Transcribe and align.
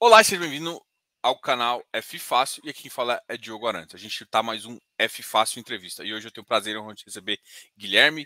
Olá, 0.00 0.22
seja 0.22 0.40
bem-vindo 0.40 0.80
ao 1.20 1.36
canal 1.40 1.84
F 1.92 2.20
Fácil 2.20 2.62
e 2.64 2.70
aqui 2.70 2.82
quem 2.82 2.90
fala 2.90 3.20
é 3.26 3.36
Diogo 3.36 3.66
Arantes. 3.66 3.96
A 3.96 3.98
gente 3.98 4.22
está 4.22 4.44
mais 4.44 4.64
um 4.64 4.78
F 4.96 5.24
Fácil 5.24 5.58
entrevista 5.58 6.04
e 6.04 6.14
hoje 6.14 6.28
eu 6.28 6.30
tenho 6.30 6.44
o 6.44 6.46
prazer 6.46 6.76
de 6.94 7.04
receber 7.04 7.36
Guilherme 7.76 8.24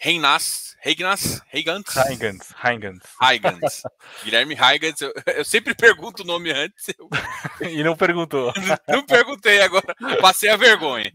Reinas, 0.00 0.76
Reignas, 0.80 1.40
Reigans, 1.46 1.94
Reigans, 1.94 2.52
Reigans. 2.56 3.00
Reigans. 3.20 3.82
Guilherme 4.24 4.56
Reigans, 4.56 5.00
eu, 5.00 5.12
eu, 5.28 5.44
sempre 5.44 5.76
pergunto 5.76 6.24
o 6.24 6.26
nome 6.26 6.50
antes. 6.50 6.88
Eu... 6.98 7.08
e 7.70 7.84
não 7.84 7.96
perguntou. 7.96 8.52
não, 8.56 8.96
não 8.98 9.06
perguntei 9.06 9.60
agora, 9.60 9.94
passei 10.20 10.50
a 10.50 10.56
vergonha. 10.56 11.12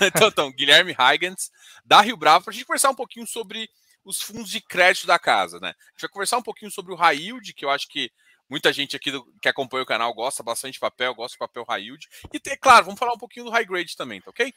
Então, 0.00 0.26
então 0.26 0.52
Guilherme 0.52 0.92
Reigans, 0.98 1.48
da 1.84 2.00
Rio 2.00 2.16
Bravo, 2.16 2.46
para 2.46 2.50
a 2.50 2.54
gente 2.54 2.66
conversar 2.66 2.90
um 2.90 2.96
pouquinho 2.96 3.26
sobre 3.26 3.70
os 4.04 4.20
fundos 4.20 4.50
de 4.50 4.60
crédito 4.60 5.06
da 5.06 5.18
casa, 5.18 5.60
né? 5.60 5.68
A 5.68 5.90
gente 5.92 6.00
vai 6.00 6.10
conversar 6.10 6.38
um 6.38 6.42
pouquinho 6.42 6.72
sobre 6.72 6.92
o 6.92 6.96
high 6.96 7.16
yield, 7.16 7.54
que 7.54 7.64
eu 7.64 7.70
acho 7.70 7.86
que 7.86 8.10
muita 8.48 8.72
gente 8.72 8.96
aqui 8.96 9.10
do, 9.10 9.24
que 9.40 9.48
acompanha 9.48 9.82
o 9.82 9.86
canal 9.86 10.12
gosta 10.14 10.42
bastante 10.42 10.74
de 10.74 10.80
papel, 10.80 11.14
gosta 11.14 11.34
de 11.34 11.38
papel 11.38 11.64
high 11.68 11.82
yield. 11.82 12.08
E, 12.32 12.56
claro, 12.56 12.86
vamos 12.86 12.98
falar 12.98 13.12
um 13.12 13.18
pouquinho 13.18 13.46
do 13.46 13.50
high 13.50 13.64
grade 13.64 13.96
também, 13.96 14.20
tá 14.20 14.30
ok? 14.30 14.52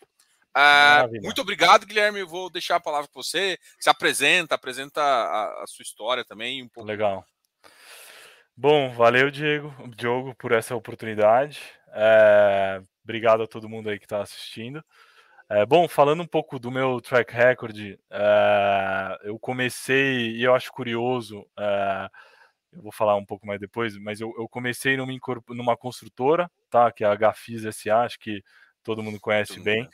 Uh, 0.56 1.22
muito 1.24 1.42
obrigado, 1.42 1.86
Guilherme. 1.86 2.20
Eu 2.20 2.28
vou 2.28 2.50
deixar 2.50 2.76
a 2.76 2.82
palavra 2.82 3.08
com 3.08 3.22
você. 3.22 3.58
Se 3.80 3.90
apresenta, 3.90 4.56
apresenta 4.56 5.02
a, 5.02 5.64
a 5.64 5.68
sua 5.68 5.84
história 5.84 6.26
também. 6.26 6.62
Um 6.62 6.68
pouco. 6.68 6.88
Legal. 6.88 7.26
Bom, 8.56 8.92
valeu, 8.92 9.32
Diego, 9.32 9.74
Diogo, 9.96 10.36
por 10.36 10.52
essa 10.52 10.76
oportunidade. 10.76 11.60
É, 11.94 12.82
obrigado 13.04 13.44
a 13.44 13.48
todo 13.48 13.70
mundo 13.70 13.90
aí 13.90 13.98
que 13.98 14.06
está 14.06 14.22
assistindo. 14.22 14.84
É, 15.50 15.66
bom, 15.66 15.88
falando 15.88 16.22
um 16.22 16.28
pouco 16.28 16.60
do 16.60 16.70
meu 16.70 17.02
track 17.02 17.34
record, 17.34 17.78
é, 18.10 19.20
eu 19.24 19.40
comecei, 19.40 20.32
e 20.32 20.44
eu 20.44 20.54
acho 20.54 20.72
curioso, 20.72 21.46
é, 21.58 22.10
eu 22.74 22.82
vou 22.82 22.92
falar 22.92 23.16
um 23.16 23.26
pouco 23.26 23.46
mais 23.46 23.60
depois, 23.60 23.98
mas 23.98 24.22
eu, 24.22 24.34
eu 24.38 24.48
comecei 24.48 24.96
numa, 24.98 25.12
numa, 25.50 25.78
construtora, 25.78 26.50
tá, 26.70 26.92
que 26.92 27.04
é 27.04 27.08
a 27.08 27.16
Gafis 27.16 27.64
SA, 27.76 28.04
acho 28.04 28.20
que 28.20 28.44
todo 28.84 29.04
mundo 29.04 29.20
conhece 29.20 29.56
todo 29.56 29.64
bem. 29.64 29.84
Mundo 29.84 29.92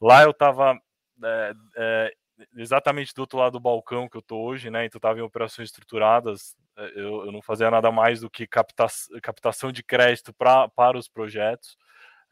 Lá 0.00 0.22
eu 0.22 0.30
estava 0.30 0.78
é, 1.24 1.52
é, 1.76 2.14
exatamente 2.56 3.14
do 3.14 3.20
outro 3.20 3.38
lado 3.38 3.52
do 3.52 3.60
balcão 3.60 4.08
que 4.08 4.16
eu 4.16 4.20
estou 4.20 4.44
hoje, 4.44 4.68
né? 4.68 4.84
Então 4.84 4.98
estava 4.98 5.18
em 5.18 5.22
operações 5.22 5.68
estruturadas, 5.68 6.56
é, 6.76 6.86
eu, 6.96 7.26
eu, 7.26 7.32
não 7.32 7.40
fazia 7.40 7.70
nada 7.70 7.90
mais 7.92 8.20
do 8.20 8.30
que 8.30 8.46
capta, 8.46 8.86
captação 9.22 9.70
de 9.70 9.82
crédito 9.82 10.32
pra, 10.34 10.68
para 10.68 10.98
os 10.98 11.08
projetos 11.08 11.76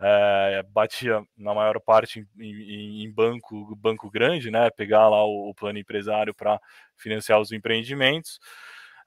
é, 0.01 0.63
batia 0.71 1.23
na 1.37 1.55
maior 1.55 1.79
parte 1.79 2.27
em, 2.39 2.45
em, 2.45 3.05
em, 3.05 3.13
banco, 3.13 3.77
banco 3.77 4.11
grande, 4.11 4.51
né? 4.51 4.71
Pegar 4.71 5.09
lá 5.09 5.23
o, 5.25 5.51
o 5.51 5.55
plano 5.55 5.79
empresário 5.79 6.35
para 6.35 6.59
financiar 6.97 7.39
os 7.39 7.53
empreendimentos. 7.53 8.41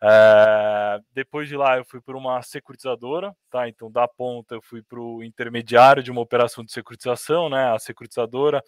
É, 0.05 0.99
depois 1.13 1.47
de 1.47 1.55
lá 1.55 1.77
eu 1.77 1.85
fui 1.85 2.01
para 2.01 2.17
uma 2.17 2.41
securitizadora, 2.41 3.33
tá? 3.49 3.69
Então 3.69 3.89
da 3.89 4.05
ponta 4.05 4.55
eu 4.55 4.61
fui 4.61 4.83
para 4.83 4.99
o 4.99 5.23
intermediário 5.23 6.03
de 6.03 6.11
uma 6.11 6.19
operação 6.19 6.61
de 6.61 6.73
securitização, 6.73 7.49
né? 7.49 7.71
A 7.73 7.79
securitizadora 7.79 8.61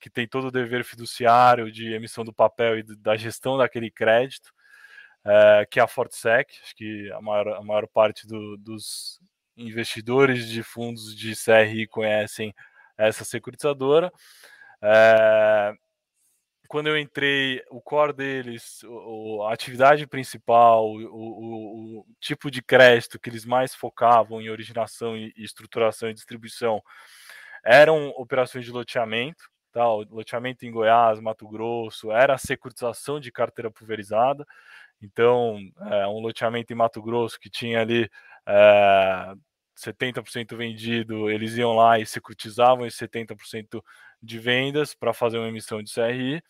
que 0.00 0.08
tem 0.08 0.26
todo 0.26 0.46
o 0.48 0.50
dever 0.50 0.84
fiduciário 0.84 1.70
de 1.70 1.92
emissão 1.92 2.24
do 2.24 2.32
papel 2.32 2.78
e 2.78 2.82
da 2.82 3.16
gestão 3.16 3.58
daquele 3.58 3.90
crédito, 3.90 4.50
é, 5.24 5.66
que 5.70 5.78
é 5.78 5.82
a 5.82 5.86
Fortsec, 5.86 6.50
acho 6.62 6.74
que 6.74 7.12
a 7.12 7.20
maior, 7.20 7.48
a 7.48 7.62
maior 7.62 7.86
parte 7.88 8.26
do, 8.26 8.56
dos 8.56 9.20
investidores 9.56 10.48
de 10.48 10.62
fundos 10.62 11.14
de 11.14 11.34
CRI 11.34 11.86
conhecem 11.88 12.54
essa 12.96 13.24
securitizadora. 13.24 14.10
É, 14.80 15.74
quando 16.68 16.88
eu 16.88 16.98
entrei, 16.98 17.64
o 17.70 17.80
core 17.80 18.12
deles, 18.12 18.82
o, 18.84 19.42
a 19.42 19.54
atividade 19.54 20.06
principal, 20.06 20.86
o, 20.86 21.00
o, 21.06 21.98
o, 22.00 22.06
tipo 22.20 22.50
de 22.50 22.62
crédito 22.62 23.18
que 23.18 23.30
eles 23.30 23.46
mais 23.46 23.74
focavam 23.74 24.40
em 24.40 24.50
originação 24.50 25.16
e, 25.16 25.32
e 25.34 25.42
estruturação 25.42 26.10
e 26.10 26.14
distribuição 26.14 26.82
eram 27.64 28.10
operações 28.10 28.66
de 28.66 28.70
loteamento, 28.70 29.48
tá? 29.72 29.84
Loteamento 29.86 30.66
em 30.66 30.70
Goiás, 30.70 31.18
Mato 31.20 31.48
Grosso, 31.48 32.12
era 32.12 32.34
a 32.34 32.38
securitização 32.38 33.18
de 33.18 33.32
carteira 33.32 33.70
pulverizada. 33.70 34.46
Então, 35.00 35.58
é, 35.90 36.06
um 36.06 36.20
loteamento 36.20 36.72
em 36.72 36.76
Mato 36.76 37.02
Grosso 37.02 37.40
que 37.40 37.48
tinha 37.48 37.80
ali 37.80 38.10
é, 38.46 39.34
70% 39.78 40.56
vendido, 40.56 41.30
eles 41.30 41.56
iam 41.56 41.74
lá 41.74 41.98
e 41.98 42.06
securitizavam 42.06 42.86
esses 42.86 43.00
70% 43.00 43.82
de 44.22 44.38
vendas 44.38 44.94
para 44.94 45.12
fazer 45.12 45.38
uma 45.38 45.48
emissão 45.48 45.82
de 45.82 45.92
CRI. 45.92 46.42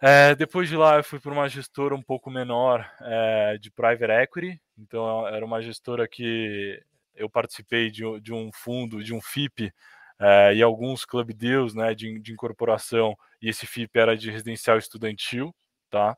É, 0.00 0.34
depois 0.34 0.68
de 0.68 0.76
lá, 0.76 0.96
eu 0.96 1.04
fui 1.04 1.18
para 1.18 1.32
uma 1.32 1.48
gestora 1.48 1.94
um 1.94 2.02
pouco 2.02 2.30
menor 2.30 2.88
é, 3.00 3.56
de 3.58 3.70
private 3.70 4.12
equity. 4.12 4.60
Então, 4.78 5.26
era 5.26 5.44
uma 5.44 5.62
gestora 5.62 6.06
que 6.06 6.82
eu 7.14 7.30
participei 7.30 7.90
de, 7.90 8.02
de 8.20 8.32
um 8.32 8.50
fundo, 8.52 9.02
de 9.02 9.14
um 9.14 9.22
FIP 9.22 9.72
é, 10.18 10.54
e 10.54 10.62
alguns 10.62 11.04
club 11.06 11.32
deals 11.32 11.74
né, 11.74 11.94
de, 11.94 12.18
de 12.18 12.32
incorporação. 12.32 13.16
E 13.40 13.48
esse 13.48 13.66
FIP 13.66 13.98
era 13.98 14.16
de 14.16 14.30
residencial 14.30 14.76
estudantil. 14.76 15.54
Tá? 15.90 16.14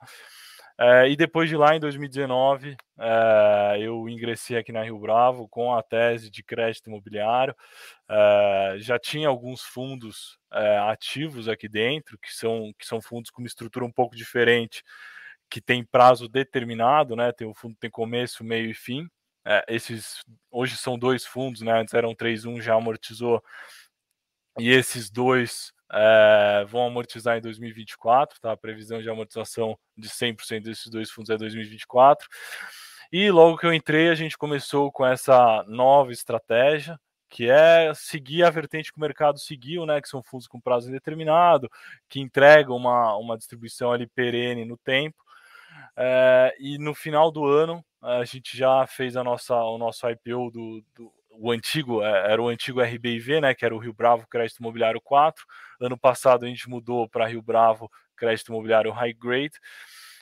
É, 0.81 1.09
e 1.11 1.17
depois 1.17 1.49
de 1.49 1.57
lá, 1.57 1.75
em 1.75 1.81
2019, 1.81 2.77
é, 3.01 3.79
eu 3.81 4.09
ingressei 4.09 4.57
aqui 4.57 4.71
na 4.71 4.85
Rio 4.85 4.99
Bravo 4.99 5.49
com 5.49 5.75
a 5.75 5.83
tese 5.83 6.31
de 6.31 6.41
crédito 6.43 6.89
imobiliário. 6.89 7.55
É, 8.09 8.77
já 8.79 8.97
tinha 8.97 9.29
alguns 9.29 9.63
fundos 9.63 10.39
ativos 10.89 11.49
aqui 11.49 11.69
dentro, 11.69 12.17
que 12.19 12.33
são, 12.33 12.73
que 12.79 12.87
são 12.87 13.03
fundos 13.03 13.31
com 13.31 13.43
uma 13.43 13.49
estrutura 13.49 13.85
um 13.85 13.93
pouco 13.93 14.17
diferente, 14.17 14.83
que 15.51 15.61
tem 15.61 15.85
prazo 15.85 16.29
determinado, 16.29 17.15
né? 17.17 17.33
Tem 17.33 17.47
o 17.47 17.55
fundo 17.55 17.77
tem 17.79 17.91
começo, 17.91 18.45
meio 18.45 18.71
e 18.71 18.75
fim. 18.75 19.09
Esses 19.67 20.23
hoje 20.51 20.77
são 20.77 20.99
dois 20.99 21.25
fundos, 21.27 21.61
né? 21.63 21.73
Antes 21.81 21.95
eram 21.95 22.15
três, 22.15 22.45
um 22.45 22.61
já 22.61 22.75
amortizou. 22.75 23.43
E 24.59 24.71
esses 24.71 25.11
dois 25.11 25.73
é, 25.93 26.65
vão 26.69 26.87
amortizar 26.87 27.39
em 27.39 27.41
2024, 27.41 28.41
tá? 28.41 28.53
A 28.53 28.57
previsão 28.57 29.01
de 29.01 29.09
amortização 29.09 29.79
de 29.97 30.09
100% 30.09 30.63
desses 30.63 30.89
dois 30.89 31.11
fundos 31.11 31.31
é 31.31 31.37
2024. 31.37 32.29
E 33.11 33.31
logo 33.31 33.57
que 33.57 33.67
eu 33.67 33.73
entrei, 33.73 34.11
a 34.11 34.15
gente 34.15 34.37
começou 34.37 34.93
com 34.93 35.07
essa 35.07 35.65
nova 35.67 36.13
estratégia, 36.13 36.99
que 37.29 37.51
é 37.51 37.93
seguir 37.95 38.43
a 38.43 38.51
vertente 38.51 38.93
que 38.93 38.99
o 38.99 39.01
mercado 39.01 39.39
seguiu, 39.39 39.87
né? 39.87 40.01
Que 40.01 40.09
são 40.09 40.23
fundos 40.23 40.47
com 40.47 40.61
prazo 40.61 40.89
indeterminado, 40.89 41.71
que 42.09 42.21
entregam 42.21 42.77
uma, 42.77 43.17
uma 43.17 43.37
distribuição 43.37 43.93
ali 43.93 44.07
perene 44.07 44.65
no 44.65 44.77
tempo. 44.77 45.17
É, 45.97 46.55
e 46.59 46.79
no 46.79 46.95
final 46.95 47.31
do 47.31 47.45
ano 47.45 47.85
a 48.01 48.25
gente 48.25 48.57
já 48.57 48.87
fez 48.87 49.17
a 49.17 49.25
nossa, 49.25 49.57
o 49.57 49.79
nosso 49.79 50.09
IPO 50.09 50.51
do, 50.51 50.85
do 50.95 51.13
o 51.41 51.53
antigo, 51.53 52.03
é, 52.03 52.33
era 52.33 52.43
o 52.43 52.49
antigo 52.49 52.83
RBIV, 52.83 53.41
né, 53.41 53.55
que 53.55 53.65
era 53.65 53.75
o 53.75 53.79
Rio 53.79 53.93
Bravo 53.93 54.27
Crédito 54.29 54.59
Imobiliário 54.59 55.01
4. 55.01 55.45
Ano 55.81 55.97
passado 55.97 56.45
a 56.45 56.49
gente 56.49 56.69
mudou 56.69 57.09
para 57.09 57.27
Rio 57.27 57.41
Bravo 57.41 57.91
Crédito 58.17 58.49
Imobiliário 58.49 58.91
High 58.91 59.15
Grade. 59.15 59.55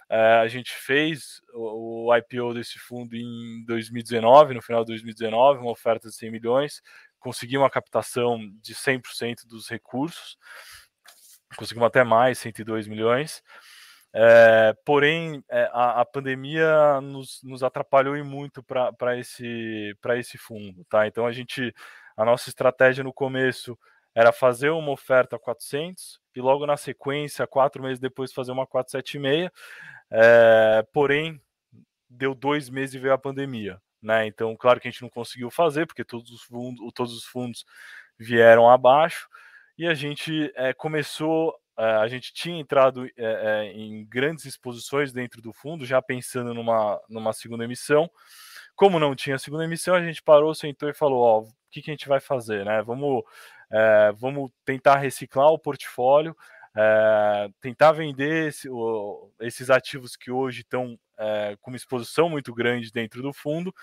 É, 0.09 0.35
a 0.35 0.47
gente 0.47 0.73
fez 0.73 1.41
o, 1.53 2.09
o, 2.09 2.17
IPO 2.17 2.55
desse 2.55 2.79
fundo 2.79 3.17
em 3.17 3.65
2019, 3.67 4.55
no 4.55 4.63
final 4.63 4.85
de 4.85 4.93
2019, 4.93 5.61
uma 5.61 5.73
oferta 5.73 6.09
de 6.09 6.15
100 6.15 6.31
milhões. 6.31 6.83
Conseguimos 7.19 7.65
uma 7.65 7.71
captação 7.71 8.39
de 8.63 8.75
100% 8.75 9.47
dos 9.47 9.69
recursos, 9.69 10.39
conseguimos 11.57 11.89
até 11.89 12.05
mais, 12.05 12.39
102 12.39 12.87
milhões. 12.87 13.43
É, 14.19 14.75
porém, 14.83 15.45
é, 15.51 15.69
a, 15.75 16.01
a, 16.01 16.05
pandemia 16.07 17.03
nos, 17.03 17.39
nos 17.43 17.63
atrapalhou 17.63 18.17
muito 18.25 18.63
para 18.63 19.19
esse, 19.19 19.95
esse 20.17 20.39
fundo. 20.39 20.83
Tá? 20.89 21.07
Então, 21.07 21.27
a 21.27 21.33
gente, 21.33 21.75
a 22.17 22.25
nossa 22.25 22.49
estratégia 22.49 23.05
no 23.05 23.13
começo 23.13 23.79
era 24.15 24.33
fazer 24.33 24.71
uma 24.71 24.91
oferta 24.91 25.39
400 25.39 26.19
e 26.35 26.41
logo 26.41 26.65
na 26.65 26.79
sequência, 26.79 27.47
quatro 27.47 27.83
meses 27.83 27.99
depois, 27.99 28.33
fazer 28.33 28.53
uma 28.53 28.67
476. 28.67 29.51
É, 30.11 30.83
porém, 30.95 31.39
deu 32.09 32.35
dois 32.35 32.71
meses 32.71 32.95
e 32.95 32.99
veio 32.99 33.13
a 33.13 33.19
pandemia. 33.19 33.79
Né? 34.01 34.27
Então, 34.27 34.57
claro 34.57 34.81
que 34.81 34.89
a 34.89 34.91
gente 34.91 35.03
não 35.03 35.11
conseguiu 35.11 35.51
fazer, 35.51 35.85
porque 35.85 36.03
todos 36.03 36.31
os 36.31 36.41
fundos, 36.41 36.91
todos 36.95 37.15
os 37.15 37.25
fundos 37.25 37.67
vieram 38.19 38.71
abaixo, 38.71 39.29
e 39.77 39.87
a 39.87 39.93
gente 39.93 40.51
é, 40.55 40.73
começou 40.73 41.55
a 41.77 42.09
gente 42.09 42.33
tinha 42.33 42.59
entrado 42.59 43.03
uh, 43.03 43.07
uh, 43.07 43.63
em 43.75 44.05
grandes 44.07 44.45
exposições 44.47 45.13
dentro 45.13 45.43
do 45.43 45.53
fundo, 45.53 45.85
já 45.85 46.01
pensando 46.01 46.55
numa, 46.55 47.01
numa 47.09 47.33
segunda 47.33 47.65
emissão. 47.65 48.11
Como 48.75 48.99
não 48.99 49.15
tinha 49.15 49.39
segunda 49.39 49.65
emissão, 49.65 49.95
a 49.95 50.03
gente 50.03 50.23
parou, 50.23 50.55
sentou 50.55 50.89
e 50.89 50.95
falou: 50.95 51.21
Ó, 51.21 51.41
o 51.41 51.49
que, 51.71 51.83
que 51.83 51.91
a 51.91 51.95
gente 51.95 52.09
vai 52.09 52.21
fazer? 52.21 52.65
Né? 52.65 52.83
Vamos, 52.83 53.23
vamos 54.19 54.51
tentar 54.65 54.97
reciclar 54.97 55.49
o 55.49 55.59
portfólio, 55.59 56.37
tentar 57.61 57.93
vender 57.93 58.49
esse, 58.49 58.69
o, 58.69 59.31
esses 59.41 59.71
ativos 59.71 60.15
que 60.15 60.31
hoje 60.31 60.61
estão 60.61 60.99
com 61.63 61.71
uma 61.71 61.77
exposição 61.77 62.29
muito 62.29 62.53
grande 62.53 62.93
dentro 62.93 63.23
do 63.23 63.33
fundo 63.33 63.75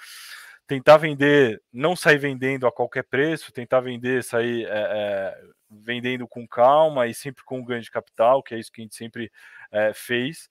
tentar 0.68 0.98
vender, 0.98 1.62
não 1.72 1.96
sair 1.96 2.18
vendendo 2.18 2.66
a 2.66 2.72
qualquer 2.72 3.04
preço, 3.04 3.52
tentar 3.52 3.82
vender, 3.82 4.24
sair 4.24 4.66
é, 4.66 4.70
é, 4.70 5.42
vendendo 5.70 6.28
com 6.28 6.48
calma 6.48 7.08
e 7.08 7.14
sempre 7.14 7.44
com 7.44 7.64
ganho 7.64 7.82
de 7.82 7.92
capital, 7.92 8.42
que 8.42 8.56
é 8.56 8.60
isso 8.60 8.72
que 8.72 8.82
a 8.82 8.84
gente 8.84 8.96
sempre 8.96 9.32
é, 9.72 9.94
fez. 9.94 10.50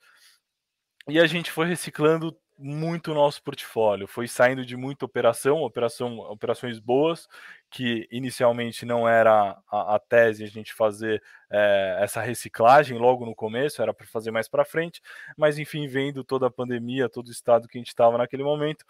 E 1.09 1.19
a 1.19 1.27
gente 1.27 1.51
foi 1.51 1.67
reciclando 1.67 2.37
muito 2.59 3.11
o 3.11 3.15
nosso 3.15 3.43
portfólio, 3.43 4.07
foi 4.07 4.29
saindo 4.29 4.65
de 4.65 4.77
muita 4.77 5.05
operação, 5.05 5.63
operação 5.63 6.19
operações 6.19 6.79
boas, 6.79 7.27
que 7.69 8.07
inicialmente 8.13 8.87
não 8.87 9.09
era 9.09 9.59
a, 9.69 9.97
a 9.97 9.99
tese 9.99 10.45
a 10.45 10.47
gente 10.47 10.73
fazer 10.73 11.21
essa 11.99 12.23
reciclagem 12.23 12.97
logo 12.99 13.27
no 13.27 13.35
começo, 13.35 13.83
era 13.83 13.93
para 13.93 14.07
fazer 14.07 14.31
mais 14.31 14.49
para 14.49 14.65
frente, 14.65 15.03
mas 15.37 15.59
enfim, 15.59 15.87
vendo 15.89 16.23
toda 16.23 16.47
a 16.47 16.51
pandemia, 16.51 17.09
todo 17.09 17.29
o 17.29 17.33
estado 17.33 17.67
que 17.67 17.77
a 17.77 17.81
gente 17.81 17.89
estava 17.89 18.17
naquele 18.17 18.45
momento, 18.45 18.85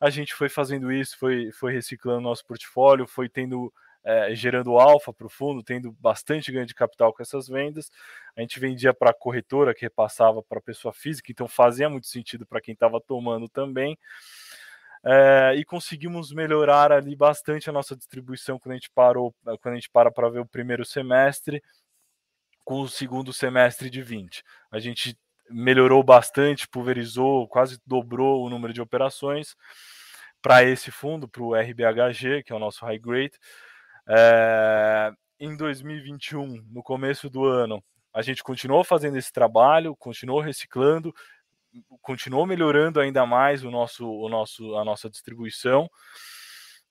a 0.00 0.10
gente 0.10 0.34
foi 0.34 0.48
fazendo 0.48 0.92
isso, 0.92 1.18
foi, 1.18 1.50
foi 1.52 1.72
reciclando 1.72 2.20
nosso 2.20 2.44
portfólio, 2.46 3.06
foi 3.06 3.28
tendo 3.28 3.72
é, 4.04 4.34
gerando 4.34 4.78
alfa 4.78 5.12
para 5.12 5.26
o 5.26 5.30
fundo, 5.30 5.62
tendo 5.62 5.92
bastante 5.92 6.50
ganho 6.52 6.66
de 6.66 6.74
capital 6.74 7.12
com 7.12 7.22
essas 7.22 7.48
vendas. 7.48 7.90
A 8.36 8.40
gente 8.40 8.58
vendia 8.58 8.94
para 8.94 9.10
a 9.10 9.14
corretora, 9.14 9.74
que 9.74 9.82
repassava 9.82 10.42
para 10.42 10.58
a 10.58 10.62
pessoa 10.62 10.94
física, 10.94 11.30
então 11.30 11.48
fazia 11.48 11.90
muito 11.90 12.06
sentido 12.06 12.46
para 12.46 12.60
quem 12.60 12.72
estava 12.72 13.00
tomando 13.00 13.48
também. 13.48 13.98
É, 15.04 15.54
e 15.56 15.64
conseguimos 15.64 16.32
melhorar 16.32 16.90
ali 16.90 17.14
bastante 17.14 17.68
a 17.68 17.72
nossa 17.72 17.96
distribuição 17.96 18.58
quando 18.58 18.72
a 18.72 18.76
gente 18.76 18.90
parou, 18.90 19.34
quando 19.44 19.72
a 19.72 19.74
gente 19.74 19.90
para 19.90 20.10
para 20.10 20.28
ver 20.28 20.40
o 20.40 20.46
primeiro 20.46 20.84
semestre 20.84 21.62
com 22.64 22.80
o 22.80 22.88
segundo 22.88 23.32
semestre 23.32 23.88
de 23.88 24.02
20. 24.02 24.42
A 24.70 24.78
gente 24.78 25.16
melhorou 25.50 26.02
bastante, 26.02 26.68
pulverizou, 26.68 27.48
quase 27.48 27.78
dobrou 27.86 28.44
o 28.44 28.50
número 28.50 28.72
de 28.72 28.80
operações 28.80 29.54
para 30.40 30.62
esse 30.64 30.90
fundo, 30.90 31.28
para 31.28 31.42
o 31.42 31.54
RBHG, 31.54 32.42
que 32.44 32.52
é 32.52 32.56
o 32.56 32.58
nosso 32.60 32.84
high 32.84 32.98
grade. 32.98 33.32
É, 34.08 35.12
em 35.38 35.56
2021, 35.56 36.64
no 36.70 36.82
começo 36.82 37.28
do 37.28 37.44
ano, 37.44 37.82
a 38.14 38.22
gente 38.22 38.42
continuou 38.42 38.82
fazendo 38.84 39.16
esse 39.16 39.32
trabalho, 39.32 39.94
continuou 39.96 40.40
reciclando, 40.40 41.14
continuou 42.00 42.46
melhorando 42.46 43.00
ainda 43.00 43.26
mais 43.26 43.64
o 43.64 43.70
nosso, 43.70 44.08
o 44.08 44.28
nosso, 44.28 44.76
a 44.76 44.84
nossa 44.84 45.10
distribuição. 45.10 45.88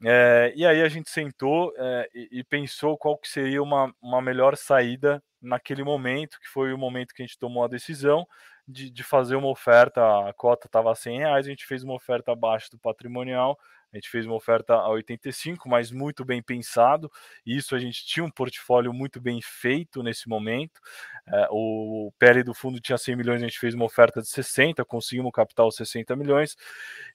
É, 0.05 0.53
e 0.55 0.65
aí 0.65 0.81
a 0.83 0.87
gente 0.87 1.09
sentou 1.09 1.73
é, 1.75 2.09
e, 2.13 2.39
e, 2.39 2.43
pensou 2.43 2.97
qual 2.97 3.17
que 3.17 3.27
seria 3.27 3.63
uma, 3.63 3.91
uma 3.99 4.21
melhor 4.21 4.55
saída 4.55 5.23
naquele 5.41 5.83
momento, 5.83 6.39
que 6.39 6.47
foi 6.47 6.71
o 6.71 6.77
momento 6.77 7.13
que 7.13 7.23
a 7.23 7.25
gente 7.25 7.39
tomou 7.39 7.63
a 7.63 7.67
decisão 7.67 8.27
de, 8.67 8.91
de 8.91 9.03
fazer 9.03 9.35
uma 9.35 9.49
oferta, 9.49 10.01
a 10.27 10.33
cota 10.33 10.67
estava 10.67 10.91
a 10.91 10.95
100 10.95 11.19
reais, 11.19 11.47
a 11.47 11.49
gente 11.49 11.65
fez 11.65 11.83
uma 11.83 11.95
oferta 11.95 12.31
abaixo 12.31 12.69
do 12.71 12.77
patrimonial 12.77 13.57
a 13.91 13.97
gente 13.97 14.09
fez 14.09 14.25
uma 14.25 14.35
oferta 14.35 14.73
a 14.73 14.89
85, 14.89 15.69
mas 15.69 15.91
muito 15.91 16.25
bem 16.25 16.41
pensado. 16.41 17.09
Isso 17.45 17.73
a 17.75 17.79
gente 17.79 18.05
tinha 18.05 18.23
um 18.23 18.29
portfólio 18.29 18.93
muito 18.93 19.21
bem 19.21 19.39
feito 19.41 20.03
nesse 20.03 20.27
momento. 20.27 20.79
É, 21.25 21.47
o 21.49 22.11
PL 22.19 22.43
do 22.43 22.53
fundo 22.53 22.81
tinha 22.81 22.97
100 22.97 23.15
milhões, 23.15 23.41
a 23.41 23.45
gente 23.45 23.59
fez 23.59 23.73
uma 23.73 23.85
oferta 23.85 24.21
de 24.21 24.27
60, 24.27 24.83
conseguimos 24.83 25.31
capital 25.31 25.71
60 25.71 26.15
milhões 26.15 26.55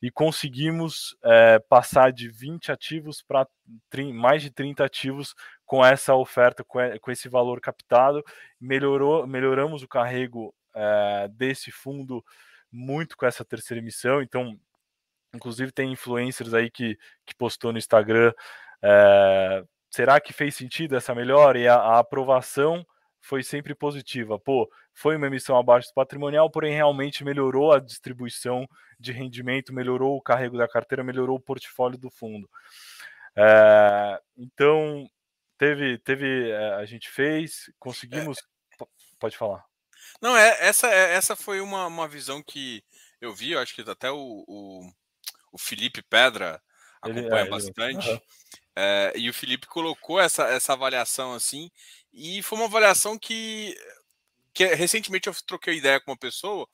e 0.01 0.11
conseguimos 0.11 1.17
é, 1.23 1.59
passar 1.59 2.11
de 2.11 2.29
20 2.29 2.73
ativos 2.73 3.23
para 3.23 3.47
mais 4.15 4.43
de 4.43 4.51
30 4.51 4.85
ativos 4.85 5.35
com 5.67 5.85
essa 5.85 6.15
oferta, 6.15 6.65
com, 6.65 7.11
esse 7.11 7.29
valor 7.29 7.61
captado. 7.61 8.25
Melhorou, 8.61 9.27
melhoramos 9.27 9.83
o 9.83 9.89
carrego 9.89 10.55
é, 10.75 11.29
desse 11.29 11.71
fundo 11.71 12.25
muito 12.71 13.17
com 13.17 13.27
essa 13.27 13.45
terceira 13.45 13.83
emissão, 13.83 14.23
então 14.23 14.59
Inclusive 15.35 15.73
tem 15.73 15.93
influencers 15.93 16.53
aí 16.55 16.71
que, 16.71 16.99
que 17.25 17.35
postou 17.35 17.73
no 17.73 17.79
Instagram. 17.79 18.33
É, 18.83 19.65
será 19.91 20.21
que 20.21 20.33
fez 20.33 20.55
sentido 20.55 20.97
essa 20.97 21.15
melhora? 21.15 21.59
E 21.59 21.67
a, 21.67 21.77
a, 21.77 21.99
aprovação 21.99 22.85
foi 23.21 23.43
sempre 23.43 23.75
positiva. 23.75 24.39
Pô, 24.39 24.71
foi 24.93 25.17
uma 25.17 25.27
emissão 25.27 25.57
abaixo 25.57 25.89
do 25.89 25.95
patrimonial, 25.95 26.51
porém 26.51 26.75
realmente 26.75 27.25
melhorou 27.25 27.73
a 27.73 27.81
distribuição 27.81 28.69
de 28.99 29.13
rendimento, 29.13 29.73
melhorou 29.73 30.17
o 30.17 30.23
carrego 30.23 30.59
da 30.59 30.69
carteira, 30.69 31.05
melhorou 31.05 31.37
o 31.37 31.43
portfólio 31.43 31.99
do 31.99 32.11
fundo. 32.11 32.49
É, 33.37 34.21
então 34.37 35.09
teve, 35.57 35.99
teve, 35.99 36.51
é, 36.51 36.75
a 36.75 36.85
gente 36.85 37.09
fez, 37.09 37.73
conseguimos. 37.79 38.39
É, 38.81 38.85
pode 39.19 39.37
falar. 39.37 39.65
Não, 40.21 40.37
é 40.37 40.67
essa, 40.67 40.89
essa 40.89 41.37
foi 41.37 41.61
uma, 41.61 41.87
uma 41.87 42.09
visão 42.09 42.43
que 42.43 42.85
eu 43.21 43.33
vi, 43.33 43.53
eu 43.53 43.61
acho 43.61 43.75
que 43.75 43.89
até 43.89 44.11
o, 44.11 44.45
o 44.47 44.93
o 45.53 45.59
Felipe 45.59 46.03
Pedra 46.03 46.61
acompanha 47.01 47.27
ele, 47.27 47.35
é, 47.35 47.49
bastante. 47.49 48.09
Ele... 48.09 48.15
Uhum. 48.15 48.21
É, 48.75 49.13
e 49.17 49.29
o 49.29 49.35
Felipe 49.35 49.67
colocou 49.67 50.19
essa, 50.19 50.45
essa 50.45 50.73
avaliação 50.73 51.35
assim, 51.35 51.71
e 52.13 52.43
foi 52.43 52.59
uma 52.59 52.65
avaliação 52.65 53.19
que, 53.19 53.77
que 54.55 54.65
recentemente 54.75 55.29
eu 55.29 55.35
troquei 55.47 55.77
ideia 55.77 56.01
com 56.01 56.11
uma 56.11 56.17
pessoa, 56.17 56.67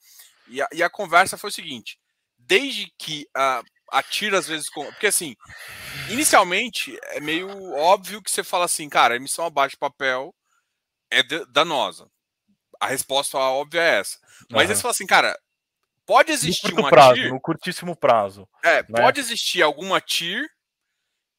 e 0.47 0.61
a, 0.61 0.67
e 0.71 0.81
a 0.81 0.89
conversa 0.89 1.37
foi 1.37 1.49
o 1.49 1.53
seguinte: 1.53 1.99
desde 2.37 2.91
que 2.97 3.27
a, 3.35 3.61
a 3.91 4.03
tira 4.03 4.37
às 4.37 4.47
vezes. 4.47 4.69
Com, 4.69 4.85
porque 4.85 5.07
assim, 5.07 5.35
inicialmente 6.09 6.97
é 7.03 7.19
meio 7.19 7.49
óbvio 7.73 8.21
que 8.21 8.31
você 8.31 8.43
fala 8.43 8.65
assim, 8.65 8.89
cara, 8.89 9.15
emissão 9.15 9.45
abaixo 9.45 9.75
de 9.75 9.79
papel 9.79 10.33
é 11.11 11.23
danosa. 11.45 12.09
A 12.79 12.87
resposta 12.87 13.37
óbvia 13.37 13.81
é 13.81 13.99
essa. 13.99 14.17
Mas 14.49 14.69
uhum. 14.69 14.75
você 14.75 14.81
fala 14.81 14.91
assim, 14.91 15.05
cara, 15.05 15.37
Pode 16.09 16.31
existir 16.31 16.73
no 16.73 16.81
uma 16.81 16.89
prazo, 16.89 17.13
tier. 17.13 17.29
No 17.29 17.39
curtíssimo 17.39 17.95
prazo. 17.95 18.49
É, 18.63 18.77
né? 18.77 18.99
pode 18.99 19.19
existir 19.19 19.61
alguma 19.61 20.01
tier 20.01 20.49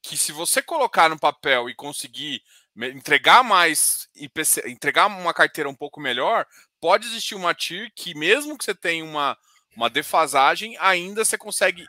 que, 0.00 0.16
se 0.16 0.30
você 0.30 0.62
colocar 0.62 1.08
no 1.08 1.18
papel 1.18 1.68
e 1.68 1.74
conseguir 1.74 2.40
entregar 2.76 3.42
mais 3.42 4.08
IPC, 4.14 4.70
entregar 4.70 5.08
uma 5.08 5.34
carteira 5.34 5.68
um 5.68 5.74
pouco 5.74 6.00
melhor, 6.00 6.46
pode 6.80 7.04
existir 7.08 7.34
uma 7.34 7.52
tier 7.52 7.90
que, 7.96 8.14
mesmo 8.14 8.56
que 8.56 8.64
você 8.64 8.72
tenha 8.72 9.04
uma, 9.04 9.36
uma 9.74 9.90
defasagem, 9.90 10.76
ainda 10.78 11.24
você 11.24 11.36
consegue 11.36 11.84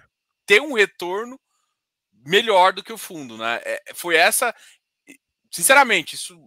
ter 0.48 0.60
um 0.60 0.74
retorno 0.74 1.40
melhor 2.26 2.74
do 2.74 2.84
que 2.84 2.92
o 2.92 2.98
fundo, 2.98 3.38
né? 3.38 3.62
É, 3.64 3.94
foi 3.94 4.16
essa. 4.16 4.56
Sinceramente, 5.52 6.16
isso 6.16 6.44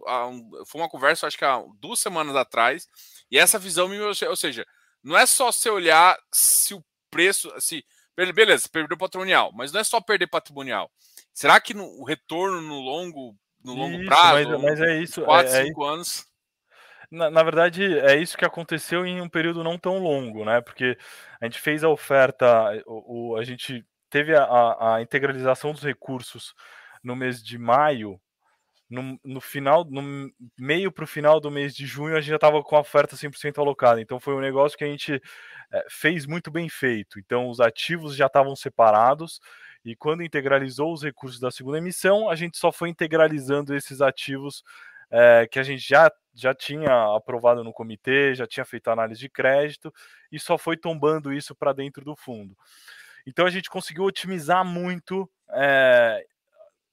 foi 0.67 0.81
uma 0.81 0.89
conversa, 0.89 1.27
acho 1.27 1.37
que 1.37 1.45
há 1.45 1.63
duas 1.79 1.99
semanas 1.99 2.35
atrás, 2.35 2.89
e 3.31 3.39
essa 3.39 3.57
visão 3.57 3.87
me. 3.87 3.97
Ou 4.01 4.35
seja, 4.35 4.67
não 5.05 5.15
é 5.15 5.25
só 5.27 5.51
você 5.51 5.69
olhar 5.69 6.17
se 6.33 6.73
o 6.73 6.83
preço, 7.11 7.53
se 7.61 7.85
beleza, 8.33 8.67
perdeu 8.67 8.97
patrimonial, 8.97 9.51
mas 9.53 9.71
não 9.71 9.79
é 9.79 9.83
só 9.83 10.01
perder 10.01 10.27
patrimonial. 10.27 10.91
Será 11.31 11.61
que 11.61 11.75
no, 11.75 11.85
o 11.99 12.03
retorno 12.03 12.59
no 12.59 12.79
longo, 12.79 13.35
no 13.63 13.75
longo 13.75 13.97
isso, 13.97 14.05
prazo, 14.05 14.49
mas, 14.49 14.61
mas 14.63 14.81
é 14.81 14.97
isso, 14.99 15.21
4, 15.21 15.53
é, 15.53 15.65
5 15.65 15.85
é, 15.85 15.87
anos? 15.87 16.25
Na, 17.11 17.29
na, 17.29 17.43
verdade, 17.43 17.99
é 17.99 18.17
isso 18.17 18.35
que 18.35 18.45
aconteceu 18.45 19.05
em 19.05 19.21
um 19.21 19.29
período 19.29 19.63
não 19.63 19.77
tão 19.77 19.99
longo, 19.99 20.43
né? 20.43 20.59
Porque 20.59 20.97
a 21.39 21.45
gente 21.45 21.59
fez 21.59 21.83
a 21.83 21.89
oferta, 21.89 22.83
o, 22.87 23.33
o 23.33 23.37
a 23.37 23.43
gente 23.43 23.85
teve 24.09 24.35
a, 24.35 24.95
a 24.95 25.01
integralização 25.03 25.71
dos 25.71 25.83
recursos 25.83 26.55
no 27.03 27.15
mês 27.15 27.43
de 27.43 27.59
maio 27.59 28.19
no, 28.89 29.19
no 29.23 29.41
final, 29.41 29.83
no 29.85 30.31
meio 30.57 30.91
para 30.91 31.03
o 31.03 31.07
final 31.07 31.39
do 31.39 31.49
mês 31.49 31.75
de 31.75 31.85
junho, 31.85 32.15
a 32.15 32.21
gente 32.21 32.29
já 32.29 32.35
estava 32.35 32.61
com 32.63 32.75
a 32.75 32.81
oferta 32.81 33.15
100% 33.15 33.57
alocada. 33.57 33.99
Então 33.99 34.19
foi 34.19 34.35
um 34.35 34.41
negócio 34.41 34.77
que 34.77 34.83
a 34.83 34.87
gente 34.87 35.21
é, 35.71 35.85
fez 35.89 36.25
muito 36.25 36.51
bem 36.51 36.69
feito. 36.69 37.19
Então 37.19 37.49
os 37.49 37.59
ativos 37.59 38.15
já 38.15 38.27
estavam 38.27 38.55
separados 38.55 39.39
e 39.83 39.95
quando 39.95 40.23
integralizou 40.23 40.93
os 40.93 41.03
recursos 41.03 41.39
da 41.39 41.51
segunda 41.51 41.77
emissão, 41.77 42.29
a 42.29 42.35
gente 42.35 42.57
só 42.57 42.71
foi 42.71 42.89
integralizando 42.89 43.75
esses 43.75 44.01
ativos 44.01 44.63
é, 45.11 45.47
que 45.49 45.59
a 45.59 45.63
gente 45.63 45.87
já, 45.87 46.11
já 46.33 46.53
tinha 46.53 47.15
aprovado 47.15 47.63
no 47.63 47.73
comitê, 47.73 48.33
já 48.35 48.47
tinha 48.47 48.65
feito 48.65 48.89
análise 48.89 49.19
de 49.19 49.29
crédito 49.29 49.93
e 50.31 50.39
só 50.39 50.57
foi 50.57 50.77
tombando 50.77 51.31
isso 51.31 51.55
para 51.55 51.73
dentro 51.73 52.03
do 52.03 52.15
fundo. 52.15 52.55
Então 53.25 53.45
a 53.45 53.49
gente 53.49 53.69
conseguiu 53.69 54.03
otimizar 54.03 54.63
muito 54.63 55.29
é, 55.51 56.25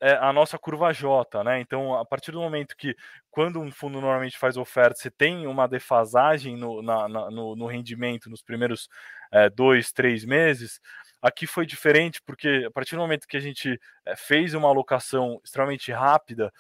é 0.03 0.15
a 0.17 0.33
nossa 0.33 0.59
curva 0.59 0.93
J, 0.93 1.45
né? 1.45 1.61
Então, 1.61 1.95
a 1.95 2.05
partir 2.05 2.33
do 2.33 2.41
momento 2.41 2.77
que, 2.77 2.97
quando 3.31 3.61
um 3.61 3.71
fundo 3.71 4.01
normalmente 4.01 4.37
faz 4.37 4.57
oferta, 4.57 4.99
você 4.99 5.09
tem 5.09 5.47
uma 5.47 5.69
defasagem 5.69 6.57
no, 6.57 6.83
na, 6.83 7.09
na, 7.09 7.31
no, 7.31 7.55
no 7.55 7.67
rendimento 7.67 8.29
nos 8.29 8.43
primeiros 8.43 8.89
é, 9.31 9.49
dois, 9.49 9.93
três 9.93 10.25
meses, 10.25 10.81
aqui 11.23 11.47
foi 11.47 11.65
diferente, 11.65 12.21
porque 12.27 12.65
a 12.67 12.71
partir 12.73 12.97
do 12.97 13.01
momento 13.01 13.29
que 13.29 13.37
a 13.37 13.41
gente 13.41 13.81
é, 14.05 14.17
fez 14.17 14.55
uma 14.55 14.69
alocação 14.69 15.41
extremamente 15.45 15.93
rápida, 15.93 16.53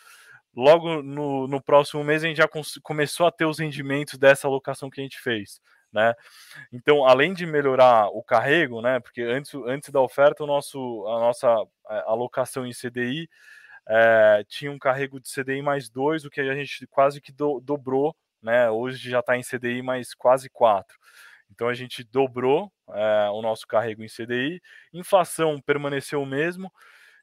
logo 0.54 1.02
no, 1.02 1.48
no 1.48 1.60
próximo 1.60 2.04
mês 2.04 2.22
a 2.22 2.28
gente 2.28 2.36
já 2.36 2.48
começou 2.80 3.26
a 3.26 3.32
ter 3.32 3.44
os 3.44 3.58
rendimentos 3.58 4.16
dessa 4.18 4.46
alocação 4.46 4.88
que 4.88 5.00
a 5.00 5.04
gente 5.04 5.20
fez 5.20 5.60
né? 5.92 6.14
Então, 6.72 7.04
além 7.06 7.34
de 7.34 7.44
melhorar 7.46 8.08
o 8.08 8.22
carrego, 8.22 8.80
né? 8.80 9.00
Porque 9.00 9.22
antes, 9.22 9.54
antes 9.66 9.90
da 9.90 10.00
oferta, 10.00 10.42
o 10.42 10.46
nosso, 10.46 11.06
a 11.06 11.20
nossa 11.20 11.48
é, 11.90 12.04
alocação 12.06 12.66
em 12.66 12.72
CDI 12.72 13.28
é, 13.86 14.44
tinha 14.48 14.70
um 14.70 14.78
carrego 14.78 15.20
de 15.20 15.28
CDI 15.28 15.60
mais 15.62 15.88
dois, 15.90 16.24
o 16.24 16.30
que 16.30 16.40
a 16.40 16.54
gente 16.54 16.86
quase 16.86 17.20
que 17.20 17.32
do, 17.32 17.60
dobrou, 17.60 18.16
né? 18.42 18.70
Hoje 18.70 19.10
já 19.10 19.20
está 19.20 19.36
em 19.36 19.42
CDI 19.42 19.82
mais 19.82 20.14
quase 20.14 20.48
quatro. 20.48 20.96
Então 21.50 21.68
a 21.68 21.74
gente 21.74 22.02
dobrou 22.02 22.72
é, 22.90 23.28
o 23.30 23.42
nosso 23.42 23.66
carrego 23.66 24.02
em 24.02 24.08
CDI, 24.08 24.62
inflação 24.92 25.60
permaneceu 25.60 26.22
o 26.22 26.26
mesmo, 26.26 26.72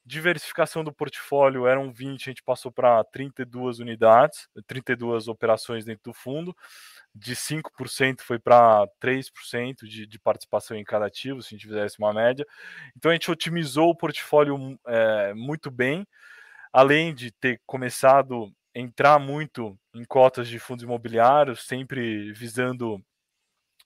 diversificação 0.06 0.84
do 0.84 0.94
portfólio 0.94 1.68
eram 1.68 1.92
20, 1.92 2.22
a 2.28 2.32
gente 2.32 2.44
passou 2.44 2.72
para 2.72 3.04
32 3.06 3.80
unidades, 3.80 4.48
32 4.66 5.28
operações 5.28 5.86
dentro 5.86 6.06
do 6.06 6.14
fundo. 6.14 6.56
De 7.14 7.36
5% 7.36 8.22
foi 8.22 8.40
para 8.40 8.88
3% 9.02 9.88
de, 9.88 10.06
de 10.06 10.20
participação 10.20 10.78
em 10.78 10.84
cada 10.84 11.06
ativo, 11.06 11.42
se 11.42 11.54
a 11.54 11.58
gente 11.58 11.68
fizesse 11.68 12.00
uma 12.00 12.14
média. 12.14 12.46
Então 12.96 13.12
a 13.12 13.14
gente 13.14 13.32
otimizou 13.32 13.90
o 13.90 13.96
portfólio 13.96 14.80
é, 14.88 15.34
muito 15.34 15.72
bem, 15.72 16.08
além 16.72 17.14
de 17.14 17.32
ter 17.32 17.62
começado 17.66 18.54
a 18.76 18.80
entrar 18.80 19.20
muito 19.20 19.78
em 19.94 20.06
cotas 20.06 20.48
de 20.48 20.60
fundos 20.60 20.84
imobiliários, 20.84 21.66
sempre 21.66 22.32
visando 22.32 23.04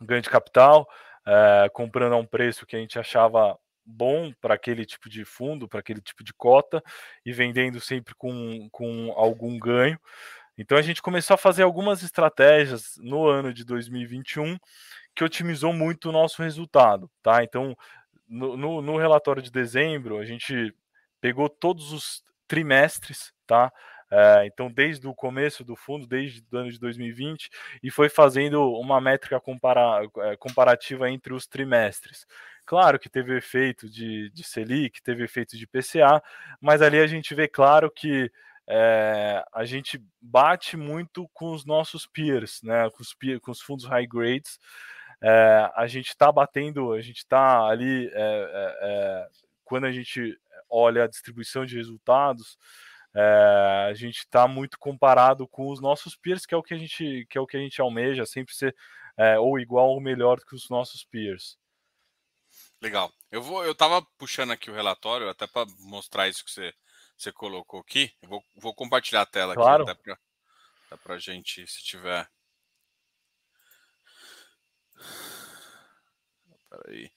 ganho 0.01 0.21
de 0.21 0.29
capital, 0.29 0.87
é, 1.25 1.69
comprando 1.73 2.13
a 2.13 2.17
um 2.17 2.25
preço 2.25 2.65
que 2.65 2.75
a 2.75 2.79
gente 2.79 2.99
achava 2.99 3.57
bom 3.85 4.31
para 4.39 4.53
aquele 4.53 4.85
tipo 4.85 5.09
de 5.09 5.25
fundo, 5.25 5.67
para 5.67 5.79
aquele 5.79 6.01
tipo 6.01 6.23
de 6.23 6.33
cota, 6.33 6.81
e 7.25 7.31
vendendo 7.31 7.79
sempre 7.79 8.13
com, 8.15 8.69
com 8.71 9.11
algum 9.15 9.57
ganho. 9.57 9.99
Então 10.57 10.77
a 10.77 10.81
gente 10.81 11.01
começou 11.01 11.33
a 11.35 11.37
fazer 11.37 11.63
algumas 11.63 12.03
estratégias 12.03 12.93
no 12.97 13.27
ano 13.27 13.53
de 13.53 13.65
2021 13.65 14.57
que 15.15 15.23
otimizou 15.23 15.73
muito 15.73 16.09
o 16.09 16.11
nosso 16.11 16.41
resultado, 16.41 17.09
tá? 17.21 17.43
Então 17.43 17.75
no, 18.27 18.57
no, 18.57 18.81
no 18.81 18.97
relatório 18.97 19.41
de 19.41 19.51
dezembro 19.51 20.17
a 20.17 20.25
gente 20.25 20.73
pegou 21.19 21.49
todos 21.49 21.91
os 21.91 22.23
trimestres, 22.47 23.33
tá? 23.47 23.71
É, 24.15 24.45
então, 24.45 24.71
desde 24.71 25.07
o 25.07 25.15
começo 25.15 25.63
do 25.63 25.75
fundo, 25.75 26.05
desde 26.05 26.43
o 26.51 26.57
ano 26.57 26.71
de 26.71 26.79
2020, 26.79 27.49
e 27.81 27.89
foi 27.89 28.09
fazendo 28.09 28.61
uma 28.73 29.01
métrica 29.01 29.39
compara 29.39 30.07
é, 30.19 30.37
comparativa 30.37 31.09
entre 31.09 31.33
os 31.33 31.47
trimestres. 31.47 32.27
Claro 32.63 32.99
que 32.99 33.09
teve 33.09 33.35
efeito 33.35 33.89
de, 33.89 34.29
de 34.29 34.43
Selic, 34.43 35.01
teve 35.01 35.23
efeito 35.23 35.57
de 35.57 35.65
PCA, 35.65 36.21
mas 36.61 36.83
ali 36.83 36.99
a 36.99 37.07
gente 37.07 37.33
vê 37.33 37.47
claro 37.47 37.89
que 37.89 38.31
é, 38.67 39.43
a 39.51 39.65
gente 39.65 40.01
bate 40.21 40.77
muito 40.77 41.29
com 41.33 41.51
os 41.51 41.65
nossos 41.65 42.07
peers, 42.07 42.61
né, 42.63 42.89
com 42.91 43.01
os, 43.01 43.13
peer, 43.13 43.39
com 43.39 43.51
os 43.51 43.61
fundos 43.61 43.85
high 43.85 44.07
grades. 44.07 44.57
É, 45.21 45.69
a 45.75 45.87
gente 45.87 46.09
está 46.09 46.31
batendo, 46.31 46.93
a 46.93 47.01
gente 47.01 47.17
está 47.17 47.67
ali, 47.67 48.09
é, 48.13 49.27
quando 49.63 49.85
a 49.85 49.91
gente 49.91 50.37
olha 50.69 51.03
a 51.03 51.07
distribuição 51.07 51.65
de 51.65 51.75
resultados, 51.77 52.57
a 53.89 53.93
gente 53.93 54.19
está 54.19 54.47
muito 54.47 54.77
comparado 54.79 55.47
com 55.47 55.69
os 55.69 55.79
nossos 55.79 56.15
peers, 56.15 56.45
que 56.45 56.53
é 56.53 56.57
o 56.57 56.63
que 56.63 56.73
a 56.73 56.77
gente, 56.77 57.27
que 57.29 57.37
é 57.37 57.41
o 57.41 57.45
que 57.45 57.55
a 57.55 57.59
gente 57.59 57.79
almeja, 57.79 58.25
sempre 58.25 58.55
ser 58.55 58.75
ou 59.39 59.59
igual 59.59 59.89
ou 59.89 60.01
melhor 60.01 60.39
que 60.39 60.55
os 60.55 60.67
nossos 60.69 61.05
peers. 61.05 61.57
Legal. 62.81 63.11
Eu 63.31 63.41
vou, 63.41 63.63
eu 63.63 63.73
tava 63.73 64.05
puxando 64.17 64.51
aqui 64.51 64.69
o 64.69 64.73
relatório 64.73 65.29
até 65.29 65.47
para 65.47 65.65
mostrar 65.79 66.27
isso 66.27 66.43
que 66.43 66.51
você 66.51 66.73
você 67.17 67.31
colocou 67.31 67.79
aqui. 67.79 68.13
Eu 68.21 68.29
vou, 68.29 68.43
vou 68.55 68.73
compartilhar 68.73 69.21
a 69.21 69.25
tela 69.25 69.55
claro. 69.55 69.83
aqui. 69.89 70.03
Dá 70.05 70.15
para 70.89 70.97
pra 70.97 71.17
gente, 71.17 71.65
se 71.67 71.83
tiver. 71.83 72.29
Peraí. 76.69 77.11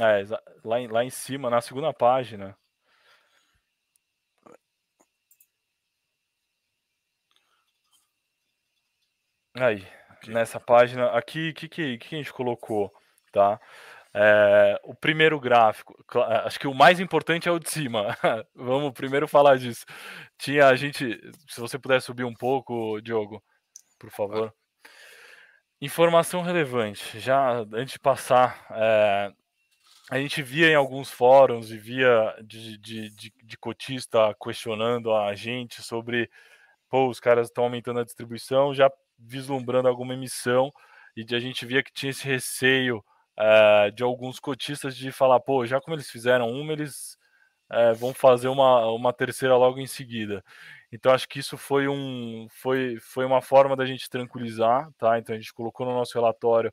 É, 0.00 0.24
lá, 0.64 0.80
em, 0.80 0.88
lá 0.88 1.04
em 1.04 1.10
cima, 1.10 1.50
na 1.50 1.60
segunda 1.60 1.92
página. 1.92 2.56
Aí, 9.54 9.86
nessa 10.26 10.58
página, 10.58 11.10
aqui, 11.10 11.50
o 11.50 11.54
que, 11.54 11.68
que, 11.68 11.98
que 11.98 12.14
a 12.14 12.18
gente 12.18 12.32
colocou, 12.32 12.92
tá? 13.30 13.60
É, 14.14 14.78
o 14.84 14.94
primeiro 14.94 15.40
gráfico, 15.40 15.96
acho 16.44 16.60
que 16.60 16.66
o 16.66 16.74
mais 16.74 17.00
importante 17.00 17.48
é 17.48 17.52
o 17.52 17.58
de 17.58 17.70
cima. 17.70 18.16
Vamos 18.54 18.92
primeiro 18.92 19.26
falar 19.26 19.56
disso. 19.56 19.86
Tinha 20.38 20.66
a 20.66 20.76
gente, 20.76 21.18
se 21.48 21.60
você 21.60 21.78
puder 21.78 22.00
subir 22.00 22.24
um 22.24 22.34
pouco, 22.34 23.00
Diogo, 23.00 23.42
por 23.98 24.10
favor. 24.10 24.54
Informação 25.80 26.42
relevante. 26.42 27.18
Já 27.18 27.64
antes 27.72 27.94
de 27.94 27.98
passar, 27.98 28.66
é, 28.70 29.32
a 30.10 30.18
gente 30.18 30.42
via 30.42 30.68
em 30.68 30.74
alguns 30.74 31.10
fóruns 31.10 31.70
e 31.70 31.78
via 31.78 32.36
de, 32.44 32.76
de, 32.78 33.10
de, 33.10 33.32
de 33.42 33.58
cotista 33.58 34.34
questionando 34.42 35.14
a 35.14 35.34
gente 35.34 35.82
sobre, 35.82 36.30
pô, 36.88 37.08
os 37.08 37.18
caras 37.18 37.48
estão 37.48 37.64
aumentando 37.64 38.00
a 38.00 38.04
distribuição, 38.04 38.74
já 38.74 38.90
vislumbrando 39.18 39.88
alguma 39.88 40.12
emissão, 40.14 40.70
e 41.16 41.24
a 41.34 41.40
gente 41.40 41.64
via 41.64 41.82
que 41.82 41.92
tinha 41.92 42.10
esse 42.10 42.26
receio 42.26 43.02
é, 43.36 43.90
de 43.90 44.02
alguns 44.02 44.38
cotistas 44.38 44.96
de 44.96 45.10
falar, 45.12 45.40
pô, 45.40 45.66
já 45.66 45.80
como 45.80 45.96
eles 45.96 46.10
fizeram 46.10 46.50
uma, 46.50 46.72
eles 46.72 47.16
é, 47.70 47.92
vão 47.94 48.12
fazer 48.12 48.48
uma, 48.48 48.86
uma 48.92 49.12
terceira 49.12 49.56
logo 49.56 49.78
em 49.78 49.86
seguida. 49.86 50.44
Então 50.92 51.12
acho 51.12 51.28
que 51.28 51.38
isso 51.40 51.56
foi 51.56 51.88
um 51.88 52.46
foi, 52.50 52.98
foi 53.00 53.24
uma 53.24 53.40
forma 53.40 53.74
da 53.74 53.86
gente 53.86 54.10
tranquilizar, 54.10 54.90
tá? 54.98 55.18
Então 55.18 55.34
a 55.34 55.38
gente 55.38 55.54
colocou 55.54 55.86
no 55.86 55.94
nosso 55.94 56.14
relatório 56.14 56.72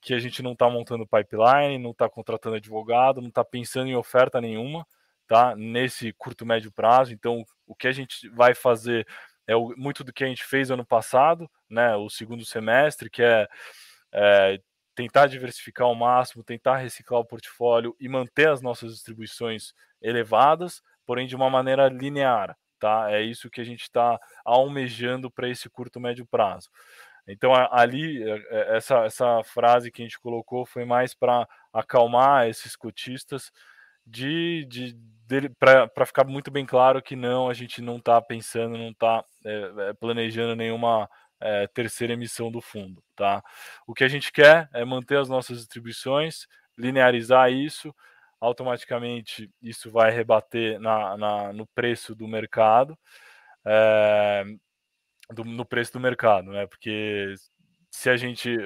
que 0.00 0.12
a 0.14 0.18
gente 0.18 0.42
não 0.42 0.52
está 0.52 0.68
montando 0.68 1.06
pipeline, 1.06 1.78
não 1.78 1.92
está 1.92 2.08
contratando 2.08 2.56
advogado, 2.56 3.20
não 3.20 3.28
está 3.28 3.44
pensando 3.44 3.88
em 3.88 3.94
oferta 3.94 4.40
nenhuma, 4.40 4.84
tá? 5.28 5.54
Nesse 5.54 6.12
curto 6.14 6.44
médio 6.44 6.72
prazo. 6.72 7.12
Então 7.12 7.44
o 7.66 7.74
que 7.74 7.86
a 7.86 7.92
gente 7.92 8.28
vai 8.30 8.52
fazer 8.54 9.06
é 9.46 9.54
muito 9.76 10.02
do 10.02 10.12
que 10.12 10.24
a 10.24 10.26
gente 10.26 10.44
fez 10.44 10.70
ano 10.70 10.84
passado, 10.84 11.48
né? 11.70 11.94
O 11.96 12.10
segundo 12.10 12.44
semestre, 12.44 13.08
que 13.08 13.22
é, 13.22 13.48
é 14.12 14.60
tentar 14.94 15.26
diversificar 15.26 15.86
ao 15.86 15.94
máximo, 15.94 16.44
tentar 16.44 16.76
reciclar 16.76 17.20
o 17.20 17.24
portfólio 17.24 17.96
e 17.98 18.08
manter 18.08 18.48
as 18.48 18.60
nossas 18.60 18.92
distribuições 18.92 19.72
elevadas, 20.00 20.82
porém 21.06 21.26
de 21.26 21.36
uma 21.36 21.48
maneira 21.48 21.88
linear, 21.88 22.56
tá? 22.78 23.10
É 23.10 23.22
isso 23.22 23.50
que 23.50 23.60
a 23.60 23.64
gente 23.64 23.82
está 23.82 24.18
almejando 24.44 25.30
para 25.30 25.48
esse 25.48 25.68
curto 25.70 26.00
médio 26.00 26.26
prazo. 26.26 26.68
Então 27.26 27.52
ali 27.54 28.22
é, 28.22 28.36
é, 28.50 28.76
essa, 28.76 29.04
essa 29.04 29.42
frase 29.44 29.90
que 29.90 30.02
a 30.02 30.04
gente 30.04 30.18
colocou 30.18 30.66
foi 30.66 30.84
mais 30.84 31.14
para 31.14 31.48
acalmar 31.72 32.48
esses 32.48 32.74
cotistas 32.74 33.52
de, 34.04 34.66
de, 34.68 34.92
de 34.92 35.48
para 35.50 36.04
ficar 36.04 36.26
muito 36.26 36.50
bem 36.50 36.66
claro 36.66 37.00
que 37.00 37.14
não 37.14 37.48
a 37.48 37.54
gente 37.54 37.80
não 37.80 37.96
está 37.96 38.20
pensando, 38.20 38.76
não 38.76 38.90
está 38.90 39.24
é, 39.44 39.72
é, 39.90 39.92
planejando 39.92 40.56
nenhuma 40.56 41.08
é, 41.42 41.66
terceira 41.66 42.12
emissão 42.12 42.50
do 42.50 42.60
fundo. 42.60 43.02
Tá? 43.16 43.42
O 43.86 43.94
que 43.94 44.04
a 44.04 44.08
gente 44.08 44.32
quer 44.32 44.68
é 44.72 44.84
manter 44.84 45.18
as 45.18 45.28
nossas 45.28 45.58
distribuições, 45.58 46.46
linearizar 46.78 47.52
isso, 47.52 47.94
automaticamente 48.40 49.50
isso 49.60 49.90
vai 49.90 50.10
rebater 50.10 50.80
na, 50.80 51.16
na 51.16 51.52
no 51.52 51.66
preço 51.66 52.14
do 52.14 52.26
mercado, 52.26 52.98
é, 53.64 54.44
do, 55.32 55.44
no 55.44 55.64
preço 55.64 55.92
do 55.92 56.00
mercado, 56.00 56.50
né? 56.50 56.66
Porque 56.66 57.34
se 57.90 58.10
a 58.10 58.16
gente, 58.16 58.56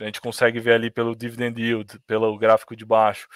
a 0.00 0.04
gente 0.04 0.20
consegue 0.20 0.60
ver 0.60 0.74
ali 0.74 0.90
pelo 0.90 1.16
dividend 1.16 1.60
yield, 1.60 1.98
pelo 2.06 2.36
gráfico 2.38 2.76
de 2.76 2.84
baixo, 2.84 3.28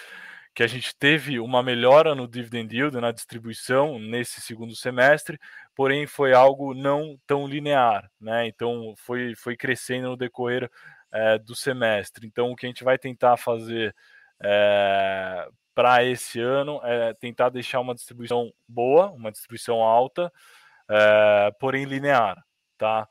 que 0.54 0.62
a 0.62 0.66
gente 0.66 0.96
teve 0.96 1.38
uma 1.38 1.62
melhora 1.62 2.14
no 2.14 2.26
dividend 2.26 2.74
yield, 2.74 2.96
na 2.98 3.12
distribuição 3.12 3.98
nesse 3.98 4.40
segundo 4.40 4.74
semestre, 4.74 5.38
porém 5.76 6.06
foi 6.06 6.32
algo 6.32 6.74
não 6.74 7.20
tão 7.26 7.46
linear, 7.46 8.10
né? 8.18 8.46
Então 8.48 8.94
foi, 8.96 9.34
foi 9.36 9.56
crescendo 9.56 10.08
no 10.08 10.16
decorrer 10.16 10.70
é, 11.12 11.38
do 11.38 11.54
semestre. 11.54 12.26
Então 12.26 12.50
o 12.50 12.56
que 12.56 12.64
a 12.66 12.68
gente 12.68 12.82
vai 12.82 12.98
tentar 12.98 13.36
fazer 13.36 13.94
é, 14.42 15.46
para 15.74 16.02
esse 16.02 16.40
ano 16.40 16.80
é 16.82 17.12
tentar 17.14 17.50
deixar 17.50 17.80
uma 17.80 17.94
distribuição 17.94 18.50
boa, 18.66 19.10
uma 19.10 19.30
distribuição 19.30 19.82
alta, 19.82 20.32
é, 20.88 21.52
porém 21.60 21.84
linear, 21.84 22.42
tá? 22.78 23.06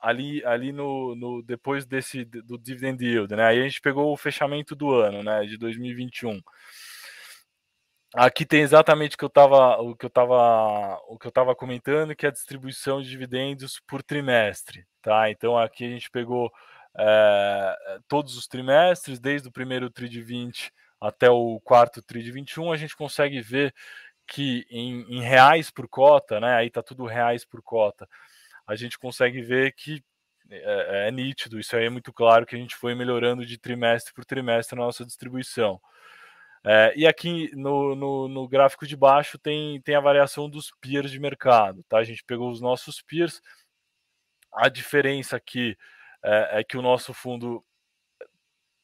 Ali, 0.00 0.42
ali 0.46 0.72
no, 0.72 1.14
no, 1.14 1.42
depois 1.42 1.84
desse 1.84 2.24
do 2.24 2.56
dividend 2.56 3.04
yield, 3.04 3.36
né? 3.36 3.44
Aí 3.44 3.60
a 3.60 3.64
gente 3.64 3.82
pegou 3.82 4.10
o 4.10 4.16
fechamento 4.16 4.74
do 4.74 4.90
ano, 4.94 5.22
né, 5.22 5.44
de 5.44 5.58
2021. 5.58 6.40
Aqui 8.14 8.44
tem 8.44 8.60
exatamente 8.62 9.14
o 9.14 9.18
que 9.18 9.24
eu 9.24 9.28
estava 9.28 9.80
o 9.80 9.94
que 9.94 10.04
eu 10.04 10.10
tava, 10.10 11.00
o 11.08 11.18
que 11.18 11.26
eu 11.26 11.30
tava 11.32 11.54
comentando, 11.54 12.14
que 12.16 12.26
é 12.26 12.28
a 12.28 12.32
distribuição 12.32 13.00
de 13.00 13.08
dividendos 13.08 13.80
por 13.86 14.02
trimestre, 14.02 14.84
tá? 15.00 15.30
Então 15.30 15.56
aqui 15.56 15.84
a 15.84 15.88
gente 15.88 16.10
pegou 16.10 16.50
é, 16.98 17.98
todos 18.08 18.36
os 18.36 18.48
trimestres, 18.48 19.20
desde 19.20 19.48
o 19.48 19.52
primeiro 19.52 19.88
tri 19.90 20.08
de 20.08 20.20
20 20.20 20.72
até 21.00 21.30
o 21.30 21.60
quarto 21.60 22.02
tri 22.02 22.22
de 22.22 22.32
21, 22.32 22.72
a 22.72 22.76
gente 22.76 22.96
consegue 22.96 23.40
ver 23.40 23.74
que 24.26 24.66
em, 24.70 25.02
em 25.18 25.22
reais 25.22 25.70
por 25.70 25.88
cota, 25.88 26.40
né? 26.40 26.54
Aí 26.56 26.70
tá 26.70 26.82
tudo 26.82 27.06
reais 27.06 27.44
por 27.44 27.62
cota 27.62 28.08
a 28.70 28.76
gente 28.76 28.96
consegue 29.00 29.42
ver 29.42 29.72
que 29.72 30.00
é, 30.48 31.08
é, 31.08 31.10
nítido, 31.10 31.58
isso 31.58 31.74
aí 31.74 31.86
é 31.86 31.90
muito 31.90 32.12
claro 32.12 32.46
que 32.46 32.54
a 32.54 32.58
gente 32.58 32.76
foi 32.76 32.94
melhorando 32.94 33.44
de 33.44 33.58
trimestre 33.58 34.14
por 34.14 34.24
trimestre 34.24 34.78
a 34.78 34.82
nossa 34.82 35.04
distribuição. 35.04 35.80
É, 36.64 36.92
e 36.94 37.06
aqui 37.06 37.50
no, 37.56 37.94
no, 37.94 38.28
no, 38.28 38.48
gráfico 38.48 38.86
de 38.86 38.94
baixo 38.96 39.38
tem, 39.38 39.80
tem 39.80 39.94
a 39.94 40.00
variação 40.00 40.48
dos 40.48 40.70
peers 40.80 41.10
de 41.10 41.18
mercado. 41.18 41.82
Tá? 41.88 41.98
A 41.98 42.04
gente 42.04 42.22
pegou 42.24 42.50
os 42.50 42.60
nossos 42.60 43.00
peers. 43.00 43.40
A 44.52 44.68
diferença 44.68 45.36
aqui 45.36 45.76
é, 46.22 46.60
é 46.60 46.64
que 46.64 46.76
o 46.76 46.82
nosso 46.82 47.14
fundo 47.14 47.64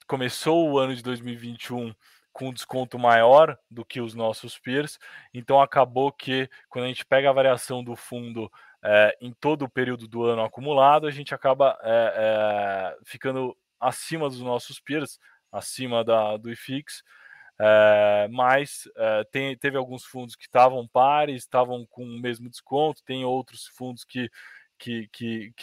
começou 0.06 0.71
o 0.71 0.78
ano 0.78 0.95
de 0.95 1.02
2021 1.02 1.95
com 2.33 2.52
desconto 2.52 2.99
maior 2.99 3.59
do 3.71 3.85
que 3.85 4.00
os 4.00 4.14
nossos 4.14 4.59
peers. 4.59 4.99
Então 5.33 5.61
acabou 5.61 6.12
que 6.12 6.49
quando 6.68 6.85
a 6.85 6.88
gente 6.88 7.04
pega 7.04 7.30
a 7.30 7.33
variação 7.33 7.83
do 7.83 7.97
fundo 7.97 8.50
é, 8.85 9.16
em 9.21 9.33
todo 9.33 9.64
o 9.64 9.71
período 9.71 10.06
do 10.06 10.25
ano 10.25 10.42
acumulado, 10.42 11.06
a 11.06 11.11
gente 11.11 11.35
acaba 11.35 11.78
é, 11.83 12.12
é, 12.14 12.97
ficando 13.04 13.56
acima 13.80 14.28
dos 14.28 14.40
nossos 14.40 14.78
peers, 14.78 15.18
acima 15.50 16.04
da, 16.04 16.37
do 16.37 16.50
IFIX. 16.50 17.02
É, 17.58 18.28
mas 18.30 18.88
é, 18.96 19.25
tem, 19.30 19.56
teve 19.56 19.76
alguns 19.78 20.04
fundos 20.04 20.36
que 20.36 20.44
estavam 20.44 20.86
pares, 20.86 21.42
estavam 21.42 21.86
com 21.86 22.04
o 22.04 22.20
mesmo 22.20 22.50
desconto, 22.50 23.02
tem 23.04 23.25
outros 23.25 23.66
fundos 23.68 24.04
que 24.04 24.30
que 24.78 25.10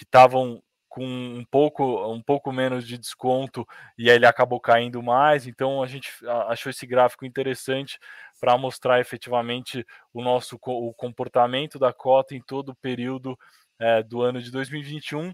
estavam 0.01 0.61
com 0.89 1.03
um 1.05 1.43
pouco, 1.49 1.83
um 2.13 2.21
pouco 2.21 2.51
menos 2.51 2.85
de 2.87 2.99
desconto 2.99 3.67
e 3.97 4.09
aí 4.11 4.15
ele 4.15 4.27
acabou 4.27 4.59
caindo 4.59 5.01
mais. 5.01 5.47
Então 5.47 5.81
a 5.81 5.87
gente 5.87 6.11
achou 6.49 6.69
esse 6.69 6.85
gráfico 6.85 7.25
interessante 7.25 7.99
para 8.39 8.57
mostrar 8.57 8.99
efetivamente 8.99 9.85
o 10.13 10.21
nosso 10.21 10.59
o 10.61 10.93
comportamento 10.93 11.79
da 11.79 11.91
cota 11.91 12.35
em 12.35 12.41
todo 12.41 12.69
o 12.69 12.75
período 12.75 13.37
é, 13.79 14.03
do 14.03 14.21
ano 14.21 14.39
de 14.41 14.51
2021. 14.51 15.33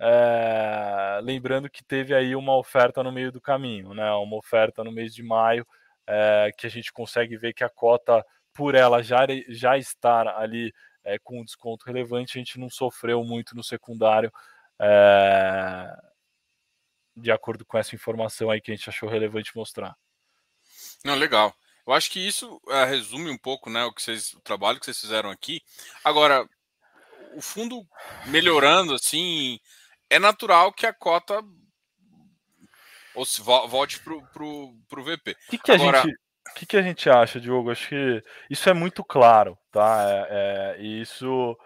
É, 0.00 1.20
lembrando 1.22 1.68
que 1.68 1.84
teve 1.84 2.14
aí 2.14 2.34
uma 2.36 2.56
oferta 2.56 3.02
no 3.02 3.12
meio 3.12 3.32
do 3.32 3.40
caminho, 3.40 3.92
né? 3.92 4.10
Uma 4.12 4.36
oferta 4.36 4.82
no 4.84 4.92
mês 4.92 5.14
de 5.14 5.22
maio 5.22 5.66
é, 6.08 6.50
que 6.56 6.66
a 6.66 6.70
gente 6.70 6.90
consegue 6.90 7.36
ver 7.36 7.52
que 7.52 7.62
a 7.62 7.68
cota, 7.68 8.24
por 8.54 8.74
ela 8.74 9.02
já, 9.02 9.26
já 9.48 9.76
estar 9.76 10.26
ali 10.26 10.72
é, 11.04 11.18
com 11.18 11.40
um 11.40 11.44
desconto 11.44 11.84
relevante, 11.84 12.38
a 12.38 12.40
gente 12.40 12.58
não 12.58 12.70
sofreu 12.70 13.22
muito 13.22 13.54
no 13.54 13.62
secundário 13.62 14.32
é, 14.80 15.94
de 17.14 17.30
acordo 17.30 17.64
com 17.66 17.76
essa 17.76 17.94
informação 17.94 18.50
aí 18.50 18.60
que 18.60 18.72
a 18.72 18.74
gente 18.74 18.88
achou 18.88 19.08
relevante 19.08 19.54
mostrar. 19.54 19.94
Não, 21.04 21.14
legal. 21.14 21.54
Eu 21.86 21.92
acho 21.92 22.10
que 22.10 22.26
isso 22.26 22.60
resume 22.86 23.30
um 23.30 23.38
pouco 23.38 23.70
né, 23.70 23.84
o, 23.84 23.92
que 23.92 24.02
vocês, 24.02 24.32
o 24.32 24.40
trabalho 24.40 24.78
que 24.78 24.86
vocês 24.86 25.00
fizeram 25.00 25.30
aqui. 25.30 25.62
Agora, 26.04 26.48
o 27.34 27.40
fundo 27.40 27.86
melhorando, 28.26 28.94
assim, 28.94 29.58
é 30.08 30.18
natural 30.18 30.72
que 30.72 30.86
a 30.86 30.92
cota 30.92 31.42
ou 33.18 33.24
se 33.24 33.42
volte 33.42 34.00
para 34.00 34.14
o 34.14 35.04
VP. 35.04 35.32
O 35.32 35.50
que, 35.50 35.58
que, 35.58 35.72
Agora... 35.72 35.98
a 35.98 36.02
gente, 36.02 36.16
que, 36.54 36.66
que 36.66 36.76
a 36.76 36.82
gente 36.82 37.10
acha, 37.10 37.40
Diogo? 37.40 37.70
Acho 37.70 37.88
que 37.88 38.22
isso 38.48 38.68
é 38.68 38.72
muito 38.72 39.02
claro, 39.02 39.58
tá? 39.72 40.04
É, 40.08 40.76
é, 40.78 40.82
isso 40.82 41.58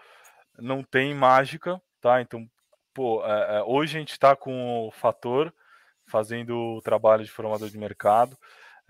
não 0.57 0.83
tem 0.83 1.13
mágica, 1.13 1.79
tá? 2.01 2.21
Então, 2.21 2.47
pô, 2.93 3.23
é, 3.25 3.57
é, 3.57 3.63
hoje 3.63 3.97
a 3.97 3.99
gente 3.99 4.11
está 4.11 4.35
com 4.35 4.87
o 4.87 4.91
Fator 4.91 5.53
fazendo 6.07 6.57
o 6.57 6.81
trabalho 6.81 7.23
de 7.23 7.31
formador 7.31 7.69
de 7.69 7.77
mercado. 7.77 8.37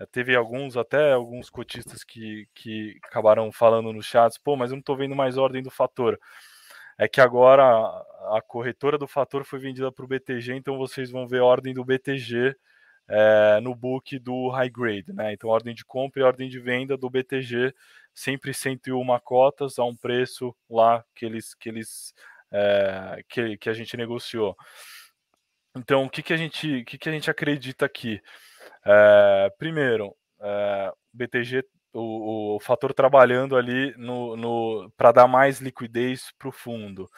É, 0.00 0.06
teve 0.06 0.34
alguns, 0.34 0.76
até 0.76 1.12
alguns 1.12 1.50
cotistas 1.50 2.02
que, 2.02 2.48
que 2.54 2.98
acabaram 3.04 3.52
falando 3.52 3.92
no 3.92 4.02
chat, 4.02 4.38
pô, 4.42 4.56
mas 4.56 4.70
eu 4.70 4.76
não 4.76 4.80
estou 4.80 4.96
vendo 4.96 5.14
mais 5.14 5.36
ordem 5.36 5.62
do 5.62 5.70
Fator. 5.70 6.18
É 6.98 7.08
que 7.08 7.20
agora 7.20 7.64
a 7.64 8.40
corretora 8.46 8.96
do 8.96 9.06
Fator 9.06 9.44
foi 9.44 9.58
vendida 9.58 9.90
para 9.92 10.04
o 10.04 10.08
BTG, 10.08 10.54
então 10.54 10.78
vocês 10.78 11.10
vão 11.10 11.26
ver 11.26 11.40
a 11.40 11.44
ordem 11.44 11.74
do 11.74 11.84
BTG 11.84 12.54
é, 13.08 13.60
no 13.60 13.74
book 13.74 14.18
do 14.18 14.48
high 14.48 14.70
grade, 14.70 15.12
né? 15.12 15.32
Então, 15.32 15.50
ordem 15.50 15.74
de 15.74 15.84
compra 15.84 16.22
e 16.22 16.24
ordem 16.24 16.48
de 16.48 16.58
venda 16.58 16.96
do 16.96 17.10
BTG, 17.10 17.74
sempre 18.14 18.54
101 18.54 19.18
cotas 19.22 19.78
a 19.78 19.84
um 19.84 19.96
preço 19.96 20.54
lá 20.70 21.04
que 21.14 21.26
eles, 21.26 21.54
que 21.54 21.68
eles 21.68 22.14
é, 22.50 23.22
que, 23.28 23.58
que 23.58 23.68
a 23.68 23.72
gente 23.72 23.96
negociou. 23.96 24.56
Então, 25.76 26.04
o 26.04 26.10
que, 26.10 26.22
que, 26.22 26.32
a, 26.32 26.36
gente, 26.36 26.84
que, 26.84 26.96
que 26.96 27.08
a 27.08 27.12
gente 27.12 27.30
acredita 27.30 27.84
aqui? 27.84 28.22
É, 28.86 29.52
primeiro, 29.58 30.14
é, 30.40 30.92
BTG, 31.12 31.64
o, 31.94 32.56
o, 32.56 32.60
fator 32.60 32.92
trabalhando 32.92 33.56
ali 33.56 33.94
no, 33.96 34.36
no 34.36 34.90
para 34.96 35.12
dar 35.12 35.28
mais 35.28 35.60
liquidez 35.60 36.32
para 36.38 36.48
o 36.48 36.52
fundo. 36.52 37.08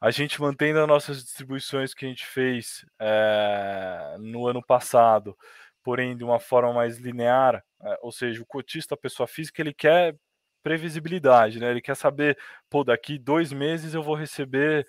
A 0.00 0.10
gente 0.10 0.40
mantendo 0.40 0.80
as 0.80 0.88
nossas 0.88 1.22
distribuições 1.22 1.94
que 1.94 2.06
a 2.06 2.08
gente 2.08 2.26
fez 2.26 2.84
é, 3.00 4.16
no 4.18 4.46
ano 4.46 4.64
passado, 4.64 5.36
porém 5.82 6.16
de 6.16 6.24
uma 6.24 6.40
forma 6.40 6.72
mais 6.72 6.98
linear, 6.98 7.62
é, 7.82 7.98
ou 8.02 8.12
seja, 8.12 8.42
o 8.42 8.46
cotista, 8.46 8.94
a 8.94 8.98
pessoa 8.98 9.26
física, 9.26 9.60
ele 9.60 9.74
quer 9.74 10.16
previsibilidade, 10.62 11.58
né? 11.58 11.70
Ele 11.70 11.80
quer 11.80 11.96
saber, 11.96 12.38
pô, 12.70 12.84
daqui 12.84 13.18
dois 13.18 13.52
meses 13.52 13.94
eu 13.94 14.02
vou 14.02 14.14
receber 14.14 14.86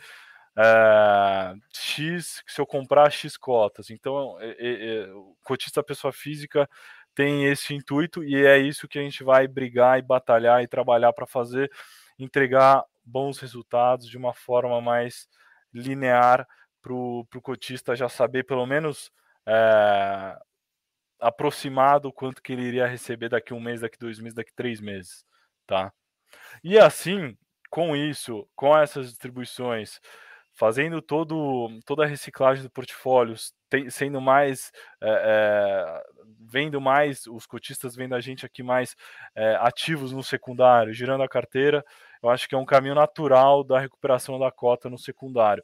é, 0.58 1.55
X 1.73 2.43
se 2.47 2.62
eu 2.62 2.65
comprar 2.65 3.12
X 3.12 3.38
cotas. 3.38 3.89
Então, 3.89 4.38
é, 4.39 4.55
é, 4.60 5.13
o 5.13 5.36
cotista 5.43 5.84
pessoa 5.84 6.13
física 6.13 6.69
tem 7.15 7.45
esse 7.45 7.73
intuito 7.73 8.23
e 8.23 8.45
é 8.45 8.58
isso 8.58 8.88
que 8.88 8.99
a 8.99 9.02
gente 9.02 9.23
vai 9.23 9.47
brigar 9.47 9.99
e 9.99 10.02
batalhar 10.02 10.63
e 10.63 10.67
trabalhar 10.67 11.13
para 11.13 11.28
fazer, 11.28 11.71
entregar 12.17 12.84
bons 13.04 13.39
resultados 13.39 14.08
de 14.08 14.17
uma 14.17 14.34
forma 14.34 14.80
mais 14.82 15.28
linear 15.73 16.47
para 16.82 16.93
o 16.93 17.26
cotista 17.41 17.95
já 17.95 18.10
saber 18.10 18.43
pelo 18.43 18.65
menos 18.65 19.12
é, 19.45 20.38
aproximado 21.19 22.12
quanto 22.12 22.41
que 22.41 22.54
ele 22.54 22.63
iria 22.63 22.88
receber 22.88 23.30
daqui 23.30 23.54
um 23.54 23.60
mês, 23.60 23.82
daqui 23.82 23.97
dois 23.97 24.19
meses, 24.19 24.36
daqui 24.36 24.54
três 24.54 24.82
meses 24.82 25.26
tá? 25.65 25.91
E 26.63 26.78
assim, 26.78 27.38
com 27.69 27.95
isso, 27.95 28.47
com 28.56 28.78
essas 28.78 29.10
distribuições, 29.10 29.99
fazendo 30.63 31.02
todo, 31.02 31.78
toda 31.86 32.06
a 32.06 32.08
reciclagem 32.08 32.63
do 32.63 32.69
portfólio, 32.69 33.36
tem, 33.69 33.89
sendo 33.89 34.21
mais, 34.21 34.71
é, 35.02 35.10
é, 35.10 36.04
vendo 36.39 36.80
mais, 36.80 37.28
os 37.28 37.45
cotistas 37.45 37.97
vendo 37.97 38.15
a 38.15 38.21
gente 38.21 38.45
aqui 38.45 38.63
mais 38.63 38.95
é, 39.36 39.56
ativos 39.56 40.13
no 40.13 40.23
secundário, 40.23 40.93
girando 40.93 41.21
a 41.21 41.28
carteira, 41.28 41.84
eu 42.23 42.30
acho 42.30 42.47
que 42.47 42.56
é 42.56 42.58
um 42.58 42.63
caminho 42.63 42.95
natural 42.95 43.62
da 43.62 43.78
recuperação 43.78 44.39
da 44.39 44.49
cota 44.49 44.89
no 44.89 44.97
secundário. 44.97 45.62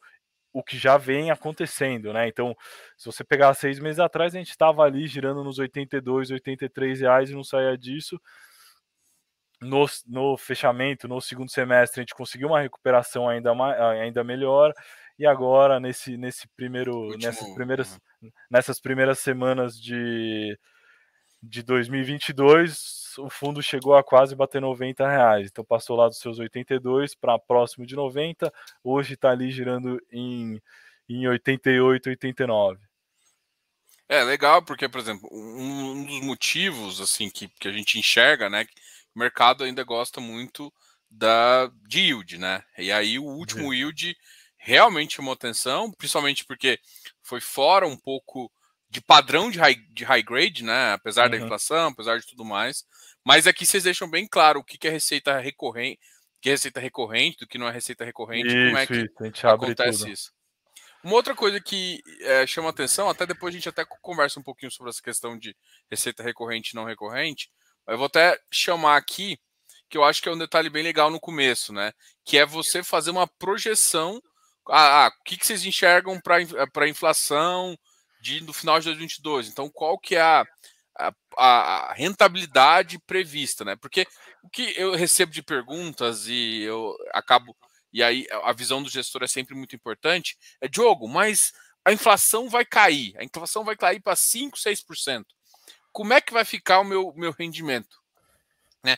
O 0.52 0.62
que 0.62 0.78
já 0.78 0.98
vem 0.98 1.32
acontecendo, 1.32 2.12
né? 2.12 2.28
Então, 2.28 2.54
se 2.98 3.06
você 3.06 3.24
pegar 3.24 3.54
seis 3.54 3.80
meses 3.80 4.00
atrás, 4.00 4.36
a 4.36 4.38
gente 4.38 4.50
estava 4.50 4.84
ali 4.84 5.08
girando 5.08 5.46
nos 5.46 5.60
82, 5.60 6.30
83 6.30 7.00
reais 7.00 7.30
e 7.30 7.36
não 7.36 7.44
saía 7.46 7.78
disso 7.78 8.20
no, 9.62 9.86
no 10.08 10.38
fechamento, 10.38 11.08
no 11.08 11.20
segundo 11.20 11.52
semestre, 11.52 12.00
a 12.00 12.04
gente 12.04 12.16
conseguiu 12.16 12.50
uma 12.50 12.62
recuperação 12.62 13.28
ainda, 13.28 13.52
ainda 14.02 14.24
melhor. 14.24 14.74
E 15.18 15.26
agora, 15.26 15.80
nesse, 15.80 16.16
nesse 16.16 16.48
primeiro, 16.50 16.96
Último, 16.96 17.24
nessas, 17.24 17.54
primeiras, 17.54 18.00
nessas 18.50 18.80
primeiras 18.80 19.20
semanas 19.20 19.80
de, 19.80 20.58
de 21.44 21.62
2022, 21.62 23.18
o 23.18 23.30
fundo 23.30 23.62
chegou 23.62 23.96
a 23.96 24.04
quase 24.04 24.34
bater 24.34 24.62
90 24.62 25.06
reais. 25.06 25.50
Então 25.52 25.66
passou 25.66 25.98
lá 25.98 26.08
dos 26.08 26.20
seus 26.20 26.40
82 26.40 27.16
para 27.16 27.38
próximo 27.38 27.86
de 27.86 27.96
90. 27.96 28.52
Hoje 28.82 29.16
está 29.16 29.32
ali 29.32 29.52
girando 29.52 30.02
em, 30.10 30.62
em 31.10 31.28
88, 31.28 32.10
89. 32.10 32.80
É 34.08 34.24
legal, 34.24 34.64
porque, 34.64 34.90
por 34.90 35.00
exemplo, 35.00 35.30
um, 35.32 36.04
dos 36.04 36.22
motivos 36.22 37.00
assim 37.00 37.30
que, 37.30 37.48
que 37.48 37.68
a 37.68 37.72
gente 37.72 38.00
enxerga, 38.00 38.50
né? 38.50 38.66
O 39.20 39.24
mercado 39.24 39.66
ainda 39.66 39.84
gosta 39.84 40.22
muito 40.22 40.74
da 41.10 41.70
de 41.86 42.00
yield, 42.00 42.38
né? 42.38 42.64
E 42.78 42.90
aí 42.90 43.20
o 43.20 43.26
último 43.26 43.66
uhum. 43.66 43.74
yield 43.74 44.16
realmente 44.58 45.18
chamou 45.18 45.34
atenção, 45.34 45.92
principalmente 45.92 46.46
porque 46.46 46.80
foi 47.22 47.42
fora 47.42 47.86
um 47.86 47.98
pouco 47.98 48.50
de 48.90 49.02
padrão 49.02 49.52
de 49.52 49.60
high, 49.60 49.76
de 49.76 50.06
high 50.06 50.24
grade, 50.24 50.64
né? 50.64 50.94
Apesar 50.94 51.26
uhum. 51.26 51.32
da 51.32 51.38
inflação, 51.38 51.90
apesar 51.90 52.18
de 52.18 52.28
tudo 52.28 52.46
mais. 52.46 52.86
Mas 53.26 53.46
aqui 53.46 53.66
vocês 53.66 53.84
deixam 53.84 54.10
bem 54.10 54.26
claro 54.26 54.62
o 54.62 54.64
que, 54.64 54.78
que 54.78 54.88
é 54.88 54.92
receita 54.92 55.38
recorrente, 55.38 56.00
que 56.42 56.50
é 56.50 56.54
receita 56.54 56.80
recorrente, 56.80 57.40
do 57.40 57.48
que 57.48 57.58
não 57.58 57.68
é 57.68 57.72
receita 57.72 58.06
recorrente, 58.06 58.48
isso, 58.48 58.56
como 58.56 58.78
é 58.78 58.88
que 58.88 58.94
isso, 58.94 59.48
acontece 59.48 60.00
tudo. 60.00 60.12
isso. 60.12 60.32
Uma 61.04 61.16
outra 61.16 61.36
coisa 61.36 61.60
que 61.62 62.02
é, 62.22 62.48
chama 62.48 62.70
atenção, 62.70 63.10
até 63.10 63.26
depois 63.26 63.54
a 63.54 63.58
gente 63.58 63.70
até 63.70 63.86
conversa 64.02 64.40
um 64.40 64.44
pouquinho 64.44 64.72
sobre 64.72 64.90
essa 64.90 65.02
questão 65.02 65.38
de 65.38 65.56
receita 65.90 66.24
recorrente 66.24 66.72
e 66.72 66.76
não 66.76 66.84
recorrente, 66.84 67.50
eu 67.90 67.98
vou 67.98 68.06
até 68.06 68.40
chamar 68.52 68.98
aqui, 68.98 69.38
que 69.90 69.98
eu 69.98 70.04
acho 70.04 70.22
que 70.22 70.30
é 70.30 70.32
um 70.32 70.38
detalhe 70.38 70.70
bem 70.70 70.84
legal 70.84 71.10
no 71.10 71.20
começo, 71.20 71.74
né? 71.74 71.92
Que 72.24 72.38
é 72.38 72.46
você 72.46 72.84
fazer 72.84 73.10
uma 73.10 73.28
projeção. 73.28 74.22
Ah, 74.70 75.06
ah 75.06 75.08
o 75.10 75.24
que, 75.24 75.38
que 75.38 75.46
vocês 75.46 75.66
enxergam 75.66 76.20
para 76.22 76.38
a 76.38 76.90
inflação 76.90 77.78
de, 78.22 78.42
no 78.42 78.54
final 78.54 78.80
de 78.80 78.86
2022? 78.86 79.48
Então, 79.50 79.70
qual 79.70 79.98
que 79.98 80.16
é 80.16 80.22
a, 80.22 80.46
a, 81.00 81.14
a, 81.38 81.94
rentabilidade 81.94 83.00
prevista, 83.00 83.66
né? 83.66 83.76
Porque 83.76 84.06
o 84.44 84.50
que 84.50 84.74
eu 84.78 84.94
recebo 84.94 85.32
de 85.32 85.42
perguntas 85.42 86.28
e 86.28 86.62
eu 86.62 86.96
acabo. 87.14 87.56
E 87.92 88.04
aí 88.04 88.28
a 88.44 88.54
visão 88.54 88.84
do 88.84 88.90
gestor 88.90 89.24
é 89.24 89.28
sempre 89.28 89.56
muito 89.56 89.76
importante. 89.76 90.38
É, 90.62 90.68
Diogo, 90.68 91.08
mas 91.08 91.52
a 91.84 91.92
inflação 91.92 92.48
vai 92.48 92.64
cair. 92.64 93.16
A 93.18 93.24
inflação 93.24 93.64
vai 93.64 93.76
cair 93.76 94.00
para 94.00 94.16
5, 94.16 94.56
6% 94.58 95.26
como 96.00 96.14
é 96.14 96.22
que 96.22 96.32
vai 96.32 96.46
ficar 96.46 96.80
o 96.80 96.86
meu, 96.86 97.12
meu 97.14 97.34
rendimento? 97.38 98.02
Né? 98.82 98.96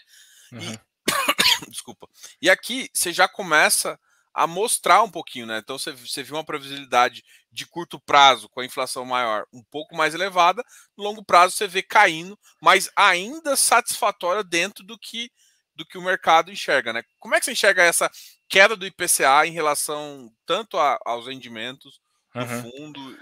Uhum. 0.52 0.60
E, 0.62 0.80
desculpa. 1.68 2.08
E 2.40 2.48
aqui 2.48 2.92
você 2.94 3.12
já 3.12 3.28
começa 3.28 4.00
a 4.32 4.46
mostrar 4.46 5.02
um 5.02 5.10
pouquinho, 5.10 5.48
né? 5.48 5.58
Então 5.58 5.80
você, 5.80 5.94
você 5.94 6.22
viu 6.22 6.36
uma 6.36 6.46
previsibilidade 6.46 7.24
de 7.52 7.66
curto 7.66 8.00
prazo 8.00 8.48
com 8.50 8.62
a 8.62 8.66
inflação 8.66 9.04
maior 9.04 9.48
um 9.52 9.64
pouco 9.64 9.96
mais 9.96 10.14
elevada, 10.14 10.64
no 10.96 11.04
longo 11.04 11.26
prazo 11.26 11.56
você 11.56 11.68
vê 11.68 11.82
caindo, 11.82 12.38
mas 12.62 12.88
ainda 12.96 13.56
satisfatória 13.56 14.44
dentro 14.44 14.84
do 14.84 14.96
que 14.96 15.32
do 15.74 15.84
que 15.84 15.98
o 15.98 16.04
mercado 16.04 16.52
enxerga, 16.52 16.94
né? 16.94 17.02
Como 17.18 17.34
é 17.34 17.40
que 17.40 17.46
você 17.46 17.54
enxerga 17.54 17.82
essa 17.82 18.12
queda 18.48 18.76
do 18.76 18.86
IPCA 18.86 19.48
em 19.48 19.52
relação 19.54 20.32
tanto 20.46 20.78
a, 20.78 21.00
aos 21.04 21.26
rendimentos 21.26 22.00
do 22.36 22.42
uhum. 22.42 22.62
fundo? 22.62 23.18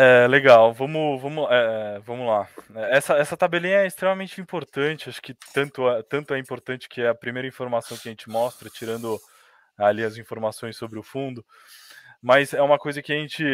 É, 0.00 0.28
legal, 0.28 0.72
vamos, 0.72 1.20
vamos, 1.20 1.48
é, 1.50 1.98
vamos 2.06 2.24
lá. 2.24 2.48
Essa, 2.88 3.14
essa 3.14 3.36
tabelinha 3.36 3.78
é 3.78 3.86
extremamente 3.88 4.40
importante, 4.40 5.08
acho 5.08 5.20
que 5.20 5.34
tanto, 5.52 5.82
tanto 6.08 6.34
é 6.34 6.38
importante 6.38 6.88
que 6.88 7.00
é 7.00 7.08
a 7.08 7.14
primeira 7.16 7.48
informação 7.48 7.96
que 7.96 8.08
a 8.08 8.12
gente 8.12 8.30
mostra, 8.30 8.70
tirando 8.70 9.18
ali 9.76 10.04
as 10.04 10.16
informações 10.16 10.76
sobre 10.76 11.00
o 11.00 11.02
fundo, 11.02 11.44
mas 12.22 12.54
é 12.54 12.62
uma 12.62 12.78
coisa 12.78 13.02
que 13.02 13.12
a 13.12 13.16
gente. 13.16 13.44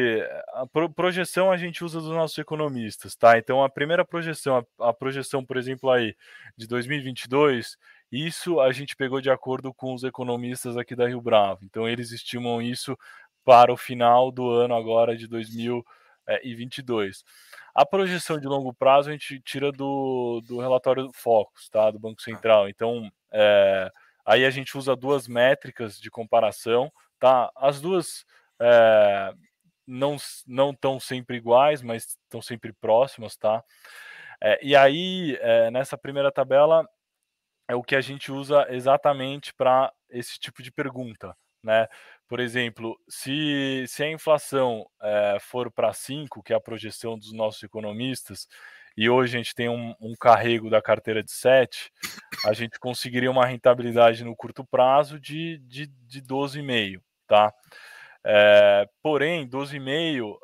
A 0.53 0.67
projeção 0.95 1.51
a 1.51 1.57
gente 1.57 1.83
usa 1.83 1.99
dos 1.99 2.11
nossos 2.11 2.37
economistas, 2.37 3.17
tá? 3.17 3.39
Então 3.39 3.65
a 3.65 3.71
primeira 3.71 4.05
projeção, 4.05 4.67
a, 4.79 4.91
a 4.91 4.93
projeção, 4.93 5.43
por 5.43 5.57
exemplo, 5.57 5.91
aí 5.91 6.15
de 6.59 6.67
2022, 6.67 7.79
isso 8.13 8.61
a 8.61 8.71
gente 8.71 8.95
pegou 8.97 9.23
de 9.23 9.31
acordo 9.31 9.73
com 9.73 9.95
os 9.95 10.05
economistas 10.05 10.77
aqui 10.77 10.95
da 10.95 11.09
Rio 11.09 11.23
Bravo. 11.23 11.61
Então 11.65 11.89
eles 11.89 12.13
estimam 12.13 12.61
isso 12.61 12.99
para 13.47 13.73
o 13.73 13.79
final 13.79 14.31
do 14.31 14.51
ano 14.51 14.75
agora 14.75 15.17
de 15.17 15.27
2022. 15.27 16.04
A 17.75 17.85
projeção 17.85 18.39
de 18.39 18.47
longo 18.47 18.73
prazo 18.73 19.09
a 19.09 19.13
gente 19.13 19.41
tira 19.41 19.71
do, 19.71 20.41
do 20.47 20.61
relatório 20.61 21.11
Focus, 21.13 21.69
tá? 21.69 21.91
Do 21.91 21.99
Banco 21.99 22.23
Central. 22.23 22.69
Então, 22.69 23.11
é, 23.33 23.91
Aí 24.25 24.45
a 24.45 24.51
gente 24.51 24.77
usa 24.77 24.97
duas 24.97 25.29
métricas 25.29 26.01
de 26.01 26.11
comparação, 26.11 26.91
tá? 27.19 27.51
As 27.55 27.81
duas 27.81 28.25
é, 28.59 29.35
não 29.87 30.17
não 30.47 30.71
estão 30.71 30.99
sempre 30.99 31.37
iguais, 31.37 31.83
mas 31.83 32.17
estão 32.25 32.41
sempre 32.41 32.73
próximas, 32.73 33.37
tá? 33.37 33.63
É, 34.43 34.59
e 34.65 34.75
aí 34.75 35.37
é, 35.41 35.71
nessa 35.71 35.99
primeira 35.99 36.33
tabela 36.33 36.89
é 37.69 37.75
o 37.75 37.83
que 37.83 37.97
a 37.97 38.01
gente 38.01 38.33
usa 38.33 38.67
exatamente 38.71 39.53
para 39.55 39.93
esse 40.11 40.39
tipo 40.39 40.63
de 40.63 40.73
pergunta, 40.73 41.37
né? 41.63 41.87
Por 42.29 42.41
exemplo, 42.41 42.99
se, 43.09 43.85
se 43.87 44.03
a 44.03 44.11
inflação 44.11 44.87
é, 45.03 45.39
for 45.41 45.71
para 45.71 45.93
5, 45.93 46.43
que 46.43 46.53
é 46.53 46.57
a 46.57 46.61
projeção 46.61 47.19
dos 47.19 47.33
nossos 47.33 47.63
economistas, 47.63 48.49
e 48.97 49.11
hoje 49.11 49.37
a 49.37 49.39
gente 49.39 49.55
tem 49.55 49.69
um, 49.69 49.95
um 50.01 50.15
carrego 50.19 50.71
da 50.71 50.81
carteira 50.81 51.23
de 51.23 51.33
7, 51.33 51.91
a 52.47 52.53
gente 52.53 52.79
conseguiria 52.79 53.31
uma 53.31 53.45
rentabilidade 53.45 54.25
no 54.25 54.37
curto 54.37 54.65
prazo 54.65 55.19
de, 55.19 55.59
de, 55.59 55.87
de 55.87 56.23
12,5, 56.23 57.01
tá? 57.27 57.53
É, 58.25 58.89
porém, 59.03 59.47
12,5 59.47 60.39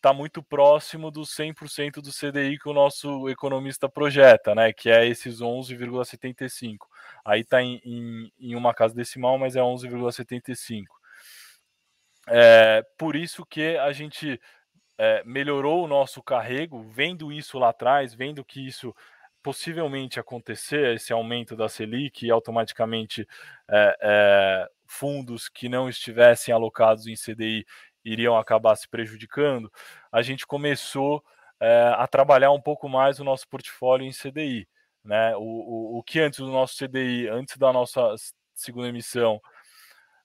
está 0.00 0.14
muito 0.14 0.42
próximo 0.42 1.10
do 1.10 1.20
100% 1.20 2.00
do 2.00 2.10
CDI 2.10 2.58
que 2.58 2.68
o 2.68 2.72
nosso 2.72 3.28
economista 3.28 3.86
projeta, 3.86 4.54
né? 4.54 4.72
Que 4.72 4.88
é 4.88 5.06
esses 5.06 5.40
11,75. 5.40 6.86
Aí 7.22 7.42
está 7.42 7.62
em, 7.62 7.80
em, 7.84 8.32
em, 8.40 8.56
uma 8.56 8.72
casa 8.72 8.94
decimal, 8.94 9.38
mas 9.38 9.56
é 9.56 9.60
11,75. 9.60 10.84
É, 12.26 12.82
por 12.96 13.14
isso 13.14 13.44
que 13.44 13.76
a 13.76 13.92
gente 13.92 14.40
é, 14.96 15.22
melhorou 15.24 15.84
o 15.84 15.88
nosso 15.88 16.22
carrego, 16.22 16.82
vendo 16.82 17.30
isso 17.30 17.58
lá 17.58 17.68
atrás, 17.68 18.14
vendo 18.14 18.42
que 18.44 18.66
isso 18.66 18.94
possivelmente 19.42 20.18
acontecer, 20.18 20.94
esse 20.94 21.12
aumento 21.12 21.56
da 21.56 21.68
Selic 21.68 22.24
e 22.24 22.30
automaticamente 22.30 23.26
é, 23.68 23.96
é, 24.00 24.68
fundos 24.86 25.48
que 25.48 25.68
não 25.68 25.88
estivessem 25.88 26.52
alocados 26.54 27.06
em 27.06 27.14
CDI 27.14 27.66
iriam 28.04 28.36
acabar 28.36 28.76
se 28.76 28.88
prejudicando, 28.88 29.70
a 30.10 30.22
gente 30.22 30.46
começou 30.46 31.22
a 31.96 32.06
trabalhar 32.06 32.52
um 32.52 32.60
pouco 32.60 32.88
mais 32.88 33.20
o 33.20 33.24
nosso 33.24 33.46
portfólio 33.46 34.06
em 34.06 34.12
CDI. 34.12 34.66
Né? 35.04 35.36
O, 35.36 35.42
o, 35.42 35.98
o 35.98 36.02
que 36.02 36.18
antes 36.18 36.38
do 36.38 36.50
nosso 36.50 36.74
CDI, 36.76 37.28
antes 37.28 37.56
da 37.58 37.72
nossa 37.72 38.14
segunda 38.54 38.88
emissão, 38.88 39.40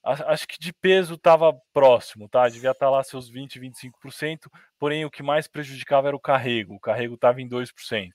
acho 0.04 0.48
que 0.48 0.60
de 0.60 0.72
peso 0.72 1.16
estava 1.16 1.54
próximo, 1.74 2.30
tá? 2.30 2.48
Devia 2.48 2.72
estar 2.72 2.90
lá 2.90 3.04
seus 3.04 3.28
20, 3.28 3.60
25%, 3.60 4.50
porém 4.78 5.04
o 5.04 5.10
que 5.10 5.24
mais 5.24 5.48
prejudicava 5.48 6.08
era 6.08 6.16
o 6.16 6.20
carrego. 6.20 6.76
O 6.76 6.80
carrego 6.80 7.16
estava 7.16 7.42
em 7.42 7.50
2%. 7.50 8.12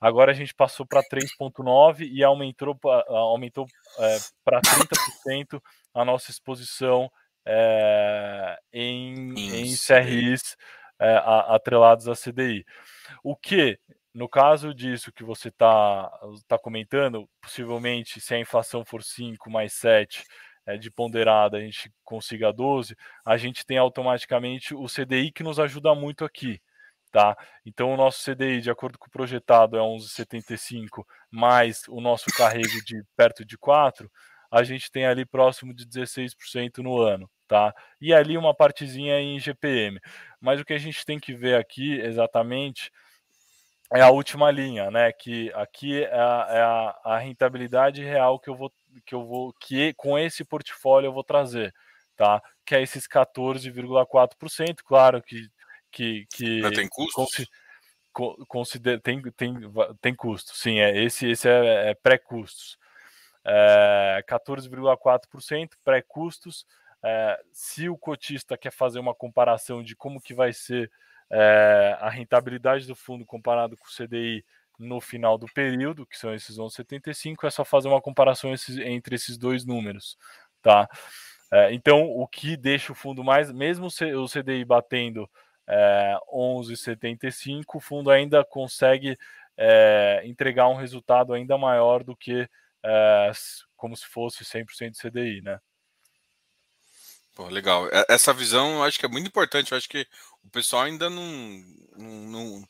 Agora 0.00 0.32
a 0.32 0.34
gente 0.34 0.54
passou 0.54 0.86
para 0.86 1.02
3,9% 1.02 2.08
e 2.10 2.24
aumentou, 2.24 2.78
aumentou 3.08 3.66
é, 3.98 4.18
para 4.42 4.60
30% 4.60 5.62
a 5.94 6.04
nossa 6.04 6.30
exposição 6.30 7.10
é, 7.44 8.58
em, 8.72 9.32
em 9.34 9.74
CRIs 9.76 10.56
é, 10.98 11.16
atrelados 11.48 12.08
à 12.08 12.14
CDI. 12.14 12.64
O 13.22 13.36
que, 13.36 13.78
no 14.14 14.28
caso 14.28 14.74
disso 14.74 15.12
que 15.12 15.24
você 15.24 15.48
está 15.48 16.10
tá 16.46 16.58
comentando, 16.58 17.28
possivelmente 17.40 18.20
se 18.20 18.34
a 18.34 18.38
inflação 18.38 18.84
for 18.84 19.02
5 19.02 19.50
mais 19.50 19.72
7, 19.74 20.24
é, 20.66 20.76
de 20.76 20.90
ponderada 20.90 21.56
a 21.56 21.60
gente 21.60 21.92
consiga 22.04 22.52
12, 22.52 22.96
a 23.24 23.36
gente 23.36 23.64
tem 23.64 23.78
automaticamente 23.78 24.74
o 24.74 24.86
CDI 24.86 25.32
que 25.32 25.42
nos 25.42 25.58
ajuda 25.58 25.94
muito 25.94 26.24
aqui. 26.24 26.60
Tá? 27.10 27.36
Então 27.66 27.92
o 27.92 27.96
nosso 27.96 28.22
CDI, 28.24 28.60
de 28.60 28.70
acordo 28.70 28.96
com 28.96 29.06
o 29.06 29.10
projetado, 29.10 29.76
é 29.76 29.80
11,75 29.80 31.04
mais 31.28 31.82
o 31.88 32.00
nosso 32.00 32.26
carrego 32.36 32.84
de 32.84 33.02
perto 33.16 33.44
de 33.44 33.58
4, 33.58 34.08
a 34.50 34.62
gente 34.62 34.90
tem 34.90 35.06
ali 35.06 35.24
próximo 35.24 35.72
de 35.72 35.86
16% 35.86 36.78
no 36.78 36.98
ano, 36.98 37.30
tá? 37.46 37.74
E 38.00 38.12
ali 38.12 38.36
uma 38.36 38.54
partezinha 38.54 39.20
em 39.20 39.38
GPM. 39.38 40.00
Mas 40.40 40.60
o 40.60 40.64
que 40.64 40.72
a 40.72 40.78
gente 40.78 41.04
tem 41.04 41.20
que 41.20 41.34
ver 41.34 41.56
aqui 41.56 42.00
exatamente 42.00 42.90
é 43.92 44.00
a 44.00 44.10
última 44.10 44.50
linha, 44.50 44.90
né? 44.90 45.12
Que 45.12 45.52
aqui 45.54 46.02
é 46.02 46.12
a, 46.12 46.46
é 46.50 46.60
a, 46.60 47.00
a 47.04 47.18
rentabilidade 47.18 48.02
real 48.02 48.38
que 48.38 48.50
eu 48.50 48.56
vou 48.56 48.72
que 49.06 49.14
eu 49.14 49.24
vou 49.24 49.52
que 49.52 49.94
com 49.94 50.18
esse 50.18 50.44
portfólio 50.44 51.08
eu 51.08 51.12
vou 51.12 51.22
trazer, 51.22 51.72
tá? 52.16 52.42
Que 52.64 52.74
é 52.74 52.82
esses 52.82 53.06
14,4%, 53.06 54.76
claro 54.84 55.22
que 55.22 55.48
que 55.92 56.26
que 56.32 56.70
tem 56.70 56.88
custo. 56.88 57.26
Considera, 58.48 59.00
tem, 59.00 59.22
tem, 59.36 59.54
tem 60.00 60.14
custo, 60.14 60.52
sim, 60.56 60.80
é, 60.80 61.04
esse, 61.04 61.28
esse 61.28 61.48
é, 61.48 61.90
é 61.90 61.94
pré-custos. 61.94 62.76
É, 63.44 64.22
14,4% 64.28 65.70
pré-custos. 65.84 66.66
É, 67.02 67.40
se 67.52 67.88
o 67.88 67.96
cotista 67.96 68.56
quer 68.58 68.72
fazer 68.72 68.98
uma 68.98 69.14
comparação 69.14 69.82
de 69.82 69.96
como 69.96 70.20
que 70.20 70.34
vai 70.34 70.52
ser 70.52 70.90
é, 71.30 71.96
a 72.00 72.10
rentabilidade 72.10 72.86
do 72.86 72.94
fundo 72.94 73.24
comparado 73.24 73.76
com 73.76 73.86
o 73.86 74.06
CDI 74.06 74.44
no 74.78 75.00
final 75.00 75.36
do 75.36 75.46
período, 75.46 76.06
que 76.06 76.18
são 76.18 76.34
esses 76.34 76.58
11,75, 76.58 77.46
é 77.46 77.50
só 77.50 77.64
fazer 77.64 77.88
uma 77.88 78.00
comparação 78.00 78.52
esses, 78.52 78.78
entre 78.78 79.14
esses 79.14 79.36
dois 79.36 79.64
números, 79.64 80.16
tá? 80.62 80.88
É, 81.52 81.72
então, 81.72 82.02
o 82.02 82.26
que 82.26 82.56
deixa 82.56 82.92
o 82.92 82.94
fundo 82.94 83.22
mais, 83.22 83.52
mesmo 83.52 83.86
o 83.88 84.28
CDI 84.28 84.64
batendo 84.64 85.28
é, 85.66 86.16
11,75, 86.32 87.64
o 87.74 87.80
fundo 87.80 88.10
ainda 88.10 88.44
consegue 88.44 89.16
é, 89.56 90.22
entregar 90.24 90.68
um 90.68 90.76
resultado 90.76 91.34
ainda 91.34 91.58
maior 91.58 92.02
do 92.02 92.16
que 92.16 92.48
é, 92.84 93.30
como 93.76 93.96
se 93.96 94.06
fosse 94.06 94.44
100% 94.44 94.92
CDI, 94.96 95.42
né? 95.42 95.58
Pô, 97.34 97.46
legal. 97.48 97.88
Essa 98.08 98.32
visão 98.32 98.74
eu 98.74 98.82
acho 98.82 98.98
que 98.98 99.06
é 99.06 99.08
muito 99.08 99.28
importante. 99.28 99.72
Eu 99.72 99.78
acho 99.78 99.88
que 99.88 100.06
o 100.44 100.50
pessoal 100.50 100.82
ainda 100.82 101.08
não, 101.08 101.64
não, 101.96 102.68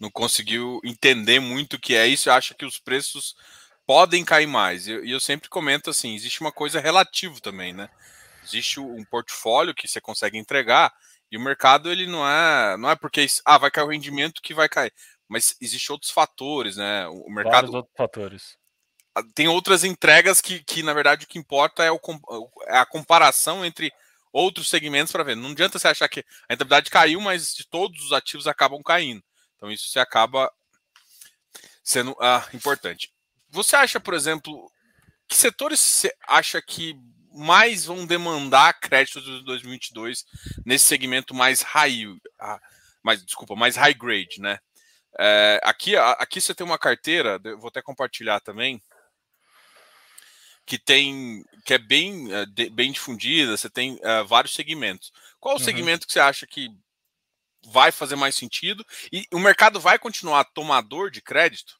não, 0.00 0.10
conseguiu 0.10 0.80
entender 0.84 1.40
muito 1.40 1.74
o 1.74 1.78
que 1.78 1.94
é 1.94 2.06
isso. 2.06 2.30
Acha 2.30 2.54
que 2.54 2.64
os 2.64 2.78
preços 2.78 3.36
podem 3.86 4.24
cair 4.24 4.46
mais. 4.46 4.86
E 4.86 4.92
eu, 4.92 5.04
eu, 5.04 5.20
sempre 5.20 5.48
comento 5.48 5.90
assim: 5.90 6.14
existe 6.14 6.40
uma 6.40 6.52
coisa 6.52 6.80
relativa 6.80 7.38
também, 7.40 7.72
né? 7.72 7.90
Existe 8.44 8.80
um 8.80 9.04
portfólio 9.04 9.74
que 9.74 9.86
você 9.86 10.00
consegue 10.00 10.38
entregar 10.38 10.92
e 11.30 11.36
o 11.36 11.40
mercado 11.40 11.90
ele 11.90 12.06
não 12.06 12.26
é 12.26 12.76
não 12.78 12.88
é 12.88 12.96
porque 12.96 13.26
ah 13.44 13.58
vai 13.58 13.70
cair 13.70 13.84
o 13.84 13.90
rendimento 13.90 14.40
que 14.40 14.54
vai 14.54 14.68
cair, 14.70 14.92
mas 15.28 15.54
existe 15.60 15.92
outros 15.92 16.10
fatores, 16.10 16.76
né? 16.76 17.06
O 17.08 17.28
mercado 17.28 17.52
Vários 17.52 17.74
outros 17.74 17.94
fatores 17.94 18.56
tem 19.34 19.48
outras 19.48 19.84
entregas 19.84 20.40
que, 20.40 20.62
que 20.62 20.82
na 20.82 20.92
verdade, 20.92 21.24
o 21.24 21.28
que 21.28 21.38
importa 21.38 21.84
é, 21.84 21.90
o, 21.90 22.00
é 22.66 22.78
a 22.78 22.86
comparação 22.86 23.64
entre 23.64 23.92
outros 24.32 24.68
segmentos 24.68 25.12
para 25.12 25.24
ver. 25.24 25.36
Não 25.36 25.50
adianta 25.50 25.78
você 25.78 25.88
achar 25.88 26.08
que 26.08 26.20
a 26.20 26.52
rentabilidade 26.52 26.90
caiu, 26.90 27.20
mas 27.20 27.54
todos 27.70 28.04
os 28.04 28.12
ativos 28.12 28.46
acabam 28.46 28.82
caindo. 28.82 29.22
Então, 29.56 29.70
isso 29.70 29.88
se 29.88 29.98
acaba 29.98 30.50
sendo 31.82 32.16
ah, 32.20 32.46
importante. 32.52 33.10
Você 33.50 33.74
acha, 33.74 33.98
por 33.98 34.14
exemplo, 34.14 34.70
que 35.26 35.36
setores 35.36 35.80
você 35.80 36.14
acha 36.26 36.60
que 36.60 36.94
mais 37.32 37.84
vão 37.84 38.06
demandar 38.06 38.78
crédito 38.80 39.20
de 39.20 39.44
2022 39.44 40.24
nesse 40.64 40.84
segmento 40.84 41.34
mais 41.34 41.62
high, 41.62 42.04
ah, 42.38 42.60
mais, 43.02 43.24
desculpa, 43.24 43.54
mais 43.56 43.76
high 43.76 43.94
grade, 43.94 44.40
né? 44.40 44.58
É, 45.18 45.60
aqui, 45.64 45.96
aqui 45.96 46.40
você 46.40 46.54
tem 46.54 46.64
uma 46.64 46.78
carteira, 46.78 47.40
vou 47.58 47.68
até 47.68 47.82
compartilhar 47.82 48.40
também, 48.40 48.80
que 50.68 50.78
tem 50.78 51.42
que 51.64 51.74
é 51.74 51.78
bem, 51.78 52.28
de, 52.52 52.70
bem 52.70 52.92
difundida, 52.92 53.56
você 53.56 53.68
tem 53.68 53.94
uh, 53.94 54.24
vários 54.26 54.54
segmentos. 54.54 55.12
Qual 55.40 55.54
o 55.54 55.58
uhum. 55.58 55.64
segmento 55.64 56.06
que 56.06 56.12
você 56.12 56.20
acha 56.20 56.46
que 56.46 56.68
vai 57.66 57.90
fazer 57.90 58.16
mais 58.16 58.34
sentido? 58.34 58.84
E 59.12 59.26
o 59.32 59.38
mercado 59.38 59.80
vai 59.80 59.98
continuar 59.98 60.44
tomador 60.44 61.10
de 61.10 61.20
crédito 61.22 61.78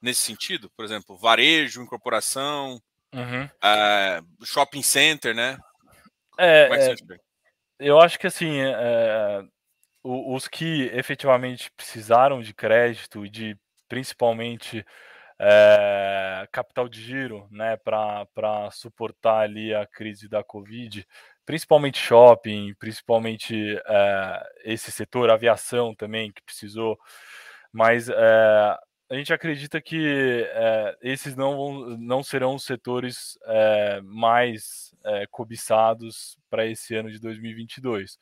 nesse 0.00 0.20
sentido? 0.22 0.70
Por 0.70 0.84
exemplo, 0.84 1.16
varejo, 1.16 1.82
incorporação, 1.82 2.80
uhum. 3.12 3.44
uh, 3.44 4.46
shopping 4.46 4.82
center, 4.82 5.34
né? 5.34 5.58
É, 6.38 6.68
é, 6.72 6.96
eu 7.80 8.00
acho 8.00 8.18
que 8.18 8.28
assim, 8.28 8.60
é, 8.60 9.44
os 10.04 10.46
que 10.46 10.90
efetivamente 10.94 11.70
precisaram 11.76 12.40
de 12.40 12.54
crédito 12.54 13.26
e 13.26 13.28
de 13.28 13.58
principalmente 13.88 14.84
é, 15.40 16.48
capital 16.50 16.88
de 16.88 17.00
giro, 17.00 17.46
né, 17.50 17.76
para 17.76 18.70
suportar 18.72 19.40
ali 19.40 19.74
a 19.74 19.86
crise 19.86 20.28
da 20.28 20.42
Covid, 20.42 21.06
principalmente 21.46 21.98
shopping, 21.98 22.74
principalmente 22.78 23.76
é, 23.86 24.50
esse 24.64 24.90
setor, 24.90 25.30
aviação 25.30 25.94
também, 25.94 26.32
que 26.32 26.42
precisou, 26.42 26.98
mas 27.72 28.08
é, 28.08 28.78
a 29.10 29.14
gente 29.14 29.32
acredita 29.32 29.80
que 29.80 30.46
esses 31.00 31.34
não, 31.34 31.96
não 31.96 32.22
serão 32.22 32.56
os 32.56 32.64
setores 32.64 33.38
mais 34.04 34.94
cobiçados 35.30 36.36
para 36.50 36.66
esse 36.66 36.94
ano 36.94 37.10
de 37.10 37.18
2022. 37.18 38.18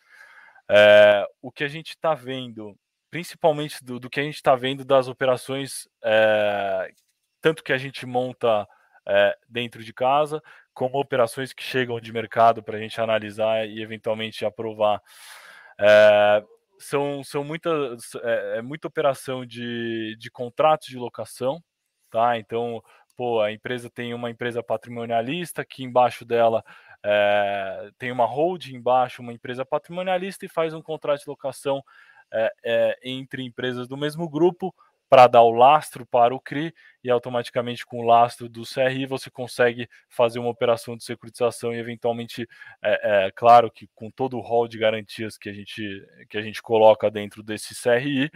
o 1.43 1.51
que 1.51 1.65
a 1.65 1.69
gente 1.69 1.91
está 1.91 2.15
vendo 2.15 2.79
principalmente 3.11 3.83
do, 3.85 3.99
do, 3.99 4.11
que 4.11 4.21
a 4.21 4.23
gente 4.23 4.35
está 4.35 4.55
vendo 4.55 4.85
das 4.85 5.09
operações 5.09 5.89
é, 6.05 6.93
tanto 7.47 7.63
que 7.63 7.73
a 7.73 7.79
gente 7.79 8.05
monta 8.05 8.67
é, 9.07 9.39
dentro 9.49 9.85
de 9.85 9.93
casa, 9.93 10.43
como 10.75 10.99
operações 10.99 11.53
que 11.53 11.63
chegam 11.63 12.01
de 12.01 12.13
mercado 12.13 12.61
para 12.61 12.77
a 12.77 12.81
gente 12.81 13.01
analisar 13.01 13.69
e 13.69 13.81
eventualmente 13.81 14.45
aprovar. 14.45 15.01
É, 15.79 16.45
são, 16.77 17.23
são 17.23 17.45
muitas, 17.45 18.17
é, 18.17 18.59
é, 18.59 18.63
muita 18.63 18.89
operação 18.89 19.47
de, 19.47 20.17
de 20.19 20.29
contratos 20.29 20.89
de 20.89 20.99
locação, 20.99 21.63
tá? 22.11 22.37
Então, 22.37 22.83
pô, 23.17 23.41
a 23.41 23.53
empresa 23.53 23.89
tem 23.89 24.13
uma 24.13 24.29
empresa 24.29 24.61
patrimonialista 24.61 25.65
que 25.65 25.85
embaixo 25.85 26.25
dela 26.25 26.65
é, 27.01 27.91
tem 27.97 28.11
uma 28.11 28.27
holding 28.27 28.75
embaixo, 28.75 29.23
uma 29.23 29.33
empresa 29.33 29.65
patrimonialista 29.65 30.45
e 30.45 30.49
faz 30.49 30.75
um 30.75 30.83
contrato 30.83 31.21
de 31.21 31.31
locação 31.31 31.81
é, 32.33 32.53
é, 32.65 32.99
entre 33.05 33.45
empresas 33.45 33.87
do 33.87 33.97
mesmo 33.97 34.29
grupo 34.29 34.75
para 35.09 35.27
dar 35.27 35.43
o 35.43 35.51
lastro 35.51 36.05
para 36.05 36.35
o 36.35 36.41
CRI 36.41 36.73
e 37.03 37.11
automaticamente 37.11 37.87
com 37.87 38.01
o 38.01 38.07
lastro 38.07 38.49
do 38.49 38.63
CRI 38.63 39.07
você 39.07 39.31
consegue 39.31 39.89
fazer 40.09 40.39
uma 40.39 40.51
operação 40.51 40.97
de 40.97 41.05
securitização 41.05 41.73
e 41.73 41.79
eventualmente, 41.79 42.49
é, 42.83 43.27
é 43.27 43.31
claro 43.31 43.71
que 43.71 43.89
com 43.95 44.11
todo 44.11 44.37
o 44.37 44.41
rol 44.41 44.67
de 44.67 44.79
garantias 44.79 45.39
que 45.39 45.49
a 45.49 45.53
gente, 45.53 45.83
que 46.29 46.37
a 46.37 46.43
gente 46.43 46.61
coloca 46.61 47.11
dentro 47.11 47.43
desse 47.43 47.75
CRI, 47.81 48.31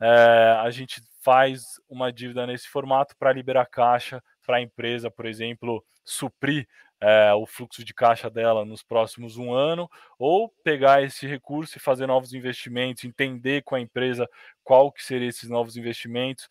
é, 0.00 0.58
a 0.60 0.70
gente 0.70 1.00
faz 1.22 1.62
uma 1.88 2.12
dívida 2.12 2.46
nesse 2.46 2.68
formato 2.68 3.14
para 3.16 3.32
liberar 3.32 3.66
caixa 3.66 4.20
para 4.44 4.56
a 4.56 4.60
empresa, 4.60 5.08
por 5.08 5.26
exemplo, 5.26 5.84
suprir 6.04 6.66
é, 7.02 7.34
o 7.34 7.44
fluxo 7.44 7.84
de 7.84 7.92
caixa 7.92 8.30
dela 8.30 8.64
nos 8.64 8.80
próximos 8.80 9.36
um 9.36 9.52
ano, 9.52 9.90
ou 10.16 10.48
pegar 10.62 11.02
esse 11.02 11.26
recurso 11.26 11.76
e 11.76 11.80
fazer 11.80 12.06
novos 12.06 12.32
investimentos, 12.32 13.02
entender 13.02 13.62
com 13.64 13.74
a 13.74 13.80
empresa 13.80 14.28
qual 14.62 14.92
que 14.92 15.04
seriam 15.04 15.28
esses 15.28 15.50
novos 15.50 15.76
investimentos. 15.76 16.48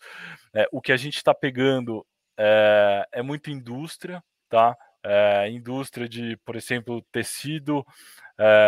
É, 0.53 0.67
o 0.69 0.81
que 0.81 0.91
a 0.91 0.97
gente 0.97 1.15
está 1.15 1.33
pegando 1.33 2.05
é, 2.37 3.07
é 3.13 3.21
muita 3.21 3.49
indústria, 3.49 4.21
tá? 4.49 4.75
É, 5.01 5.49
indústria 5.49 6.07
de, 6.07 6.35
por 6.43 6.57
exemplo, 6.57 7.01
tecido, 7.13 7.85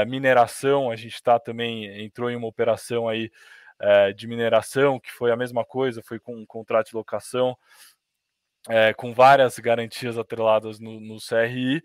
mineração, 0.08 0.90
a 0.90 0.96
gente 0.96 1.16
está 1.16 1.40
também, 1.40 2.04
entrou 2.04 2.30
em 2.30 2.36
uma 2.36 2.48
operação 2.48 3.10
aí 3.10 3.32
de 4.16 4.28
mineração, 4.28 5.00
que 5.00 5.12
foi 5.12 5.32
a 5.32 5.36
mesma 5.36 5.66
coisa, 5.66 6.02
foi 6.02 6.20
com 6.20 6.36
um 6.36 6.46
contrato 6.46 6.90
de 6.90 6.96
locação, 6.96 7.58
é, 8.70 8.94
com 8.94 9.14
várias 9.14 9.60
garantias 9.60 10.18
atreladas 10.18 10.80
no, 10.80 11.00
no 11.00 11.18
CRI, 11.18 11.84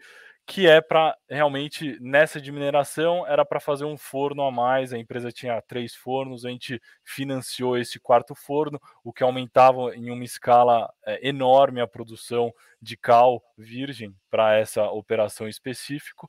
que 0.48 0.66
é 0.66 0.80
para 0.80 1.14
realmente 1.28 1.98
nessa 2.00 2.40
de 2.40 2.50
mineração 2.50 3.26
era 3.26 3.44
para 3.44 3.60
fazer 3.60 3.84
um 3.84 3.98
forno 3.98 4.42
a 4.42 4.50
mais. 4.50 4.94
A 4.94 4.98
empresa 4.98 5.30
tinha 5.30 5.60
três 5.60 5.94
fornos, 5.94 6.46
a 6.46 6.48
gente 6.48 6.80
financiou 7.04 7.76
esse 7.76 8.00
quarto 8.00 8.34
forno, 8.34 8.80
o 9.04 9.12
que 9.12 9.22
aumentava 9.22 9.94
em 9.94 10.10
uma 10.10 10.24
escala 10.24 10.90
é, 11.04 11.28
enorme 11.28 11.82
a 11.82 11.86
produção 11.86 12.50
de 12.80 12.96
cal 12.96 13.42
virgem 13.58 14.14
para 14.30 14.56
essa 14.56 14.84
operação 14.84 15.46
específica. 15.46 16.26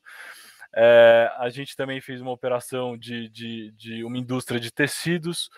É, 0.76 1.32
a 1.38 1.48
gente 1.48 1.74
também 1.74 2.00
fez 2.00 2.20
uma 2.20 2.30
operação 2.30 2.98
de, 2.98 3.26
de, 3.30 3.72
de 3.72 4.04
uma 4.04 4.18
indústria 4.18 4.60
de 4.60 4.70
tecidos, 4.70 5.48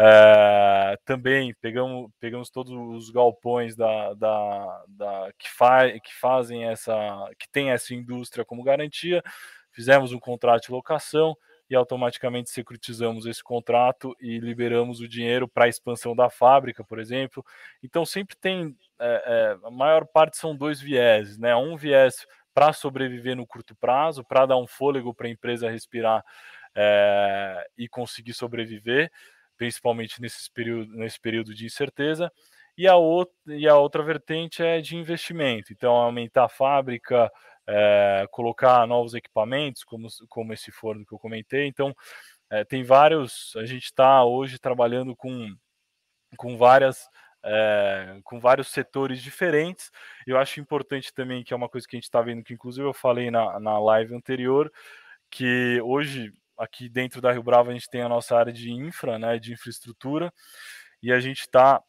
é, 0.00 0.96
também 1.04 1.52
pegamos, 1.60 2.08
pegamos 2.20 2.50
todos 2.50 2.72
os 2.72 3.10
galpões 3.10 3.74
da, 3.74 4.14
da, 4.14 4.84
da 4.86 5.32
que, 5.36 5.50
fa, 5.50 5.90
que 5.98 6.14
fazem 6.14 6.66
essa, 6.66 6.94
que 7.36 7.48
tem 7.50 7.72
essa 7.72 7.92
indústria 7.92 8.44
como 8.44 8.62
garantia, 8.62 9.20
fizemos 9.72 10.12
um 10.12 10.20
contrato 10.20 10.66
de 10.66 10.70
locação 10.70 11.36
e 11.68 11.74
automaticamente 11.74 12.48
securitizamos 12.48 13.26
esse 13.26 13.42
contrato 13.42 14.16
e 14.20 14.38
liberamos 14.38 15.00
o 15.00 15.08
dinheiro 15.08 15.48
para 15.48 15.64
a 15.64 15.68
expansão 15.68 16.14
da 16.14 16.30
fábrica, 16.30 16.84
por 16.84 17.00
exemplo. 17.00 17.44
Então 17.82 18.06
sempre 18.06 18.36
tem, 18.36 18.76
é, 19.00 19.22
é, 19.26 19.66
a 19.66 19.70
maior 19.70 20.06
parte 20.06 20.36
são 20.36 20.56
dois 20.56 20.80
vieses, 20.80 21.36
né? 21.38 21.56
Um 21.56 21.76
viés 21.76 22.24
para 22.54 22.72
sobreviver 22.72 23.36
no 23.36 23.46
curto 23.46 23.74
prazo, 23.74 24.24
para 24.24 24.46
dar 24.46 24.56
um 24.56 24.66
fôlego 24.66 25.12
para 25.12 25.26
a 25.26 25.30
empresa 25.30 25.68
respirar 25.68 26.24
e 27.76 27.88
conseguir 27.88 28.34
sobreviver 28.34 29.10
principalmente 29.58 30.20
nesse 30.20 30.50
período, 30.50 30.96
nesse 30.96 31.20
período 31.20 31.54
de 31.54 31.66
incerteza, 31.66 32.32
e 32.76 32.86
a, 32.86 32.96
outra, 32.96 33.34
e 33.48 33.68
a 33.68 33.76
outra 33.76 34.02
vertente 34.04 34.62
é 34.62 34.80
de 34.80 34.96
investimento, 34.96 35.72
então 35.72 35.92
aumentar 35.92 36.44
a 36.44 36.48
fábrica, 36.48 37.30
é, 37.66 38.26
colocar 38.30 38.86
novos 38.86 39.14
equipamentos, 39.14 39.84
como, 39.84 40.08
como 40.28 40.52
esse 40.52 40.70
forno 40.70 41.04
que 41.04 41.12
eu 41.12 41.18
comentei, 41.18 41.66
então 41.66 41.94
é, 42.50 42.64
tem 42.64 42.84
vários, 42.84 43.54
a 43.56 43.66
gente 43.66 43.84
está 43.84 44.24
hoje 44.24 44.58
trabalhando 44.58 45.14
com, 45.16 45.54
com 46.36 46.56
várias 46.56 47.06
é, 47.42 48.20
com 48.24 48.40
vários 48.40 48.68
setores 48.68 49.22
diferentes. 49.22 49.90
Eu 50.26 50.38
acho 50.38 50.60
importante 50.60 51.12
também, 51.14 51.44
que 51.44 51.52
é 51.52 51.56
uma 51.56 51.68
coisa 51.68 51.86
que 51.86 51.96
a 51.96 51.98
gente 51.98 52.04
está 52.04 52.20
vendo, 52.20 52.42
que 52.42 52.52
inclusive 52.52 52.86
eu 52.86 52.92
falei 52.92 53.30
na, 53.30 53.58
na 53.60 53.78
live 53.78 54.14
anterior, 54.14 54.72
que 55.30 55.80
hoje 55.82 56.32
aqui 56.58 56.88
dentro 56.88 57.20
da 57.20 57.32
Rio 57.32 57.42
Bravo 57.42 57.70
a 57.70 57.72
gente 57.72 57.88
tem 57.88 58.02
a 58.02 58.08
nossa 58.08 58.36
área 58.36 58.52
de 58.52 58.70
infra, 58.70 59.18
né, 59.18 59.38
de 59.38 59.52
infraestrutura, 59.52 60.32
e 61.02 61.12
a 61.12 61.20
gente 61.20 61.40
está 61.40 61.82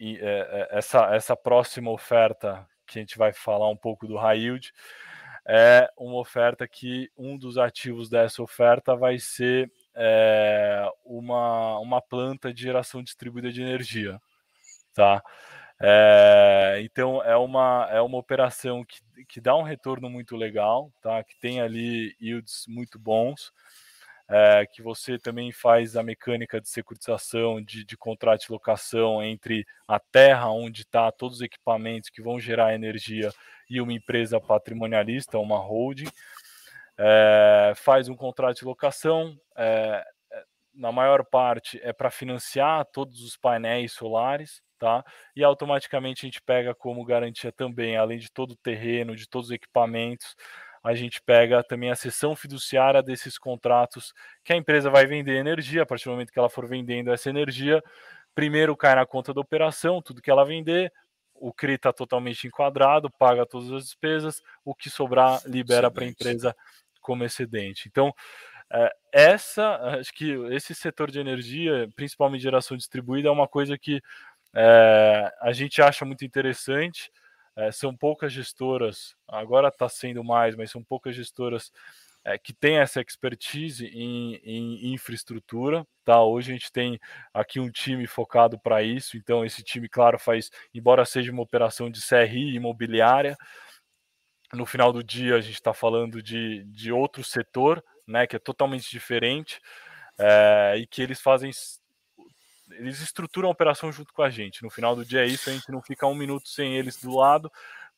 é, 0.00 0.14
é, 0.18 0.68
essa 0.78 1.14
essa 1.14 1.36
próxima 1.36 1.90
oferta 1.90 2.66
que 2.86 2.98
a 2.98 3.02
gente 3.02 3.16
vai 3.16 3.32
falar 3.32 3.68
um 3.68 3.76
pouco 3.76 4.06
do 4.06 4.16
high 4.16 4.38
yield 4.38 4.72
é 5.46 5.90
uma 5.96 6.18
oferta 6.18 6.66
que 6.68 7.10
um 7.16 7.36
dos 7.36 7.58
ativos 7.58 8.08
dessa 8.08 8.42
oferta 8.42 8.94
vai 8.94 9.18
ser 9.18 9.70
é, 9.94 10.86
uma, 11.04 11.78
uma 11.78 12.00
planta 12.00 12.52
de 12.52 12.62
geração 12.62 13.02
distribuída 13.02 13.50
de 13.50 13.62
energia, 13.62 14.20
tá? 14.94 15.22
É, 15.82 16.80
então 16.82 17.22
é 17.24 17.36
uma, 17.36 17.88
é 17.90 18.00
uma 18.02 18.18
operação 18.18 18.84
que, 18.84 19.00
que 19.26 19.40
dá 19.40 19.56
um 19.56 19.62
retorno 19.62 20.10
muito 20.10 20.36
legal, 20.36 20.92
tá? 21.02 21.24
Que 21.24 21.38
tem 21.40 21.60
ali 21.60 22.14
yields 22.20 22.64
muito 22.68 22.98
bons 22.98 23.50
é, 24.30 24.64
que 24.64 24.80
você 24.80 25.18
também 25.18 25.50
faz 25.50 25.96
a 25.96 26.02
mecânica 26.04 26.60
de 26.60 26.68
securitização, 26.68 27.60
de, 27.60 27.84
de 27.84 27.96
contrato 27.96 28.42
de 28.42 28.52
locação 28.52 29.20
entre 29.20 29.66
a 29.88 29.98
terra 29.98 30.50
onde 30.50 30.82
está 30.82 31.10
todos 31.10 31.38
os 31.38 31.42
equipamentos 31.42 32.08
que 32.08 32.22
vão 32.22 32.38
gerar 32.38 32.72
energia 32.72 33.32
e 33.68 33.80
uma 33.80 33.92
empresa 33.92 34.40
patrimonialista, 34.40 35.36
uma 35.38 35.58
holding, 35.58 36.08
é, 36.96 37.72
faz 37.74 38.08
um 38.08 38.14
contrato 38.14 38.58
de 38.58 38.64
locação, 38.64 39.36
é, 39.56 40.04
na 40.72 40.92
maior 40.92 41.24
parte 41.24 41.80
é 41.82 41.92
para 41.92 42.10
financiar 42.10 42.86
todos 42.86 43.22
os 43.22 43.36
painéis 43.36 43.92
solares, 43.92 44.62
tá? 44.78 45.04
E 45.34 45.42
automaticamente 45.42 46.24
a 46.24 46.26
gente 46.26 46.40
pega 46.40 46.74
como 46.74 47.04
garantia 47.04 47.50
também, 47.50 47.96
além 47.96 48.18
de 48.18 48.30
todo 48.30 48.52
o 48.52 48.56
terreno, 48.56 49.16
de 49.16 49.28
todos 49.28 49.48
os 49.48 49.54
equipamentos, 49.54 50.36
a 50.82 50.94
gente 50.94 51.20
pega 51.22 51.62
também 51.62 51.90
a 51.90 51.96
sessão 51.96 52.34
fiduciária 52.34 53.02
desses 53.02 53.38
contratos 53.38 54.14
que 54.42 54.52
a 54.52 54.56
empresa 54.56 54.88
vai 54.90 55.06
vender 55.06 55.36
energia, 55.36 55.82
a 55.82 55.86
partir 55.86 56.04
do 56.04 56.12
momento 56.12 56.32
que 56.32 56.38
ela 56.38 56.48
for 56.48 56.66
vendendo 56.66 57.12
essa 57.12 57.28
energia, 57.28 57.82
primeiro 58.34 58.76
cai 58.76 58.94
na 58.94 59.04
conta 59.04 59.34
da 59.34 59.40
operação, 59.40 60.00
tudo 60.00 60.22
que 60.22 60.30
ela 60.30 60.44
vender, 60.44 60.92
o 61.34 61.52
CRI 61.52 61.74
está 61.74 61.92
totalmente 61.92 62.46
enquadrado, 62.46 63.10
paga 63.10 63.46
todas 63.46 63.70
as 63.72 63.84
despesas, 63.84 64.42
o 64.64 64.74
que 64.74 64.90
sobrar 64.90 65.40
libera 65.46 65.90
para 65.90 66.04
a 66.04 66.08
empresa 66.08 66.54
como 67.00 67.24
excedente. 67.24 67.88
Então, 67.88 68.14
é, 68.72 68.92
essa, 69.12 69.76
acho 69.98 70.12
que 70.12 70.32
esse 70.52 70.74
setor 70.74 71.10
de 71.10 71.18
energia, 71.18 71.88
principalmente 71.96 72.42
geração 72.42 72.76
distribuída, 72.76 73.28
é 73.28 73.32
uma 73.32 73.48
coisa 73.48 73.76
que 73.78 74.00
é, 74.54 75.32
a 75.40 75.52
gente 75.52 75.80
acha 75.80 76.04
muito 76.04 76.24
interessante 76.24 77.10
é, 77.56 77.72
são 77.72 77.96
poucas 77.96 78.32
gestoras, 78.32 79.14
agora 79.28 79.68
está 79.68 79.88
sendo 79.88 80.22
mais, 80.24 80.56
mas 80.56 80.70
são 80.70 80.82
poucas 80.82 81.14
gestoras 81.14 81.72
é, 82.24 82.38
que 82.38 82.52
têm 82.52 82.78
essa 82.78 83.00
expertise 83.00 83.86
em, 83.86 84.36
em, 84.36 84.92
infraestrutura. 84.92 85.86
Tá? 86.04 86.22
Hoje 86.22 86.50
a 86.50 86.54
gente 86.54 86.72
tem 86.72 86.98
aqui 87.32 87.60
um 87.60 87.70
time 87.70 88.06
focado 88.06 88.58
para 88.58 88.82
isso, 88.82 89.16
então 89.16 89.44
esse 89.44 89.62
time, 89.62 89.88
claro, 89.88 90.18
faz, 90.18 90.50
embora 90.74 91.04
seja 91.04 91.32
uma 91.32 91.42
operação 91.42 91.90
de 91.90 92.00
CRI 92.00 92.54
imobiliária, 92.54 93.36
no 94.52 94.66
final 94.66 94.92
do 94.92 95.02
dia 95.02 95.36
a 95.36 95.40
gente 95.40 95.54
está 95.54 95.72
falando 95.72 96.22
de, 96.22 96.64
de 96.64 96.92
outro 96.92 97.22
setor, 97.22 97.82
né, 98.06 98.26
que 98.26 98.36
é 98.36 98.38
totalmente 98.38 98.90
diferente, 98.90 99.60
é, 100.18 100.76
e 100.78 100.86
que 100.86 101.00
eles 101.00 101.20
fazem 101.20 101.50
eles 102.72 103.00
estruturam 103.00 103.48
a 103.48 103.52
operação 103.52 103.90
junto 103.92 104.12
com 104.12 104.22
a 104.22 104.30
gente. 104.30 104.62
No 104.62 104.70
final 104.70 104.94
do 104.94 105.04
dia 105.04 105.22
é 105.22 105.26
isso, 105.26 105.50
a 105.50 105.52
gente 105.52 105.70
não 105.70 105.82
fica 105.82 106.06
um 106.06 106.14
minuto 106.14 106.48
sem 106.48 106.76
eles 106.76 106.96
do 106.96 107.16
lado 107.16 107.50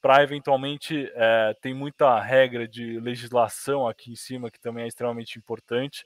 para 0.02 0.20
eventualmente 0.20 1.10
é, 1.14 1.56
tem 1.62 1.72
muita 1.72 2.20
regra 2.20 2.66
de 2.66 2.98
legislação 2.98 3.86
aqui 3.86 4.10
em 4.10 4.16
cima 4.16 4.50
que 4.50 4.58
também 4.58 4.82
é 4.82 4.88
extremamente 4.88 5.38
importante, 5.38 6.04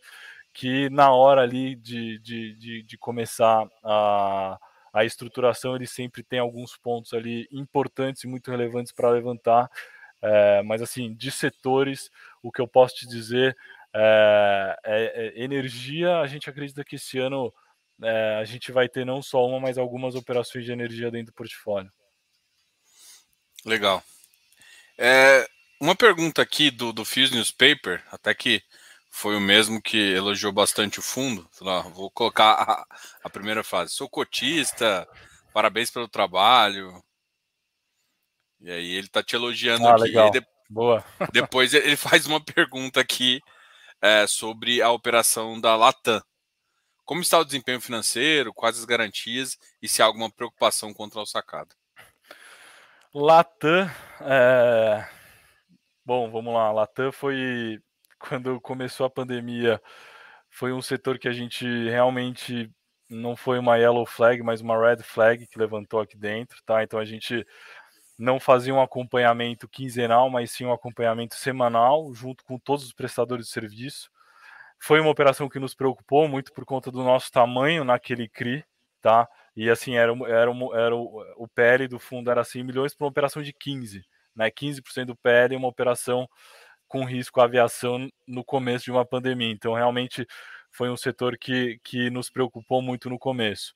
que 0.53 0.91
na 0.91 1.11
hora 1.11 1.41
ali 1.41 1.75
de, 1.75 2.19
de, 2.19 2.55
de, 2.57 2.83
de 2.83 2.99
começar 2.99 3.67
a, 3.83 4.59
a 4.93 5.05
estruturação 5.07 5.75
ele 5.75 5.87
sempre 5.87 6.23
tem 6.23 6.39
alguns 6.39 6.77
pontos 6.77 7.15
ali 7.15 7.49
importantes 7.51 8.23
e 8.23 8.27
muito 8.27 8.51
relevantes 8.51 8.93
para 8.93 9.11
levantar. 9.11 9.71
É, 10.21 10.63
mas 10.63 10.83
assim, 10.83 11.15
de 11.15 11.31
setores, 11.31 12.11
o 12.43 12.53
que 12.53 12.61
eu 12.61 12.69
posso 12.69 12.97
te 12.97 13.07
dizer 13.07 13.57
é, 13.95 14.77
é, 14.85 15.29
é 15.29 15.43
energia, 15.43 16.19
a 16.19 16.27
gente 16.27 16.51
acredita 16.51 16.85
que 16.85 16.97
esse 16.97 17.19
ano 17.19 17.53
é, 18.03 18.37
a 18.41 18.45
gente 18.45 18.73
vai 18.73 18.89
ter 18.89 19.05
não 19.05 19.23
só 19.23 19.47
uma, 19.47 19.61
mas 19.61 19.79
algumas 19.79 20.15
operações 20.15 20.65
de 20.65 20.73
energia 20.73 21.11
dentro 21.11 21.33
do 21.33 21.37
portfólio. 21.37 21.91
Legal. 23.65 24.03
É, 24.99 25.49
uma 25.81 25.95
pergunta 25.95 26.41
aqui 26.41 26.71
do, 26.71 26.93
do 26.93 27.05
Fuse 27.05 27.35
Newspaper, 27.35 28.03
até 28.11 28.35
que 28.35 28.63
foi 29.11 29.37
o 29.37 29.41
mesmo 29.41 29.81
que 29.81 29.97
elogiou 29.97 30.53
bastante 30.53 30.99
o 30.99 31.03
fundo. 31.03 31.49
Vou 31.95 32.11
colocar 32.11 32.53
a, 32.53 32.87
a 33.25 33.31
primeira 33.31 33.65
fase. 33.65 33.95
Sou 33.95 34.09
cotista, 34.09 35.09
parabéns 35.55 35.91
pelo 35.91 36.07
trabalho. 36.07 37.03
E 38.61 38.71
aí 38.71 38.93
ele 38.93 39.07
está 39.07 39.23
te 39.23 39.35
elogiando 39.35 39.87
ah, 39.87 39.93
aqui. 39.93 40.03
Legal. 40.03 40.31
De, 40.31 40.47
Boa. 40.69 41.05
depois 41.33 41.73
ele 41.73 41.97
faz 41.97 42.27
uma 42.27 42.41
pergunta 42.45 43.01
aqui 43.01 43.41
é, 44.03 44.27
sobre 44.27 44.83
a 44.83 44.91
operação 44.91 45.61
da 45.61 45.75
Latam. 45.77 46.23
Como 47.07 47.21
está 47.21 47.39
o 47.39 47.45
desempenho 47.45 47.81
financeiro, 47.81 48.53
quais 48.53 48.77
as 48.77 48.85
garantias 48.85 49.57
e 49.81 49.87
se 49.87 50.03
há 50.03 50.05
alguma 50.05 50.29
preocupação 50.29 50.93
contra 50.93 51.21
o 51.21 51.25
sacado? 51.25 51.73
Latam, 53.15 53.89
é... 54.21 55.09
bom, 56.05 56.29
vamos 56.29 56.53
lá. 56.53 56.73
Latam 56.73 57.13
foi 57.13 57.81
quando 58.19 58.61
começou 58.61 59.07
a 59.07 59.11
pandemia, 59.11 59.81
foi 60.51 60.73
um 60.73 60.83
setor 60.83 61.17
que 61.17 61.29
a 61.29 61.33
gente 61.33 61.65
realmente 61.89 62.69
não 63.09 63.37
foi 63.37 63.61
uma 63.61 63.77
yellow 63.77 64.05
flag, 64.05 64.43
mas 64.43 64.61
uma 64.61 64.77
red 64.77 65.01
flag 65.05 65.47
que 65.47 65.61
levantou 65.61 66.01
aqui 66.01 66.17
dentro, 66.17 66.61
tá? 66.67 66.83
Então 66.83 66.99
a 66.99 67.05
gente 67.05 67.47
não 68.19 68.41
fazia 68.41 68.75
um 68.75 68.83
acompanhamento 68.83 69.69
quinzenal, 69.69 70.29
mas 70.29 70.51
sim 70.51 70.65
um 70.65 70.73
acompanhamento 70.73 71.37
semanal, 71.37 72.13
junto 72.13 72.43
com 72.45 72.59
todos 72.59 72.85
os 72.85 72.93
prestadores 72.93 73.47
de 73.47 73.53
serviço. 73.53 74.11
Foi 74.79 75.01
uma 75.01 75.11
operação 75.11 75.49
que 75.49 75.59
nos 75.59 75.75
preocupou 75.75 76.29
muito 76.29 76.53
por 76.53 76.65
conta 76.65 76.91
do 76.91 77.03
nosso 77.03 77.31
tamanho 77.31 77.85
naquele 77.85 78.29
CRI, 78.29 78.65
tá? 79.01 79.29
E 79.57 79.71
assim, 79.71 79.97
era, 79.97 80.13
era, 80.29 80.51
era 80.75 80.97
o, 80.97 81.23
o 81.37 81.49
PL 81.49 81.89
do 81.89 81.99
fundo 81.99 82.31
era 82.31 82.45
100 82.45 82.65
milhões 82.65 82.95
para 82.95 83.05
uma 83.05 83.11
operação 83.11 83.43
de 83.43 83.53
15, 83.53 84.05
né? 84.35 84.51
15% 84.51 85.07
do 85.07 85.17
PL 85.17 85.57
uma 85.57 85.69
operação 85.69 86.29
com 86.89 87.05
risco 87.05 87.41
à 87.41 87.45
aviação 87.45 88.09
no 88.27 88.45
começo 88.45 88.85
de 88.85 88.91
uma 88.91 89.05
pandemia. 89.05 89.51
Então, 89.51 89.75
realmente 89.75 90.27
foi 90.71 90.91
um 90.91 90.97
setor 90.97 91.37
que, 91.39 91.81
que 91.83 92.11
nos 92.11 92.31
preocupou 92.31 92.83
muito 92.83 93.09
no 93.09 93.19
começo. 93.19 93.73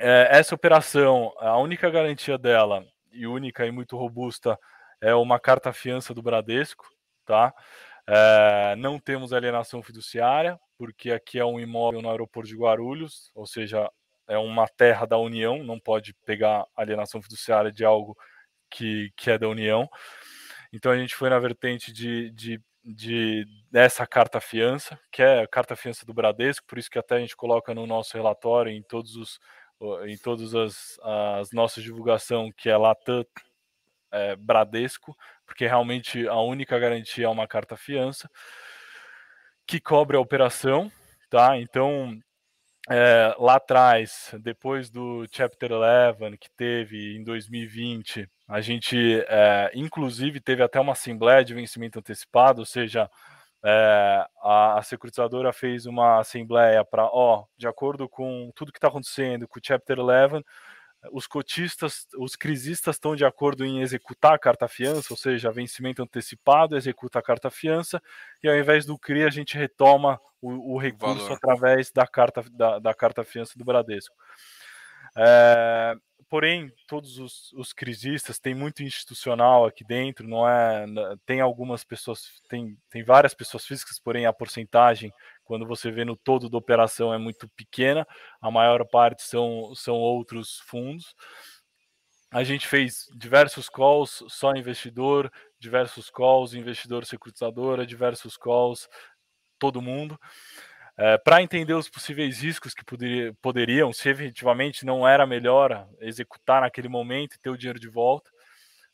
É, 0.00 0.28
essa 0.30 0.54
operação, 0.54 1.32
a 1.38 1.58
única 1.58 1.90
garantia 1.90 2.38
dela, 2.38 2.84
e 3.10 3.26
única 3.26 3.66
e 3.66 3.70
muito 3.70 3.96
robusta, 3.96 4.58
é 5.00 5.14
uma 5.14 5.38
carta-fiança 5.38 6.14
do 6.14 6.22
Bradesco, 6.22 6.86
tá? 7.26 7.52
É, 8.08 8.74
não 8.76 8.98
temos 8.98 9.32
alienação 9.32 9.82
fiduciária, 9.82 10.58
porque 10.76 11.10
aqui 11.10 11.38
é 11.38 11.44
um 11.44 11.60
imóvel 11.60 12.02
no 12.02 12.10
aeroporto 12.10 12.48
de 12.48 12.56
Guarulhos, 12.56 13.30
ou 13.34 13.46
seja, 13.46 13.90
é 14.28 14.36
uma 14.38 14.66
terra 14.68 15.06
da 15.06 15.18
União, 15.18 15.62
não 15.62 15.78
pode 15.78 16.14
pegar 16.24 16.66
alienação 16.76 17.22
fiduciária 17.22 17.70
de 17.70 17.84
algo 17.84 18.16
que, 18.70 19.12
que 19.16 19.30
é 19.30 19.38
da 19.38 19.48
União. 19.48 19.88
Então 20.72 20.90
a 20.90 20.96
gente 20.96 21.14
foi 21.14 21.28
na 21.30 21.38
vertente 21.38 21.92
de, 21.92 22.30
de, 22.30 22.60
de 22.84 23.46
dessa 23.70 24.06
carta 24.06 24.40
fiança, 24.40 24.98
que 25.10 25.22
é 25.22 25.42
a 25.42 25.48
carta 25.48 25.76
fiança 25.76 26.06
do 26.06 26.14
Bradesco, 26.14 26.66
por 26.66 26.78
isso 26.78 26.90
que 26.90 26.98
até 26.98 27.16
a 27.16 27.20
gente 27.20 27.36
coloca 27.36 27.74
no 27.74 27.86
nosso 27.86 28.16
relatório 28.16 28.72
em 28.72 28.82
todos 28.82 29.16
os 29.16 29.38
em 30.06 30.16
todas 30.16 30.54
as, 30.54 30.96
as 31.02 31.50
nossas 31.50 31.82
divulgação 31.82 32.52
que 32.56 32.70
é 32.70 32.76
Latam 32.76 33.24
é, 34.12 34.36
Bradesco, 34.36 35.16
porque 35.46 35.66
realmente 35.66 36.26
a 36.28 36.40
única 36.40 36.78
garantia 36.78 37.26
é 37.26 37.28
uma 37.28 37.48
carta 37.48 37.76
fiança 37.76 38.28
que 39.66 39.80
cobre 39.80 40.16
a 40.16 40.20
operação, 40.20 40.90
tá? 41.30 41.56
Então, 41.58 42.18
é, 42.90 43.34
lá 43.38 43.56
atrás, 43.56 44.34
depois 44.40 44.90
do 44.90 45.24
Chapter 45.30 45.70
11 45.72 46.36
que 46.38 46.50
teve 46.56 47.16
em 47.16 47.22
2020, 47.22 48.28
a 48.48 48.60
gente, 48.60 49.24
é, 49.28 49.70
inclusive, 49.74 50.40
teve 50.40 50.62
até 50.62 50.80
uma 50.80 50.92
assembleia 50.92 51.44
de 51.44 51.54
vencimento 51.54 51.98
antecipado, 51.98 52.60
ou 52.60 52.66
seja, 52.66 53.08
é, 53.64 54.26
a, 54.42 54.78
a, 54.78 54.82
securitizadora 54.82 55.52
fez 55.52 55.86
uma 55.86 56.18
assembleia 56.18 56.84
para, 56.84 57.04
ó, 57.06 57.44
de 57.56 57.68
acordo 57.68 58.08
com 58.08 58.50
tudo 58.54 58.72
que 58.72 58.78
está 58.78 58.88
acontecendo 58.88 59.46
com 59.46 59.58
o 59.60 59.62
Chapter 59.64 60.00
11, 60.00 60.44
os 61.10 61.26
cotistas, 61.26 62.06
os 62.16 62.36
crisistas 62.36 62.96
estão 62.96 63.16
de 63.16 63.24
acordo 63.24 63.64
em 63.64 63.80
executar 63.80 64.34
a 64.34 64.38
carta 64.38 64.68
fiança, 64.68 65.12
ou 65.12 65.16
seja, 65.16 65.50
vencimento 65.50 66.02
antecipado, 66.02 66.76
executa 66.76 67.18
a 67.18 67.22
carta 67.22 67.50
fiança, 67.50 68.00
e 68.42 68.48
ao 68.48 68.56
invés 68.56 68.86
do 68.86 68.98
CRI, 68.98 69.24
a 69.24 69.30
gente 69.30 69.58
retoma 69.58 70.20
o, 70.40 70.74
o 70.74 70.78
recurso 70.78 71.24
Valor. 71.24 71.36
através 71.36 71.90
da 71.90 72.06
carta, 72.06 72.44
da, 72.52 72.78
da 72.78 72.94
carta 72.94 73.24
fiança 73.24 73.58
do 73.58 73.64
Bradesco. 73.64 74.14
É, 75.16 75.94
porém, 76.32 76.72
todos 76.88 77.18
os, 77.18 77.52
os 77.52 77.74
crisistas 77.74 78.38
tem 78.38 78.54
muito 78.54 78.82
institucional 78.82 79.66
aqui 79.66 79.84
dentro, 79.84 80.26
não 80.26 80.48
é? 80.48 80.86
Tem 81.26 81.42
algumas 81.42 81.84
pessoas, 81.84 82.40
tem, 82.48 82.74
tem 82.88 83.04
várias 83.04 83.34
pessoas 83.34 83.66
físicas, 83.66 83.98
porém 83.98 84.24
a 84.24 84.32
porcentagem 84.32 85.12
quando 85.44 85.66
você 85.66 85.90
vê 85.90 86.06
no 86.06 86.16
todo 86.16 86.48
da 86.48 86.56
operação 86.56 87.12
é 87.12 87.18
muito 87.18 87.46
pequena, 87.50 88.06
a 88.40 88.50
maior 88.50 88.82
parte 88.88 89.24
são, 89.24 89.74
são 89.74 89.96
outros 89.96 90.58
fundos. 90.60 91.14
A 92.30 92.42
gente 92.42 92.66
fez 92.66 93.08
diversos 93.14 93.68
calls, 93.68 94.24
só 94.28 94.54
investidor, 94.54 95.30
diversos 95.60 96.08
calls, 96.08 96.54
investidor 96.54 97.04
securitizadora, 97.04 97.84
diversos 97.86 98.38
calls, 98.38 98.88
todo 99.58 99.82
mundo. 99.82 100.18
É, 100.96 101.16
para 101.16 101.42
entender 101.42 101.72
os 101.72 101.88
possíveis 101.88 102.40
riscos 102.40 102.74
que 102.74 102.84
poderia, 102.84 103.34
poderiam, 103.40 103.92
se 103.92 104.08
efetivamente 104.10 104.84
não 104.84 105.08
era 105.08 105.26
melhor 105.26 105.88
executar 106.00 106.60
naquele 106.60 106.88
momento 106.88 107.34
e 107.34 107.38
ter 107.38 107.50
o 107.50 107.56
dinheiro 107.56 107.80
de 107.80 107.88
volta, 107.88 108.30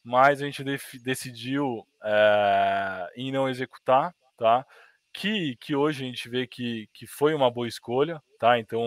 mas 0.02 0.40
a 0.40 0.46
gente 0.46 0.62
decidiu 1.02 1.86
é, 2.02 3.12
em 3.16 3.32
não 3.32 3.48
executar, 3.48 4.14
tá? 4.36 4.64
que, 5.12 5.56
que 5.56 5.74
hoje 5.74 6.04
a 6.04 6.06
gente 6.06 6.28
vê 6.28 6.46
que, 6.46 6.88
que 6.94 7.06
foi 7.06 7.34
uma 7.34 7.50
boa 7.50 7.66
escolha, 7.66 8.22
tá? 8.38 8.58
Então 8.58 8.80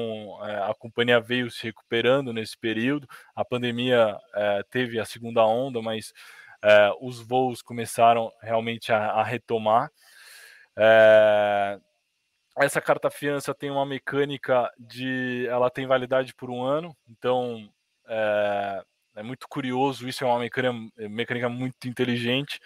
é, 0.45 0.69
a 0.69 0.74
companhia 0.74 1.19
veio 1.19 1.52
se 1.52 1.63
recuperando 1.63 2.32
nesse 2.32 2.58
período, 2.58 3.08
a 3.36 3.43
pandemia 3.43 4.17
teve 4.69 5.00
a 5.00 5.06
segunda 5.06 5.45
onda, 5.45 5.82
mas 5.82 6.13
os 7.02 7.19
voos 7.19 7.62
começaram 7.62 8.32
realmente 8.41 8.91
a, 8.93 9.12
a 9.12 9.24
retomar. 9.24 9.91
É, 10.78 11.80
essa 12.58 12.82
carta 12.82 13.10
fiança 13.10 13.54
tem 13.54 13.72
uma 13.72 13.86
mecânica 13.86 14.72
de, 14.78 15.46
ela 15.48 15.70
tem 15.70 15.86
validade 15.88 16.34
por 16.34 16.50
um 16.50 16.64
ano, 16.64 16.96
então 17.10 17.70
é, 18.08 18.84
é 19.16 19.24
muito 19.24 19.48
curioso, 19.48 20.08
isso 20.08 20.24
é 20.24 20.28
uma 20.28 20.40
mecânica, 20.40 20.92
mecânica 21.10 21.50
muito 21.50 21.88
inteligente 21.88 22.60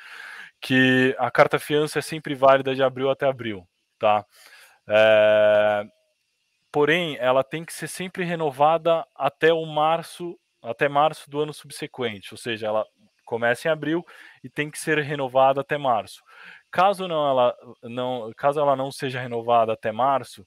que 0.62 1.16
a 1.20 1.30
carta 1.30 1.60
fiança 1.60 2.00
é 2.00 2.02
sempre 2.02 2.34
válida 2.34 2.74
de 2.74 2.82
abril 2.82 3.10
até 3.10 3.28
abril, 3.28 3.68
tá? 4.00 4.26
É... 4.88 5.84
Porém, 6.72 7.18
ela 7.20 7.44
tem 7.44 7.64
que 7.64 7.74
ser 7.74 7.88
sempre 7.88 8.24
renovada 8.24 9.06
até 9.16 9.54
o 9.54 9.66
março, 9.66 10.38
até 10.62 10.90
março 10.90 11.30
do 11.30 11.40
ano 11.40 11.54
subsequente, 11.54 12.34
ou 12.34 12.38
seja, 12.38 12.68
ela 12.68 12.86
começa 13.24 13.68
em 13.68 13.72
abril 13.72 14.06
e 14.44 14.50
tem 14.50 14.70
que 14.70 14.78
ser 14.78 15.00
renovada 15.00 15.62
até 15.62 15.78
março. 15.78 16.22
Caso 16.76 17.08
não 17.08 17.26
ela 17.26 17.56
não, 17.84 18.34
caso 18.36 18.60
ela 18.60 18.76
não 18.76 18.92
seja 18.92 19.22
renovada 19.22 19.72
até 19.72 19.94
março, 19.94 20.46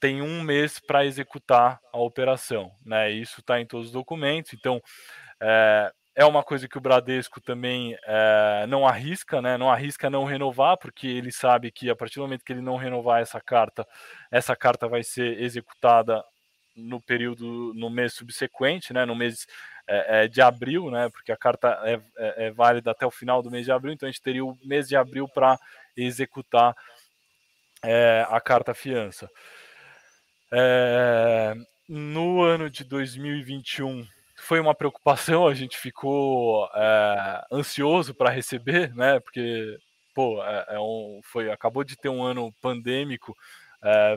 tem 0.00 0.20
um 0.20 0.42
mês 0.42 0.80
para 0.80 1.06
executar 1.06 1.78
a 1.92 1.98
operação, 1.98 2.72
né? 2.84 3.12
Isso 3.12 3.38
está 3.38 3.60
em 3.60 3.66
todos 3.66 3.86
os 3.86 3.92
documentos. 3.92 4.52
Então, 4.52 4.82
é, 5.40 5.92
é 6.16 6.24
uma 6.24 6.42
coisa 6.42 6.66
que 6.66 6.76
o 6.76 6.80
Bradesco 6.80 7.40
também 7.40 7.96
é, 8.04 8.66
não 8.66 8.84
arrisca, 8.84 9.40
né? 9.40 9.56
Não 9.56 9.70
arrisca 9.70 10.10
não 10.10 10.24
renovar, 10.24 10.76
porque 10.76 11.06
ele 11.06 11.30
sabe 11.30 11.70
que 11.70 11.88
a 11.88 11.94
partir 11.94 12.16
do 12.16 12.22
momento 12.22 12.44
que 12.44 12.52
ele 12.52 12.60
não 12.60 12.74
renovar 12.74 13.22
essa 13.22 13.40
carta, 13.40 13.86
essa 14.28 14.56
carta 14.56 14.88
vai 14.88 15.04
ser 15.04 15.40
executada 15.40 16.20
no 16.74 17.00
período, 17.00 17.72
no 17.74 17.88
mês 17.88 18.12
subsequente, 18.14 18.92
né? 18.92 19.04
No 19.04 19.14
mês 19.14 19.46
é, 19.88 20.24
é, 20.24 20.28
de 20.28 20.42
abril, 20.42 20.90
né? 20.90 21.08
Porque 21.10 21.30
a 21.30 21.36
carta 21.36 21.80
é, 21.84 21.94
é, 22.16 22.46
é, 22.46 22.50
válida 22.50 22.90
até 22.90 23.06
o 23.06 23.10
final 23.10 23.40
do 23.40 23.50
mês 23.50 23.64
de 23.64 23.72
abril, 23.72 23.92
então 23.92 24.08
a 24.08 24.10
gente 24.10 24.22
teria 24.22 24.44
o 24.44 24.58
mês 24.64 24.88
de 24.88 24.96
abril 24.96 25.28
para 25.28 25.58
executar 25.96 26.74
é, 27.84 28.26
a 28.28 28.40
carta 28.40 28.74
fiança. 28.74 29.30
É, 30.52 31.54
no 31.88 32.42
ano 32.42 32.68
de 32.68 32.82
2021 32.82 34.06
foi 34.38 34.58
uma 34.58 34.74
preocupação, 34.74 35.46
a 35.46 35.54
gente 35.54 35.78
ficou 35.78 36.68
ansioso 37.52 38.12
para 38.12 38.30
receber, 38.30 38.94
né? 38.94 39.20
Porque 39.20 39.78
pô, 40.14 40.42
é, 40.42 40.78
um, 40.80 41.20
foi 41.22 41.50
acabou 41.50 41.84
de 41.84 41.96
ter 41.96 42.08
um 42.08 42.22
ano 42.22 42.52
pandêmico. 42.60 43.36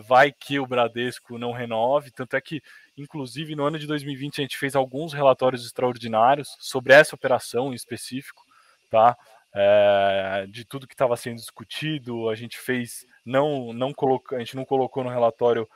vai 0.07 0.31
que 0.31 0.59
o 0.59 0.65
Bradesco 0.65 1.37
não 1.37 1.51
renove, 1.51 2.11
tanto 2.11 2.35
é 2.35 2.41
que 2.41 2.61
Inclusive, 3.01 3.55
no 3.55 3.65
ano 3.65 3.79
de 3.79 3.87
2020, 3.87 4.39
a 4.39 4.41
gente 4.41 4.57
fez 4.57 4.75
alguns 4.75 5.13
relatórios 5.13 5.65
extraordinários 5.65 6.55
sobre 6.59 6.93
essa 6.93 7.15
operação 7.15 7.71
em 7.71 7.75
específico, 7.75 8.43
tá? 8.89 9.15
É, 9.53 10.45
de 10.49 10.63
tudo 10.65 10.87
que 10.87 10.93
estava 10.93 11.15
sendo 11.17 11.37
discutido, 11.37 12.29
a 12.29 12.35
gente 12.35 12.59
fez, 12.59 13.05
não, 13.25 13.73
não 13.73 13.93
coloca, 13.93 14.35
a 14.35 14.39
gente 14.39 14.55
não 14.55 14.65
colocou 14.65 15.03
no 15.03 15.09
relatório 15.09 15.67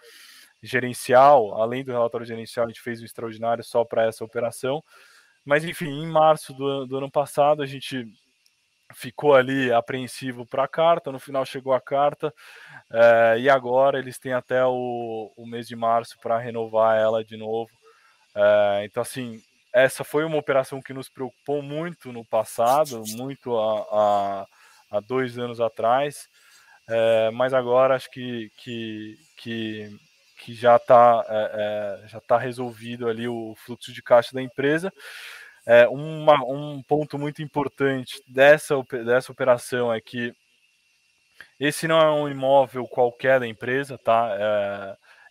gerencial, 0.62 1.62
além 1.62 1.84
do 1.84 1.92
relatório 1.92 2.26
gerencial, 2.26 2.66
a 2.66 2.70
gente 2.70 2.82
fez 2.82 3.02
um 3.02 3.06
extraordinário 3.06 3.64
só 3.64 3.84
para 3.84 4.06
essa 4.06 4.24
operação. 4.24 4.84
Mas, 5.46 5.66
enfim, 5.66 5.90
em 5.90 6.08
março 6.08 6.54
do, 6.54 6.86
do 6.86 6.98
ano 6.98 7.12
passado, 7.12 7.62
a 7.62 7.66
gente 7.66 8.08
ficou 8.94 9.34
ali 9.34 9.72
apreensivo 9.72 10.46
para 10.46 10.64
a 10.64 10.68
carta, 10.68 11.12
no 11.12 11.20
final 11.20 11.46
chegou 11.46 11.74
a 11.74 11.82
carta, 11.82 12.34
é, 12.94 13.40
e 13.40 13.50
agora 13.50 13.98
eles 13.98 14.20
têm 14.20 14.34
até 14.34 14.64
o, 14.64 15.34
o 15.36 15.48
mês 15.48 15.68
de 15.68 15.76
março 15.76 16.16
para 16.22 16.38
renovar 16.38 16.96
ela 16.96 17.24
de 17.24 17.36
novo. 17.36 17.72
É, 18.36 18.86
então, 18.86 19.02
assim, 19.02 19.42
essa 19.74 20.04
foi 20.04 20.24
uma 20.24 20.38
operação 20.38 20.80
que 20.80 20.94
nos 20.94 21.10
preocupou 21.10 21.64
muito 21.64 22.12
no 22.14 22.24
passado, 22.24 23.04
muito 23.08 23.58
há, 23.58 24.46
dois 25.08 25.40
anos 25.40 25.60
atrás, 25.60 26.30
é, 26.88 27.32
mas 27.32 27.52
agora 27.52 27.96
acho 27.96 28.12
que, 28.12 28.52
que, 28.58 29.18
que, 29.38 29.98
que 30.38 30.54
já 30.54 30.76
está 30.76 31.26
já 32.06 32.20
tá 32.20 32.38
resolvido 32.38 33.10
ali 33.10 33.28
o 33.28 33.56
fluxo 33.66 33.92
de 33.92 34.04
caixa 34.04 34.36
da 34.36 34.42
empresa. 34.42 34.94
É, 35.66 35.88
uma, 35.88 36.36
um 36.46 36.84
ponto 36.84 37.18
muito 37.18 37.42
importante 37.42 38.22
dessa, 38.28 38.76
dessa 39.04 39.32
operação 39.32 39.92
é 39.92 40.00
que 40.00 40.36
esse 41.60 41.88
não 41.88 42.00
é 42.00 42.12
um 42.12 42.30
imóvel 42.30 42.88
qualquer 42.88 43.40
da 43.40 43.48
empresa, 43.48 43.98
tá? 43.98 44.36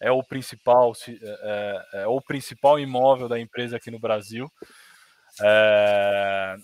É, 0.01 0.09
é 0.09 0.11
o 0.11 0.23
principal 0.23 0.93
é, 1.09 1.13
é, 1.93 2.03
é 2.03 2.07
o 2.07 2.21
principal 2.21 2.79
imóvel 2.79 3.29
da 3.29 3.39
empresa 3.39 3.77
aqui 3.77 3.91
no 3.91 3.99
Brasil. 3.99 4.51
É, 5.41 6.57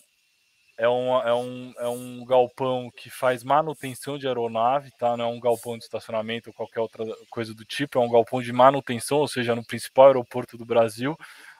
é, 0.78 0.88
um, 0.88 1.16
é, 1.16 1.34
um, 1.34 1.74
é 1.78 1.88
um 1.88 2.24
galpão 2.24 2.90
que 2.96 3.10
faz 3.10 3.42
manutenção 3.42 4.16
de 4.18 4.26
aeronave, 4.26 4.90
tá? 4.98 5.16
Não 5.16 5.24
é 5.24 5.28
um 5.28 5.40
galpão 5.40 5.76
de 5.76 5.84
estacionamento 5.84 6.50
ou 6.50 6.54
qualquer 6.54 6.80
outra 6.80 7.04
coisa 7.30 7.54
do 7.54 7.64
tipo, 7.64 7.98
é 7.98 8.02
um 8.02 8.10
galpão 8.10 8.40
de 8.40 8.52
manutenção, 8.52 9.18
ou 9.18 9.28
seja, 9.28 9.54
no 9.54 9.64
principal 9.64 10.06
aeroporto 10.06 10.56
do 10.56 10.64
Brasil. 10.64 11.16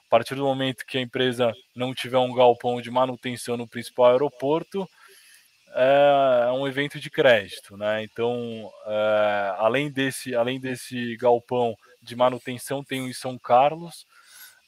A 0.07 0.09
partir 0.09 0.35
do 0.37 0.45
momento 0.45 0.87
que 0.87 0.97
a 0.97 1.01
empresa 1.03 1.53
não 1.77 1.93
tiver 1.93 2.19
um 2.19 2.33
galpão 2.33 2.81
de 2.81 2.91
manutenção 2.91 3.57
no 3.57 3.69
principal 3.69 4.07
aeroporto, 4.07 4.89
é 5.75 6.51
um 6.53 6.67
evento 6.67 6.99
de 6.99 7.11
crédito, 7.11 7.77
né? 7.77 8.03
Então, 8.03 8.71
é, 8.87 9.55
além 9.59 9.91
desse, 9.91 10.35
além 10.35 10.61
desse 10.61 11.17
galpão 11.17 11.77
de 12.03 12.17
manutenção, 12.17 12.83
tem 12.83 13.03
um 13.03 13.09
em 13.09 13.13
São 13.13 13.39
Carlos, 13.39 14.07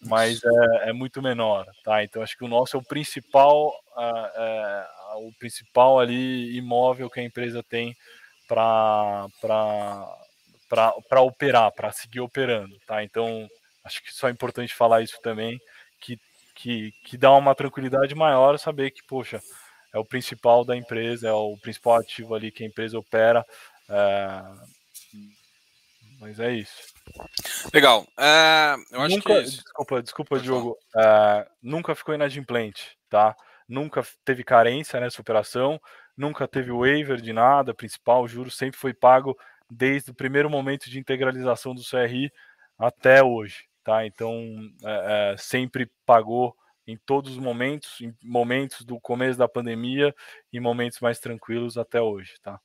mas 0.01 0.41
é, 0.43 0.91
é 0.91 0.93
muito 0.93 1.21
menor, 1.21 1.67
tá? 1.85 2.03
Então, 2.03 2.23
acho 2.23 2.37
que 2.37 2.45
o 2.45 2.49
nosso 2.49 2.77
é 2.77 2.81
o 2.81 2.85
principal, 2.85 3.73
é, 3.99 4.87
o 5.17 5.33
principal 5.39 5.99
ali 5.99 6.57
imóvel 6.57 7.11
que 7.11 7.21
a 7.21 7.25
empresa 7.25 7.63
tem 7.63 7.97
para 8.49 9.27
para 10.69 11.21
operar, 11.21 11.73
para 11.73 11.91
seguir 11.91 12.21
operando, 12.21 12.79
tá? 12.87 13.03
Então, 13.03 13.49
acho 13.85 14.03
que 14.03 14.15
só 14.15 14.29
é 14.29 14.31
importante 14.31 14.73
falar 14.73 15.03
isso 15.03 15.21
também, 15.21 15.61
que, 16.01 16.17
que, 16.55 16.93
que 17.05 17.19
dá 17.19 17.33
uma 17.33 17.57
tranquilidade 17.57 18.15
maior 18.15 18.57
saber 18.57 18.93
que, 18.93 19.03
poxa, 19.03 19.41
é 19.93 19.99
o 19.99 20.05
principal 20.05 20.65
da 20.65 20.77
empresa, 20.77 21.29
é 21.29 21.33
o 21.33 21.57
principal 21.57 21.97
ativo 21.97 22.35
ali 22.35 22.51
que 22.51 22.63
a 22.63 22.67
empresa 22.67 22.99
opera. 22.99 23.45
É... 23.89 24.43
Mas 26.21 26.39
é 26.39 26.53
isso. 26.53 26.93
Legal. 27.73 28.07
É, 28.19 28.77
eu 28.93 29.01
acho 29.01 29.17
nunca, 29.17 29.35
que. 29.37 29.43
Desculpa, 29.43 30.03
desculpa, 30.03 30.29
Pode 30.37 30.43
Diogo. 30.43 30.77
É, 30.95 31.49
nunca 31.63 31.95
ficou 31.95 32.15
inadimplente, 32.15 32.97
tá? 33.09 33.35
Nunca 33.67 34.07
teve 34.23 34.45
carência 34.45 35.01
nessa 35.01 35.21
operação, 35.21 35.81
nunca 36.15 36.47
teve 36.47 36.71
waiver 36.73 37.21
de 37.21 37.33
nada, 37.33 37.73
principal, 37.73 38.23
o 38.23 38.29
juro 38.29 38.51
sempre 38.51 38.79
foi 38.79 38.93
pago 38.93 39.35
desde 39.71 40.11
o 40.11 40.15
primeiro 40.15 40.51
momento 40.51 40.91
de 40.91 40.99
integralização 40.99 41.75
do 41.75 41.83
CRI 41.83 42.31
até 42.79 43.23
hoje 43.23 43.71
tá? 43.85 44.07
Então 44.07 44.33
é, 44.85 45.33
é, 45.33 45.37
sempre 45.37 45.91
pagou 46.07 46.55
em 46.91 46.97
todos 46.97 47.33
os 47.33 47.39
momentos, 47.39 48.01
em 48.01 48.15
momentos 48.23 48.85
do 48.85 49.01
começo 49.01 49.39
da 49.39 49.49
pandemia 49.49 50.15
e 50.53 50.61
momentos 50.61 51.01
mais 51.01 51.19
tranquilos 51.19 51.77
até 51.79 52.01
hoje, 52.01 52.35
tá? 52.43 52.61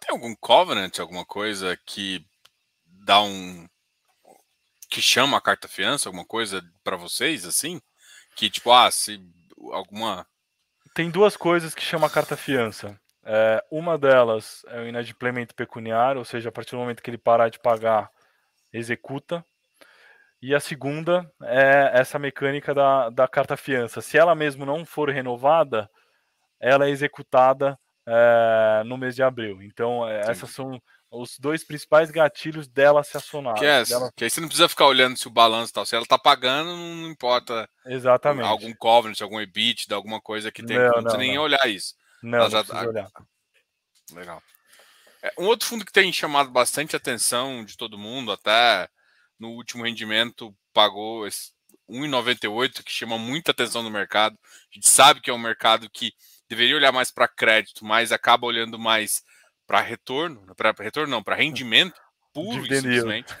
Tem 0.00 0.10
algum 0.10 0.34
covenant, 0.34 0.98
alguma 0.98 1.24
coisa 1.24 1.76
que 1.86 2.26
dá 2.84 3.22
um 3.22 3.68
que 4.90 5.00
chama 5.00 5.38
a 5.38 5.40
carta 5.40 5.68
fiança, 5.68 6.08
alguma 6.08 6.24
coisa 6.24 6.62
para 6.84 6.96
vocês 6.96 7.46
assim? 7.46 7.80
Que 8.36 8.50
tipo, 8.50 8.70
ah, 8.72 8.90
se 8.90 9.22
alguma 9.70 10.26
Tem 10.94 11.10
duas 11.10 11.36
coisas 11.36 11.74
que 11.74 11.82
chama 11.82 12.06
a 12.06 12.10
carta 12.10 12.36
fiança. 12.36 13.00
É, 13.24 13.64
uma 13.70 13.96
delas 13.96 14.62
é 14.66 14.80
o 14.80 14.88
inadimplemento 14.88 15.54
pecuniário, 15.54 16.18
ou 16.18 16.24
seja, 16.24 16.48
a 16.48 16.52
partir 16.52 16.72
do 16.72 16.78
momento 16.78 17.02
que 17.02 17.08
ele 17.08 17.18
parar 17.18 17.48
de 17.48 17.58
pagar, 17.58 18.10
executa. 18.72 19.44
E 20.42 20.54
a 20.56 20.58
segunda 20.58 21.30
é 21.44 21.92
essa 21.94 22.18
mecânica 22.18 22.74
da, 22.74 23.10
da 23.10 23.28
carta 23.28 23.56
fiança. 23.56 24.00
Se 24.00 24.18
ela 24.18 24.34
mesmo 24.34 24.66
não 24.66 24.84
for 24.84 25.08
renovada, 25.08 25.88
ela 26.60 26.86
é 26.86 26.90
executada 26.90 27.78
é, 28.04 28.82
no 28.84 28.98
mês 28.98 29.14
de 29.14 29.22
abril. 29.22 29.62
Então, 29.62 30.08
é, 30.08 30.28
essas 30.28 30.50
são 30.50 30.82
os 31.12 31.38
dois 31.38 31.62
principais 31.62 32.10
gatilhos 32.10 32.66
dela 32.66 33.04
se 33.04 33.16
acionar. 33.16 33.54
Que, 33.54 33.64
é, 33.64 33.84
dela... 33.84 34.10
que 34.16 34.24
aí 34.24 34.30
você 34.30 34.40
não 34.40 34.48
precisa 34.48 34.68
ficar 34.68 34.86
olhando 34.86 35.16
se 35.16 35.28
o 35.28 35.30
balanço 35.30 35.72
tal. 35.72 35.86
Se 35.86 35.94
ela 35.94 36.02
está 36.02 36.18
pagando, 36.18 36.74
não 36.74 37.08
importa. 37.08 37.68
Exatamente. 37.86 38.48
Algum 38.48 38.74
covenant, 38.74 39.20
algum 39.20 39.40
EBITDA, 39.40 39.94
alguma 39.94 40.20
coisa 40.20 40.50
que 40.50 40.64
tem. 40.64 40.76
Não, 40.76 40.86
não, 40.86 40.92
não 40.94 41.02
precisa 41.02 41.18
nem 41.18 41.38
olhar 41.38 41.68
isso. 41.68 41.94
Não, 42.20 42.38
ela 42.38 42.48
não 42.48 42.64
já... 42.64 42.88
olhar. 42.88 43.08
Legal. 44.12 44.42
É, 45.22 45.32
um 45.38 45.44
outro 45.44 45.68
fundo 45.68 45.84
que 45.84 45.92
tem 45.92 46.12
chamado 46.12 46.50
bastante 46.50 46.96
atenção 46.96 47.64
de 47.64 47.76
todo 47.76 47.96
mundo, 47.96 48.32
até 48.32 48.88
no 49.42 49.50
último 49.50 49.82
rendimento 49.82 50.54
pagou 50.72 51.26
1,98, 51.90 52.84
que 52.84 52.92
chama 52.92 53.18
muita 53.18 53.50
atenção 53.50 53.82
no 53.82 53.90
mercado. 53.90 54.38
A 54.44 54.74
gente 54.74 54.88
sabe 54.88 55.20
que 55.20 55.28
é 55.28 55.34
um 55.34 55.38
mercado 55.38 55.90
que 55.90 56.12
deveria 56.48 56.76
olhar 56.76 56.92
mais 56.92 57.10
para 57.10 57.26
crédito, 57.26 57.84
mas 57.84 58.12
acaba 58.12 58.46
olhando 58.46 58.78
mais 58.78 59.20
para 59.66 59.80
retorno, 59.80 60.54
para 60.54 60.72
retorno 60.78 61.10
não, 61.10 61.24
para 61.24 61.34
rendimento 61.34 62.00
puro 62.32 62.64
e 62.64 62.76
simplesmente. 62.76 63.34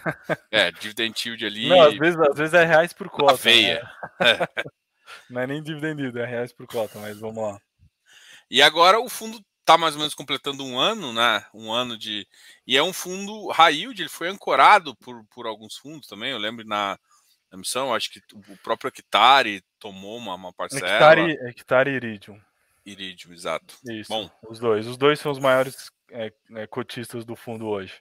É, 0.50 0.72
dividend 0.72 1.14
yield 1.24 1.46
ali. 1.46 1.68
Não, 1.68 1.82
às 1.82 1.96
vezes, 1.96 2.20
às 2.20 2.36
vezes 2.36 2.54
é 2.54 2.64
reais 2.64 2.92
por 2.92 3.08
cota. 3.08 3.34
Veia. 3.34 3.88
Né? 4.20 4.38
não 5.30 5.40
é 5.40 5.46
nem 5.46 5.62
dividend 5.62 6.02
yield, 6.02 6.18
é 6.18 6.26
reais 6.26 6.52
por 6.52 6.66
cota, 6.66 6.98
mas 6.98 7.18
vamos 7.20 7.42
lá. 7.42 7.60
E 8.50 8.60
agora 8.60 8.98
o 9.00 9.08
fundo 9.08 9.40
está 9.62 9.78
mais 9.78 9.94
ou 9.94 10.00
menos 10.00 10.14
completando 10.14 10.64
um 10.64 10.78
ano, 10.78 11.12
né? 11.12 11.46
Um 11.54 11.72
ano 11.72 11.96
de. 11.96 12.26
E 12.66 12.76
é 12.76 12.82
um 12.82 12.92
fundo 12.92 13.48
high 13.48 13.74
yield, 13.74 14.00
ele 14.00 14.08
foi 14.08 14.28
ancorado 14.28 14.94
por, 14.96 15.24
por 15.26 15.46
alguns 15.46 15.76
fundos 15.76 16.06
também. 16.08 16.30
Eu 16.30 16.38
lembro 16.38 16.66
na, 16.66 16.98
na 17.50 17.58
missão, 17.58 17.94
acho 17.94 18.10
que 18.10 18.20
o 18.34 18.56
próprio 18.58 18.88
Hectare 18.88 19.64
tomou 19.78 20.18
uma, 20.18 20.34
uma 20.34 20.52
parcela. 20.52 20.86
Hectare, 20.86 21.32
Hectare 21.48 21.90
e 21.90 21.94
Iridium. 21.94 22.40
Iridium, 22.84 23.32
exato. 23.32 23.76
Isso, 23.88 24.08
Bom, 24.08 24.30
os 24.48 24.58
dois. 24.58 24.86
Os 24.86 24.96
dois 24.96 25.20
são 25.20 25.30
os 25.30 25.38
maiores 25.38 25.90
é, 26.10 26.32
é, 26.56 26.66
cotistas 26.66 27.24
do 27.24 27.36
fundo 27.36 27.66
hoje. 27.66 27.94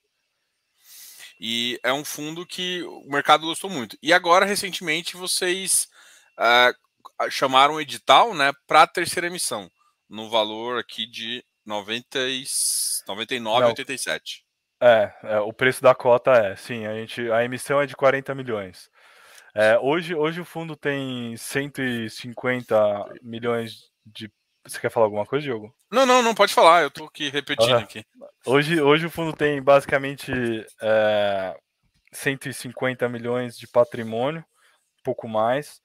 E 1.40 1.80
é 1.84 1.94
um 1.94 2.06
fundo 2.06 2.46
que 2.46 2.84
o 2.84 3.10
mercado 3.10 3.48
gostou 3.48 3.70
muito. 3.70 3.98
E 4.02 4.14
agora, 4.14 4.46
recentemente, 4.46 5.18
vocês 5.18 5.88
uh, 6.38 7.32
chamaram 7.32 7.76
o 7.76 7.82
edital 7.82 8.36
né, 8.36 8.52
para 8.68 8.84
a 8.84 8.88
terceira 8.88 9.28
emissão, 9.28 9.70
no 10.08 10.30
valor 10.30 10.80
aqui 10.80 11.08
de 11.08 11.44
99,87. 11.68 14.44
É, 14.82 15.14
é, 15.24 15.40
o 15.40 15.54
preço 15.54 15.84
da 15.84 15.94
cota 15.94 16.32
é, 16.32 16.56
sim, 16.56 16.88
a 16.88 16.96
gente 16.96 17.32
a 17.32 17.46
emissão 17.46 17.80
é 17.80 17.86
de 17.86 17.96
40 17.96 18.34
milhões. 18.34 18.90
É, 19.54 19.78
hoje, 19.78 20.16
hoje 20.16 20.42
o 20.42 20.46
fundo 20.46 20.76
tem 20.76 21.38
150 21.38 23.14
milhões 23.22 23.92
de. 24.06 24.32
Você 24.64 24.80
quer 24.80 24.90
falar 24.90 25.08
alguma 25.08 25.26
coisa, 25.26 25.44
Diogo? 25.44 25.76
Não, 25.92 26.06
não, 26.06 26.22
não 26.22 26.34
pode 26.34 26.54
falar, 26.54 26.84
eu 26.84 26.92
tô 26.92 27.06
aqui 27.06 27.30
repetindo 27.30 27.74
uhum. 27.74 27.80
aqui. 27.80 28.06
Hoje, 28.46 28.82
hoje 28.82 29.06
o 29.06 29.12
fundo 29.12 29.34
tem 29.34 29.62
basicamente 29.62 30.32
é, 30.82 31.56
150 32.14 33.10
milhões 33.10 33.58
de 33.58 33.68
patrimônio, 33.68 34.44
pouco 35.04 35.28
mais. 35.28 35.82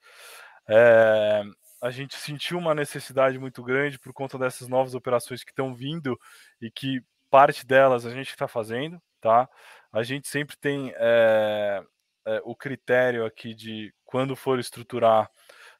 É, 0.67 1.43
a 1.81 1.91
gente 1.91 2.15
sentiu 2.15 2.57
uma 2.57 2.73
necessidade 2.73 3.37
muito 3.37 3.63
grande 3.63 3.99
por 3.99 4.13
conta 4.13 4.37
dessas 4.37 4.67
novas 4.67 4.95
operações 4.95 5.43
que 5.43 5.51
estão 5.51 5.73
vindo 5.75 6.17
e 6.61 6.71
que 6.71 7.01
parte 7.29 7.65
delas 7.65 8.05
a 8.05 8.11
gente 8.11 8.29
está 8.29 8.47
fazendo, 8.47 9.01
tá? 9.21 9.47
A 9.91 10.03
gente 10.03 10.27
sempre 10.27 10.57
tem 10.57 10.93
é, 10.95 11.83
é, 12.25 12.41
o 12.43 12.55
critério 12.55 13.25
aqui 13.25 13.53
de 13.53 13.93
quando 14.05 14.35
for 14.35 14.59
estruturar, 14.59 15.29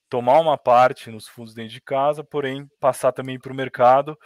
tomar 0.09 0.39
uma 0.39 0.57
parte 0.57 1.09
nos 1.09 1.27
fundos 1.27 1.53
dentro 1.53 1.73
de 1.73 1.81
casa, 1.81 2.23
porém 2.23 2.69
passar 2.79 3.11
também 3.11 3.39
para 3.39 3.51
o 3.51 3.55
mercado. 3.55 4.17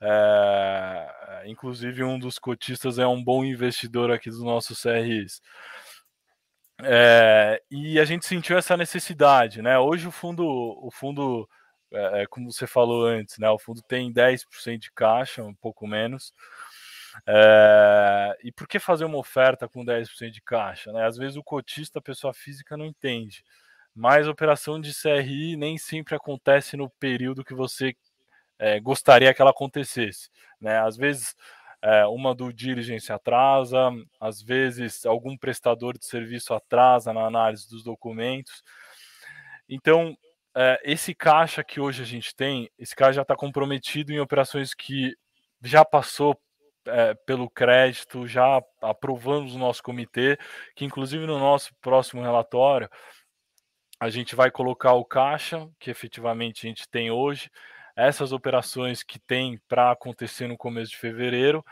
É, 0.00 1.42
inclusive, 1.46 2.04
um 2.04 2.18
dos 2.18 2.38
cotistas 2.38 2.98
é 2.98 3.06
um 3.06 3.22
bom 3.22 3.44
investidor 3.44 4.10
aqui 4.10 4.30
dos 4.30 4.42
nossos 4.42 4.80
CRIs. 4.82 5.40
É, 6.82 7.60
e 7.70 7.98
a 7.98 8.04
gente 8.04 8.24
sentiu 8.24 8.56
essa 8.56 8.76
necessidade, 8.76 9.60
né? 9.60 9.78
Hoje 9.78 10.06
o 10.06 10.12
fundo, 10.12 10.46
o 10.46 10.90
fundo, 10.90 11.48
é, 11.92 12.26
como 12.26 12.52
você 12.52 12.66
falou 12.66 13.06
antes, 13.06 13.38
né? 13.38 13.50
O 13.50 13.58
fundo 13.58 13.82
tem 13.82 14.12
10% 14.12 14.78
de 14.78 14.92
caixa, 14.92 15.42
um 15.42 15.54
pouco 15.54 15.86
menos. 15.86 16.32
É, 17.26 18.36
e 18.44 18.52
por 18.52 18.68
que 18.68 18.78
fazer 18.78 19.04
uma 19.04 19.18
oferta 19.18 19.68
com 19.68 19.84
10% 19.84 20.30
de 20.30 20.42
caixa? 20.42 20.92
Né? 20.92 21.04
Às 21.06 21.16
vezes 21.16 21.36
o 21.36 21.42
cotista, 21.42 21.98
a 21.98 22.02
pessoa 22.02 22.32
física, 22.32 22.76
não 22.76 22.86
entende. 22.86 23.44
Mas 23.94 24.28
operação 24.28 24.80
de 24.80 24.94
CRI 24.94 25.56
nem 25.56 25.76
sempre 25.78 26.14
acontece 26.14 26.76
no 26.76 26.88
período 26.90 27.44
que 27.44 27.54
você 27.54 27.96
é, 28.58 28.78
gostaria 28.80 29.32
que 29.34 29.42
ela 29.42 29.50
acontecesse. 29.50 30.30
Né? 30.60 30.78
Às 30.78 30.96
vezes 30.96 31.34
é, 31.82 32.06
uma 32.06 32.34
do 32.34 32.52
diligence 32.52 33.12
atrasa, 33.12 33.90
às 34.20 34.42
vezes 34.42 35.06
algum 35.06 35.36
prestador 35.36 35.96
de 35.96 36.06
serviço 36.06 36.52
atrasa 36.52 37.12
na 37.12 37.24
análise 37.24 37.68
dos 37.68 37.82
documentos. 37.82 38.62
Então, 39.68 40.16
é, 40.56 40.80
esse 40.82 41.14
caixa 41.14 41.62
que 41.62 41.80
hoje 41.80 42.02
a 42.02 42.06
gente 42.06 42.34
tem, 42.34 42.70
esse 42.78 42.96
caixa 42.96 43.14
já 43.14 43.22
está 43.22 43.36
comprometido 43.36 44.12
em 44.12 44.18
operações 44.18 44.74
que 44.74 45.16
já 45.62 45.84
passou 45.84 46.40
é, 46.86 47.14
pelo 47.26 47.50
crédito, 47.50 48.26
já 48.26 48.62
aprovamos 48.80 49.54
o 49.54 49.58
nosso 49.58 49.82
comitê, 49.82 50.38
que 50.74 50.84
inclusive 50.84 51.26
no 51.26 51.38
nosso 51.38 51.74
próximo 51.80 52.22
relatório 52.22 52.88
a 54.00 54.08
gente 54.08 54.34
vai 54.34 54.50
colocar 54.50 54.92
o 54.92 55.04
caixa 55.04 55.68
que 55.78 55.90
efetivamente 55.90 56.66
a 56.66 56.68
gente 56.68 56.88
tem 56.88 57.10
hoje, 57.10 57.50
essas 57.98 58.30
operações 58.30 59.02
que 59.02 59.18
tem 59.18 59.60
para 59.66 59.90
acontecer 59.90 60.46
no 60.46 60.56
começo 60.56 60.92
de 60.92 60.96
fevereiro 60.96 61.64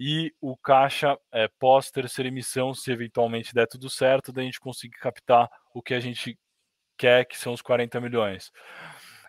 e 0.00 0.32
o 0.40 0.56
caixa 0.56 1.18
é, 1.30 1.46
pós 1.58 1.90
terceira 1.90 2.28
emissão, 2.28 2.72
se 2.72 2.90
eventualmente 2.90 3.52
der 3.52 3.66
tudo 3.66 3.90
certo, 3.90 4.32
daí 4.32 4.44
a 4.44 4.46
gente 4.46 4.60
conseguir 4.60 4.96
captar 4.96 5.46
o 5.74 5.82
que 5.82 5.92
a 5.92 6.00
gente 6.00 6.38
quer, 6.96 7.26
que 7.26 7.36
são 7.36 7.52
os 7.52 7.60
40 7.60 8.00
milhões. 8.00 8.50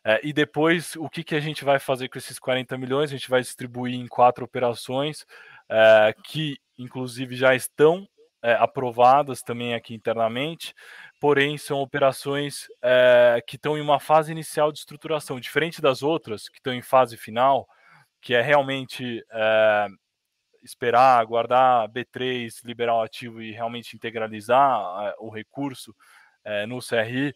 É, 0.01 0.21
e 0.23 0.31
depois, 0.31 0.95
o 0.95 1.09
que, 1.09 1.25
que 1.25 1.35
a 1.35 1.41
gente 1.41 1.65
vai 1.65 1.77
fazer 1.77 2.07
com 2.07 2.17
esses 2.17 2.39
40 2.39 2.77
milhões? 2.77 3.09
A 3.11 3.17
gente 3.17 3.29
vai 3.29 3.41
distribuir 3.41 3.95
em 3.95 4.07
quatro 4.07 4.45
operações 4.45 5.25
é, 5.67 6.15
que, 6.23 6.57
inclusive, 6.77 7.35
já 7.35 7.53
estão 7.53 8.07
é, 8.45 8.53
aprovadas 8.53 9.41
também 9.41 9.73
aqui 9.73 9.95
internamente, 9.95 10.71
porém 11.19 11.57
são 11.57 11.79
operações 11.79 12.67
é, 12.79 13.43
que 13.47 13.55
estão 13.55 13.75
em 13.75 13.81
uma 13.81 13.99
fase 13.99 14.31
inicial 14.31 14.71
de 14.71 14.77
estruturação, 14.77 15.39
diferente 15.39 15.81
das 15.81 16.03
outras 16.03 16.47
que 16.47 16.59
estão 16.59 16.71
em 16.71 16.81
fase 16.83 17.17
final, 17.17 17.67
que 18.21 18.35
é 18.35 18.41
realmente 18.41 19.25
é, 19.31 19.87
esperar, 20.63 21.19
aguardar 21.19 21.89
B3, 21.89 22.63
liberar 22.63 22.97
o 22.97 23.01
ativo 23.01 23.41
e 23.41 23.51
realmente 23.51 23.95
integralizar 23.95 24.79
é, 25.07 25.15
o 25.17 25.31
recurso 25.31 25.95
é, 26.43 26.67
no 26.67 26.79
CRI 26.79 27.33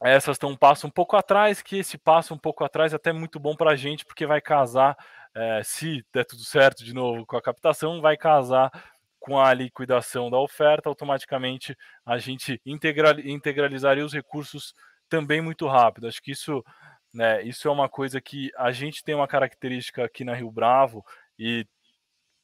essas 0.00 0.36
estão 0.36 0.50
um 0.50 0.56
passo 0.56 0.86
um 0.86 0.90
pouco 0.90 1.16
atrás, 1.16 1.60
que 1.60 1.78
esse 1.78 1.98
passo 1.98 2.32
um 2.32 2.38
pouco 2.38 2.62
atrás 2.62 2.92
é 2.92 2.96
até 2.96 3.12
muito 3.12 3.40
bom 3.40 3.56
para 3.56 3.72
a 3.72 3.76
gente, 3.76 4.04
porque 4.04 4.26
vai 4.26 4.40
casar, 4.40 4.96
é, 5.34 5.60
se 5.64 6.06
der 6.14 6.24
tudo 6.24 6.44
certo 6.44 6.84
de 6.84 6.94
novo 6.94 7.26
com 7.26 7.36
a 7.36 7.42
captação, 7.42 8.00
vai 8.00 8.16
casar 8.16 8.70
com 9.18 9.40
a 9.40 9.52
liquidação 9.52 10.30
da 10.30 10.38
oferta, 10.38 10.88
automaticamente 10.88 11.76
a 12.04 12.18
gente 12.18 12.60
integra 12.64 13.20
integralizaria 13.20 14.04
os 14.04 14.12
recursos 14.12 14.72
também 15.08 15.40
muito 15.40 15.66
rápido. 15.66 16.06
Acho 16.06 16.22
que 16.22 16.32
isso, 16.32 16.64
né, 17.12 17.42
isso 17.42 17.68
é 17.68 17.70
uma 17.70 17.88
coisa 17.88 18.20
que 18.20 18.50
a 18.56 18.70
gente 18.72 19.02
tem 19.02 19.14
uma 19.14 19.28
característica 19.28 20.04
aqui 20.04 20.24
na 20.24 20.34
Rio 20.34 20.50
Bravo 20.50 21.04
e 21.38 21.66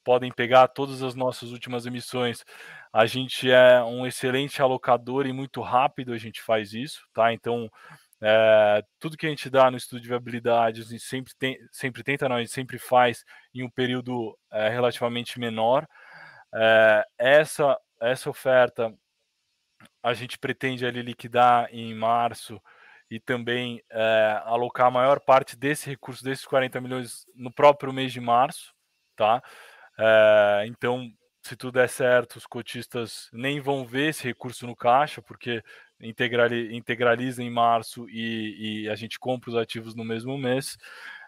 podem 0.04 0.30
pegar 0.30 0.68
todas 0.68 1.02
as 1.02 1.14
nossas 1.14 1.50
últimas 1.50 1.86
emissões. 1.86 2.44
A 2.92 3.06
gente 3.06 3.50
é 3.50 3.82
um 3.82 4.06
excelente 4.06 4.60
alocador 4.60 5.26
e 5.26 5.32
muito 5.32 5.60
rápido 5.62 6.12
a 6.12 6.18
gente 6.18 6.42
faz 6.42 6.74
isso, 6.74 7.00
tá? 7.14 7.32
Então, 7.32 7.70
é, 8.22 8.82
tudo 9.00 9.16
que 9.16 9.26
a 9.26 9.30
gente 9.30 9.50
dá 9.50 9.70
no 9.70 9.76
estudo 9.76 10.00
de 10.00 10.08
viabilidade, 10.08 10.82
a 10.82 10.84
gente 10.84 11.02
sempre, 11.02 11.32
tem, 11.38 11.58
sempre 11.72 12.02
tenta, 12.02 12.28
não, 12.28 12.36
a 12.36 12.40
gente 12.40 12.52
sempre 12.52 12.78
faz 12.78 13.24
em 13.54 13.62
um 13.62 13.70
período 13.70 14.38
é, 14.52 14.68
relativamente 14.68 15.40
menor. 15.40 15.86
É, 16.54 17.06
essa, 17.18 17.78
essa 18.00 18.30
oferta 18.30 18.94
a 20.02 20.14
gente 20.14 20.38
pretende 20.38 20.86
ali 20.86 21.02
liquidar 21.02 21.68
em 21.72 21.94
março 21.94 22.60
e 23.10 23.18
também 23.18 23.82
alocar 24.44 24.86
a 24.86 24.90
maior 24.90 25.20
parte 25.20 25.56
desse 25.56 25.88
recurso, 25.88 26.24
desses 26.24 26.44
40 26.44 26.80
milhões, 26.80 27.26
no 27.34 27.52
próprio 27.52 27.92
mês 27.92 28.12
de 28.12 28.20
março, 28.20 28.74
tá? 29.16 29.42
É, 29.98 30.64
então, 30.66 31.10
se 31.42 31.56
tudo 31.56 31.74
der 31.74 31.88
certo, 31.88 32.36
os 32.36 32.46
cotistas 32.46 33.28
nem 33.32 33.60
vão 33.60 33.84
ver 33.86 34.10
esse 34.10 34.24
recurso 34.24 34.66
no 34.66 34.74
caixa, 34.74 35.22
porque 35.22 35.62
integraliza 36.00 37.42
em 37.42 37.50
março 37.50 38.08
e, 38.10 38.84
e, 38.84 38.88
a 38.88 38.94
gente 38.94 39.18
compra 39.18 39.50
os 39.50 39.56
ativos 39.56 39.94
no 39.94 40.04
mesmo 40.04 40.36
mês. 40.36 40.76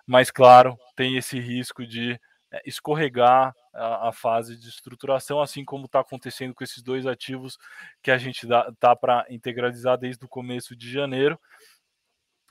Mas, 0.07 0.31
claro, 0.31 0.77
tem 0.95 1.17
esse 1.17 1.39
risco 1.39 1.87
de 1.87 2.13
é, 2.13 2.19
escorregar 2.65 3.55
a, 3.73 4.09
a 4.09 4.13
fase 4.13 4.57
de 4.57 4.69
estruturação, 4.69 5.41
assim 5.41 5.65
como 5.65 5.87
está 5.87 6.01
acontecendo 6.01 6.55
com 6.55 6.65
esses 6.65 6.83
dois 6.83 7.07
ativos 7.07 7.59
que 8.03 8.11
a 8.11 8.19
gente 8.19 8.47
está 8.47 8.97
para 8.97 9.27
integralizar 9.29 9.99
desde 9.99 10.25
o 10.25 10.29
começo 10.29 10.75
de 10.77 10.91
janeiro, 10.91 11.39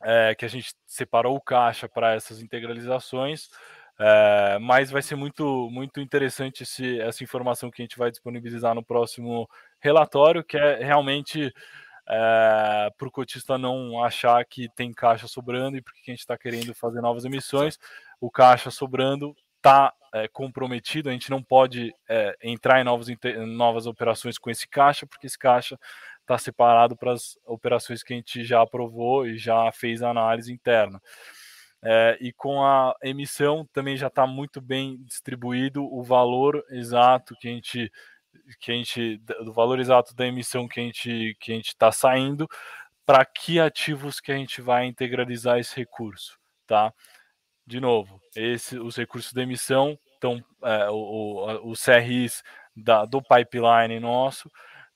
é, 0.02 0.36
que 0.36 0.46
a 0.46 0.50
gente 0.50 0.74
separou 0.86 1.36
o 1.36 1.41
caixa 1.41 1.88
para 1.88 2.14
essas 2.14 2.41
integralizações. 2.41 3.50
É, 3.98 4.60
mas 4.60 4.91
vai 4.91 5.02
ser 5.02 5.16
muito, 5.16 5.70
muito 5.72 6.02
interessante 6.02 6.64
esse, 6.64 7.00
essa 7.00 7.24
informação 7.24 7.72
que 7.72 7.82
a 7.82 7.86
gente 7.86 7.98
vai 7.98 8.12
disponibilizar 8.12 8.76
no 8.76 8.84
próximo 8.84 9.50
relatório, 9.80 10.43
que 10.43 10.58
é 10.58 10.84
realmente 10.84 11.54
é, 12.08 12.91
para 12.98 13.08
o 13.08 13.12
cotista 13.12 13.58
não 13.58 14.04
achar 14.04 14.43
que 14.46 14.68
tem 14.76 14.93
caixa 14.93 15.28
sobrando 15.28 15.78
e 15.78 15.82
porque 15.82 16.02
a 16.06 16.12
gente 16.12 16.20
está 16.20 16.38
querendo 16.38 16.76
fazer 16.76 17.02
novas 17.02 17.24
emissões, 17.24 17.80
o 18.20 18.30
caixa 18.30 18.70
sobrando 18.70 19.34
está 19.66 19.91
é, 20.13 20.28
comprometido, 20.28 21.09
a 21.09 21.11
gente 21.11 21.32
não 21.32 21.41
pode 21.41 21.91
é, 22.07 22.38
entrar 22.43 22.80
em 22.80 22.84
novas, 22.84 23.07
novas 23.47 23.88
operações 23.88 24.38
com 24.38 24.51
esse 24.51 24.68
caixa, 24.68 25.07
porque 25.07 25.26
esse 25.26 25.39
caixa 25.39 25.78
está 26.22 26.38
separado 26.38 26.95
para 26.95 27.13
as 27.13 27.38
operações 27.45 28.03
que 28.03 28.13
a 28.13 28.16
gente 28.16 28.43
já 28.43 28.61
aprovou 28.61 29.26
e 29.26 29.38
já 29.38 29.72
fez 29.72 30.03
a 30.03 30.09
análise 30.11 30.53
interna. 30.53 31.01
É, 31.84 32.18
e 32.22 32.32
com 32.32 32.63
a 32.63 32.95
emissão 33.03 33.68
também 33.74 33.97
já 33.97 34.07
está 34.07 34.26
muito 34.26 34.61
bem 34.61 34.97
distribuído 35.03 35.84
o 35.84 36.03
valor 36.03 36.63
exato 36.70 37.36
que 37.39 37.47
a 37.47 37.51
gente 37.51 37.91
que 38.59 38.72
a 38.72 38.76
gente 38.76 39.18
do 39.18 39.53
valor 39.53 39.80
exato 39.80 40.16
da 40.16 40.26
emissão 40.26 40.68
que 40.68 40.80
a 40.80 40.84
gente 40.84 41.38
que 41.39 41.51
a 41.51 41.55
gente 41.55 41.68
está 41.68 41.91
saindo 41.91 42.47
para 43.05 43.24
que 43.24 43.59
ativos 43.59 44.20
que 44.20 44.32
a 44.32 44.36
gente 44.36 44.61
vai 44.61 44.86
integralizar 44.86 45.59
esse 45.59 45.76
recurso, 45.76 46.39
tá? 46.66 46.91
De 47.68 47.80
novo, 47.80 48.22
esse, 48.36 48.78
os 48.78 48.95
recursos 48.95 49.34
da 49.34 49.41
emissão 49.43 49.97
estão 50.13 50.43
é, 50.63 50.89
o, 50.89 50.95
o, 50.95 51.72
os 51.72 51.84
CRIs 51.84 52.43
da, 52.76 53.05
do 53.05 53.22
pipeline 53.22 53.99
nosso 53.99 54.49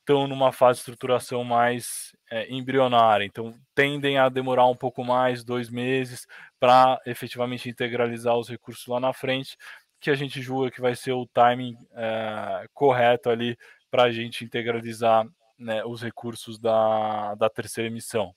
estão 0.09 0.27
numa 0.27 0.51
fase 0.51 0.77
de 0.77 0.81
estruturação 0.81 1.43
mais 1.43 2.15
é, 2.31 2.51
embrionária, 2.51 3.23
então 3.23 3.53
tendem 3.75 4.17
a 4.17 4.27
demorar 4.27 4.65
um 4.65 4.75
pouco 4.75 5.03
mais, 5.03 5.43
dois 5.43 5.69
meses, 5.69 6.25
para 6.59 6.99
efetivamente 7.05 7.69
integralizar 7.69 8.35
os 8.35 8.49
recursos 8.49 8.87
lá 8.87 8.99
na 8.99 9.13
frente, 9.13 9.55
que 9.99 10.09
a 10.09 10.15
gente 10.15 10.41
julga 10.41 10.71
que 10.71 10.81
vai 10.81 10.95
ser 10.95 11.11
o 11.11 11.27
timing 11.27 11.75
é, 11.93 12.65
correto 12.73 13.29
ali 13.29 13.55
para 13.91 14.03
a 14.03 14.11
gente 14.11 14.43
integralizar 14.43 15.27
né, 15.59 15.83
os 15.85 16.01
recursos 16.01 16.57
da, 16.57 17.35
da 17.35 17.49
terceira 17.49 17.87
emissão. 17.87 18.33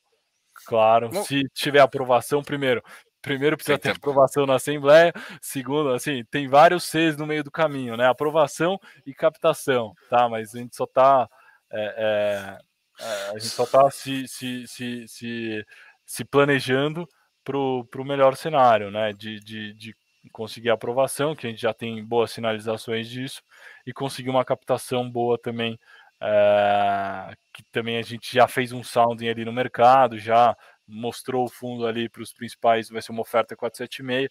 Claro, 0.66 1.10
Não. 1.10 1.24
se 1.24 1.44
tiver 1.54 1.80
aprovação, 1.80 2.42
primeiro, 2.42 2.82
primeiro 3.22 3.56
precisa 3.56 3.78
ter 3.78 3.90
aprovação 3.92 4.44
na 4.46 4.56
Assembleia, 4.56 5.12
segundo, 5.40 5.90
assim, 5.90 6.24
tem 6.30 6.48
vários 6.48 6.84
Cs 6.84 7.16
no 7.16 7.26
meio 7.26 7.44
do 7.44 7.50
caminho, 7.50 7.96
né? 7.96 8.06
Aprovação 8.08 8.78
e 9.06 9.14
captação, 9.14 9.94
tá? 10.10 10.28
Mas 10.28 10.54
a 10.54 10.58
gente 10.58 10.76
só 10.76 10.84
está 10.84 11.28
é, 11.70 12.58
é, 12.58 12.58
É, 13.00 13.30
a 13.30 13.38
gente 13.38 13.48
só 13.48 13.64
está 13.64 13.90
se, 13.90 14.28
se, 14.28 14.66
se, 14.68 15.08
se, 15.08 15.66
se 16.06 16.24
planejando 16.24 17.08
para 17.42 17.56
o 17.56 18.04
melhor 18.04 18.36
cenário, 18.36 18.90
né? 18.90 19.12
De, 19.12 19.40
de, 19.40 19.72
de 19.74 19.96
conseguir 20.30 20.70
aprovação, 20.70 21.34
que 21.34 21.46
a 21.46 21.50
gente 21.50 21.62
já 21.62 21.74
tem 21.74 22.04
boas 22.04 22.30
sinalizações 22.30 23.08
disso, 23.08 23.42
e 23.86 23.92
conseguir 23.92 24.30
uma 24.30 24.44
captação 24.44 25.10
boa 25.10 25.38
também, 25.38 25.78
é, 26.20 27.34
que 27.52 27.64
também 27.72 27.96
a 27.98 28.02
gente 28.02 28.32
já 28.32 28.46
fez 28.46 28.72
um 28.72 28.84
sounding 28.84 29.28
ali 29.28 29.44
no 29.44 29.52
mercado, 29.52 30.18
já 30.18 30.56
mostrou 30.92 31.46
o 31.46 31.48
fundo 31.48 31.86
ali 31.86 32.08
para 32.08 32.22
os 32.22 32.32
principais, 32.32 32.88
vai 32.88 33.00
ser 33.00 33.12
uma 33.12 33.22
oferta 33.22 33.56
476. 33.56 34.28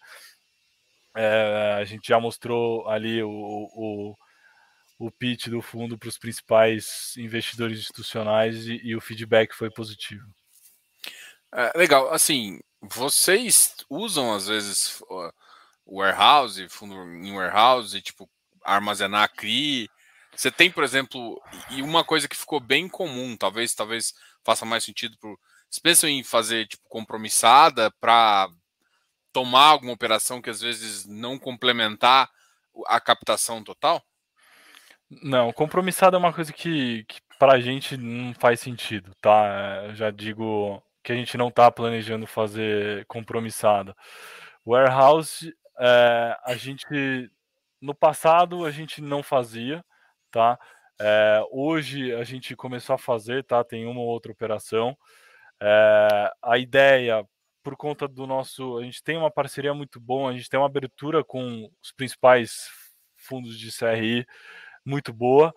É, 1.14 1.76
a 1.78 1.84
gente 1.84 2.08
já 2.08 2.18
mostrou 2.18 2.88
ali 2.88 3.22
o, 3.22 3.28
o, 3.28 4.16
o 4.98 5.10
pitch 5.10 5.48
do 5.48 5.60
fundo 5.60 5.98
para 5.98 6.08
os 6.08 6.16
principais 6.16 7.14
investidores 7.18 7.78
institucionais 7.78 8.66
e, 8.66 8.80
e, 8.82 8.96
o 8.96 9.00
feedback 9.00 9.52
foi 9.52 9.70
positivo. 9.70 10.24
É, 11.52 11.76
legal, 11.76 12.10
assim, 12.12 12.60
vocês 12.80 13.76
usam 13.90 14.32
às 14.32 14.46
vezes 14.46 15.02
warehouse, 15.86 16.68
fundo 16.70 16.94
em 16.94 17.34
warehouse, 17.34 18.00
tipo 18.00 18.28
armazenar 18.64 19.30
CRI. 19.34 19.90
Você 20.34 20.50
tem, 20.50 20.70
por 20.70 20.82
exemplo, 20.82 21.40
e 21.70 21.82
uma 21.82 22.02
coisa 22.04 22.26
que 22.26 22.36
ficou 22.36 22.58
bem 22.58 22.88
comum, 22.88 23.36
talvez 23.36 23.74
talvez 23.74 24.14
faça 24.42 24.64
mais 24.64 24.82
sentido 24.82 25.16
para 25.18 25.30
vocês 25.72 25.80
pensam 25.80 26.10
em 26.10 26.22
fazer 26.22 26.66
tipo 26.66 26.86
compromissada 26.86 27.90
para 27.98 28.46
tomar 29.32 29.68
alguma 29.68 29.94
operação 29.94 30.42
que 30.42 30.50
às 30.50 30.60
vezes 30.60 31.06
não 31.06 31.38
complementar 31.38 32.28
a 32.86 33.00
captação 33.00 33.64
total? 33.64 34.02
Não, 35.10 35.50
compromissada 35.50 36.14
é 36.14 36.18
uma 36.18 36.32
coisa 36.32 36.52
que, 36.52 37.04
que 37.04 37.20
para 37.38 37.54
a 37.54 37.60
gente 37.60 37.96
não 37.96 38.34
faz 38.34 38.60
sentido, 38.60 39.12
tá? 39.18 39.84
Eu 39.86 39.94
já 39.94 40.10
digo 40.10 40.82
que 41.02 41.10
a 41.10 41.14
gente 41.14 41.38
não 41.38 41.48
está 41.48 41.70
planejando 41.70 42.26
fazer 42.26 43.06
compromissada. 43.06 43.96
Warehouse, 44.66 45.54
é, 45.80 46.36
a 46.44 46.54
gente 46.54 47.30
no 47.80 47.94
passado 47.94 48.66
a 48.66 48.70
gente 48.70 49.00
não 49.00 49.22
fazia, 49.22 49.82
tá? 50.30 50.58
É, 51.00 51.42
hoje 51.50 52.14
a 52.14 52.24
gente 52.24 52.54
começou 52.54 52.94
a 52.94 52.98
fazer, 52.98 53.42
tá? 53.44 53.64
Tem 53.64 53.86
uma 53.86 54.00
ou 54.00 54.06
outra 54.06 54.30
operação. 54.30 54.94
É, 55.64 56.32
a 56.42 56.58
ideia, 56.58 57.24
por 57.62 57.76
conta 57.76 58.08
do 58.08 58.26
nosso. 58.26 58.78
A 58.78 58.82
gente 58.82 59.02
tem 59.02 59.16
uma 59.16 59.30
parceria 59.30 59.72
muito 59.72 60.00
boa, 60.00 60.30
a 60.30 60.32
gente 60.32 60.48
tem 60.48 60.58
uma 60.58 60.66
abertura 60.66 61.22
com 61.22 61.70
os 61.80 61.92
principais 61.92 62.68
fundos 63.16 63.56
de 63.56 63.70
CRI 63.70 64.26
muito 64.84 65.12
boa. 65.12 65.54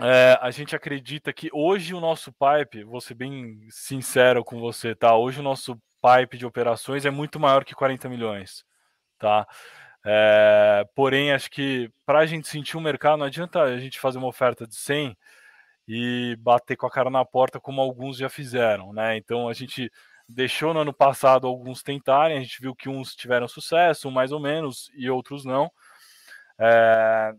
É, 0.00 0.36
a 0.40 0.50
gente 0.50 0.74
acredita 0.74 1.32
que 1.32 1.48
hoje 1.52 1.94
o 1.94 2.00
nosso 2.00 2.32
pipe, 2.32 2.82
vou 2.82 3.00
ser 3.00 3.14
bem 3.14 3.60
sincero 3.70 4.42
com 4.42 4.58
você, 4.58 4.94
tá? 4.94 5.14
Hoje 5.14 5.38
o 5.38 5.42
nosso 5.42 5.80
pipe 6.02 6.36
de 6.36 6.46
operações 6.46 7.04
é 7.04 7.10
muito 7.10 7.38
maior 7.38 7.64
que 7.64 7.74
40 7.74 8.08
milhões, 8.08 8.64
tá? 9.18 9.46
É, 10.04 10.84
porém, 10.94 11.32
acho 11.32 11.50
que 11.50 11.92
para 12.06 12.20
a 12.20 12.26
gente 12.26 12.48
sentir 12.48 12.76
o 12.76 12.80
mercado, 12.80 13.18
não 13.18 13.26
adianta 13.26 13.62
a 13.62 13.78
gente 13.78 14.00
fazer 14.00 14.18
uma 14.18 14.26
oferta 14.26 14.66
de 14.66 14.74
100 14.74 15.16
e 15.92 16.36
bater 16.36 16.76
com 16.76 16.86
a 16.86 16.90
cara 16.90 17.10
na 17.10 17.24
porta, 17.24 17.58
como 17.58 17.80
alguns 17.80 18.16
já 18.16 18.28
fizeram, 18.28 18.92
né? 18.92 19.16
Então 19.16 19.48
a 19.48 19.52
gente 19.52 19.90
deixou 20.28 20.72
no 20.72 20.78
ano 20.78 20.94
passado 20.94 21.48
alguns 21.48 21.82
tentarem, 21.82 22.38
a 22.38 22.40
gente 22.40 22.62
viu 22.62 22.76
que 22.76 22.88
uns 22.88 23.12
tiveram 23.16 23.48
sucesso, 23.48 24.08
mais 24.08 24.30
ou 24.30 24.38
menos, 24.38 24.88
e 24.94 25.10
outros 25.10 25.44
não. 25.44 25.68
É... 26.56 27.34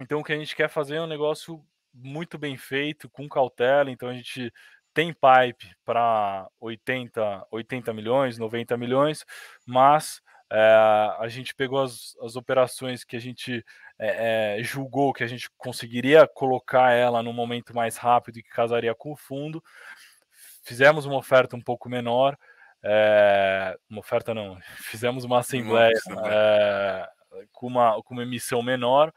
Então 0.00 0.18
o 0.18 0.24
que 0.24 0.32
a 0.32 0.36
gente 0.36 0.56
quer 0.56 0.68
fazer 0.68 0.96
é 0.96 1.02
um 1.02 1.06
negócio 1.06 1.64
muito 1.94 2.36
bem 2.36 2.56
feito, 2.56 3.08
com 3.08 3.28
cautela, 3.28 3.92
então 3.92 4.08
a 4.08 4.12
gente 4.12 4.52
tem 4.92 5.12
pipe 5.12 5.72
para 5.84 6.48
80, 6.58 7.46
80 7.48 7.94
milhões, 7.94 8.38
90 8.38 8.76
milhões, 8.76 9.24
mas 9.64 10.20
é, 10.50 11.16
a 11.18 11.28
gente 11.28 11.54
pegou 11.54 11.82
as, 11.82 12.16
as 12.22 12.34
operações 12.34 13.04
que 13.04 13.16
a 13.16 13.20
gente 13.20 13.64
é, 13.98 14.58
é, 14.58 14.62
julgou 14.62 15.12
que 15.12 15.24
a 15.24 15.26
gente 15.26 15.50
conseguiria 15.58 16.26
colocar 16.26 16.92
ela 16.92 17.22
no 17.22 17.32
momento 17.32 17.74
mais 17.74 17.96
rápido 17.96 18.38
e 18.38 18.42
que 18.42 18.48
casaria 18.48 18.94
com 18.94 19.12
o 19.12 19.16
fundo. 19.16 19.62
Fizemos 20.62 21.04
uma 21.04 21.16
oferta 21.16 21.56
um 21.56 21.60
pouco 21.60 21.88
menor, 21.88 22.36
é, 22.82 23.76
uma 23.90 24.00
oferta 24.00 24.32
não, 24.32 24.58
fizemos 24.88 25.24
uma 25.24 25.40
assembleia 25.40 25.92
é, 26.26 27.08
com, 27.52 27.66
uma, 27.66 28.02
com 28.02 28.14
uma 28.14 28.22
emissão 28.22 28.62
menor. 28.62 29.12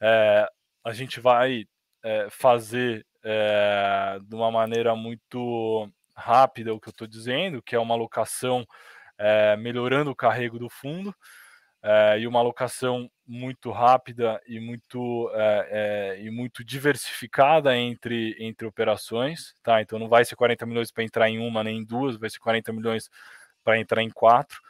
É, 0.00 0.48
a 0.84 0.92
gente 0.92 1.20
vai 1.20 1.66
fazer 2.30 3.06
de 4.24 4.34
uma 4.34 4.50
maneira 4.50 4.96
muito 4.96 5.88
rápida 6.16 6.74
o 6.74 6.80
que 6.80 6.88
eu 6.88 6.90
estou 6.90 7.06
dizendo, 7.06 7.62
que 7.62 7.76
é 7.76 7.78
uma 7.78 7.94
alocação 7.94 8.66
melhorando 9.58 10.10
o 10.10 10.16
carrego 10.16 10.58
do 10.58 10.68
fundo 10.68 11.14
é, 11.82 12.20
e 12.20 12.26
uma 12.28 12.38
alocação 12.38 13.10
muito 13.26 13.70
rápida 13.72 14.40
e 14.46 14.60
muito, 14.60 15.30
é, 15.34 15.68
é, 16.16 16.22
e 16.22 16.30
muito 16.30 16.64
diversificada 16.64 17.76
entre, 17.76 18.36
entre 18.38 18.66
operações, 18.66 19.54
tá? 19.62 19.82
Então 19.82 19.98
não 19.98 20.08
vai 20.08 20.24
ser 20.24 20.36
40 20.36 20.64
milhões 20.64 20.92
para 20.92 21.02
entrar 21.02 21.28
em 21.28 21.38
uma 21.38 21.64
nem 21.64 21.78
em 21.78 21.84
duas, 21.84 22.16
vai 22.16 22.30
ser 22.30 22.38
40 22.38 22.72
milhões 22.72 23.10
para 23.64 23.78
entrar 23.78 24.02
em 24.02 24.10
quatro. 24.10 24.60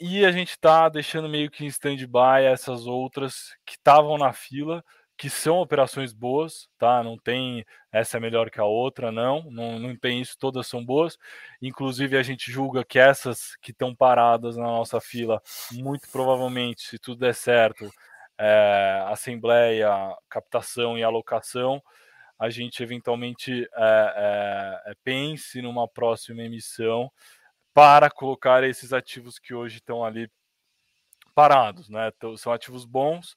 e 0.00 0.24
a 0.24 0.32
gente 0.32 0.50
está 0.50 0.88
deixando 0.88 1.28
meio 1.28 1.50
que 1.50 1.64
em 1.64 1.68
stand-by 1.68 2.44
essas 2.44 2.86
outras 2.86 3.54
que 3.64 3.74
estavam 3.74 4.18
na 4.18 4.32
fila 4.32 4.84
que 5.16 5.30
são 5.30 5.58
operações 5.58 6.12
boas, 6.12 6.68
tá? 6.78 7.02
Não 7.02 7.16
tem 7.16 7.64
essa 7.90 8.18
é 8.18 8.20
melhor 8.20 8.50
que 8.50 8.60
a 8.60 8.64
outra, 8.64 9.10
não, 9.10 9.50
não, 9.50 9.78
não 9.78 9.96
tem 9.96 10.20
isso, 10.20 10.36
todas 10.38 10.66
são 10.66 10.84
boas. 10.84 11.18
Inclusive, 11.60 12.18
a 12.18 12.22
gente 12.22 12.52
julga 12.52 12.84
que 12.84 12.98
essas 12.98 13.56
que 13.56 13.70
estão 13.70 13.94
paradas 13.94 14.56
na 14.56 14.64
nossa 14.64 15.00
fila, 15.00 15.40
muito 15.72 16.08
provavelmente, 16.10 16.82
se 16.82 16.98
tudo 16.98 17.20
der 17.20 17.34
certo, 17.34 17.90
é, 18.38 19.02
assembleia, 19.08 19.88
captação 20.28 20.98
e 20.98 21.02
alocação, 21.02 21.82
a 22.38 22.50
gente 22.50 22.82
eventualmente 22.82 23.66
é, 23.74 24.94
pense 25.02 25.62
numa 25.62 25.88
próxima 25.88 26.42
emissão 26.42 27.10
para 27.72 28.10
colocar 28.10 28.62
esses 28.64 28.92
ativos 28.92 29.38
que 29.38 29.54
hoje 29.54 29.78
estão 29.78 30.04
ali 30.04 30.30
parados, 31.34 31.88
né? 31.88 32.12
Então, 32.14 32.36
são 32.36 32.52
ativos 32.52 32.84
bons 32.84 33.36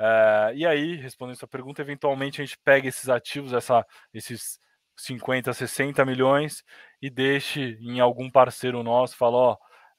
Uh, 0.00 0.54
e 0.54 0.66
aí, 0.66 0.96
respondendo 0.96 1.36
sua 1.36 1.46
pergunta, 1.46 1.82
eventualmente 1.82 2.40
a 2.40 2.44
gente 2.44 2.58
pega 2.64 2.88
esses 2.88 3.10
ativos, 3.10 3.52
essa, 3.52 3.86
esses 4.14 4.58
50, 4.96 5.52
60 5.52 6.02
milhões 6.06 6.64
e 7.02 7.10
deixe 7.10 7.76
em 7.82 8.00
algum 8.00 8.30
parceiro 8.30 8.82
nosso, 8.82 9.14
fala, 9.14 9.36
ó, 9.36 9.52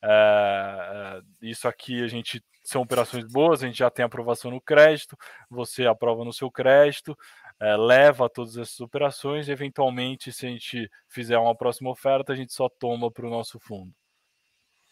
uh, 0.04 1.24
isso 1.39 1.68
aqui 1.68 2.04
a 2.04 2.08
gente 2.08 2.43
são 2.64 2.82
operações 2.82 3.26
boas, 3.32 3.62
a 3.62 3.68
gente 3.68 3.78
já 3.78 3.91
tem 3.91 4.04
aprovação 4.04 4.49
no 4.49 4.60
crédito, 4.60 5.16
você 5.47 5.86
aprova 5.86 6.26
no 6.26 6.34
seu 6.34 6.49
crédito, 6.49 7.16
leva 7.60 8.30
todas 8.30 8.58
essas 8.58 8.80
operações 8.80 9.47
e 9.47 9.52
eventualmente, 9.52 10.32
se 10.32 10.47
a 10.47 10.49
gente 10.49 10.89
fizer 11.08 11.38
uma 11.38 11.56
próxima 11.56 11.91
oferta, 11.91 12.34
a 12.34 12.36
gente 12.36 12.54
só 12.54 12.70
toma 12.70 13.12
para 13.12 13.26
o 13.26 13.30
nosso 13.30 13.60
fundo. 13.60 13.91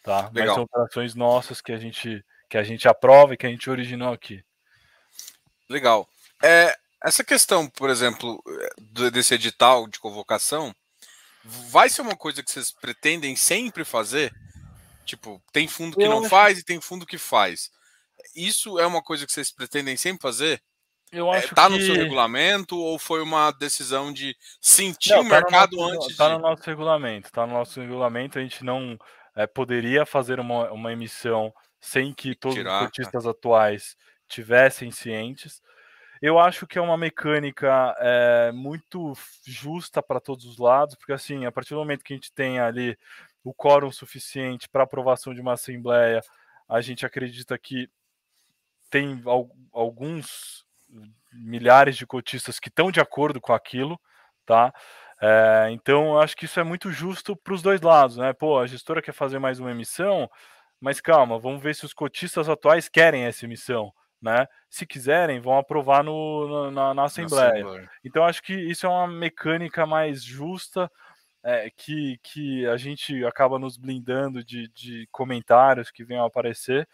Tá? 0.02 0.30
Legal. 0.32 0.46
Mas 0.46 0.54
são 0.54 0.62
operações 0.64 1.14
nossas 1.14 1.60
que 1.60 1.72
a 1.72 1.78
gente 1.78 2.24
que 2.48 2.58
a 2.58 2.64
gente 2.64 2.88
aprova 2.88 3.34
e 3.34 3.36
que 3.36 3.46
a 3.46 3.50
gente 3.50 3.70
originou 3.70 4.12
aqui. 4.12 4.42
Legal. 5.70 6.08
É, 6.42 6.76
essa 7.02 7.22
questão, 7.22 7.68
por 7.68 7.88
exemplo, 7.88 8.42
desse 9.12 9.34
edital 9.34 9.86
de 9.86 10.00
convocação, 10.00 10.74
vai 11.44 11.88
ser 11.88 12.02
uma 12.02 12.16
coisa 12.16 12.42
que 12.42 12.50
vocês 12.50 12.72
pretendem 12.72 13.36
sempre 13.36 13.84
fazer? 13.84 14.34
Tipo, 15.04 15.40
tem 15.52 15.68
fundo 15.68 15.96
que 15.96 16.02
Eu 16.02 16.10
não 16.10 16.28
faz 16.28 16.58
e 16.58 16.64
tem 16.64 16.80
fundo 16.80 17.06
que 17.06 17.16
faz. 17.16 17.70
Isso 18.34 18.78
é 18.80 18.86
uma 18.86 19.00
coisa 19.00 19.24
que 19.24 19.32
vocês 19.32 19.50
pretendem 19.52 19.96
sempre 19.96 20.20
fazer? 20.20 20.60
Eu 21.12 21.32
é, 21.32 21.38
acho 21.38 21.52
é, 21.52 21.54
tá 21.54 21.66
que... 21.66 21.72
no 21.72 21.80
seu 21.80 21.94
regulamento 21.94 22.76
ou 22.76 22.98
foi 22.98 23.22
uma 23.22 23.50
decisão 23.52 24.12
de 24.12 24.36
sentir 24.60 25.10
não, 25.10 25.20
o 25.20 25.22
tá 25.24 25.28
mercado 25.28 25.76
nosso, 25.76 25.94
antes 25.94 26.16
tá 26.16 26.28
de... 26.28 26.34
no 26.34 26.40
nosso 26.40 26.62
regulamento, 26.64 27.32
tá 27.32 27.46
no 27.46 27.52
nosso 27.54 27.80
regulamento, 27.80 28.38
a 28.38 28.42
gente 28.42 28.64
não 28.64 28.98
é, 29.34 29.46
poderia 29.46 30.04
fazer 30.04 30.38
uma, 30.38 30.70
uma 30.70 30.92
emissão 30.92 31.52
sem 31.80 32.12
que 32.12 32.34
todos 32.34 32.56
Tirar, 32.56 32.82
os 32.82 32.86
cotistas 32.86 33.24
tá. 33.24 33.30
atuais 33.30 33.96
tivessem 34.30 34.90
cientes. 34.90 35.62
Eu 36.22 36.38
acho 36.38 36.66
que 36.66 36.78
é 36.78 36.82
uma 36.82 36.98
mecânica 36.98 37.94
é, 37.98 38.52
muito 38.52 39.14
justa 39.46 40.02
para 40.02 40.20
todos 40.20 40.44
os 40.44 40.58
lados, 40.58 40.94
porque 40.94 41.12
assim, 41.12 41.46
a 41.46 41.52
partir 41.52 41.70
do 41.70 41.80
momento 41.80 42.04
que 42.04 42.12
a 42.12 42.16
gente 42.16 42.32
tem 42.32 42.60
ali 42.60 42.96
o 43.42 43.54
quórum 43.54 43.90
suficiente 43.90 44.68
para 44.68 44.84
aprovação 44.84 45.32
de 45.32 45.40
uma 45.40 45.54
assembleia, 45.54 46.20
a 46.68 46.80
gente 46.82 47.06
acredita 47.06 47.58
que 47.58 47.88
tem 48.90 49.22
alguns 49.72 50.64
milhares 51.32 51.96
de 51.96 52.06
cotistas 52.06 52.58
que 52.58 52.68
estão 52.68 52.90
de 52.90 53.00
acordo 53.00 53.40
com 53.40 53.54
aquilo, 53.54 53.98
tá? 54.44 54.74
É, 55.22 55.68
então, 55.70 56.18
acho 56.18 56.36
que 56.36 56.44
isso 56.44 56.60
é 56.60 56.64
muito 56.64 56.90
justo 56.90 57.36
para 57.36 57.54
os 57.54 57.62
dois 57.62 57.80
lados, 57.80 58.16
né? 58.16 58.32
Pô, 58.32 58.58
a 58.58 58.66
gestora 58.66 59.00
quer 59.00 59.12
fazer 59.12 59.38
mais 59.38 59.58
uma 59.58 59.70
emissão, 59.70 60.28
mas 60.80 61.00
calma, 61.00 61.38
vamos 61.38 61.62
ver 61.62 61.74
se 61.74 61.84
os 61.86 61.94
cotistas 61.94 62.48
atuais 62.48 62.88
querem 62.88 63.24
essa 63.24 63.44
emissão 63.44 63.92
né? 64.20 64.46
Se 64.68 64.86
quiserem, 64.86 65.40
vão 65.40 65.56
aprovar 65.56 66.04
no, 66.04 66.70
na, 66.70 66.94
na 66.94 67.04
Assembleia. 67.04 67.88
Então, 68.04 68.24
acho 68.24 68.42
que 68.42 68.54
isso 68.54 68.86
é 68.86 68.88
uma 68.88 69.06
mecânica 69.06 69.86
mais 69.86 70.22
justa, 70.22 70.90
é, 71.42 71.70
que, 71.70 72.18
que 72.22 72.66
a 72.66 72.76
gente 72.76 73.24
acaba 73.24 73.58
nos 73.58 73.76
blindando 73.76 74.44
de, 74.44 74.68
de 74.68 75.08
comentários 75.10 75.90
que 75.90 76.04
venham 76.04 76.24
a 76.24 76.26
aparecer. 76.26 76.86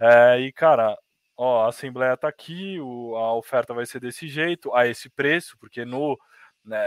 É, 0.00 0.40
e, 0.40 0.52
cara, 0.52 0.96
ó, 1.36 1.66
a 1.66 1.68
Assembleia 1.68 2.14
está 2.14 2.28
aqui, 2.28 2.80
o, 2.80 3.14
a 3.16 3.34
oferta 3.34 3.74
vai 3.74 3.86
ser 3.86 4.00
desse 4.00 4.28
jeito, 4.28 4.74
a 4.74 4.86
esse 4.86 5.10
preço, 5.10 5.56
porque 5.58 5.84
no, 5.84 6.18
né, 6.64 6.78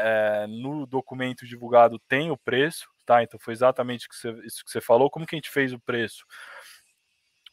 é, 0.43 0.47
no 0.47 0.85
documento 0.85 1.45
divulgado 1.45 1.99
tem 2.07 2.31
o 2.31 2.37
preço, 2.37 2.87
tá? 3.05 3.21
Então 3.21 3.39
foi 3.39 3.53
exatamente 3.53 4.07
isso 4.43 4.63
que 4.63 4.71
você 4.71 4.81
falou. 4.81 5.09
Como 5.09 5.25
que 5.25 5.35
a 5.35 5.37
gente 5.37 5.49
fez 5.49 5.73
o 5.73 5.79
preço? 5.79 6.25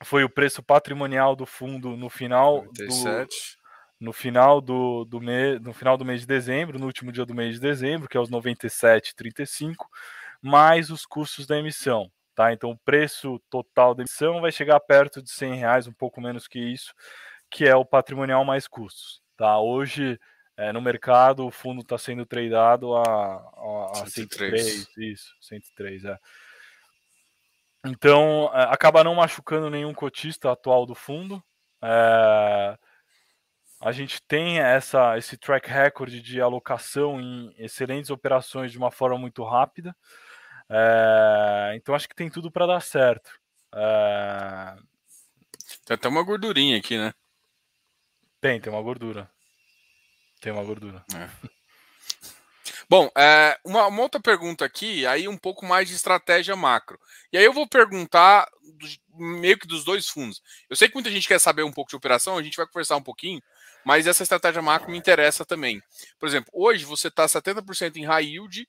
Foi 0.04 0.24
o 0.24 0.30
preço 0.30 0.62
patrimonial 0.62 1.36
do 1.36 1.46
fundo 1.46 1.96
no 1.96 2.08
final 2.08 2.64
97. 2.64 3.56
do 3.56 3.62
no 4.02 4.12
final 4.12 4.60
do, 4.60 5.04
do 5.04 5.20
mês, 5.20 5.60
no 5.60 5.72
final 5.72 5.96
do 5.96 6.04
mês 6.04 6.22
de 6.22 6.26
dezembro, 6.26 6.76
no 6.76 6.86
último 6.86 7.12
dia 7.12 7.24
do 7.24 7.32
mês 7.32 7.54
de 7.54 7.60
dezembro, 7.60 8.08
que 8.08 8.16
é 8.16 8.20
os 8.20 8.28
97,35, 8.28 9.86
mais 10.42 10.90
os 10.90 11.06
custos 11.06 11.46
da 11.46 11.56
emissão, 11.56 12.10
tá? 12.34 12.52
Então 12.52 12.70
o 12.70 12.78
preço 12.78 13.40
total 13.48 13.94
da 13.94 14.02
emissão 14.02 14.40
vai 14.40 14.50
chegar 14.50 14.80
perto 14.80 15.22
de 15.22 15.30
100 15.30 15.54
reais, 15.54 15.86
um 15.86 15.92
pouco 15.92 16.20
menos 16.20 16.48
que 16.48 16.58
isso, 16.58 16.92
que 17.48 17.64
é 17.64 17.76
o 17.76 17.84
patrimonial 17.84 18.44
mais 18.44 18.66
custos, 18.66 19.22
tá? 19.36 19.60
Hoje 19.60 20.18
é, 20.56 20.72
no 20.72 20.82
mercado 20.82 21.46
o 21.46 21.52
fundo 21.52 21.82
está 21.82 21.96
sendo 21.96 22.26
tradeado 22.26 22.96
a, 22.96 23.02
a, 23.04 24.02
a 24.02 24.06
103. 24.06 24.64
103, 24.64 25.12
isso, 25.12 25.32
103, 25.40 26.04
é. 26.06 26.18
Então, 27.84 28.48
acaba 28.52 29.02
não 29.02 29.14
machucando 29.14 29.68
nenhum 29.68 29.92
cotista 29.92 30.52
atual 30.52 30.86
do 30.86 30.94
fundo. 30.94 31.42
É, 31.82 32.78
a 33.80 33.90
gente 33.90 34.22
tem 34.22 34.60
essa, 34.60 35.18
esse 35.18 35.36
track 35.36 35.68
record 35.68 36.12
de 36.20 36.40
alocação 36.40 37.20
em 37.20 37.52
excelentes 37.58 38.10
operações 38.10 38.70
de 38.70 38.78
uma 38.78 38.92
forma 38.92 39.18
muito 39.18 39.42
rápida. 39.42 39.96
É, 40.70 41.72
então 41.74 41.94
acho 41.94 42.08
que 42.08 42.14
tem 42.14 42.30
tudo 42.30 42.50
para 42.50 42.66
dar 42.66 42.80
certo. 42.80 43.30
É... 43.74 44.76
Tem 45.84 45.94
até 45.96 46.08
uma 46.08 46.22
gordurinha 46.22 46.78
aqui, 46.78 46.96
né? 46.96 47.12
Tem, 48.40 48.60
tem 48.60 48.72
uma 48.72 48.82
gordura. 48.82 49.28
Tem 50.40 50.52
uma 50.52 50.62
gordura. 50.62 51.04
É. 51.14 51.28
Bom, 52.92 53.10
é, 53.16 53.58
uma, 53.64 53.86
uma, 53.86 54.02
outra 54.02 54.20
pergunta 54.20 54.66
aqui, 54.66 55.06
aí 55.06 55.26
um 55.26 55.38
pouco 55.38 55.64
mais 55.64 55.88
de 55.88 55.94
estratégia 55.94 56.54
macro. 56.54 57.00
E 57.32 57.38
aí 57.38 57.42
eu 57.42 57.50
vou 57.50 57.66
perguntar 57.66 58.46
do, 58.60 58.86
meio 59.16 59.58
que 59.58 59.66
dos 59.66 59.82
dois 59.82 60.06
fundos. 60.06 60.42
Eu 60.68 60.76
sei 60.76 60.88
que 60.88 60.94
muita 60.94 61.10
gente 61.10 61.26
quer 61.26 61.38
saber 61.38 61.62
um 61.62 61.72
pouco 61.72 61.88
de 61.88 61.96
operação, 61.96 62.36
a 62.36 62.42
gente 62.42 62.58
vai 62.58 62.66
conversar 62.66 62.96
um 62.96 63.02
pouquinho, 63.02 63.40
mas 63.82 64.06
essa 64.06 64.22
estratégia 64.22 64.60
macro 64.60 64.90
me 64.90 64.98
interessa 64.98 65.42
também. 65.42 65.80
Por 66.18 66.28
exemplo, 66.28 66.50
hoje 66.52 66.84
você 66.84 67.08
está 67.08 67.24
70% 67.24 67.96
em 67.96 68.04
high 68.04 68.26
yield 68.26 68.68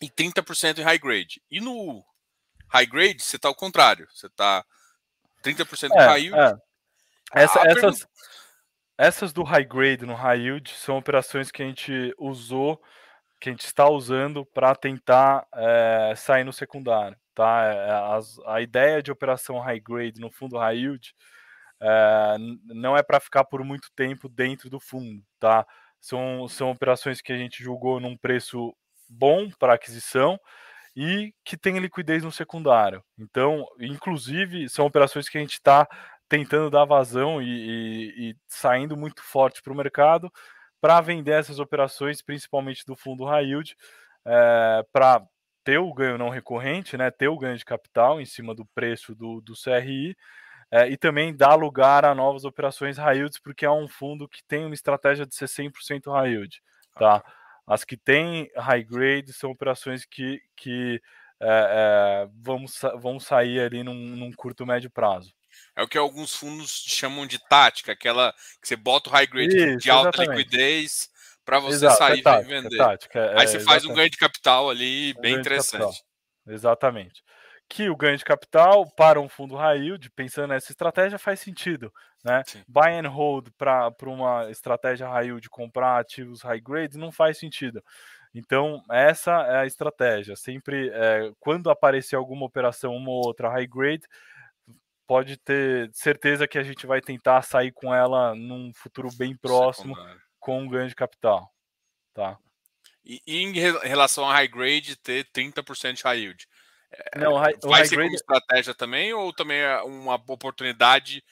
e 0.00 0.08
30% 0.08 0.78
em 0.78 0.82
high 0.82 0.98
grade. 0.98 1.42
E 1.50 1.60
no 1.60 2.02
high 2.70 2.86
grade 2.86 3.22
você 3.22 3.36
está 3.36 3.48
ao 3.48 3.54
contrário. 3.54 4.08
Você 4.10 4.26
está 4.26 4.64
30% 5.44 5.90
é, 5.92 6.02
em 6.02 6.06
high 6.06 6.22
yield. 6.22 6.40
É. 6.40 7.42
Essa, 7.42 7.60
essas, 7.60 7.74
pergunta... 7.74 8.08
essas 8.96 9.32
do 9.34 9.42
high 9.42 9.66
grade 9.66 10.06
no 10.06 10.14
high 10.14 10.40
yield 10.40 10.70
são 10.70 10.96
operações 10.96 11.50
que 11.50 11.62
a 11.62 11.66
gente 11.66 12.14
usou, 12.16 12.82
que 13.40 13.48
a 13.48 13.52
gente 13.52 13.64
está 13.64 13.88
usando 13.88 14.44
para 14.46 14.74
tentar 14.74 15.46
é, 15.54 16.14
sair 16.16 16.44
no 16.44 16.52
secundário. 16.52 17.16
Tá? 17.34 17.64
É, 17.64 18.16
as, 18.16 18.38
a 18.46 18.60
ideia 18.60 19.02
de 19.02 19.12
operação 19.12 19.60
high 19.60 19.80
grade 19.80 20.20
no 20.20 20.30
fundo 20.30 20.58
high 20.58 20.76
yield 20.76 21.14
é, 21.80 22.36
não 22.64 22.96
é 22.96 23.02
para 23.02 23.20
ficar 23.20 23.44
por 23.44 23.62
muito 23.62 23.88
tempo 23.94 24.28
dentro 24.28 24.68
do 24.68 24.80
fundo, 24.80 25.22
tá? 25.38 25.66
São, 26.00 26.48
são 26.48 26.70
operações 26.70 27.20
que 27.20 27.32
a 27.32 27.36
gente 27.36 27.62
julgou 27.62 28.00
num 28.00 28.16
preço 28.16 28.74
bom 29.08 29.50
para 29.58 29.74
aquisição 29.74 30.38
e 30.96 31.32
que 31.44 31.56
tem 31.56 31.78
liquidez 31.78 32.24
no 32.24 32.32
secundário. 32.32 33.02
Então, 33.18 33.64
inclusive, 33.80 34.68
são 34.68 34.86
operações 34.86 35.28
que 35.28 35.38
a 35.38 35.40
gente 35.40 35.54
está 35.54 35.86
tentando 36.28 36.70
dar 36.70 36.84
vazão 36.84 37.40
e, 37.40 37.46
e, 37.46 38.30
e 38.30 38.36
saindo 38.48 38.96
muito 38.96 39.22
forte 39.22 39.62
para 39.62 39.72
o 39.72 39.76
mercado 39.76 40.30
para 40.80 41.00
vender 41.00 41.32
essas 41.32 41.58
operações, 41.58 42.22
principalmente 42.22 42.84
do 42.86 42.96
fundo 42.96 43.24
high 43.24 43.44
yield, 43.44 43.76
é, 44.24 44.84
para 44.92 45.26
ter 45.64 45.78
o 45.78 45.92
ganho 45.92 46.18
não 46.18 46.28
recorrente, 46.28 46.96
né, 46.96 47.10
ter 47.10 47.28
o 47.28 47.38
ganho 47.38 47.56
de 47.56 47.64
capital 47.64 48.20
em 48.20 48.24
cima 48.24 48.54
do 48.54 48.64
preço 48.66 49.14
do, 49.14 49.40
do 49.40 49.54
CRI 49.54 50.16
é, 50.70 50.88
e 50.88 50.96
também 50.96 51.34
dá 51.34 51.54
lugar 51.54 52.04
a 52.04 52.14
novas 52.14 52.44
operações 52.44 52.98
high 52.98 53.18
yields, 53.18 53.38
porque 53.38 53.64
é 53.64 53.70
um 53.70 53.88
fundo 53.88 54.28
que 54.28 54.44
tem 54.44 54.64
uma 54.64 54.74
estratégia 54.74 55.26
de 55.26 55.34
ser 55.34 55.46
100% 55.46 56.12
high 56.12 56.30
yield, 56.30 56.62
tá? 56.94 57.24
As 57.66 57.84
que 57.84 57.96
têm 57.96 58.50
high 58.56 58.82
grade 58.82 59.32
são 59.32 59.50
operações 59.50 60.04
que, 60.04 60.40
que 60.56 61.00
é, 61.40 61.48
é, 61.48 62.28
vão, 62.34 62.64
vão 62.98 63.20
sair 63.20 63.60
ali 63.60 63.82
num, 63.82 63.94
num, 63.94 64.32
curto 64.32 64.66
médio 64.66 64.90
prazo. 64.90 65.34
É 65.76 65.82
o 65.82 65.88
que 65.88 65.98
alguns 65.98 66.34
fundos 66.34 66.84
chamam 66.86 67.26
de 67.26 67.38
tática, 67.48 67.92
aquela 67.92 68.32
que 68.60 68.68
você 68.68 68.76
bota 68.76 69.10
o 69.10 69.12
high 69.12 69.26
grade 69.26 69.56
Isso, 69.56 69.76
de 69.78 69.90
alta 69.90 70.08
exatamente. 70.22 70.38
liquidez 70.38 71.08
para 71.44 71.60
você 71.60 71.86
Exato, 71.86 71.98
sair 71.98 72.20
é 72.20 72.22
tática, 72.22 72.50
e 72.50 72.62
vender. 72.62 72.76
Tática, 72.76 73.18
é, 73.18 73.40
Aí 73.40 73.46
você 73.46 73.60
faz 73.60 73.84
um 73.84 73.94
ganho 73.94 74.10
de 74.10 74.18
capital 74.18 74.68
ali 74.68 75.14
bem 75.20 75.34
interessante. 75.34 76.02
Exatamente 76.46 77.22
que 77.68 77.90
o 77.90 77.96
ganho 77.96 78.16
de 78.16 78.24
capital 78.24 78.90
para 78.96 79.20
um 79.20 79.28
fundo 79.28 79.54
high 79.54 79.78
yield, 79.78 80.10
pensando 80.10 80.48
nessa 80.48 80.72
estratégia, 80.72 81.18
faz 81.18 81.40
sentido. 81.40 81.92
Né? 82.24 82.42
Buy 82.66 82.94
and 82.94 83.08
hold 83.08 83.50
para 83.56 83.92
uma 84.02 84.50
estratégia 84.50 85.08
high 85.08 85.26
yield 85.26 85.48
comprar 85.50 85.98
ativos 85.98 86.42
high 86.42 86.60
grade 86.60 86.96
não 86.96 87.12
faz 87.12 87.38
sentido. 87.38 87.82
Então, 88.34 88.82
essa 88.90 89.32
é 89.32 89.58
a 89.58 89.66
estratégia. 89.66 90.34
Sempre, 90.36 90.90
é, 90.90 91.30
quando 91.38 91.70
aparecer 91.70 92.16
alguma 92.16 92.46
operação, 92.46 92.94
uma 92.94 93.10
ou 93.10 93.26
outra 93.26 93.50
high 93.50 93.66
grade, 93.66 94.04
pode 95.08 95.38
ter 95.38 95.90
certeza 95.94 96.46
que 96.46 96.58
a 96.58 96.62
gente 96.62 96.86
vai 96.86 97.00
tentar 97.00 97.40
sair 97.40 97.72
com 97.72 97.94
ela 97.94 98.34
num 98.34 98.70
futuro 98.74 99.08
bem 99.16 99.34
próximo 99.34 99.94
Secundário. 99.94 100.20
com 100.38 100.60
um 100.60 100.68
ganho 100.68 100.88
de 100.88 100.94
capital. 100.94 101.50
Tá? 102.12 102.38
E, 103.02 103.22
e 103.26 103.38
em 103.38 103.52
relação 103.52 104.28
a 104.28 104.34
high 104.34 104.46
grade, 104.46 104.96
ter 104.96 105.24
30% 105.32 105.94
de 105.94 106.02
high 106.02 106.18
yield. 106.18 106.46
Não, 107.16 107.32
o 107.32 107.38
high, 107.38 107.56
vai 107.62 107.86
ser 107.86 107.96
grade... 107.96 108.10
como 108.10 108.16
estratégia 108.16 108.74
também 108.74 109.14
ou 109.14 109.32
também 109.32 109.58
é 109.60 109.80
uma 109.80 110.14
oportunidade? 110.14 111.24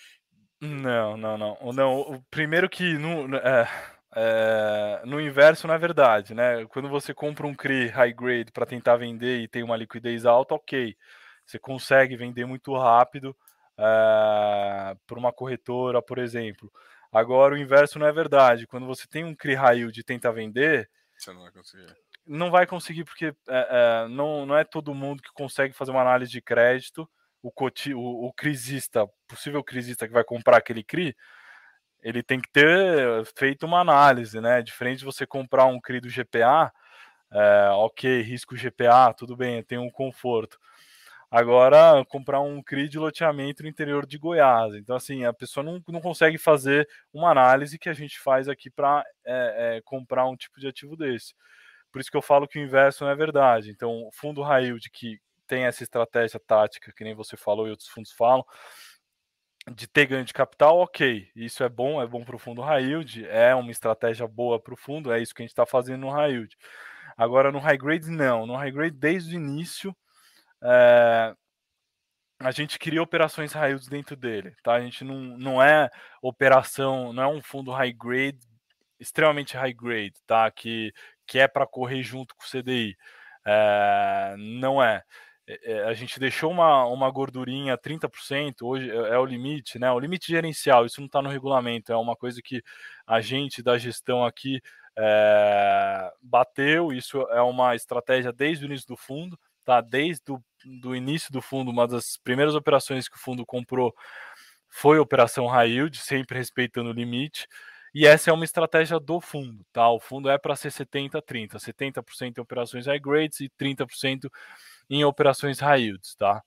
Não, 0.58 1.18
não, 1.18 1.36
não. 1.36 1.72
Não, 1.74 2.00
o 2.00 2.22
primeiro 2.30 2.70
que 2.70 2.94
no, 2.94 3.36
é, 3.36 3.68
é, 4.16 5.02
no 5.04 5.20
inverso, 5.20 5.66
na 5.66 5.76
verdade, 5.76 6.34
né? 6.34 6.64
Quando 6.66 6.88
você 6.88 7.12
compra 7.12 7.46
um 7.46 7.54
CRI 7.54 7.88
high 7.88 8.14
grade 8.14 8.52
para 8.52 8.64
tentar 8.64 8.96
vender 8.96 9.40
e 9.40 9.48
tem 9.48 9.62
uma 9.62 9.76
liquidez 9.76 10.24
alta, 10.24 10.54
ok. 10.54 10.96
Você 11.44 11.58
consegue 11.58 12.16
vender 12.16 12.46
muito 12.46 12.74
rápido 12.74 13.36
é, 13.78 14.96
por 15.06 15.18
uma 15.18 15.32
corretora, 15.32 16.02
por 16.02 16.18
exemplo. 16.18 16.72
Agora, 17.12 17.54
o 17.54 17.58
inverso 17.58 17.98
não 17.98 18.06
é 18.06 18.12
verdade. 18.12 18.66
Quando 18.66 18.86
você 18.86 19.06
tem 19.06 19.24
um 19.24 19.34
CRI 19.34 19.54
high 19.54 19.78
yield 19.78 19.98
e 19.98 20.04
tenta 20.04 20.32
vender, 20.32 20.90
você 21.16 21.32
não 21.32 21.42
vai 21.42 21.52
conseguir 21.52 21.96
não 22.26 22.50
vai 22.50 22.66
conseguir 22.66 23.04
porque 23.04 23.26
é, 23.26 23.34
é, 23.48 24.08
não, 24.08 24.44
não 24.44 24.56
é 24.56 24.64
todo 24.64 24.94
mundo 24.94 25.22
que 25.22 25.32
consegue 25.32 25.72
fazer 25.72 25.92
uma 25.92 26.00
análise 26.00 26.30
de 26.30 26.42
crédito. 26.42 27.08
O, 27.42 27.52
coti, 27.52 27.94
o, 27.94 28.00
o 28.00 28.32
crisista, 28.32 29.06
possível 29.28 29.62
crisista 29.62 30.08
que 30.08 30.12
vai 30.12 30.24
comprar 30.24 30.56
aquele 30.56 30.82
CRI, 30.82 31.14
ele 32.02 32.22
tem 32.22 32.40
que 32.40 32.50
ter 32.50 33.24
feito 33.36 33.64
uma 33.64 33.80
análise, 33.80 34.40
né? 34.40 34.60
Diferente 34.62 35.00
de 35.00 35.04
você 35.04 35.24
comprar 35.24 35.66
um 35.66 35.80
CRI 35.80 36.00
do 36.00 36.08
GPA, 36.08 36.72
é, 37.30 37.68
ok, 37.70 38.20
risco 38.22 38.56
GPA, 38.56 39.14
tudo 39.16 39.36
bem, 39.36 39.62
tem 39.62 39.78
um 39.78 39.90
conforto. 39.90 40.58
Agora, 41.30 42.04
comprar 42.08 42.40
um 42.40 42.62
CRI 42.62 42.88
de 42.88 42.98
loteamento 42.98 43.62
no 43.62 43.68
interior 43.68 44.06
de 44.06 44.16
Goiás. 44.16 44.74
Então, 44.74 44.94
assim, 44.94 45.24
a 45.24 45.32
pessoa 45.32 45.64
não, 45.64 45.82
não 45.88 46.00
consegue 46.00 46.38
fazer 46.38 46.88
uma 47.12 47.30
análise 47.30 47.78
que 47.78 47.88
a 47.88 47.92
gente 47.92 48.18
faz 48.20 48.48
aqui 48.48 48.70
para 48.70 49.04
é, 49.24 49.76
é, 49.76 49.80
comprar 49.84 50.26
um 50.26 50.36
tipo 50.36 50.60
de 50.60 50.68
ativo 50.68 50.96
desse. 50.96 51.34
Por 51.90 52.00
isso 52.00 52.10
que 52.10 52.16
eu 52.16 52.22
falo 52.22 52.46
que 52.46 52.58
o 52.58 52.62
inverso 52.62 53.04
não 53.04 53.10
é 53.10 53.16
verdade. 53.16 53.70
Então, 53.70 54.08
fundo 54.12 54.42
high 54.42 54.72
que 54.92 55.18
tem 55.46 55.64
essa 55.64 55.82
estratégia 55.82 56.40
tática, 56.40 56.92
que 56.92 57.04
nem 57.04 57.14
você 57.14 57.36
falou 57.36 57.66
e 57.66 57.70
outros 57.70 57.88
fundos 57.88 58.12
falam, 58.12 58.44
de 59.74 59.86
ter 59.88 60.06
ganho 60.06 60.24
de 60.24 60.32
capital, 60.32 60.78
ok. 60.78 61.28
Isso 61.34 61.64
é 61.64 61.68
bom, 61.68 62.00
é 62.00 62.06
bom 62.06 62.24
para 62.24 62.36
o 62.36 62.38
fundo 62.38 62.62
high 62.62 62.84
yield, 62.84 63.26
é 63.26 63.54
uma 63.54 63.70
estratégia 63.70 64.26
boa 64.28 64.60
para 64.60 64.74
o 64.74 64.76
fundo, 64.76 65.12
é 65.12 65.20
isso 65.20 65.34
que 65.34 65.42
a 65.42 65.44
gente 65.44 65.50
está 65.50 65.66
fazendo 65.66 66.02
no 66.02 66.10
high 66.10 66.32
yield. 66.32 66.56
Agora, 67.16 67.50
no 67.50 67.58
high 67.58 67.78
grade, 67.78 68.10
não. 68.10 68.46
No 68.46 68.54
high 68.56 68.70
grade, 68.70 68.96
desde 68.96 69.34
o 69.34 69.40
início, 69.40 69.96
é, 70.62 71.34
a 72.38 72.50
gente 72.50 72.78
cria 72.78 73.02
operações 73.02 73.54
yields 73.54 73.88
dentro 73.88 74.16
dele, 74.16 74.54
tá? 74.62 74.74
A 74.74 74.80
gente 74.80 75.04
não, 75.04 75.16
não 75.38 75.62
é 75.62 75.90
operação, 76.22 77.12
não 77.12 77.22
é 77.22 77.26
um 77.26 77.42
fundo 77.42 77.70
high 77.70 77.92
grade 77.92 78.38
extremamente 78.98 79.56
high 79.56 79.72
grade, 79.72 80.14
tá? 80.26 80.50
Que, 80.50 80.92
que 81.26 81.38
é 81.38 81.48
para 81.48 81.66
correr 81.66 82.02
junto 82.02 82.34
com 82.34 82.44
o 82.44 82.48
CDI. 82.48 82.96
É, 83.46 84.34
não 84.38 84.82
é. 84.82 85.02
é, 85.46 85.72
é, 85.72 85.84
a 85.84 85.94
gente 85.94 86.18
deixou 86.18 86.50
uma, 86.50 86.84
uma 86.86 87.10
gordurinha 87.10 87.78
30%, 87.78 88.62
hoje 88.62 88.90
é, 88.90 88.94
é 88.94 89.18
o 89.18 89.24
limite, 89.24 89.78
né? 89.78 89.90
O 89.92 90.00
limite 90.00 90.30
gerencial, 90.30 90.86
isso 90.86 91.00
não 91.00 91.06
está 91.06 91.22
no 91.22 91.28
regulamento, 91.30 91.92
é 91.92 91.96
uma 91.96 92.16
coisa 92.16 92.40
que 92.42 92.62
a 93.06 93.20
gente 93.20 93.62
da 93.62 93.78
gestão 93.78 94.24
aqui 94.24 94.60
é, 94.98 96.10
bateu, 96.22 96.92
isso 96.92 97.20
é 97.30 97.40
uma 97.42 97.74
estratégia 97.74 98.32
desde 98.32 98.64
o 98.64 98.66
início 98.66 98.88
do 98.88 98.96
fundo, 98.96 99.38
tá? 99.66 99.80
Desde 99.80 100.22
o 100.30 100.42
do 100.80 100.96
início 100.96 101.32
do 101.32 101.42
fundo, 101.42 101.70
uma 101.70 101.86
das 101.86 102.16
primeiras 102.16 102.54
operações 102.54 103.08
que 103.08 103.16
o 103.16 103.20
fundo 103.20 103.44
comprou 103.44 103.94
foi 104.68 104.98
a 104.98 105.02
operação 105.02 105.46
high 105.46 105.70
yield, 105.70 105.98
sempre 105.98 106.38
respeitando 106.38 106.90
o 106.90 106.92
limite. 106.92 107.46
E 107.94 108.06
essa 108.06 108.30
é 108.30 108.32
uma 108.32 108.44
estratégia 108.44 109.00
do 109.00 109.20
fundo, 109.20 109.64
tá? 109.72 109.88
O 109.90 109.98
fundo 109.98 110.28
é 110.28 110.38
para 110.38 110.56
ser 110.56 110.70
70 110.70 111.20
30, 111.22 111.58
70% 111.58 112.38
em 112.38 112.40
operações 112.40 112.86
high 112.86 113.00
grades 113.00 113.40
e 113.40 113.48
30% 113.50 114.30
em 114.88 115.04
operações 115.04 115.60
high 115.60 115.82
yields, 115.82 116.14
tá? 116.14 116.42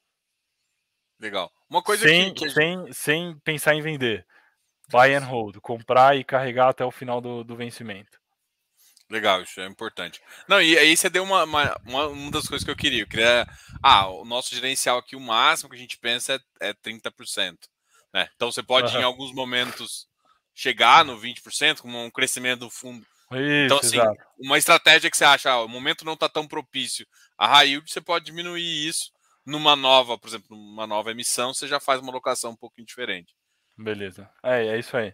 Legal. 1.19 1.51
Uma 1.69 1.81
coisa 1.81 2.07
sem, 2.07 2.33
que, 2.33 2.45
que 2.45 2.51
sem, 2.51 2.93
sem 2.93 3.39
pensar 3.39 3.75
em 3.75 3.81
vender. 3.81 4.25
Buy 4.91 5.13
and 5.13 5.25
hold, 5.25 5.57
comprar 5.59 6.15
e 6.15 6.23
carregar 6.23 6.69
até 6.69 6.85
o 6.85 6.91
final 6.91 7.19
do, 7.19 7.43
do 7.43 7.55
vencimento. 7.55 8.18
Legal, 9.09 9.41
isso 9.41 9.59
é 9.59 9.65
importante. 9.65 10.21
Não, 10.47 10.61
e 10.61 10.77
aí 10.77 10.95
você 10.95 11.09
deu 11.09 11.23
uma, 11.23 11.43
uma, 11.43 11.77
uma, 11.85 12.31
das 12.31 12.47
coisas 12.47 12.63
que 12.63 12.69
eu 12.69 12.75
queria. 12.75 13.01
Eu 13.01 13.07
queria. 13.07 13.47
Ah, 13.81 14.07
o 14.07 14.23
nosso 14.23 14.53
gerencial 14.53 14.99
aqui, 14.99 15.15
o 15.15 15.19
máximo 15.19 15.69
que 15.69 15.75
a 15.75 15.79
gente 15.79 15.97
pensa 15.97 16.39
é, 16.61 16.69
é 16.69 16.73
30%. 16.73 17.57
Né? 18.13 18.29
Então 18.35 18.51
você 18.51 18.61
pode, 18.61 18.93
uhum. 18.93 19.01
em 19.01 19.03
alguns 19.03 19.33
momentos, 19.33 20.07
chegar 20.53 21.03
no 21.03 21.19
20%, 21.19 21.79
com 21.81 22.05
um 22.05 22.11
crescimento 22.11 22.59
do 22.59 22.69
fundo 22.69 23.05
isso, 23.31 23.65
então, 23.65 23.77
assim, 23.77 23.97
exato. 23.97 24.23
uma 24.39 24.57
estratégia 24.57 25.09
que 25.09 25.15
você 25.15 25.23
acha, 25.23 25.51
ah, 25.51 25.63
o 25.63 25.67
momento 25.67 26.03
não 26.03 26.13
está 26.13 26.27
tão 26.27 26.47
propício 26.47 27.05
a 27.37 27.61
yield, 27.61 27.89
você 27.89 28.01
pode 28.01 28.25
diminuir 28.25 28.87
isso 28.87 29.11
numa 29.45 29.75
nova, 29.75 30.17
por 30.17 30.27
exemplo, 30.27 30.57
numa 30.57 30.87
nova 30.87 31.11
emissão, 31.11 31.53
você 31.53 31.67
já 31.67 31.79
faz 31.79 32.01
uma 32.01 32.11
locação 32.11 32.51
um 32.51 32.55
pouquinho 32.55 32.87
diferente. 32.87 33.35
Beleza. 33.77 34.29
É, 34.43 34.67
é 34.67 34.79
isso 34.79 34.97
aí. 34.97 35.13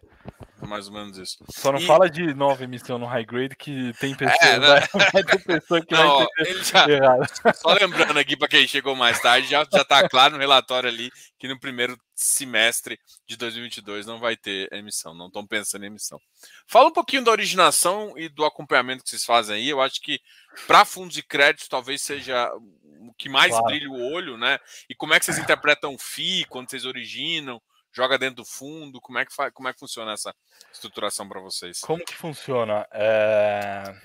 Mais 0.66 0.88
ou 0.88 0.94
menos 0.94 1.18
isso. 1.18 1.44
Só 1.50 1.72
não 1.72 1.80
e... 1.80 1.86
fala 1.86 2.10
de 2.10 2.34
nova 2.34 2.64
emissão 2.64 2.98
no 2.98 3.06
high 3.06 3.26
grade 3.26 3.56
que 3.56 3.94
tem 4.00 4.16
pessoas, 4.16 4.42
é, 4.42 4.60
né? 4.60 4.88
vai, 5.14 5.24
ter 5.24 5.44
pessoa 5.44 5.86
que 5.86 5.94
não, 5.94 6.20
vai 6.20 6.64
já, 6.64 6.90
errado. 6.90 7.28
Só 7.56 7.74
lembrando 7.74 8.18
aqui 8.18 8.36
para 8.36 8.48
quem 8.48 8.68
chegou 8.68 8.96
mais 8.96 9.20
tarde, 9.20 9.48
já 9.48 9.66
já 9.72 9.84
tá 9.84 10.08
claro 10.08 10.34
no 10.34 10.40
relatório 10.40 10.90
ali 10.90 11.12
que 11.38 11.48
no 11.48 11.60
primeiro 11.60 11.98
semestre 12.14 12.98
de 13.28 13.36
2022 13.36 14.06
não 14.06 14.20
vai 14.20 14.38
ter 14.38 14.72
emissão, 14.74 15.14
não 15.14 15.28
estão 15.28 15.46
pensando 15.46 15.84
em 15.84 15.88
emissão. 15.88 16.20
Fala 16.68 16.90
um 16.90 16.94
pouquinho 16.94 17.24
da 17.24 17.32
originação 17.32 18.18
e 18.18 18.30
do 18.30 18.46
acompanhamento 18.46 19.04
que 19.04 19.10
vocês 19.10 19.26
fazem 19.26 19.58
aí. 19.58 19.70
Eu 19.70 19.82
acho 19.82 20.02
que 20.02 20.20
para 20.66 20.86
fundos 20.86 21.14
de 21.14 21.24
crédito 21.24 21.70
talvez 21.70 22.02
seja 22.02 22.50
o 22.54 23.14
que 23.18 23.30
mais 23.30 23.52
claro. 23.52 23.66
brilha 23.66 23.90
o 23.90 24.14
olho, 24.14 24.38
né? 24.38 24.58
E 24.90 24.96
como 24.96 25.14
é 25.14 25.20
que 25.20 25.26
vocês 25.26 25.38
interpretam 25.38 25.94
o 25.94 26.00
FII 26.00 26.46
quando 26.46 26.70
vocês 26.70 26.86
originam? 26.86 27.62
Joga 27.96 28.18
dentro 28.18 28.38
do 28.38 28.46
fundo? 28.46 29.00
Como 29.00 29.18
é 29.18 29.26
que, 29.26 29.34
como 29.54 29.70
é 29.70 29.74
que 29.74 29.80
funciona 29.80 30.12
essa 30.12 30.36
estruturação 30.72 31.28
para 31.28 31.40
vocês? 31.40 31.80
Como 31.80 32.04
que 32.04 32.16
funciona? 32.16 32.86
É... 32.92 33.96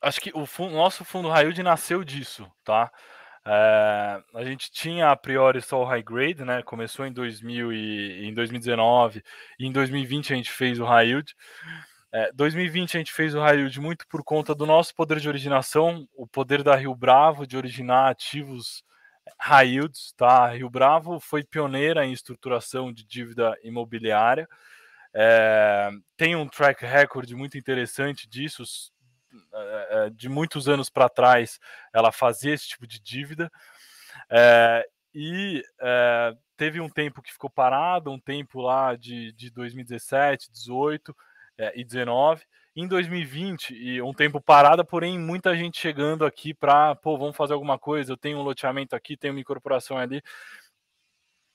Acho 0.00 0.20
que 0.20 0.30
o 0.34 0.44
fundo, 0.44 0.74
nosso 0.74 1.04
fundo 1.04 1.28
Railde 1.28 1.62
nasceu 1.62 2.04
disso, 2.04 2.50
tá? 2.62 2.92
É... 3.44 4.22
a 4.34 4.44
gente 4.44 4.70
tinha 4.70 5.10
a 5.10 5.16
priori 5.16 5.62
só 5.62 5.80
o 5.80 5.84
high 5.84 6.02
grade, 6.02 6.44
né? 6.44 6.62
Começou 6.62 7.06
em 7.06 7.12
2000 7.12 7.72
e 7.72 8.28
em 8.28 8.34
2019 8.34 9.22
e 9.58 9.66
em 9.66 9.72
2020 9.72 10.32
a 10.32 10.36
gente 10.36 10.52
fez 10.52 10.78
o 10.78 10.84
high 10.84 11.08
yield. 11.08 11.34
É, 12.14 12.30
2020 12.34 12.94
a 12.94 13.00
gente 13.00 13.12
fez 13.12 13.34
o 13.34 13.40
high 13.40 13.56
yield 13.56 13.80
muito 13.80 14.06
por 14.06 14.22
conta 14.22 14.54
do 14.54 14.66
nosso 14.66 14.94
poder 14.94 15.18
de 15.18 15.30
originação, 15.30 16.06
o 16.14 16.26
poder 16.26 16.62
da 16.62 16.76
Rio 16.76 16.94
Bravo 16.94 17.46
de 17.46 17.56
originar 17.56 18.10
ativos 18.10 18.84
yields, 19.62 20.12
tá? 20.16 20.48
Rio 20.48 20.70
Bravo 20.70 21.20
foi 21.20 21.44
pioneira 21.44 22.04
em 22.04 22.12
estruturação 22.12 22.92
de 22.92 23.04
dívida 23.04 23.56
imobiliária, 23.62 24.48
é, 25.14 25.90
tem 26.16 26.34
um 26.34 26.48
track 26.48 26.84
record 26.86 27.30
muito 27.32 27.58
interessante 27.58 28.26
disso, 28.26 28.62
é, 29.52 30.10
de 30.10 30.28
muitos 30.28 30.68
anos 30.68 30.88
para 30.88 31.08
trás 31.08 31.58
ela 31.92 32.10
fazia 32.10 32.54
esse 32.54 32.68
tipo 32.68 32.86
de 32.86 32.98
dívida, 32.98 33.50
é, 34.30 34.86
e 35.14 35.62
teve 36.56 36.80
um 36.80 36.88
tempo 36.88 37.20
que 37.20 37.32
ficou 37.32 37.50
parado, 37.50 38.10
um 38.10 38.18
tempo 38.18 38.62
lá 38.62 38.96
de, 38.96 39.32
de 39.32 39.50
2017, 39.50 40.50
18 40.50 41.14
e 41.74 41.84
19, 41.84 42.42
em 42.74 42.86
2020 42.86 43.74
e 43.74 44.00
um 44.00 44.14
tempo 44.14 44.40
parada, 44.40 44.84
porém 44.84 45.18
muita 45.18 45.54
gente 45.56 45.78
chegando 45.78 46.24
aqui 46.24 46.54
para, 46.54 46.94
pô, 46.96 47.18
vamos 47.18 47.36
fazer 47.36 47.52
alguma 47.52 47.78
coisa, 47.78 48.12
eu 48.12 48.16
tenho 48.16 48.38
um 48.38 48.42
loteamento 48.42 48.96
aqui, 48.96 49.16
tenho 49.16 49.34
uma 49.34 49.40
incorporação 49.40 49.98
ali. 49.98 50.22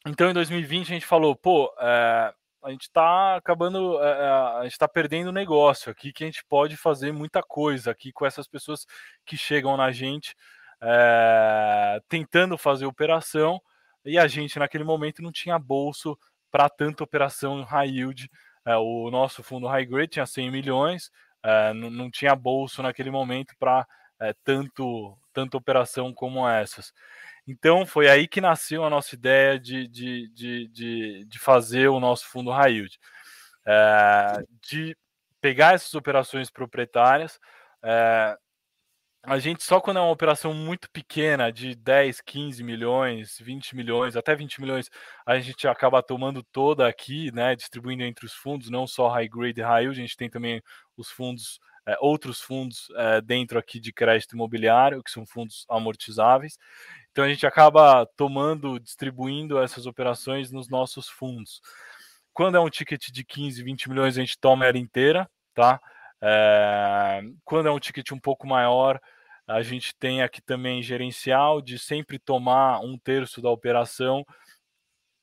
Então 0.06 0.30
em 0.30 0.34
2020 0.34 0.92
a 0.92 0.94
gente 0.94 1.06
falou, 1.06 1.36
pô, 1.36 1.74
é, 1.80 2.34
a 2.64 2.70
gente 2.70 2.84
está 2.84 3.36
acabando, 3.36 4.02
é, 4.04 4.30
a 4.60 4.64
gente 4.64 4.74
está 4.74 4.88
perdendo 4.88 5.32
negócio 5.32 5.92
aqui, 5.92 6.14
que 6.14 6.24
a 6.24 6.28
gente 6.28 6.46
pode 6.46 6.78
fazer 6.78 7.12
muita 7.12 7.42
coisa 7.42 7.92
aqui 7.92 8.12
com 8.12 8.26
essas 8.26 8.48
pessoas 8.48 8.86
que 9.26 9.36
chegam 9.36 9.76
na 9.76 9.92
gente 9.92 10.36
é, 10.82 12.00
tentando 12.08 12.58
fazer 12.58 12.86
operação 12.86 13.60
e 14.06 14.18
a 14.18 14.28
gente 14.28 14.60
naquele 14.60 14.84
momento 14.84 15.22
não 15.22 15.32
tinha 15.32 15.58
bolso 15.58 16.18
para 16.52 16.70
tanta 16.70 17.04
operação 17.04 17.64
high 17.64 17.90
yield 17.90 18.30
o 18.76 19.10
nosso 19.12 19.44
fundo 19.44 19.68
high 19.68 19.86
grade 19.86 20.12
tinha 20.14 20.26
100 20.26 20.52
milhões, 20.52 21.12
é, 21.44 21.74
não, 21.74 21.90
não, 21.90 22.12
tinha 22.12 22.36
bolso 22.36 22.84
naquele 22.84 23.12
momento 23.12 23.56
para 23.58 23.88
é, 24.20 24.34
tanto 24.44 25.18
tanta 25.32 25.56
operação 25.56 26.14
como 26.14 26.48
essas. 26.50 26.92
Então 27.48 27.86
foi 27.86 28.10
aí 28.10 28.28
que 28.28 28.42
nasceu 28.42 28.84
a 28.84 28.90
nossa 28.90 29.16
ideia 29.16 29.60
de, 29.60 29.88
de, 29.88 30.28
de, 30.30 30.68
de, 30.70 31.26
de 31.26 31.40
fazer 31.40 31.88
o 31.88 32.00
nosso 32.00 32.28
fundo 32.28 32.52
high 32.52 32.74
yield, 32.74 33.00
é, 33.66 34.44
de 34.68 34.98
pegar 35.40 35.76
essas 35.76 35.94
operações 35.94 36.50
proprietárias, 36.50 37.40
é, 37.84 38.38
a 39.24 39.40
gente 39.40 39.64
só 39.64 39.82
quando 39.82 39.98
é 39.98 40.00
uma 40.00 40.12
operação 40.12 40.54
muito 40.54 40.90
pequena, 40.90 41.52
de 41.52 41.76
10, 41.76 42.22
15 42.22 42.64
milhões, 42.64 43.38
20 43.40 43.76
milhões, 43.76 44.16
até 44.16 44.36
20 44.36 44.62
milhões, 44.62 44.90
a 45.26 45.40
gente 45.40 45.68
acaba 45.68 46.02
tomando 46.02 46.44
toda 46.44 46.88
aqui, 46.88 47.32
né, 47.34 47.56
distribuindo 47.56 48.04
entre 48.04 48.26
os 48.26 48.34
fundos, 48.34 48.70
não 48.70 48.88
só 48.88 49.10
high 49.10 49.28
grade 49.28 49.60
e 49.60 49.64
high 49.64 49.84
yield, 49.84 50.00
a 50.00 50.02
gente 50.02 50.16
tem 50.16 50.30
também 50.30 50.62
os 50.96 51.10
fundos, 51.10 51.60
é, 51.86 51.98
outros 52.00 52.40
fundos 52.42 52.88
é, 52.96 53.22
dentro 53.22 53.60
aqui 53.60 53.80
de 53.80 53.92
crédito 53.92 54.34
imobiliário, 54.34 55.04
que 55.04 55.12
são 55.12 55.26
fundos 55.26 55.66
amortizáveis. 55.70 56.58
Então 57.12 57.26
a 57.26 57.30
gente 57.30 57.46
acaba 57.46 58.06
tomando, 58.16 58.80
distribuindo 58.80 59.60
essas 59.60 59.86
operações 59.86 60.52
nos 60.52 60.70
nossos 60.70 61.10
fundos. 61.10 61.62
Quando 62.32 62.56
é 62.56 62.60
um 62.60 62.70
ticket 62.70 63.10
de 63.12 63.26
15, 63.26 63.64
20 63.64 63.90
milhões, 63.90 64.18
a 64.18 64.22
gente 64.22 64.38
toma 64.40 64.66
ela 64.66 64.78
inteira, 64.78 65.30
tá? 65.54 65.82
É, 66.22 67.22
quando 67.44 67.68
é 67.68 67.72
um 67.72 67.80
ticket 67.80 68.12
um 68.12 68.20
pouco 68.20 68.48
maior, 68.48 69.00
a 69.48 69.62
gente 69.62 69.96
tem 69.96 70.22
aqui 70.22 70.42
também 70.42 70.84
gerencial 70.84 71.62
de 71.62 71.80
sempre 71.80 72.20
tomar 72.20 72.80
um 72.82 72.98
terço 72.98 73.42
da 73.42 73.50
operação 73.50 74.26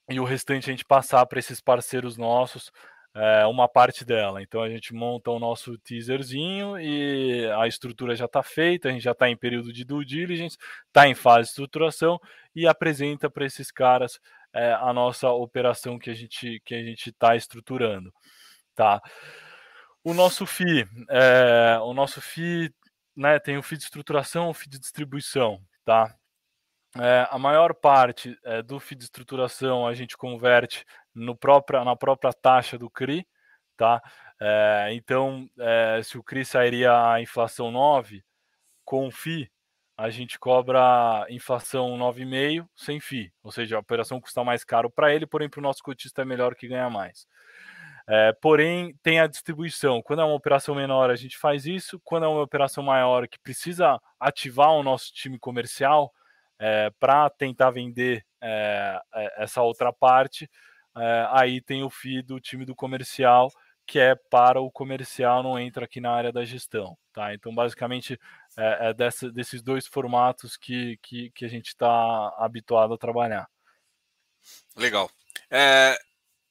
e 0.08 0.20
o 0.20 0.24
restante 0.24 0.70
a 0.70 0.72
gente 0.72 0.84
passar 0.84 1.24
para 1.26 1.38
esses 1.38 1.60
parceiros 1.60 2.16
nossos 2.16 2.70
é, 3.14 3.46
uma 3.46 3.68
parte 3.68 4.04
dela. 4.04 4.42
Então 4.42 4.62
a 4.62 4.68
gente 4.68 4.92
monta 4.92 5.30
o 5.30 5.38
nosso 5.38 5.78
teaserzinho 5.78 6.78
e 6.78 7.46
a 7.52 7.66
estrutura 7.66 8.16
já 8.16 8.24
está 8.24 8.42
feita, 8.42 8.88
a 8.88 8.92
gente 8.92 9.02
já 9.02 9.12
está 9.12 9.28
em 9.28 9.36
período 9.36 9.72
de 9.72 9.84
due 9.84 10.04
diligence, 10.04 10.56
está 10.86 11.06
em 11.08 11.14
fase 11.14 11.42
de 11.42 11.48
estruturação 11.50 12.18
e 12.54 12.66
apresenta 12.66 13.30
para 13.30 13.46
esses 13.46 13.70
caras 13.70 14.18
é, 14.52 14.72
a 14.72 14.92
nossa 14.92 15.30
operação 15.30 15.98
que 15.98 16.10
a 16.10 16.14
gente 16.14 16.60
que 16.64 16.74
a 16.74 16.82
gente 16.82 17.10
está 17.10 17.36
estruturando, 17.36 18.12
tá? 18.74 19.00
O 20.06 20.12
nosso 20.12 20.44
FII, 20.44 20.86
é, 21.08 21.78
o 21.80 21.94
nosso 21.94 22.20
FII 22.20 22.70
né, 23.16 23.38
tem 23.38 23.56
o 23.56 23.62
FII 23.62 23.78
de 23.78 23.84
estruturação, 23.84 24.50
o 24.50 24.54
FII 24.54 24.68
de 24.68 24.78
distribuição, 24.78 25.58
tá? 25.82 26.14
É, 27.00 27.26
a 27.30 27.38
maior 27.38 27.74
parte 27.74 28.38
é, 28.44 28.62
do 28.62 28.78
FII 28.78 28.98
de 28.98 29.04
estruturação 29.04 29.86
a 29.86 29.94
gente 29.94 30.14
converte 30.16 30.84
no 31.14 31.34
própria, 31.34 31.82
na 31.84 31.96
própria 31.96 32.34
taxa 32.34 32.78
do 32.78 32.90
CRI, 32.90 33.26
tá? 33.78 34.02
É, 34.38 34.90
então, 34.92 35.48
é, 35.58 36.02
se 36.04 36.18
o 36.18 36.22
CRI 36.22 36.44
sairia 36.44 37.12
a 37.12 37.22
inflação 37.22 37.70
9, 37.70 38.22
com 38.84 39.08
o 39.08 39.10
FII, 39.10 39.50
a 39.96 40.10
gente 40.10 40.38
cobra 40.38 41.26
inflação 41.30 41.96
9,5 41.96 42.68
sem 42.76 43.00
FII, 43.00 43.32
ou 43.42 43.50
seja, 43.50 43.76
a 43.76 43.80
operação 43.80 44.20
custa 44.20 44.44
mais 44.44 44.64
caro 44.64 44.90
para 44.90 45.14
ele, 45.14 45.26
porém 45.26 45.48
para 45.48 45.60
o 45.60 45.62
nosso 45.62 45.82
cotista 45.82 46.20
é 46.20 46.24
melhor 46.26 46.54
que 46.54 46.68
ganha 46.68 46.90
mais. 46.90 47.26
É, 48.06 48.32
porém, 48.34 48.94
tem 49.02 49.18
a 49.18 49.26
distribuição. 49.26 50.02
Quando 50.02 50.20
é 50.20 50.24
uma 50.24 50.34
operação 50.34 50.74
menor, 50.74 51.10
a 51.10 51.16
gente 51.16 51.38
faz 51.38 51.64
isso. 51.64 52.00
Quando 52.04 52.24
é 52.24 52.28
uma 52.28 52.42
operação 52.42 52.84
maior 52.84 53.26
que 53.26 53.38
precisa 53.38 53.98
ativar 54.20 54.70
o 54.72 54.82
nosso 54.82 55.12
time 55.12 55.38
comercial 55.38 56.12
é, 56.58 56.90
para 57.00 57.30
tentar 57.30 57.70
vender 57.70 58.24
é, 58.42 59.00
essa 59.36 59.62
outra 59.62 59.92
parte, 59.92 60.48
aí 61.30 61.60
tem 61.60 61.82
o 61.82 61.90
FII 61.90 62.22
do 62.22 62.38
time 62.38 62.64
do 62.64 62.74
comercial 62.74 63.50
que 63.86 63.98
é 63.98 64.14
para 64.14 64.60
o 64.60 64.70
comercial, 64.70 65.42
não 65.42 65.58
entra 65.58 65.84
aqui 65.84 66.00
na 66.00 66.10
área 66.10 66.32
da 66.32 66.44
gestão. 66.44 66.96
Tá? 67.12 67.34
Então, 67.34 67.54
basicamente, 67.54 68.18
é 68.56 68.94
dessa, 68.94 69.30
desses 69.30 69.62
dois 69.62 69.86
formatos 69.86 70.56
que, 70.56 70.98
que, 71.02 71.30
que 71.30 71.44
a 71.44 71.48
gente 71.48 71.68
está 71.68 72.34
habituado 72.38 72.94
a 72.94 72.98
trabalhar. 72.98 73.46
Legal. 74.76 75.10
É, 75.50 75.96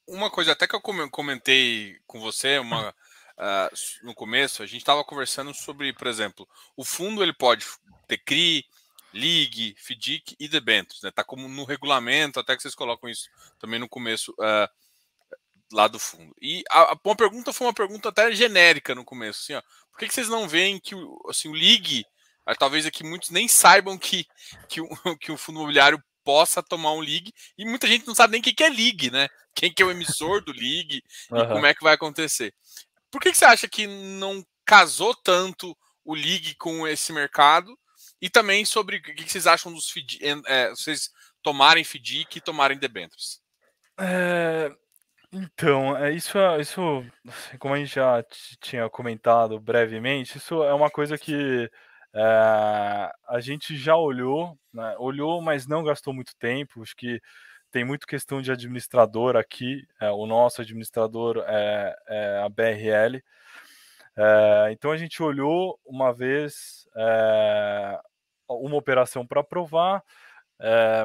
uma 0.06 0.30
coisa 0.30 0.52
até 0.52 0.66
que 0.66 0.74
eu 0.74 0.80
comentei 0.80 1.98
com 2.06 2.20
você 2.20 2.58
uma, 2.58 2.90
uh, 2.90 4.06
no 4.06 4.14
começo, 4.14 4.62
a 4.62 4.66
gente 4.66 4.78
estava 4.78 5.04
conversando 5.04 5.52
sobre, 5.54 5.92
por 5.92 6.06
exemplo, 6.06 6.48
o 6.76 6.84
fundo 6.84 7.22
ele 7.22 7.32
pode 7.32 7.66
ter 8.06 8.18
CRI, 8.18 8.64
LIG, 9.12 9.76
FDIC 9.78 10.36
e 10.38 10.48
debêntures, 10.48 11.02
né? 11.02 11.10
Tá 11.10 11.22
como 11.22 11.48
no 11.48 11.64
regulamento, 11.64 12.40
até 12.40 12.56
que 12.56 12.62
vocês 12.62 12.74
colocam 12.74 13.08
isso 13.08 13.28
também 13.58 13.78
no 13.78 13.88
começo 13.88 14.32
uh, 14.32 14.68
lá 15.72 15.86
do 15.86 15.98
fundo. 15.98 16.34
E 16.40 16.64
a, 16.70 16.92
a, 16.92 16.98
uma 17.04 17.16
pergunta 17.16 17.52
foi 17.52 17.66
uma 17.66 17.74
pergunta 17.74 18.08
até 18.08 18.32
genérica 18.32 18.94
no 18.94 19.04
começo, 19.04 19.40
assim, 19.42 19.54
ó, 19.54 19.62
por 19.90 20.00
que, 20.00 20.08
que 20.08 20.14
vocês 20.14 20.28
não 20.28 20.48
veem 20.48 20.80
que 20.80 20.94
o, 20.94 21.20
assim, 21.28 21.48
o 21.48 21.54
LIG, 21.54 22.04
ah, 22.44 22.54
talvez 22.54 22.84
aqui 22.84 23.04
muitos 23.04 23.30
nem 23.30 23.46
saibam 23.46 23.96
que, 23.96 24.26
que, 24.68 24.80
o, 24.80 24.88
que 25.18 25.30
o 25.30 25.36
fundo 25.36 25.60
imobiliário 25.60 26.02
possa 26.24 26.62
tomar 26.62 26.92
um 26.92 27.02
LIG, 27.02 27.32
e 27.56 27.64
muita 27.64 27.86
gente 27.86 28.06
não 28.06 28.14
sabe 28.14 28.32
nem 28.32 28.40
o 28.40 28.44
que, 28.44 28.64
é 28.64 28.68
LIG, 28.68 29.10
né? 29.10 29.28
Quem 29.54 29.72
que 29.72 29.82
é 29.82 29.86
o 29.86 29.90
emissor 29.90 30.42
do 30.42 30.52
LIG 30.52 31.02
uhum. 31.30 31.38
e 31.38 31.46
como 31.46 31.66
é 31.66 31.74
que 31.74 31.84
vai 31.84 31.94
acontecer. 31.94 32.52
Por 33.10 33.20
que, 33.20 33.30
que 33.30 33.38
você 33.38 33.44
acha 33.44 33.68
que 33.68 33.86
não 33.86 34.44
casou 34.64 35.14
tanto 35.14 35.76
o 36.04 36.14
LIG 36.14 36.56
com 36.56 36.88
esse 36.88 37.12
mercado? 37.12 37.78
E 38.20 38.30
também 38.30 38.64
sobre 38.64 38.96
o 38.96 39.02
que 39.02 39.28
vocês 39.28 39.46
acham 39.46 39.72
dos 39.72 39.90
FIDIC, 39.90 40.24
é, 40.46 40.70
vocês 40.70 41.10
tomarem 41.42 41.84
FDIC 41.84 42.38
e 42.38 42.40
tomarem 42.40 42.78
debêntures. 42.78 43.40
É, 44.00 44.72
então, 45.30 45.96
é 45.96 46.12
isso, 46.12 46.38
isso, 46.60 47.04
assim, 47.28 47.58
como 47.58 47.74
a 47.74 47.78
gente 47.78 47.94
já 47.94 48.24
tinha 48.60 48.88
comentado 48.88 49.60
brevemente, 49.60 50.38
isso 50.38 50.62
é 50.62 50.72
uma 50.72 50.88
coisa 50.88 51.18
que 51.18 51.68
é, 52.14 53.12
a 53.28 53.40
gente 53.40 53.76
já 53.76 53.96
olhou, 53.96 54.56
né, 54.72 54.94
olhou, 54.98 55.42
mas 55.42 55.66
não 55.66 55.82
gastou 55.82 56.14
muito 56.14 56.36
tempo. 56.36 56.82
Acho 56.82 56.94
que 56.94 57.20
tem 57.72 57.84
muito 57.84 58.06
questão 58.06 58.40
de 58.40 58.52
administrador 58.52 59.36
aqui. 59.36 59.84
É, 60.00 60.10
o 60.10 60.24
nosso 60.24 60.62
administrador 60.62 61.44
é, 61.46 61.96
é 62.06 62.42
a 62.44 62.48
BRL. 62.48 63.20
É, 64.16 64.68
então 64.70 64.92
a 64.92 64.96
gente 64.96 65.20
olhou 65.22 65.78
uma 65.84 66.12
vez 66.12 66.86
uma 68.48 68.76
operação 68.76 69.26
para 69.26 69.40
aprovar, 69.40 70.04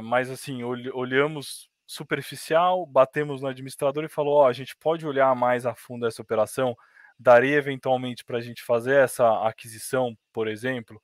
mas 0.03 0.29
assim, 0.29 0.61
olhamos 0.63 1.67
superficial, 1.87 2.85
batemos 2.85 3.41
no 3.41 3.47
administrador 3.47 4.03
e 4.03 4.09
falou: 4.09 4.43
oh, 4.43 4.45
a 4.45 4.53
gente 4.53 4.75
pode 4.77 5.07
olhar 5.07 5.35
mais 5.35 5.65
a 5.65 5.73
fundo 5.73 6.05
essa 6.05 6.21
operação, 6.21 6.77
daria 7.19 7.57
eventualmente 7.57 8.23
para 8.23 8.37
a 8.37 8.41
gente 8.41 8.63
fazer 8.63 8.95
essa 8.95 9.45
aquisição, 9.45 10.17
por 10.31 10.47
exemplo. 10.47 11.01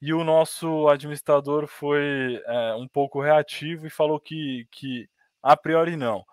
E 0.00 0.12
o 0.12 0.22
nosso 0.22 0.88
administrador 0.88 1.66
foi 1.66 2.42
é, 2.44 2.74
um 2.74 2.86
pouco 2.88 3.20
reativo 3.22 3.86
e 3.86 3.90
falou 3.90 4.20
que, 4.20 4.66
que 4.70 5.08
a 5.42 5.56
priori 5.56 5.96
não. 5.96 6.24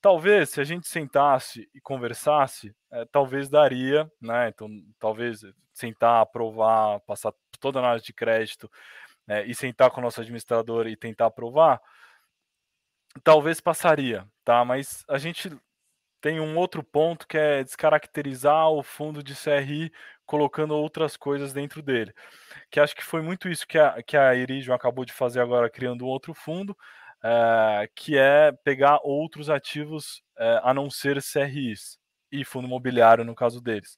Talvez, 0.00 0.50
se 0.50 0.60
a 0.60 0.64
gente 0.64 0.88
sentasse 0.88 1.68
e 1.74 1.80
conversasse, 1.80 2.74
é, 2.90 3.04
talvez 3.12 3.48
daria, 3.48 4.10
né? 4.20 4.48
Então, 4.48 4.68
talvez 4.98 5.44
sentar, 5.74 6.22
aprovar, 6.22 7.00
passar 7.00 7.34
toda 7.60 7.78
a 7.78 7.82
análise 7.82 8.06
de 8.06 8.14
crédito 8.14 8.70
é, 9.28 9.44
e 9.44 9.54
sentar 9.54 9.90
com 9.90 10.00
o 10.00 10.04
nosso 10.04 10.20
administrador 10.20 10.86
e 10.86 10.96
tentar 10.96 11.26
aprovar, 11.26 11.80
talvez 13.22 13.60
passaria, 13.60 14.26
tá? 14.44 14.64
Mas 14.64 15.04
a 15.06 15.18
gente 15.18 15.50
tem 16.20 16.40
um 16.40 16.56
outro 16.56 16.82
ponto 16.82 17.26
que 17.26 17.36
é 17.36 17.64
descaracterizar 17.64 18.68
o 18.68 18.82
fundo 18.82 19.22
de 19.22 19.34
CRI 19.34 19.92
colocando 20.26 20.74
outras 20.74 21.16
coisas 21.16 21.52
dentro 21.52 21.82
dele. 21.82 22.12
Que 22.70 22.78
acho 22.78 22.94
que 22.94 23.02
foi 23.04 23.22
muito 23.22 23.48
isso 23.48 23.66
que 23.66 23.78
a, 23.78 24.02
que 24.02 24.16
a 24.16 24.34
Iridium 24.34 24.74
acabou 24.74 25.04
de 25.04 25.12
fazer 25.12 25.40
agora, 25.40 25.70
criando 25.70 26.04
um 26.04 26.08
outro 26.08 26.34
fundo, 26.34 26.76
é, 27.22 27.88
que 27.94 28.16
é 28.16 28.52
pegar 28.64 29.00
outros 29.02 29.50
ativos 29.50 30.22
é, 30.38 30.60
a 30.62 30.72
não 30.72 30.90
ser 30.90 31.20
CRIs 31.22 31.98
e 32.30 32.44
fundo 32.44 32.66
imobiliário 32.66 33.24
no 33.24 33.34
caso 33.34 33.60
deles. 33.60 33.96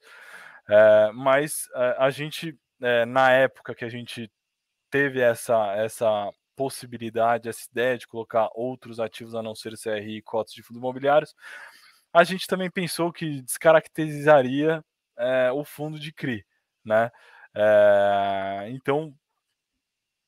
É, 0.69 1.11
mas 1.13 1.69
a 1.99 2.11
gente 2.11 2.59
na 3.07 3.31
época 3.31 3.77
que 3.77 3.85
a 3.85 3.89
gente 3.89 4.29
teve 4.91 5.21
essa, 5.21 5.73
essa 5.77 6.33
possibilidade, 6.57 7.49
essa 7.49 7.67
ideia 7.71 7.97
de 7.97 8.07
colocar 8.07 8.51
outros 8.55 9.01
ativos 9.01 9.35
a 9.35 9.43
não 9.43 9.55
ser 9.55 9.75
CRI 9.79 10.19
e 10.19 10.23
cotas 10.23 10.53
de 10.53 10.63
fundos 10.63 10.81
imobiliários, 10.81 11.35
a 12.13 12.25
gente 12.25 12.47
também 12.47 12.71
pensou 12.71 13.13
que 13.13 13.43
descaracterizaria 13.43 14.85
é, 15.19 15.51
o 15.53 15.65
fundo 15.65 15.99
de 15.99 16.13
CRI, 16.13 16.45
né? 16.85 17.11
É, 17.55 18.69
então, 18.71 19.15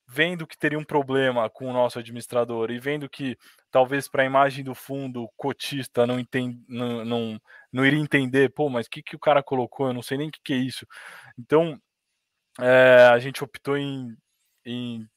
vendo 0.06 0.46
que 0.46 0.56
teria 0.56 0.78
um 0.78 0.84
problema 0.84 1.48
com 1.50 1.66
o 1.66 1.72
nosso 1.72 1.98
administrador 1.98 2.70
e 2.70 2.78
vendo 2.78 3.08
que 3.08 3.36
talvez 3.70 4.08
para 4.08 4.22
a 4.22 4.26
imagem 4.26 4.62
do 4.62 4.74
fundo 4.74 5.28
cotista 5.36 6.06
não, 6.06 6.18
entende, 6.20 6.62
não, 6.68 7.04
não, 7.04 7.40
não 7.72 7.86
iria 7.86 7.98
entender, 7.98 8.52
pô, 8.52 8.68
mas 8.68 8.86
o 8.86 8.90
que, 8.90 9.02
que 9.02 9.16
o 9.16 9.18
cara 9.18 9.42
colocou? 9.42 9.88
Eu 9.88 9.94
não 9.94 10.02
sei 10.02 10.18
nem 10.18 10.28
o 10.28 10.30
que, 10.30 10.40
que 10.44 10.52
é 10.52 10.56
isso. 10.56 10.86
Então, 11.38 11.78
é, 12.60 13.08
a 13.12 13.18
gente 13.18 13.42
optou 13.42 13.76
em, 13.76 14.16
em, 14.64 15.08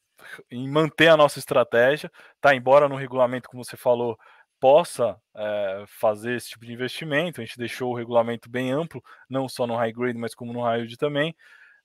em, 0.52 0.70
manter 0.70 1.10
a 1.10 1.18
nossa 1.18 1.40
estratégia, 1.40 2.12
tá? 2.42 2.56
Embora 2.56 2.90
no 2.90 2.96
regulamento, 2.96 3.50
como 3.50 3.64
você 3.64 3.78
falou, 3.78 4.18
possa 4.60 5.20
é, 5.36 5.84
fazer 5.88 6.36
esse 6.36 6.50
tipo 6.50 6.66
de 6.66 6.74
investimento, 6.74 7.40
a 7.40 7.46
gente 7.46 7.58
deixou 7.58 7.92
o 7.92 7.96
regulamento 7.96 8.50
bem 8.50 8.72
amplo, 8.72 9.04
não 9.30 9.48
só 9.48 9.68
no 9.68 9.76
high 9.76 9.92
grade, 9.92 10.18
mas 10.18 10.34
como 10.34 10.54
no 10.54 10.62
high 10.62 10.80
yield 10.80 10.98
também, 10.98 11.36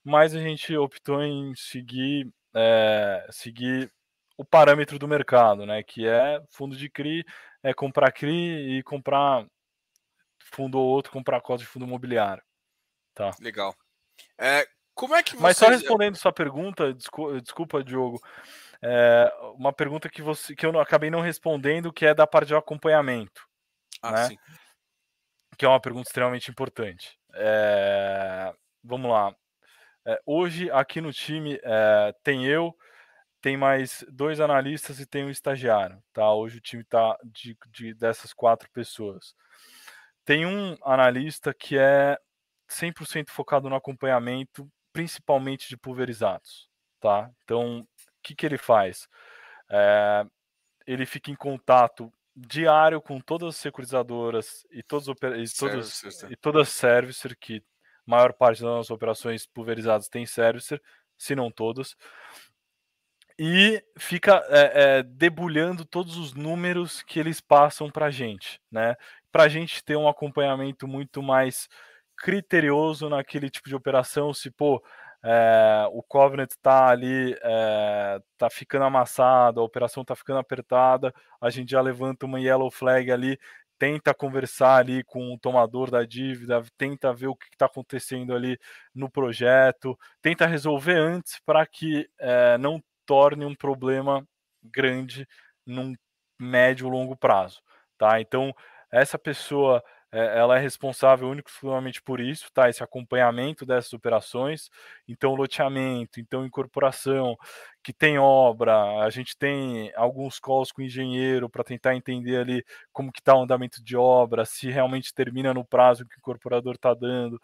mas 0.03 0.35
a 0.35 0.39
gente 0.39 0.75
optou 0.75 1.23
em 1.23 1.53
seguir, 1.55 2.31
é, 2.53 3.25
seguir 3.31 3.91
o 4.37 4.43
parâmetro 4.43 4.97
do 4.97 5.07
mercado, 5.07 5.65
né? 5.65 5.83
Que 5.83 6.07
é 6.07 6.41
fundo 6.49 6.75
de 6.75 6.89
CRI, 6.89 7.23
é 7.61 7.73
comprar 7.73 8.11
CRI 8.11 8.77
e 8.77 8.83
comprar 8.83 9.45
fundo 10.51 10.77
ou 10.77 10.85
outro, 10.85 11.11
comprar 11.11 11.41
cota 11.41 11.63
de 11.63 11.67
fundo 11.67 11.85
imobiliário. 11.85 12.43
Tá. 13.13 13.31
Legal. 13.39 13.75
É, 14.37 14.67
como 14.93 15.15
é 15.15 15.23
que 15.23 15.35
Mas 15.37 15.57
só 15.57 15.69
respondendo 15.69 16.15
sua 16.15 16.31
pergunta, 16.31 16.93
desculpa, 16.93 17.41
desculpa 17.41 17.83
Diogo, 17.83 18.19
é, 18.83 19.33
uma 19.55 19.71
pergunta 19.71 20.09
que, 20.09 20.21
você, 20.21 20.55
que 20.55 20.65
eu 20.65 20.79
acabei 20.79 21.09
não 21.09 21.21
respondendo, 21.21 21.93
que 21.93 22.05
é 22.05 22.13
da 22.13 22.27
parte 22.27 22.49
de 22.49 22.55
acompanhamento. 22.55 23.47
Ah, 24.01 24.11
né? 24.11 24.27
sim. 24.27 24.37
Que 25.57 25.65
é 25.65 25.67
uma 25.67 25.79
pergunta 25.79 26.09
extremamente 26.09 26.51
importante. 26.51 27.17
É, 27.35 28.53
vamos 28.83 29.09
lá. 29.09 29.33
É, 30.05 30.19
hoje, 30.25 30.69
aqui 30.71 30.99
no 30.99 31.13
time, 31.13 31.59
é, 31.63 32.13
tem 32.23 32.45
eu, 32.45 32.75
tem 33.41 33.55
mais 33.55 34.05
dois 34.09 34.39
analistas 34.39 34.99
e 34.99 35.05
tem 35.05 35.25
um 35.25 35.29
estagiário. 35.29 36.01
Tá? 36.11 36.33
Hoje 36.33 36.57
o 36.57 36.61
time 36.61 36.81
está 36.81 37.17
de, 37.23 37.57
de, 37.67 37.93
dessas 37.93 38.33
quatro 38.33 38.69
pessoas. 38.71 39.33
Tem 40.25 40.45
um 40.45 40.77
analista 40.83 41.53
que 41.53 41.77
é 41.77 42.17
100% 42.69 43.29
focado 43.29 43.69
no 43.69 43.75
acompanhamento 43.75 44.67
principalmente 44.93 45.67
de 45.67 45.75
pulverizados, 45.75 46.69
tá? 46.99 47.29
Então, 47.43 47.85
que, 48.23 48.35
que 48.35 48.45
ele 48.45 48.57
faz? 48.57 49.07
É, 49.69 50.25
ele 50.87 51.05
fica 51.05 51.29
em 51.29 51.35
contato 51.35 52.11
diário 52.35 52.99
com 52.99 53.19
todas 53.19 53.49
as 53.49 53.55
securitizadoras 53.57 54.65
e 54.71 54.81
todos 54.81 55.07
e 55.07 55.57
todos 55.57 56.03
e 56.29 56.35
todas 56.35 56.67
as 56.67 56.73
servicer 56.73 57.37
que 57.39 57.63
a 58.07 58.11
maior 58.11 58.33
parte 58.33 58.61
das 58.61 58.69
nossas 58.69 58.91
operações 58.91 59.45
pulverizadas 59.45 60.09
tem 60.09 60.25
servicer, 60.25 60.81
se 61.17 61.35
não 61.35 61.51
todas, 61.51 61.95
e 63.37 63.83
fica 63.97 64.43
é, 64.49 64.71
é, 64.99 65.03
debulhando 65.03 65.85
todos 65.85 66.17
os 66.17 66.33
números 66.33 67.01
que 67.01 67.19
eles 67.19 67.39
passam 67.41 67.89
para 67.89 68.07
a 68.07 68.11
gente, 68.11 68.61
né? 68.71 68.95
Para 69.31 69.43
a 69.43 69.47
gente 69.47 69.83
ter 69.83 69.95
um 69.95 70.07
acompanhamento 70.07 70.87
muito 70.87 71.23
mais 71.23 71.67
criterioso 72.15 73.09
naquele 73.09 73.49
tipo 73.49 73.67
de 73.67 73.75
operação, 73.75 74.33
se 74.33 74.51
pô, 74.51 74.83
é, 75.23 75.87
o 75.91 76.03
Covenant 76.03 76.51
está 76.51 76.89
ali, 76.89 77.33
é, 77.41 78.21
tá 78.37 78.49
ficando 78.49 78.83
amassado, 78.83 79.61
a 79.61 79.63
operação 79.63 80.01
está 80.01 80.15
ficando 80.15 80.39
apertada, 80.39 81.13
a 81.39 81.49
gente 81.49 81.71
já 81.71 81.81
levanta 81.81 82.25
uma 82.25 82.41
yellow 82.41 82.69
flag 82.69 83.09
ali, 83.09 83.39
tenta 83.79 84.13
conversar 84.13 84.77
ali 84.77 85.03
com 85.03 85.33
o 85.33 85.39
tomador 85.39 85.89
da 85.89 86.03
dívida, 86.03 86.61
tenta 86.77 87.13
ver 87.13 87.27
o 87.27 87.35
que 87.35 87.47
está 87.53 87.65
acontecendo 87.67 88.35
ali 88.35 88.57
no 88.93 89.09
projeto, 89.09 89.97
tenta 90.21 90.45
resolver 90.45 90.97
antes 90.97 91.39
para 91.45 91.65
que 91.65 92.09
é, 92.19 92.57
não 92.57 92.83
torne 93.05 93.45
um 93.45 93.55
problema 93.55 94.27
grande 94.61 95.27
num 95.65 95.93
médio 96.39 96.89
longo 96.89 97.15
prazo, 97.15 97.61
tá? 97.97 98.19
Então 98.19 98.53
essa 98.91 99.17
pessoa 99.17 99.83
é, 100.13 100.37
ela 100.37 100.57
é 100.57 100.61
responsável 100.61 101.27
único 101.27 101.49
exclusivamente 101.49 101.99
por 102.01 102.19
isso, 102.19 102.51
tá? 102.53 102.69
Esse 102.69 102.83
acompanhamento 102.83 103.65
dessas 103.65 103.93
operações, 103.93 104.69
então 105.07 105.33
loteamento, 105.33 106.19
então 106.19 106.45
incorporação, 106.45 107.35
que 107.83 107.91
tem 107.91 108.19
obra, 108.19 109.03
a 109.03 109.09
gente 109.09 109.35
tem 109.35 109.91
alguns 109.95 110.39
calls 110.39 110.71
com 110.71 110.83
engenheiro 110.83 111.49
para 111.49 111.63
tentar 111.63 111.95
entender 111.95 112.37
ali 112.37 112.63
como 112.91 113.11
que 113.11 113.19
está 113.21 113.35
o 113.35 113.41
andamento 113.41 113.83
de 113.83 113.97
obra, 113.97 114.45
se 114.45 114.69
realmente 114.69 115.13
termina 115.13 115.51
no 115.51 115.65
prazo 115.65 116.05
que 116.05 116.15
o 116.15 116.19
incorporador 116.19 116.75
está 116.75 116.93
dando. 116.93 117.41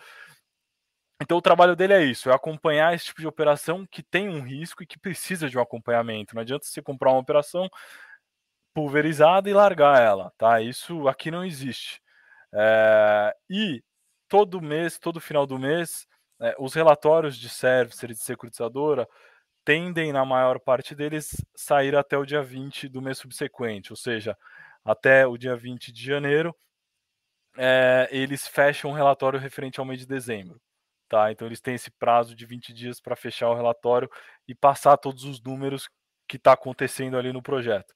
Então 1.22 1.38
o 1.38 1.42
trabalho 1.42 1.76
dele 1.76 1.94
é 1.94 2.04
isso, 2.04 2.30
é 2.30 2.34
acompanhar 2.36 2.94
esse 2.94 3.06
tipo 3.06 3.20
de 3.20 3.28
operação 3.28 3.86
que 3.88 4.04
tem 4.04 4.30
um 4.30 4.42
risco 4.42 4.84
e 4.84 4.86
que 4.88 5.00
precisa 5.00 5.50
de 5.50 5.58
um 5.58 5.62
acompanhamento. 5.62 6.36
Não 6.36 6.42
adianta 6.42 6.66
você 6.66 6.82
comprar 6.84 7.12
uma 7.12 7.20
operação 7.20 7.68
pulverizada 8.74 9.50
e 9.50 9.54
largar 9.54 10.00
ela, 10.02 10.32
tá? 10.38 10.62
Isso 10.62 11.08
aqui 11.08 11.32
não 11.32 11.44
existe. 11.44 12.02
É, 12.54 13.36
e 13.50 13.84
todo 14.28 14.62
mês, 14.62 14.98
todo 14.98 15.20
final 15.20 15.46
do 15.46 15.60
mês, 15.60 16.08
é, 16.42 16.56
os 16.60 16.74
relatórios 16.74 17.38
de 17.38 17.50
service 17.50 18.06
de 18.08 18.16
securitizadora 18.16 19.08
tendem, 19.66 20.12
na 20.14 20.26
maior 20.26 20.60
parte 20.60 20.96
deles, 20.96 21.36
sair 21.56 21.96
até 21.96 22.18
o 22.18 22.26
dia 22.26 22.42
20 22.42 22.88
do 22.90 23.02
mês 23.02 23.18
subsequente, 23.18 23.92
ou 23.92 23.98
seja, 23.98 24.36
até 24.84 25.28
o 25.28 25.38
dia 25.38 25.56
20 25.56 25.92
de 25.92 26.04
janeiro, 26.04 26.56
é, 27.58 28.08
eles 28.12 28.48
fecham 28.48 28.92
um 28.92 28.94
relatório 28.94 29.40
referente 29.40 29.80
ao 29.80 29.86
mês 29.86 30.00
de 30.00 30.08
dezembro. 30.08 30.60
Tá? 31.10 31.32
Então 31.32 31.48
eles 31.48 31.60
têm 31.60 31.76
esse 31.76 31.92
prazo 31.92 32.36
de 32.36 32.46
20 32.46 32.72
dias 32.72 33.02
para 33.02 33.16
fechar 33.16 33.50
o 33.50 33.56
relatório 33.56 34.10
e 34.48 34.54
passar 34.56 34.96
todos 34.98 35.24
os 35.24 35.42
números 35.42 35.90
que 36.28 36.38
está 36.38 36.54
acontecendo 36.54 37.18
ali 37.18 37.34
no 37.34 37.42
projeto. 37.42 37.94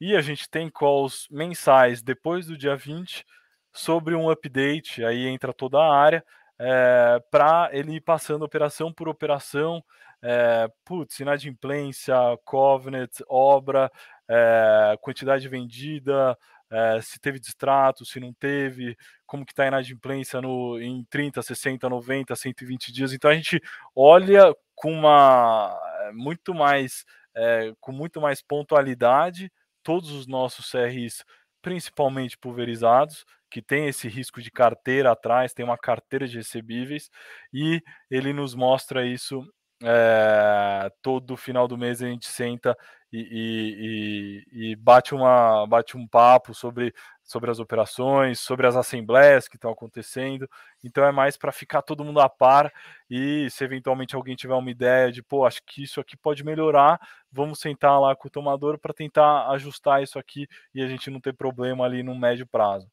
E 0.00 0.16
a 0.16 0.20
gente 0.20 0.48
tem 0.50 0.68
calls 0.70 1.26
mensais 1.30 2.02
depois 2.02 2.46
do 2.46 2.58
dia 2.58 2.76
20 2.76 3.24
sobre 3.72 4.14
um 4.14 4.30
update, 4.30 5.04
aí 5.04 5.26
entra 5.26 5.52
toda 5.52 5.78
a 5.78 5.94
área, 5.94 6.24
é, 6.58 7.16
eh, 7.16 7.20
para 7.30 7.70
ele 7.72 7.94
ir 7.94 8.00
passando 8.00 8.44
operação 8.44 8.92
por 8.92 9.08
operação, 9.08 9.82
é, 10.22 10.68
putz, 10.84 11.18
inadimplência, 11.20 12.14
covenant, 12.44 13.10
obra, 13.28 13.90
é, 14.28 14.96
quantidade 15.00 15.48
vendida, 15.48 16.36
é, 16.70 17.00
se 17.00 17.18
teve 17.18 17.40
distrato, 17.40 18.04
se 18.04 18.20
não 18.20 18.32
teve, 18.32 18.96
como 19.26 19.44
que 19.44 19.52
está 19.52 19.64
a 19.64 19.68
inadimplência 19.68 20.40
no, 20.40 20.80
em 20.80 21.04
30, 21.10 21.42
60, 21.42 21.88
90, 21.88 22.36
120 22.36 22.92
dias. 22.92 23.12
Então 23.12 23.30
a 23.30 23.34
gente 23.34 23.60
olha 23.94 24.54
com 24.74 24.92
uma 24.92 25.78
muito 26.12 26.54
mais 26.54 27.04
é, 27.34 27.72
com 27.80 27.92
muito 27.92 28.20
mais 28.20 28.42
pontualidade 28.42 29.50
todos 29.82 30.10
os 30.10 30.26
nossos 30.26 30.70
CRIs, 30.70 31.24
principalmente 31.62 32.36
pulverizados, 32.38 33.24
que 33.50 33.60
tem 33.62 33.88
esse 33.88 34.08
risco 34.08 34.40
de 34.40 34.50
carteira 34.50 35.12
atrás, 35.12 35.52
tem 35.52 35.64
uma 35.64 35.78
carteira 35.78 36.26
de 36.28 36.38
recebíveis, 36.38 37.10
e 37.52 37.82
ele 38.10 38.32
nos 38.32 38.54
mostra 38.54 39.04
isso 39.06 39.44
é, 39.82 40.92
todo 41.02 41.36
final 41.36 41.66
do 41.66 41.78
mês 41.78 42.02
a 42.02 42.06
gente 42.06 42.26
senta 42.26 42.76
e, 43.12 44.44
e, 44.52 44.70
e, 44.72 44.76
bate, 44.76 45.14
uma, 45.14 45.66
bate 45.66 45.96
um 45.96 46.06
papo 46.06 46.54
sobre, 46.54 46.94
sobre 47.24 47.50
as 47.50 47.58
operações, 47.58 48.38
sobre 48.38 48.66
as 48.66 48.76
assembleias 48.76 49.48
que 49.48 49.56
estão 49.56 49.70
acontecendo. 49.72 50.48
Então 50.84 51.04
é 51.04 51.10
mais 51.10 51.36
para 51.36 51.50
ficar 51.50 51.82
todo 51.82 52.04
mundo 52.04 52.20
a 52.20 52.28
par 52.28 52.72
e 53.08 53.48
se 53.50 53.64
eventualmente 53.64 54.14
alguém 54.14 54.36
tiver 54.36 54.54
uma 54.54 54.70
ideia 54.70 55.10
de, 55.10 55.22
pô, 55.22 55.44
acho 55.44 55.60
que 55.64 55.82
isso 55.82 56.00
aqui 56.00 56.16
pode 56.16 56.44
melhorar, 56.44 57.00
vamos 57.32 57.58
sentar 57.58 58.00
lá 58.00 58.14
com 58.14 58.28
o 58.28 58.30
tomador 58.30 58.78
para 58.78 58.94
tentar 58.94 59.48
ajustar 59.50 60.02
isso 60.02 60.18
aqui 60.18 60.46
e 60.74 60.82
a 60.82 60.86
gente 60.86 61.10
não 61.10 61.20
ter 61.20 61.32
problema 61.34 61.84
ali 61.84 62.02
no 62.02 62.14
médio 62.14 62.46
prazo. 62.46 62.88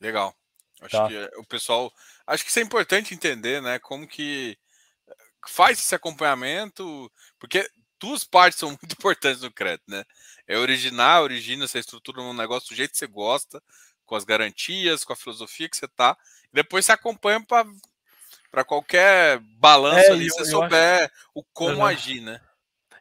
Legal. 0.00 0.34
Acho 0.80 0.96
tá. 0.96 1.08
que 1.08 1.30
o 1.36 1.44
pessoal. 1.44 1.92
Acho 2.26 2.42
que 2.42 2.50
isso 2.50 2.58
é 2.58 2.62
importante 2.62 3.14
entender, 3.14 3.60
né? 3.60 3.78
Como 3.78 4.06
que 4.06 4.56
faz 5.46 5.78
esse 5.78 5.94
acompanhamento, 5.94 7.10
porque 7.38 7.68
duas 7.98 8.24
partes 8.24 8.58
são 8.58 8.70
muito 8.70 8.92
importantes 8.92 9.42
no 9.42 9.52
crédito, 9.52 9.84
né? 9.88 10.04
É 10.46 10.56
originar, 10.56 11.22
origina 11.22 11.64
essa 11.64 11.78
estrutura 11.78 12.22
um 12.22 12.34
negócio 12.34 12.70
do 12.70 12.74
jeito 12.74 12.92
que 12.92 12.98
você 12.98 13.06
gosta, 13.06 13.62
com 14.04 14.16
as 14.16 14.24
garantias, 14.24 15.04
com 15.04 15.12
a 15.12 15.16
filosofia 15.16 15.68
que 15.68 15.76
você 15.76 15.86
tá, 15.86 16.16
e 16.52 16.54
depois 16.54 16.86
você 16.86 16.92
acompanha 16.92 17.44
para 18.50 18.64
qualquer 18.64 19.38
balanço 19.58 20.08
é, 20.08 20.12
ali, 20.12 20.26
eu, 20.26 20.34
você 20.34 20.40
eu 20.40 20.46
souber 20.46 21.04
acho... 21.04 21.12
o 21.34 21.44
como 21.52 21.84
agir, 21.84 22.20
né? 22.20 22.40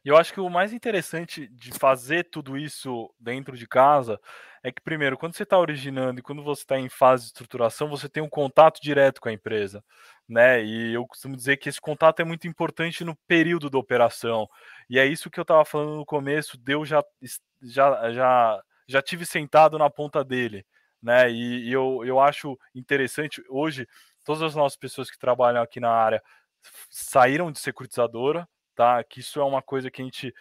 Eu 0.06 0.16
acho 0.18 0.34
que 0.34 0.40
o 0.40 0.50
mais 0.50 0.72
interessante 0.72 1.48
de 1.48 1.72
fazer 1.72 2.30
tudo 2.30 2.58
isso 2.58 3.14
dentro 3.20 3.58
de 3.58 3.68
casa 3.68 4.20
é 4.64 4.72
que, 4.72 4.82
primeiro, 4.82 5.18
quando 5.18 5.36
você 5.36 5.44
está 5.44 5.58
originando 5.58 6.20
e 6.20 6.24
quando 6.24 6.44
você 6.44 6.62
está 6.64 6.78
em 6.78 6.90
fase 6.90 7.24
de 7.24 7.28
estruturação, 7.28 7.90
você 7.90 8.10
tem 8.10 8.22
um 8.22 8.30
contato 8.30 8.80
direto 8.82 9.22
com 9.22 9.30
a 9.30 9.34
empresa. 9.34 9.84
Né? 10.28 10.64
E 10.64 10.94
eu 10.94 11.06
costumo 11.08 11.36
dizer 11.36 11.58
que 11.58 11.70
esse 11.70 11.80
contato 11.80 12.20
é 12.20 12.24
muito 12.24 12.48
importante 12.48 13.04
no 13.04 13.16
período 13.28 13.70
da 13.70 13.78
operação. 13.78 14.48
E 14.90 15.00
é 15.00 15.06
isso 15.06 15.30
que 15.30 15.40
eu 15.40 15.44
estava 15.44 15.66
falando 15.66 15.96
no 15.96 16.06
começo, 16.06 16.58
Deus 16.58 16.88
já, 16.88 17.04
já, 17.62 18.12
já, 18.12 18.64
já 18.88 19.02
tive 19.02 19.26
sentado 19.26 19.78
na 19.78 19.90
ponta 19.90 20.24
dele. 20.24 20.66
Né? 21.02 21.32
E, 21.32 21.70
e 21.70 21.72
eu, 21.72 22.04
eu 22.06 22.20
acho 22.20 22.58
interessante, 22.76 23.44
hoje, 23.50 23.88
todas 24.24 24.42
as 24.42 24.56
nossas 24.56 24.78
pessoas 24.78 25.10
que 25.10 25.18
trabalham 25.18 25.62
aqui 25.62 25.80
na 25.80 25.92
área 25.92 26.22
saíram 26.90 27.52
de 27.52 27.60
securitizadora, 27.60 28.48
tá? 28.76 29.04
Que 29.04 29.22
isso 29.22 29.40
é 29.40 29.44
uma 29.44 29.62
coisa 29.62 29.90
que 29.90 30.02
a 30.02 30.06
gente 30.06 30.34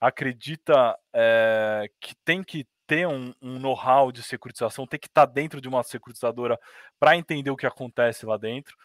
acredita 0.00 0.96
é, 1.12 1.88
que 2.00 2.14
tem 2.24 2.42
que 2.42 2.66
ter 2.94 3.08
um, 3.08 3.34
um 3.42 3.58
know-how 3.58 4.12
de 4.12 4.22
securitização, 4.22 4.86
tem 4.86 5.00
que 5.00 5.08
estar 5.08 5.26
tá 5.26 5.32
dentro 5.32 5.60
de 5.60 5.68
uma 5.68 5.82
securitizadora 5.82 6.56
para 7.00 7.16
entender 7.16 7.50
o 7.50 7.56
que 7.56 7.66
acontece 7.66 8.24
lá 8.24 8.36
dentro. 8.36 8.76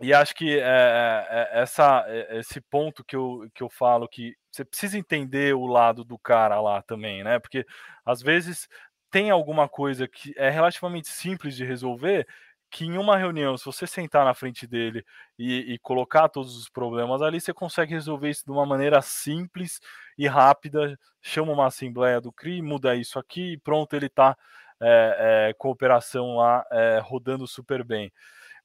E 0.00 0.14
acho 0.14 0.34
que 0.34 0.58
é, 0.58 1.26
é, 1.30 1.60
essa, 1.60 2.06
esse 2.30 2.58
ponto 2.62 3.04
que 3.04 3.14
eu, 3.14 3.46
que 3.54 3.62
eu 3.62 3.68
falo 3.68 4.08
que 4.08 4.34
você 4.50 4.64
precisa 4.64 4.96
entender 4.96 5.54
o 5.54 5.66
lado 5.66 6.04
do 6.04 6.18
cara 6.18 6.58
lá 6.60 6.80
também, 6.80 7.22
né? 7.22 7.38
Porque 7.38 7.66
às 8.04 8.22
vezes 8.22 8.66
tem 9.10 9.30
alguma 9.30 9.68
coisa 9.68 10.08
que 10.08 10.32
é 10.36 10.48
relativamente 10.48 11.08
simples 11.08 11.54
de 11.54 11.66
resolver 11.66 12.26
que 12.70 12.86
em 12.86 12.96
uma 12.96 13.18
reunião, 13.18 13.58
se 13.58 13.66
você 13.66 13.86
sentar 13.86 14.24
na 14.24 14.32
frente 14.32 14.66
dele 14.66 15.04
e, 15.38 15.74
e, 15.74 15.78
colocar 15.78 16.30
todos 16.30 16.56
os 16.56 16.70
problemas 16.70 17.20
ali, 17.20 17.38
você 17.38 17.52
consegue 17.52 17.92
resolver 17.92 18.30
isso 18.30 18.46
de 18.46 18.50
uma 18.50 18.64
maneira 18.64 19.02
simples 19.02 19.78
e 20.24 20.28
rápida. 20.28 20.98
Chama 21.20 21.52
uma 21.52 21.66
assembleia 21.66 22.20
do 22.20 22.32
CRI, 22.32 22.62
muda 22.62 22.94
isso 22.96 23.18
aqui 23.18 23.52
e 23.52 23.58
pronto, 23.58 23.94
ele 23.94 24.06
está 24.06 24.36
é, 24.80 25.48
é, 25.50 25.54
com 25.54 25.70
operação 25.70 26.36
lá 26.36 26.64
é, 26.70 27.00
rodando 27.02 27.46
super 27.46 27.84
bem. 27.84 28.12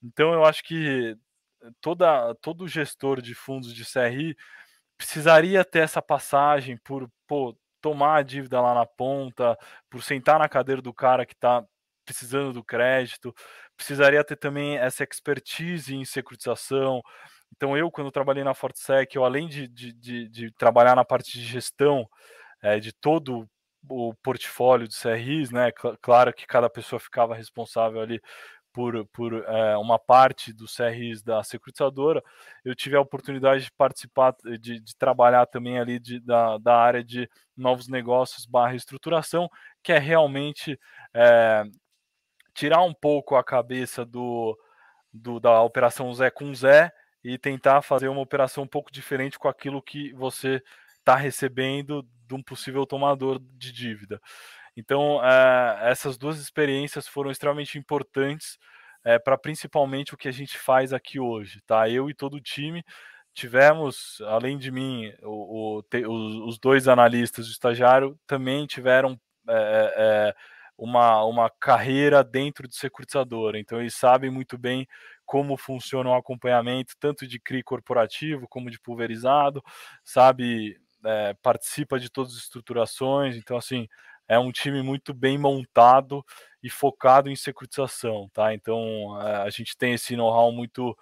Então 0.02 0.34
eu 0.34 0.46
acho 0.46 0.64
que 0.64 1.18
toda, 1.82 2.34
todo 2.36 2.68
gestor 2.68 3.22
de 3.22 3.34
fundos 3.36 3.74
de 3.74 3.86
CRI 3.86 4.36
precisaria 4.98 5.64
ter 5.64 5.80
essa 5.80 6.02
passagem 6.02 6.78
por 6.78 7.10
pô, 7.28 7.56
tomar 7.82 8.18
a 8.18 8.24
dívida 8.24 8.60
lá 8.62 8.74
na 8.74 8.86
ponta, 8.86 9.58
por 9.90 10.04
sentar 10.04 10.40
na 10.40 10.50
cadeira 10.50 10.82
do 10.82 10.94
cara 10.94 11.26
que 11.26 11.34
está 11.34 11.64
precisando 12.06 12.54
do 12.54 12.64
crédito, 12.64 13.34
precisaria 13.76 14.24
ter 14.24 14.38
também 14.38 14.78
essa 14.78 15.04
expertise 15.04 15.94
em 15.94 16.06
securitização. 16.06 17.02
Então, 17.56 17.76
eu, 17.78 17.90
quando 17.90 18.12
trabalhei 18.12 18.44
na 18.44 18.54
Fortsec, 18.54 19.16
eu 19.16 19.26
além 19.26 19.48
de, 19.48 19.68
de, 19.68 19.94
de, 19.94 20.30
de 20.30 20.52
trabalhar 20.52 20.96
na 20.96 21.06
parte 21.06 21.40
de 21.40 21.46
gestão 21.46 22.08
é, 22.62 22.80
de 22.80 22.92
todo 22.92 23.48
o 23.90 24.14
portfólio 24.16 24.88
de 24.88 24.96
CRIs, 24.96 25.50
né? 25.50 25.72
Claro 26.02 26.34
que 26.34 26.46
cada 26.46 26.70
pessoa 26.70 27.00
ficava 27.00 27.34
responsável 27.34 28.02
ali 28.02 28.22
por, 28.78 29.08
por 29.08 29.34
é, 29.34 29.76
uma 29.78 29.98
parte 29.98 30.54
dos 30.54 30.76
CRIs 30.76 31.24
da 31.24 31.42
securitizadora, 31.44 32.24
eu 32.64 32.76
tive 32.76 32.96
a 32.96 33.02
oportunidade 33.02 33.64
de 33.64 33.72
participar, 33.72 34.36
de, 34.60 34.80
de 34.80 34.96
trabalhar 34.96 35.48
também 35.48 35.80
ali 35.80 35.98
de, 35.98 36.20
da, 36.20 36.60
da 36.60 36.78
área 36.78 37.04
de 37.04 37.28
novos 37.56 37.88
negócios 37.88 38.46
barra 38.46 38.76
estruturação, 38.76 39.50
que 39.82 39.92
é 39.92 39.98
realmente 39.98 40.80
é, 41.12 41.64
tirar 42.54 42.84
um 42.84 42.94
pouco 42.94 43.36
a 43.36 43.44
cabeça 43.44 44.06
do, 44.06 44.56
do, 45.12 45.40
da 45.40 45.60
operação 45.64 46.14
Zé 46.14 46.30
com 46.30 46.54
Zé 46.54 46.92
e 47.28 47.38
tentar 47.38 47.82
fazer 47.82 48.08
uma 48.08 48.22
operação 48.22 48.64
um 48.64 48.68
pouco 48.68 48.90
diferente 48.90 49.38
com 49.38 49.50
aquilo 49.50 49.82
que 49.82 50.14
você 50.14 50.64
está 50.98 51.14
recebendo 51.14 52.08
de 52.26 52.34
um 52.34 52.42
possível 52.42 52.86
tomador 52.86 53.38
de 53.38 53.70
dívida. 53.74 54.22
Então, 54.78 55.22
é, 55.22 55.92
essas 55.92 56.18
duas 56.18 56.40
experiências 56.40 57.06
foram 57.06 57.30
extremamente 57.30 57.78
importantes 57.78 58.58
é, 59.04 59.20
para 59.20 59.38
principalmente 59.38 60.14
o 60.14 60.18
que 60.18 60.30
a 60.30 60.32
gente 60.32 60.58
faz 60.58 60.94
aqui 60.94 61.20
hoje. 61.20 61.60
Tá? 61.68 61.90
Eu 61.90 62.10
e 62.10 62.14
todo 62.14 62.36
o 62.36 62.42
time 62.42 62.82
tivemos, 63.34 64.22
além 64.26 64.58
de 64.58 64.72
mim, 64.72 65.12
o, 65.22 65.80
o, 65.80 65.84
te, 65.84 66.06
os, 66.06 66.36
os, 66.48 66.58
dois 66.58 66.88
analistas 66.88 67.46
do 67.48 67.52
estagiário 67.52 68.18
também 68.26 68.66
tiveram 68.66 69.20
é, 69.50 70.34
uma, 70.78 71.26
uma 71.26 71.50
carreira 71.50 72.24
dentro 72.24 72.68
de 72.68 72.76
securitizadora, 72.78 73.60
então 73.60 73.80
eles 73.80 73.96
sabem 73.96 74.30
muito 74.30 74.58
bem 74.58 74.88
como 75.28 75.58
funciona 75.58 76.10
o 76.10 76.16
acompanhamento, 76.16 76.96
tanto 77.00 77.28
de 77.28 77.38
CRI 77.38 77.62
corporativo 77.62 78.48
como 78.48 78.72
de 78.72 78.80
pulverizado, 78.80 79.62
sabe, 80.04 80.80
é, 81.06 81.36
participa 81.44 82.00
de 82.00 82.10
todas 82.10 82.34
as 82.34 82.44
estruturações, 82.44 83.36
então 83.36 83.58
assim, 83.58 83.88
é 84.28 84.40
um 84.40 84.52
time 84.52 84.82
muito 84.82 85.14
bem 85.14 85.38
montado 85.38 86.26
e 86.64 86.70
focado 86.70 87.30
em 87.30 87.36
securitização, 87.36 88.30
tá? 88.34 88.54
Então 88.54 89.14
a 89.16 89.50
gente 89.50 89.78
tem 89.78 89.94
esse 89.94 90.16
know-how 90.16 90.52
muito 90.52 90.98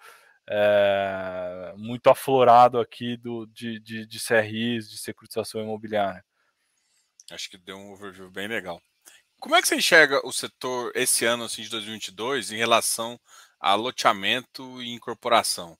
é, 0.48 1.72
muito 1.76 2.08
aflorado 2.08 2.78
aqui 2.78 3.16
do, 3.16 3.46
de, 3.46 3.80
de, 3.80 4.06
de 4.06 4.20
CRIs, 4.20 4.90
de 4.90 4.98
securitização 4.98 5.60
imobiliária. 5.60 6.24
Acho 7.30 7.50
que 7.50 7.58
deu 7.58 7.76
um 7.76 7.92
overview 7.92 8.30
bem 8.30 8.46
legal. 8.46 8.80
Como 9.40 9.54
é 9.54 9.60
que 9.60 9.68
você 9.68 9.76
enxerga 9.76 10.24
o 10.26 10.32
setor 10.32 10.92
esse 10.94 11.24
ano 11.24 11.44
assim, 11.44 11.62
de 11.62 11.68
2022 11.68 12.52
em 12.52 12.56
relação 12.56 13.20
a 13.60 13.74
loteamento 13.74 14.82
e 14.82 14.92
incorporação? 14.92 15.76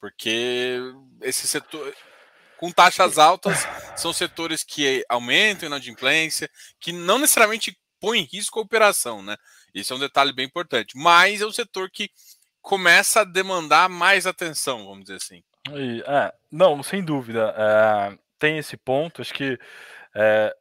Porque 0.00 0.78
esse 1.22 1.46
setor, 1.46 1.94
com 2.58 2.70
taxas 2.70 3.18
altas, 3.18 3.66
são 3.96 4.12
setores 4.12 4.62
que 4.62 5.04
aumentam 5.08 5.66
a 5.66 5.70
inadimplência, 5.70 6.50
que 6.78 6.92
não 6.92 7.18
necessariamente 7.18 7.78
põem 8.00 8.20
em 8.20 8.24
risco 8.24 8.58
a 8.58 8.62
operação, 8.62 9.22
né? 9.22 9.36
Isso 9.74 9.92
é 9.92 9.96
um 9.96 10.00
detalhe 10.00 10.32
bem 10.32 10.46
importante. 10.46 10.96
Mas 10.96 11.40
é 11.40 11.46
um 11.46 11.52
setor 11.52 11.90
que 11.90 12.10
começa 12.60 13.22
a 13.22 13.24
demandar 13.24 13.88
mais 13.88 14.26
atenção, 14.26 14.86
vamos 14.86 15.04
dizer 15.04 15.16
assim. 15.16 15.42
É, 16.06 16.32
não, 16.50 16.82
sem 16.82 17.02
dúvida. 17.02 17.54
É, 17.56 18.18
tem 18.38 18.58
esse 18.58 18.76
ponto. 18.76 19.22
Acho 19.22 19.32
que 19.32 19.58
é, 20.14 20.54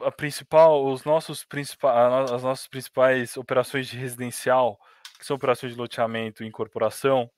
a 0.00 0.10
principal, 0.10 0.86
os 0.86 1.04
nossos 1.04 1.44
principais, 1.44 2.30
as 2.30 2.42
nossas 2.42 2.66
principais 2.66 3.36
operações 3.36 3.88
de 3.88 3.96
residencial, 3.96 4.78
que 5.20 5.26
são 5.26 5.36
operações 5.36 5.74
de 5.74 5.78
loteamento 5.78 6.42
e 6.42 6.46
incorporação, 6.46 7.30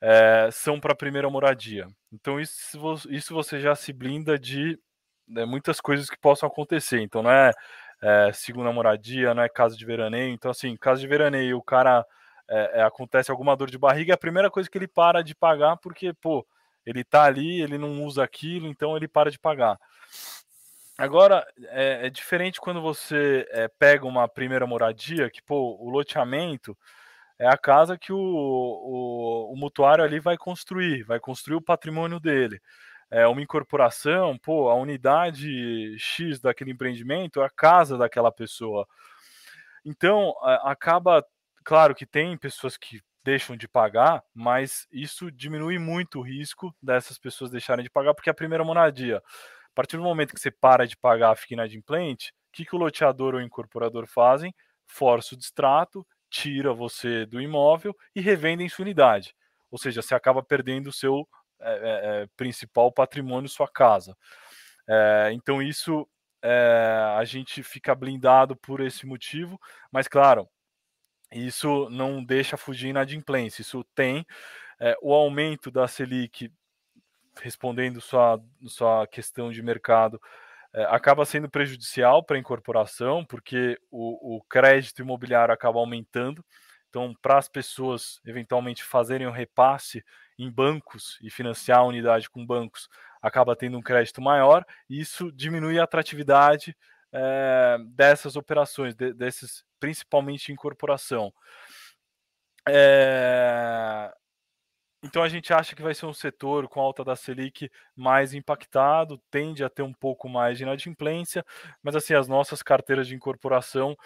é, 0.00 0.48
são 0.52 0.78
para 0.78 0.92
a 0.92 0.96
primeira 0.96 1.30
moradia. 1.30 1.86
Então 2.12 2.38
isso, 2.38 2.78
isso 3.08 3.34
você 3.34 3.58
já 3.58 3.74
se 3.74 3.92
blinda 3.92 4.38
de 4.38 4.78
né, 5.26 5.44
muitas 5.46 5.80
coisas 5.80 6.10
que 6.10 6.18
possam 6.18 6.46
acontecer. 6.46 7.00
Então 7.00 7.22
não 7.22 7.30
é, 7.30 7.52
é, 8.02 8.32
segunda 8.32 8.70
moradia, 8.70 9.34
não 9.34 9.42
é 9.42 9.48
casa 9.48 9.76
de 9.76 9.86
veraneio. 9.86 10.34
Então 10.34 10.50
assim, 10.50 10.76
casa 10.76 11.00
de 11.00 11.06
veraneio, 11.06 11.56
o 11.56 11.62
cara 11.62 12.04
é, 12.50 12.82
acontece 12.82 13.30
alguma 13.30 13.56
dor 13.56 13.70
de 13.70 13.78
barriga, 13.78 14.12
é 14.12 14.14
a 14.14 14.18
primeira 14.18 14.50
coisa 14.50 14.68
que 14.68 14.76
ele 14.76 14.88
para 14.88 15.22
de 15.22 15.34
pagar 15.34 15.76
porque 15.78 16.12
pô, 16.12 16.46
ele 16.84 17.02
tá 17.02 17.24
ali, 17.24 17.62
ele 17.62 17.78
não 17.78 18.04
usa 18.04 18.22
aquilo, 18.22 18.66
então 18.66 18.96
ele 18.96 19.08
para 19.08 19.30
de 19.30 19.38
pagar. 19.38 19.78
Agora, 20.98 21.46
é, 21.68 22.06
é 22.06 22.10
diferente 22.10 22.60
quando 22.60 22.80
você 22.80 23.46
é, 23.50 23.66
pega 23.66 24.06
uma 24.06 24.28
primeira 24.28 24.66
moradia, 24.66 25.30
que, 25.30 25.42
pô, 25.42 25.76
o 25.80 25.88
loteamento, 25.88 26.76
é 27.38 27.48
a 27.48 27.56
casa 27.56 27.98
que 27.98 28.12
o, 28.12 28.18
o, 28.18 29.52
o 29.52 29.56
mutuário 29.56 30.04
ali 30.04 30.20
vai 30.20 30.36
construir, 30.36 31.02
vai 31.04 31.18
construir 31.18 31.56
o 31.56 31.62
patrimônio 31.62 32.20
dele. 32.20 32.60
É 33.10 33.26
uma 33.26 33.42
incorporação, 33.42 34.38
pô, 34.38 34.70
a 34.70 34.74
unidade 34.74 35.96
X 35.98 36.40
daquele 36.40 36.70
empreendimento 36.70 37.42
é 37.42 37.46
a 37.46 37.50
casa 37.50 37.98
daquela 37.98 38.30
pessoa. 38.30 38.86
Então, 39.84 40.34
acaba, 40.62 41.24
claro 41.64 41.94
que 41.94 42.06
tem 42.06 42.36
pessoas 42.36 42.76
que 42.76 43.02
deixam 43.24 43.56
de 43.56 43.68
pagar, 43.68 44.22
mas 44.34 44.86
isso 44.92 45.30
diminui 45.30 45.78
muito 45.78 46.20
o 46.20 46.22
risco 46.22 46.74
dessas 46.82 47.18
pessoas 47.18 47.50
deixarem 47.50 47.84
de 47.84 47.90
pagar, 47.90 48.14
porque 48.14 48.30
a 48.30 48.34
primeira 48.34 48.64
moradia, 48.64 49.22
a 49.72 49.74
partir 49.74 49.96
do 49.96 50.02
momento 50.02 50.34
que 50.34 50.40
você 50.40 50.50
para 50.50 50.86
de 50.86 50.96
pagar, 50.96 51.34
fica 51.34 51.54
inadimplente, 51.54 52.30
o 52.30 52.52
que, 52.52 52.66
que 52.66 52.76
o 52.76 52.78
loteador 52.78 53.34
ou 53.34 53.40
o 53.40 53.42
incorporador 53.42 54.06
fazem? 54.06 54.54
Força 54.86 55.34
o 55.34 55.38
distrato 55.38 56.06
tira 56.28 56.72
você 56.72 57.24
do 57.26 57.40
imóvel 57.40 57.96
e 58.14 58.20
revende 58.20 58.62
em 58.62 58.68
sua 58.68 58.84
unidade. 58.84 59.34
Ou 59.70 59.78
seja, 59.78 60.02
você 60.02 60.14
acaba 60.14 60.42
perdendo 60.42 60.88
o 60.88 60.92
seu 60.92 61.26
é, 61.60 62.22
é, 62.22 62.28
principal 62.36 62.92
patrimônio, 62.92 63.48
sua 63.48 63.68
casa. 63.68 64.16
É, 64.88 65.30
então, 65.32 65.62
isso 65.62 66.06
a 67.16 67.24
gente 67.24 67.62
fica 67.62 67.94
blindado 67.94 68.56
por 68.56 68.80
esse 68.80 69.06
motivo, 69.06 69.60
mas 69.92 70.08
claro, 70.08 70.48
isso 71.30 71.88
não 71.88 72.24
deixa 72.24 72.56
fugir 72.56 72.88
inadimplência. 72.88 73.62
Isso 73.62 73.84
tem 73.94 74.26
o 75.00 75.14
aumento 75.14 75.70
da 75.70 75.86
Selic, 75.86 76.50
respondendo 77.40 78.00
sua, 78.00 78.40
sua 78.66 79.06
questão 79.06 79.50
de 79.50 79.62
mercado, 79.62 80.20
é, 80.74 80.84
acaba 80.84 81.24
sendo 81.24 81.48
prejudicial 81.48 82.22
para 82.22 82.36
a 82.36 82.40
incorporação, 82.40 83.24
porque 83.24 83.78
o, 83.90 84.36
o 84.36 84.42
crédito 84.44 85.02
imobiliário 85.02 85.52
acaba 85.52 85.78
aumentando. 85.78 86.44
Então, 86.88 87.14
para 87.22 87.38
as 87.38 87.48
pessoas 87.48 88.20
eventualmente 88.24 88.82
fazerem 88.84 89.26
um 89.26 89.30
repasse 89.30 90.04
em 90.38 90.50
bancos 90.50 91.18
e 91.22 91.30
financiar 91.30 91.78
a 91.78 91.84
unidade 91.84 92.28
com 92.28 92.44
bancos, 92.44 92.88
acaba 93.20 93.56
tendo 93.56 93.78
um 93.78 93.82
crédito 93.82 94.20
maior, 94.20 94.64
e 94.88 95.00
isso 95.00 95.30
diminui 95.32 95.78
a 95.78 95.84
atratividade 95.84 96.76
é, 97.12 97.76
dessas 97.88 98.36
operações, 98.36 98.94
de, 98.94 99.12
desses, 99.12 99.64
principalmente 99.78 100.52
incorporação. 100.52 101.32
É, 102.68 104.12
então 105.02 105.22
a 105.22 105.28
gente 105.28 105.52
acha 105.52 105.74
que 105.74 105.82
vai 105.82 105.94
ser 105.94 106.06
um 106.06 106.12
setor 106.12 106.68
com 106.68 106.80
alta 106.80 107.04
da 107.04 107.16
Selic 107.16 107.70
mais 107.96 108.34
impactado, 108.34 109.20
tende 109.30 109.64
a 109.64 109.68
ter 109.68 109.82
um 109.82 109.92
pouco 109.92 110.28
mais 110.28 110.56
de 110.58 110.64
inadimplência, 110.64 111.44
mas 111.82 111.96
assim, 111.96 112.14
as 112.14 112.28
nossas 112.28 112.62
carteiras 112.62 113.06
de 113.08 113.14
incorporação 113.14 113.96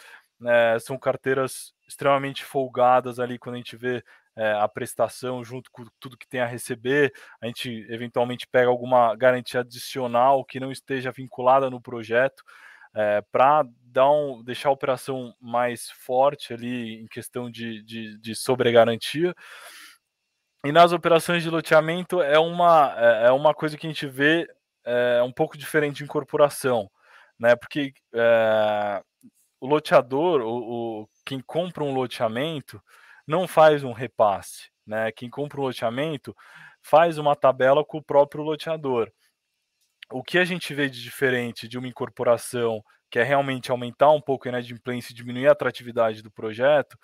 né, 0.41 0.79
são 0.79 0.99
carteiras 0.99 1.75
extremamente 1.87 2.45
folgadas 2.45 3.19
ali 3.19 3.39
quando 3.39 3.55
a 3.57 3.59
gente 3.59 3.77
vê 3.77 4.03
é, 4.37 4.53
a 4.53 4.69
prestação 4.69 5.43
junto 5.43 5.71
com 5.71 5.87
tudo 5.99 6.17
que 6.17 6.29
tem 6.29 6.41
a 6.41 6.47
receber, 6.47 7.13
a 7.41 7.47
gente 7.47 7.87
eventualmente 7.89 8.47
pega 8.47 8.69
alguma 8.69 9.15
garantia 9.17 9.61
adicional 9.61 10.45
que 10.45 10.61
não 10.61 10.71
esteja 10.71 11.11
vinculada 11.11 11.71
no 11.71 11.81
projeto, 11.81 12.45
é, 12.95 13.23
para 13.31 13.65
um, 14.11 14.43
deixar 14.43 14.71
a 14.71 14.73
operação 14.73 15.35
mais 15.41 15.91
forte 15.91 16.55
ali 16.55 17.03
em 17.03 17.07
questão 17.07 17.51
de, 17.51 17.83
de, 17.83 18.19
de 18.19 18.35
sobregarantia. 18.35 19.35
E 20.65 20.73
nas 20.73 20.93
operações 20.93 21.43
de 21.43 21.51
loteamento 21.51 22.21
é 22.21 22.39
uma, 22.39 22.95
é, 22.97 23.27
é 23.27 23.31
uma 23.33 23.55
coisa 23.55 23.77
que 23.77 23.87
a 23.87 23.91
gente 23.91 24.07
vê 24.07 24.49
é, 24.85 25.23
um 25.23 25.33
pouco 25.33 25.57
diferente 25.57 25.99
de 25.99 26.05
incorporação, 26.05 26.91
né? 27.39 27.55
Porque 27.57 27.93
é, 28.15 29.03
o 29.61 29.67
loteador, 29.67 30.41
o, 30.43 31.03
o, 31.03 31.09
quem 31.25 31.41
compra 31.41 31.85
um 31.85 31.95
loteamento, 31.95 32.81
não 33.27 33.47
faz 33.49 33.85
um 33.85 33.93
repasse, 33.93 34.71
né? 34.87 35.11
Quem 35.13 35.29
compra 35.29 35.61
um 35.61 35.65
loteamento 35.65 36.35
faz 36.83 37.19
uma 37.19 37.35
tabela 37.35 37.85
com 37.85 37.99
o 37.99 38.05
próprio 38.05 38.45
loteador. 38.45 39.11
O 40.11 40.23
que 40.23 40.39
a 40.39 40.45
gente 40.45 40.73
vê 40.73 40.89
de 40.89 41.03
diferente 41.03 41.67
de 41.67 41.77
uma 41.77 41.89
incorporação, 41.89 42.83
que 43.11 43.19
é 43.19 43.25
realmente 43.25 43.71
aumentar 43.71 44.11
um 44.11 44.21
pouco 44.21 44.47
a 44.47 44.51
inadimplência 44.51 45.13
e 45.13 45.17
diminuir 45.17 45.49
a 45.49 45.53
atratividade 45.53 46.23
do 46.23 46.31
projeto, 46.31 46.97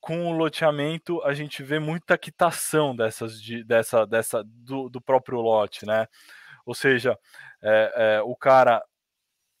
com 0.00 0.26
o 0.26 0.32
loteamento 0.32 1.22
a 1.22 1.34
gente 1.34 1.62
vê 1.62 1.78
muita 1.78 2.16
quitação 2.16 2.96
dessas 2.96 3.40
de, 3.40 3.62
dessa, 3.62 4.06
dessa 4.06 4.42
do, 4.44 4.88
do 4.88 5.00
próprio 5.00 5.40
lote, 5.40 5.84
né? 5.86 6.06
Ou 6.64 6.74
seja, 6.74 7.18
é, 7.62 7.92
é, 7.96 8.22
o 8.22 8.34
cara, 8.34 8.82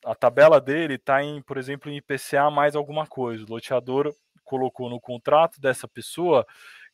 a 0.04 0.14
tabela 0.14 0.60
dele 0.60 0.94
está 0.94 1.22
em, 1.22 1.42
por 1.42 1.58
exemplo, 1.58 1.90
em 1.90 1.96
IPCA 1.96 2.50
mais 2.50 2.74
alguma 2.74 3.06
coisa. 3.06 3.44
O 3.44 3.50
loteador 3.50 4.14
colocou 4.44 4.88
no 4.88 5.00
contrato 5.00 5.60
dessa 5.60 5.86
pessoa 5.86 6.46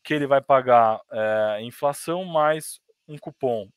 que 0.02 0.14
ele 0.14 0.26
vai 0.26 0.40
pagar 0.40 1.00
é, 1.10 1.62
inflação 1.62 2.24
mais 2.24 2.80
um 3.08 3.16
cupom. 3.18 3.68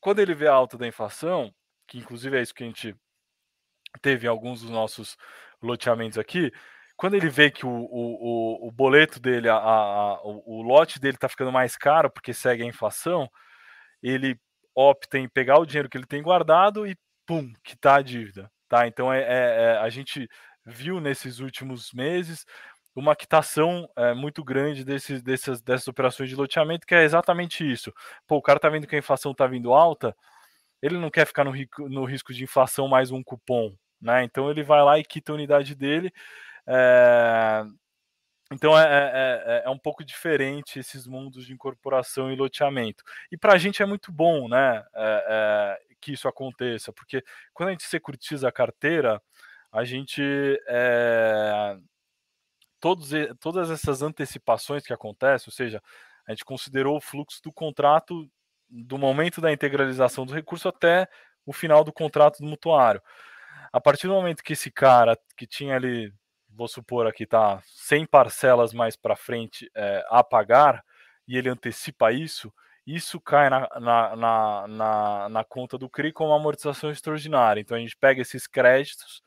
Quando 0.00 0.20
ele 0.20 0.34
vê 0.34 0.48
a 0.48 0.52
alta 0.52 0.78
da 0.78 0.86
inflação, 0.86 1.52
que 1.86 1.98
inclusive 1.98 2.38
é 2.38 2.42
isso 2.42 2.54
que 2.54 2.64
a 2.64 2.66
gente 2.66 2.96
teve 4.00 4.26
em 4.26 4.30
alguns 4.30 4.62
dos 4.62 4.70
nossos 4.70 5.16
loteamentos 5.62 6.18
aqui, 6.18 6.52
quando 7.00 7.14
ele 7.14 7.30
vê 7.30 7.50
que 7.50 7.64
o, 7.64 7.70
o, 7.70 8.68
o 8.68 8.70
boleto 8.70 9.18
dele, 9.18 9.48
a, 9.48 9.54
a, 9.56 10.20
o, 10.22 10.58
o 10.58 10.62
lote 10.62 11.00
dele 11.00 11.14
está 11.14 11.30
ficando 11.30 11.50
mais 11.50 11.74
caro 11.74 12.10
porque 12.10 12.34
segue 12.34 12.62
a 12.62 12.66
inflação, 12.66 13.26
ele 14.02 14.38
opta 14.74 15.18
em 15.18 15.26
pegar 15.26 15.58
o 15.58 15.64
dinheiro 15.64 15.88
que 15.88 15.96
ele 15.96 16.04
tem 16.04 16.22
guardado 16.22 16.86
e 16.86 16.94
pum, 17.24 17.54
quitar 17.64 18.00
a 18.00 18.02
dívida. 18.02 18.52
Tá? 18.68 18.86
Então 18.86 19.10
é, 19.10 19.22
é, 19.22 19.62
é 19.62 19.78
a 19.78 19.88
gente 19.88 20.28
viu 20.66 21.00
nesses 21.00 21.38
últimos 21.38 21.90
meses 21.94 22.44
uma 22.94 23.16
quitação 23.16 23.88
é, 23.96 24.12
muito 24.12 24.44
grande 24.44 24.84
desses, 24.84 25.22
dessas, 25.22 25.62
dessas 25.62 25.88
operações 25.88 26.28
de 26.28 26.36
loteamento, 26.36 26.86
que 26.86 26.94
é 26.94 27.02
exatamente 27.02 27.64
isso. 27.64 27.90
Pô, 28.26 28.36
o 28.36 28.42
cara 28.42 28.60
tá 28.60 28.68
vendo 28.68 28.86
que 28.86 28.94
a 28.94 28.98
inflação 28.98 29.32
tá 29.32 29.46
vindo 29.46 29.72
alta, 29.72 30.14
ele 30.82 30.98
não 30.98 31.08
quer 31.08 31.26
ficar 31.26 31.44
no, 31.44 31.52
no 31.88 32.04
risco 32.04 32.34
de 32.34 32.44
inflação 32.44 32.88
mais 32.88 33.10
um 33.10 33.22
cupom, 33.22 33.74
né? 33.98 34.22
Então 34.22 34.50
ele 34.50 34.62
vai 34.62 34.82
lá 34.82 34.98
e 34.98 35.02
quita 35.02 35.32
a 35.32 35.34
unidade 35.34 35.74
dele 35.74 36.12
é, 36.66 37.64
então 38.52 38.76
é, 38.76 38.82
é, 38.82 39.44
é, 39.46 39.62
é, 39.64 39.70
um 39.70 39.78
pouco 39.78 40.04
diferente 40.04 40.78
esses 40.78 41.06
mundos 41.06 41.46
de 41.46 41.52
incorporação 41.52 42.32
e 42.32 42.36
loteamento. 42.36 43.04
E 43.30 43.36
para 43.36 43.54
a 43.54 43.58
gente 43.58 43.82
é 43.82 43.86
muito 43.86 44.10
bom 44.10 44.48
né, 44.48 44.84
é, 44.94 45.78
que 46.00 46.12
isso 46.12 46.26
aconteça, 46.26 46.92
porque 46.92 47.22
quando 47.52 47.68
a 47.68 47.72
gente 47.72 47.84
securitiza 47.84 48.48
a 48.48 48.52
carteira, 48.52 49.22
a 49.72 49.84
gente. 49.84 50.22
Todos, 52.80 53.10
todas 53.38 53.70
essas 53.70 54.00
antecipações 54.00 54.86
que 54.86 54.92
acontecem, 54.92 55.48
ou 55.48 55.52
seja, 55.52 55.82
a 56.26 56.30
gente 56.32 56.46
considerou 56.46 56.96
o 56.96 57.00
fluxo 57.00 57.42
do 57.42 57.52
contrato 57.52 58.26
do 58.70 58.96
momento 58.96 59.40
da 59.40 59.52
integralização 59.52 60.24
do 60.24 60.32
recurso 60.32 60.66
até 60.66 61.06
o 61.44 61.52
final 61.52 61.84
do 61.84 61.92
contrato 61.92 62.38
do 62.38 62.46
mutuário. 62.46 63.02
A 63.72 63.80
partir 63.80 64.06
do 64.06 64.14
momento 64.14 64.42
que 64.42 64.54
esse 64.54 64.70
cara 64.70 65.18
que 65.36 65.46
tinha 65.46 65.76
ali 65.76 66.12
vou 66.52 66.68
supor 66.68 67.06
aqui, 67.06 67.26
tá 67.26 67.62
100 67.66 68.06
parcelas 68.06 68.72
mais 68.72 68.96
para 68.96 69.16
frente 69.16 69.70
é, 69.74 70.04
a 70.08 70.22
pagar, 70.22 70.84
e 71.26 71.36
ele 71.36 71.48
antecipa 71.48 72.12
isso, 72.12 72.52
isso 72.86 73.20
cai 73.20 73.48
na, 73.48 73.68
na, 73.78 74.16
na, 74.16 74.68
na, 74.68 75.28
na 75.28 75.44
conta 75.44 75.78
do 75.78 75.88
CRI 75.88 76.12
como 76.12 76.32
amortização 76.32 76.90
extraordinária. 76.90 77.60
Então 77.60 77.76
a 77.76 77.80
gente 77.80 77.96
pega 77.96 78.20
esses 78.20 78.46
créditos 78.46 79.22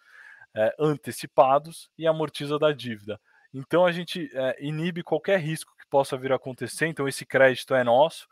é, 0.55 0.75
antecipados 0.79 1.89
e 1.97 2.05
amortiza 2.05 2.59
da 2.59 2.71
dívida. 2.71 3.19
Então 3.53 3.85
a 3.85 3.91
gente 3.91 4.29
é, 4.33 4.57
inibe 4.59 5.03
qualquer 5.03 5.39
risco 5.39 5.73
que 5.77 5.87
possa 5.87 6.17
vir 6.17 6.31
a 6.31 6.35
acontecer. 6.35 6.87
Então 6.87 7.07
esse 7.07 7.25
crédito 7.25 7.73
é 7.73 7.83
nosso. 7.83 8.27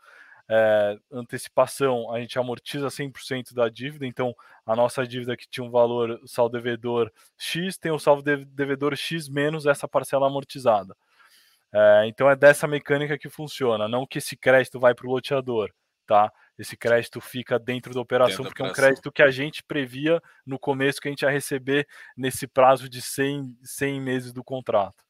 É, 0.48 0.98
antecipação, 1.10 2.12
a 2.12 2.20
gente 2.20 2.38
amortiza 2.38 2.88
100% 2.88 3.54
da 3.54 3.68
dívida, 3.68 4.06
então 4.06 4.34
a 4.66 4.76
nossa 4.76 5.06
dívida 5.06 5.36
que 5.36 5.48
tinha 5.48 5.64
um 5.64 5.70
valor 5.70 6.20
saldo 6.26 6.56
devedor 6.56 7.10
X 7.38 7.78
tem 7.78 7.90
o 7.92 7.98
saldo 7.98 8.22
devedor 8.46 8.94
X 8.96 9.28
menos 9.28 9.66
essa 9.66 9.88
parcela 9.88 10.26
amortizada. 10.26 10.96
É, 11.72 12.06
então 12.06 12.28
é 12.28 12.36
dessa 12.36 12.66
mecânica 12.66 13.16
que 13.16 13.30
funciona, 13.30 13.88
não 13.88 14.06
que 14.06 14.18
esse 14.18 14.36
crédito 14.36 14.78
vai 14.78 14.94
para 14.94 15.06
o 15.06 15.10
loteador, 15.10 15.72
tá? 16.06 16.30
Esse 16.58 16.76
crédito 16.76 17.20
fica 17.20 17.58
dentro 17.58 17.94
da 17.94 18.00
operação, 18.00 18.44
dentro 18.44 18.50
porque 18.50 18.62
é 18.62 18.66
um 18.66 18.72
crédito 18.72 19.10
que 19.10 19.22
a 19.22 19.30
gente 19.30 19.64
previa 19.64 20.22
no 20.44 20.58
começo 20.58 21.00
que 21.00 21.08
a 21.08 21.10
gente 21.10 21.22
ia 21.22 21.30
receber 21.30 21.88
nesse 22.14 22.46
prazo 22.46 22.88
de 22.88 23.00
100, 23.00 23.58
100 23.62 24.00
meses 24.00 24.32
do 24.32 24.44
contrato. 24.44 25.02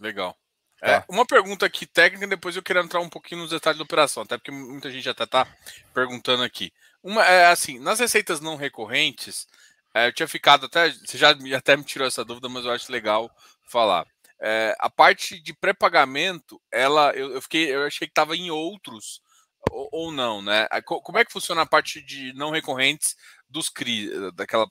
Legal. 0.00 0.36
É, 0.84 1.00
tá. 1.00 1.06
uma 1.08 1.24
pergunta 1.24 1.64
aqui 1.64 1.86
técnica, 1.86 2.26
depois 2.26 2.54
eu 2.54 2.62
quero 2.62 2.80
entrar 2.80 3.00
um 3.00 3.08
pouquinho 3.08 3.40
nos 3.40 3.50
detalhes 3.50 3.78
da 3.78 3.84
operação, 3.84 4.22
até 4.22 4.36
porque 4.36 4.50
muita 4.50 4.90
gente 4.90 5.02
já 5.02 5.12
está 5.12 5.46
perguntando 5.94 6.42
aqui. 6.42 6.70
Uma, 7.02 7.24
é, 7.24 7.46
assim, 7.46 7.78
nas 7.78 8.00
receitas 8.00 8.38
não 8.38 8.54
recorrentes, 8.54 9.48
é, 9.94 10.08
eu 10.08 10.12
tinha 10.12 10.28
ficado 10.28 10.66
até. 10.66 10.90
Você 10.90 11.16
já 11.16 11.34
até 11.56 11.74
me 11.74 11.84
tirou 11.84 12.06
essa 12.06 12.22
dúvida, 12.22 12.50
mas 12.50 12.66
eu 12.66 12.70
acho 12.70 12.92
legal 12.92 13.34
falar. 13.66 14.06
É, 14.38 14.76
a 14.78 14.90
parte 14.90 15.40
de 15.40 15.54
pré-pagamento, 15.54 16.60
ela, 16.70 17.12
eu, 17.14 17.32
eu, 17.32 17.40
fiquei, 17.40 17.74
eu 17.74 17.86
achei 17.86 18.06
que 18.06 18.12
estava 18.12 18.36
em 18.36 18.50
outros 18.50 19.22
ou, 19.70 19.88
ou, 19.90 20.12
não, 20.12 20.42
né? 20.42 20.68
Como 20.84 21.16
é 21.16 21.24
que 21.24 21.32
funciona 21.32 21.62
a 21.62 21.66
parte 21.66 22.02
de 22.02 22.34
não 22.34 22.50
recorrentes 22.50 23.16
dos 23.48 23.70
CRI, 23.70 24.10
daquela 24.32 24.66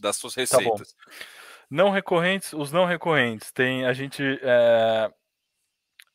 das 0.00 0.16
suas 0.16 0.34
tá 0.34 0.40
receitas? 0.40 0.94
Tá 0.94 1.12
não 1.70 1.90
recorrentes, 1.90 2.54
os 2.54 2.72
não 2.72 2.86
recorrentes 2.86 3.52
tem 3.52 3.84
a 3.84 3.92
gente 3.92 4.22
é, 4.42 5.12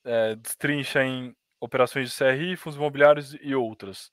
é, 0.06 0.36
destrincha 0.36 1.04
em 1.04 1.36
operações 1.60 2.10
de 2.12 2.16
CRI, 2.18 2.56
fundos 2.58 2.78
imobiliários 2.78 3.36
e 3.42 3.56
outras. 3.56 4.12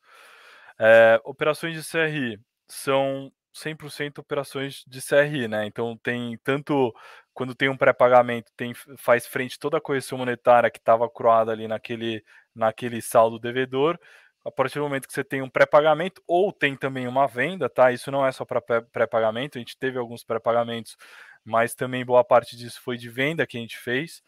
É, 0.79 1.21
operações 1.25 1.75
de 1.75 1.89
CRI 1.89 2.39
são 2.69 3.33
100% 3.53 4.19
operações 4.19 4.85
de 4.87 5.01
CRI, 5.03 5.49
né? 5.49 5.67
Então 5.67 5.97
tem 6.03 6.39
tanto 6.45 6.95
quando 7.35 7.55
tem 7.55 7.69
um 7.69 7.77
pré-pagamento, 7.77 8.51
tem 8.57 8.73
faz 8.97 9.27
frente 9.27 9.59
toda 9.59 9.79
a 9.79 9.81
correção 9.81 10.19
monetária 10.19 10.71
que 10.71 10.79
estava 10.79 11.09
croada 11.11 11.53
ali 11.53 11.67
naquele 11.69 12.25
naquele 12.55 13.01
saldo 13.03 13.39
devedor. 13.39 13.99
A 14.45 14.51
partir 14.51 14.77
do 14.79 14.83
momento 14.85 15.07
que 15.07 15.13
você 15.13 15.23
tem 15.25 15.43
um 15.43 15.51
pré-pagamento 15.51 16.23
ou 16.27 16.53
tem 16.53 16.75
também 16.77 17.07
uma 17.07 17.27
venda, 17.27 17.69
tá? 17.69 17.93
Isso 17.93 18.11
não 18.11 18.25
é 18.27 18.33
só 18.33 18.45
para 18.45 18.61
pré-pagamento, 18.63 19.59
a 19.59 19.61
gente 19.61 19.77
teve 19.79 19.99
alguns 19.99 20.25
pré-pagamentos, 20.25 20.97
mas 21.45 21.75
também 21.75 22.05
boa 22.05 22.25
parte 22.25 22.57
disso 22.57 22.81
foi 22.83 22.97
de 22.97 23.09
venda 23.11 23.47
que 23.47 23.59
a 23.59 23.61
gente 23.61 23.79
fez. 23.79 24.23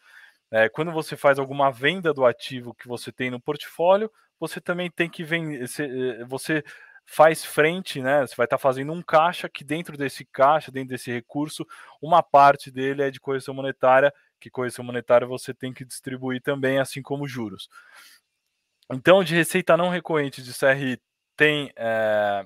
É, 0.53 0.69
quando 0.69 0.91
você 0.91 1.17
faz 1.17 1.39
alguma 1.39 1.71
venda 1.71 2.13
do 2.13 2.23
ativo 2.23 2.75
que 2.75 2.87
você 2.87 3.11
tem 3.11 3.31
no 3.31 3.39
portfólio, 3.39 4.11
você 4.39 4.61
também 4.61 4.87
tem 4.91 5.09
que 5.09 5.23
vender. 5.23 5.67
Você 6.27 6.63
faz 7.07 7.43
frente, 7.43 7.99
né? 7.99 8.21
Você 8.21 8.35
vai 8.35 8.45
estar 8.45 8.57
tá 8.57 8.61
fazendo 8.61 8.93
um 8.93 9.01
caixa 9.01 9.49
que 9.49 9.63
dentro 9.63 9.97
desse 9.97 10.23
caixa, 10.23 10.71
dentro 10.71 10.89
desse 10.89 11.11
recurso, 11.11 11.65
uma 11.99 12.21
parte 12.21 12.69
dele 12.69 13.01
é 13.01 13.09
de 13.09 13.19
correção 13.19 13.51
monetária, 13.51 14.13
que 14.39 14.47
correção 14.47 14.85
monetária 14.85 15.25
você 15.25 15.55
tem 15.55 15.73
que 15.73 15.83
distribuir 15.83 16.39
também, 16.39 16.77
assim 16.77 17.01
como 17.01 17.27
juros. 17.27 17.67
Então, 18.91 19.23
de 19.23 19.33
receita 19.33 19.75
não 19.75 19.89
recorrente 19.89 20.43
de 20.43 20.53
CRI 20.53 21.01
tem 21.35 21.73
é, 21.75 22.45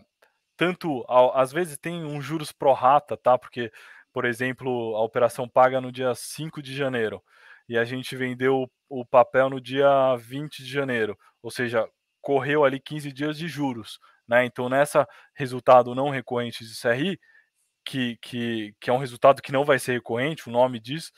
tanto, 0.56 1.06
às 1.34 1.52
vezes 1.52 1.78
tem 1.78 2.06
um 2.06 2.22
juros 2.22 2.54
pro 2.54 2.72
rata, 2.72 3.18
tá? 3.18 3.38
Porque, 3.38 3.70
por 4.14 4.24
exemplo, 4.24 4.96
a 4.96 5.02
operação 5.04 5.46
paga 5.46 5.82
no 5.82 5.92
dia 5.92 6.16
5 6.16 6.62
de 6.62 6.74
janeiro 6.74 7.22
e 7.68 7.78
a 7.78 7.86
gente 7.86 8.16
vendeu 8.16 8.70
o 8.90 9.06
papel 9.06 9.50
no 9.50 9.60
dia 9.60 10.16
20 10.18 10.64
de 10.64 10.70
janeiro, 10.70 11.18
ou 11.42 11.52
seja, 11.52 11.88
correu 12.22 12.64
ali 12.64 12.80
15 12.80 13.12
dias 13.12 13.38
de 13.38 13.48
juros. 13.48 14.00
Né? 14.28 14.46
Então, 14.46 14.70
nessa 14.70 15.08
resultado 15.34 15.96
não 15.96 16.10
recorrente 16.10 16.66
de 16.66 16.80
CRI, 16.80 17.20
que, 17.86 18.18
que, 18.22 18.76
que 18.80 18.90
é 18.90 18.94
um 18.94 18.98
resultado 18.98 19.42
que 19.42 19.52
não 19.52 19.64
vai 19.64 19.80
ser 19.80 19.94
recorrente, 19.94 20.50
o 20.50 20.52
nome 20.52 20.80
diz, 20.80 21.12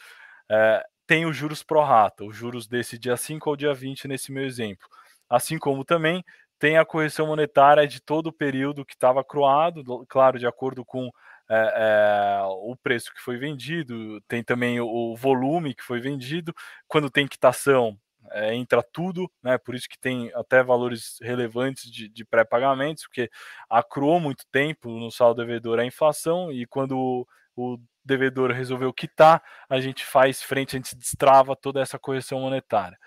é, 0.52 0.84
tem 1.08 1.26
os 1.26 1.36
juros 1.36 1.64
pro 1.64 1.82
rata, 1.82 2.24
os 2.24 2.36
juros 2.36 2.68
desse 2.68 2.98
dia 3.00 3.18
5 3.18 3.50
ao 3.50 3.56
dia 3.56 3.74
20 3.74 4.08
nesse 4.08 4.32
meu 4.32 4.46
exemplo. 4.46 4.88
Assim 5.28 5.58
como 5.58 5.84
também 5.84 6.24
tem 6.60 6.78
a 6.78 6.86
correção 6.86 7.26
monetária 7.26 7.88
de 7.88 8.02
todo 8.02 8.28
o 8.28 8.34
período 8.34 8.86
que 8.86 8.94
estava 8.94 9.24
croado, 9.24 10.06
claro, 10.08 10.38
de 10.38 10.46
acordo 10.46 10.86
com 10.86 11.10
é, 11.50 12.42
é, 12.42 12.44
o 12.44 12.76
preço 12.76 13.14
que 13.14 13.22
foi 13.22 13.38
vendido, 13.38 14.22
tem 14.28 14.44
também 14.44 14.80
o, 14.80 15.16
volume 15.16 15.74
que 15.74 15.84
foi 15.84 16.00
vendido. 16.00 16.54
Quando 16.88 17.10
tem 17.10 17.28
quitação, 17.28 17.98
é, 18.32 18.54
entra 18.54 18.84
tudo, 18.84 19.32
né? 19.42 19.58
Por 19.58 19.74
isso 19.74 19.90
que 19.90 20.00
tem 20.00 20.32
até 20.36 20.62
valores 20.64 21.18
relevantes 21.22 21.92
de, 21.92 22.08
de 22.08 22.24
pré-pagamentos, 22.26 23.04
porque 23.04 23.30
acruou 23.70 24.20
muito 24.20 24.46
tempo 24.52 24.90
no 24.90 25.12
saldo 25.12 25.42
devedor 25.42 25.80
a 25.80 25.86
inflação 25.86 26.52
e 26.52 26.66
quando 26.68 26.98
o, 26.98 27.28
o 27.56 27.78
devedor 28.06 28.52
resolveu 28.52 28.94
quitar, 28.94 29.42
a 29.70 29.80
gente 29.80 30.06
faz 30.06 30.42
frente, 30.44 30.76
a 30.76 30.80
gente 30.80 30.96
destrava 30.96 31.56
toda 31.56 31.82
essa 31.82 31.98
correção 32.00 32.42
monetária. 32.42 32.98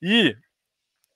E 0.00 0.36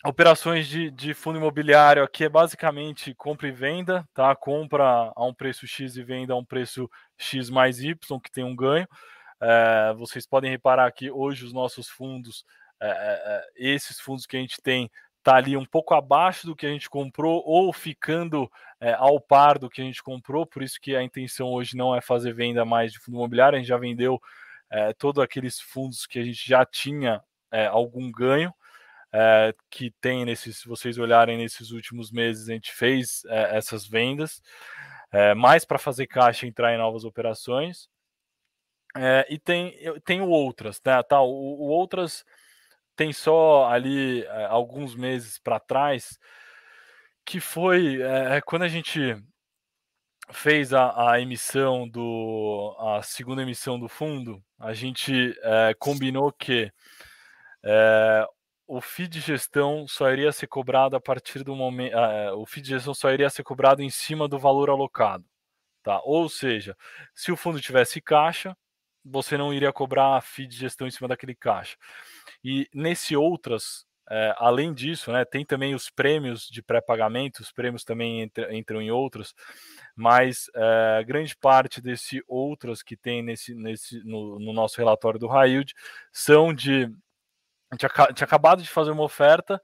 operações 0.09 0.69
de, 0.69 0.91
de, 0.91 1.13
fundo 1.15 1.39
imobiliário 1.39 2.03
aqui 2.03 2.25
é 2.25 2.29
basicamente 2.29 3.15
compra 3.15 3.49
e 3.49 3.53
venda, 3.53 4.09
tá? 4.15 4.35
Compra 4.35 5.13
a 5.15 5.25
um 5.25 5.35
preço 5.35 5.67
X 5.67 5.97
e 5.97 6.03
venda 6.03 6.33
a 6.33 6.37
um 6.37 6.45
preço 6.45 6.89
X 7.19 7.51
mais 7.51 7.81
Y, 7.81 8.21
que 8.21 8.31
tem 8.31 8.45
um 8.45 8.55
ganho. 8.55 8.89
É, 9.41 9.95
vocês 9.99 10.27
podem 10.27 10.51
reparar 10.51 10.91
que 10.93 11.11
hoje 11.11 11.45
os 11.45 11.53
nossos 11.53 11.89
fundos 11.89 12.45
é, 12.81 12.89
é, 12.89 13.47
esses 13.57 14.01
fundos 14.01 14.27
que 14.27 14.37
a 14.37 14.41
gente 14.41 14.61
tem 14.63 14.91
tá 15.23 15.37
ali 15.37 15.57
um 15.57 15.65
pouco 15.65 15.93
abaixo 15.93 16.47
do 16.47 16.55
que 16.55 16.67
a 16.67 16.71
gente 16.71 16.89
comprou 16.89 17.43
ou 17.45 17.73
ficando 17.73 18.51
é, 18.81 18.93
ao 18.93 19.21
par 19.21 19.59
do 19.59 19.69
que 19.69 19.81
a 19.81 19.85
gente 19.85 20.03
comprou, 20.03 20.47
por 20.47 20.63
isso 20.63 20.81
que 20.81 20.95
a 20.95 21.03
intenção 21.03 21.49
hoje 21.49 21.77
não 21.77 21.95
é 21.95 22.01
fazer 22.01 22.33
venda 22.33 22.65
mais 22.65 22.93
de 22.93 23.01
fundo 23.01 23.17
imobiliário, 23.17 23.57
a 23.57 23.59
gente 23.59 23.69
já 23.69 23.77
vendeu 23.77 24.21
é, 24.71 24.93
todos 24.93 25.21
aqueles 25.21 25.61
fundos 25.61 26.07
que 26.07 26.21
a 26.21 26.23
gente 26.23 26.49
já 26.49 26.65
tinha 26.65 27.21
é, 27.51 27.67
algum 27.67 28.11
ganho, 28.13 28.55
é, 29.13 29.55
que 29.71 29.91
tem 30.01 30.25
nesses, 30.25 30.59
se 30.59 30.69
vocês 30.69 30.99
olharem 30.99 31.39
nesses 31.39 31.71
últimos 31.71 32.11
meses, 32.11 32.49
a 32.49 32.53
gente 32.53 32.73
fez 32.73 33.23
essas 33.27 33.87
vendas, 33.87 34.43
mais 35.37 35.65
para 35.65 35.79
fazer 35.79 36.07
caixa 36.07 36.45
e 36.45 36.49
entrar 36.49 36.75
em 36.75 36.79
novas 36.79 37.05
operações. 37.05 37.89
e 39.31 39.39
tem, 39.39 39.75
tem 40.05 40.21
outras, 40.21 40.81
né? 40.85 41.03
Tá, 41.03 41.23
o, 41.23 41.29
o 41.29 41.69
outras 41.69 42.25
tem 42.97 43.13
só 43.13 43.69
ali 43.69 44.25
é, 44.25 44.47
alguns 44.47 44.95
meses 44.97 45.39
para 45.39 45.61
trás, 45.61 46.19
que 47.25 47.39
foi 47.39 48.01
é, 48.01 48.41
quando 48.41 48.63
a 48.63 48.69
gente 48.69 49.17
fez 50.33 50.73
a, 50.73 51.13
a, 51.13 51.21
emissão 51.21 51.89
do 51.89 52.75
a 52.81 53.03
segunda 53.03 53.43
emissão 53.43 53.79
do 53.79 53.89
fundo, 53.89 54.43
a 54.59 54.73
gente 54.73 55.39
é, 55.43 55.75
combinou 55.79 56.33
que 56.33 56.73
é, 57.65 58.27
o 58.67 58.81
FII 58.81 59.09
de 59.09 59.21
gestão 59.21 59.87
só 59.89 60.11
iria 60.11 60.33
ser 60.33 60.47
cobrado 60.47 60.97
a 60.97 61.01
partir 61.01 61.45
do 61.45 61.55
momento, 61.55 61.95
é, 61.95 62.33
o 62.33 62.45
FII 62.47 62.63
de 62.63 62.69
gestão 62.71 62.95
só 62.95 63.11
iria 63.11 63.31
ser 63.31 63.43
cobrado 63.43 63.83
em 63.83 63.91
cima 63.91 64.29
do 64.29 64.39
valor 64.39 64.71
alocado, 64.71 65.25
tá? 65.83 66.01
Ou 66.05 66.29
seja, 66.29 66.77
se 67.15 67.31
o 67.31 67.37
fundo 67.37 67.61
tivesse 67.61 68.01
caixa, 68.01 68.57
você 69.05 69.37
não 69.39 69.55
iria 69.55 69.73
cobrar 69.73 70.17
a 70.17 70.21
FII 70.21 70.47
de 70.47 70.57
gestão 70.57 70.87
em 70.87 70.91
cima 70.91 71.09
daquele 71.09 71.35
caixa. 71.35 71.77
E 72.43 72.69
nesse 72.75 73.17
outras, 73.17 73.87
é, 74.09 74.35
além 74.39 74.73
disso, 74.73 75.11
né, 75.13 75.25
tem 75.25 75.45
também 75.45 75.75
os 75.75 75.91
prêmios 75.91 76.49
de 76.49 76.63
pré-pagamento, 76.63 77.43
os 77.43 77.51
prêmios 77.51 77.83
também 77.85 78.23
entram, 78.23 78.81
em 78.81 78.91
outros, 78.91 79.35
mas 79.97 80.49
é, 80.55 81.05
grande 81.05 81.35
parte 81.37 81.81
desse 81.81 82.23
outras 82.29 82.83
que 82.83 82.97
tem 82.97 83.23
nesse, 83.23 83.55
nesse, 83.55 83.99
no, 84.05 84.39
no 84.39 84.53
nosso 84.53 84.79
relatório 84.79 85.19
do 85.19 85.27
Railde 85.27 85.75
são 86.13 86.55
de. 86.55 86.89
A 87.71 87.75
gente 87.75 88.15
tinha 88.15 88.25
acabado 88.25 88.63
de 88.63 88.69
fazer 88.69 88.91
uma 88.91 89.03
oferta, 89.03 89.61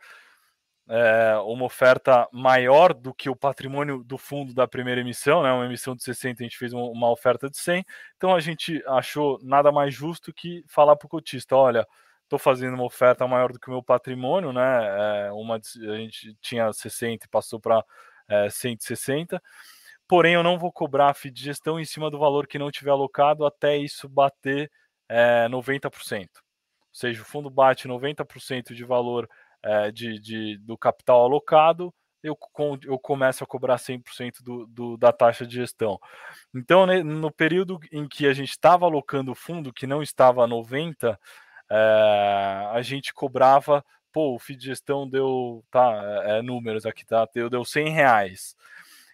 é, 0.89 1.37
uma 1.45 1.65
oferta 1.65 2.29
maior 2.33 2.93
do 2.93 3.15
que 3.15 3.31
o 3.31 3.37
patrimônio 3.37 4.03
do 4.03 4.19
fundo 4.19 4.53
da 4.53 4.67
primeira 4.67 5.01
emissão, 5.01 5.43
né, 5.43 5.53
uma 5.53 5.67
emissão 5.67 5.95
de 5.95 6.03
60, 6.03 6.43
a 6.43 6.45
gente 6.45 6.59
fez 6.59 6.73
uma, 6.73 7.11
oferta 7.11 7.49
de 7.49 7.57
100, 7.57 7.85
então 8.17 8.35
a 8.35 8.41
gente 8.41 8.83
achou 8.87 9.39
nada 9.43 9.71
mais 9.71 9.95
justo 9.95 10.33
que 10.33 10.65
falar 10.67 10.97
para 10.97 11.07
o 11.07 11.09
cotista: 11.09 11.57
olha 11.57 11.87
estou 12.33 12.39
fazendo 12.39 12.75
uma 12.75 12.85
oferta 12.85 13.27
maior 13.27 13.53
do 13.53 13.61
que 13.61 13.69
o 13.69 13.73
meu 13.73 13.83
patrimônio, 13.83 14.53
né? 14.53 15.27
É, 15.27 15.33
uma 15.33 15.57
a 15.57 15.97
gente 15.97 16.35
tinha 16.41 16.73
60 16.73 17.27
e 17.27 17.29
passou 17.29 17.61
para 17.61 17.85
é, 18.29 18.49
160. 18.51 19.43
porém 20.09 20.35
eu 20.35 20.43
não 20.43 20.59
vou 20.59 20.73
cobrar 20.73 21.11
a 21.11 21.15
FII 21.15 21.31
de 21.31 21.43
gestão 21.43 21.79
em 21.79 21.85
cima 21.85 22.11
do 22.11 22.19
valor 22.19 22.47
que 22.47 22.59
não 22.59 22.71
tiver 22.71 22.91
alocado 22.91 23.45
até 23.47 23.77
isso 23.77 24.09
bater 24.09 24.71
é, 25.09 25.47
90%. 25.49 26.29
Ou 26.93 26.97
seja, 26.97 27.23
o 27.23 27.25
fundo 27.25 27.49
bate 27.49 27.89
90% 27.89 28.75
de 28.75 28.85
valor 28.85 29.29
é, 29.63 29.91
de, 29.91 30.19
de, 30.19 30.59
do 30.59 30.77
capital 30.77 31.23
alocado, 31.23 31.93
eu, 32.23 32.39
eu 32.85 32.99
começo 32.99 33.43
a 33.43 33.47
cobrar 33.47 33.79
100% 33.79 34.43
do, 34.43 34.67
do, 34.67 34.97
da 34.97 35.13
taxa 35.13 35.47
de 35.47 35.57
gestão. 35.57 35.99
Então, 36.55 36.87
né, 36.87 37.03
no 37.03 37.33
período 37.33 37.81
em 37.91 38.07
que 38.07 38.27
a 38.27 38.33
gente 38.33 38.51
estava 38.51 38.87
alocando 38.87 39.33
o 39.33 39.35
fundo, 39.35 39.73
que 39.73 39.87
não 39.87 40.03
estava 40.03 40.45
a 40.45 40.49
90%, 40.49 41.19
é, 41.71 42.71
a 42.73 42.83
gente 42.83 43.15
cobrava, 43.15 43.85
pô, 44.13 44.35
o 44.35 44.39
FII 44.39 44.57
de 44.57 44.67
gestão 44.67 45.09
deu, 45.09 45.65
tá, 45.71 46.23
é, 46.25 46.39
é 46.39 46.43
números 46.43 46.85
aqui, 46.85 47.05
tá, 47.05 47.27
deu, 47.35 47.49
deu 47.49 47.65
100 47.65 47.89
reais, 47.89 48.55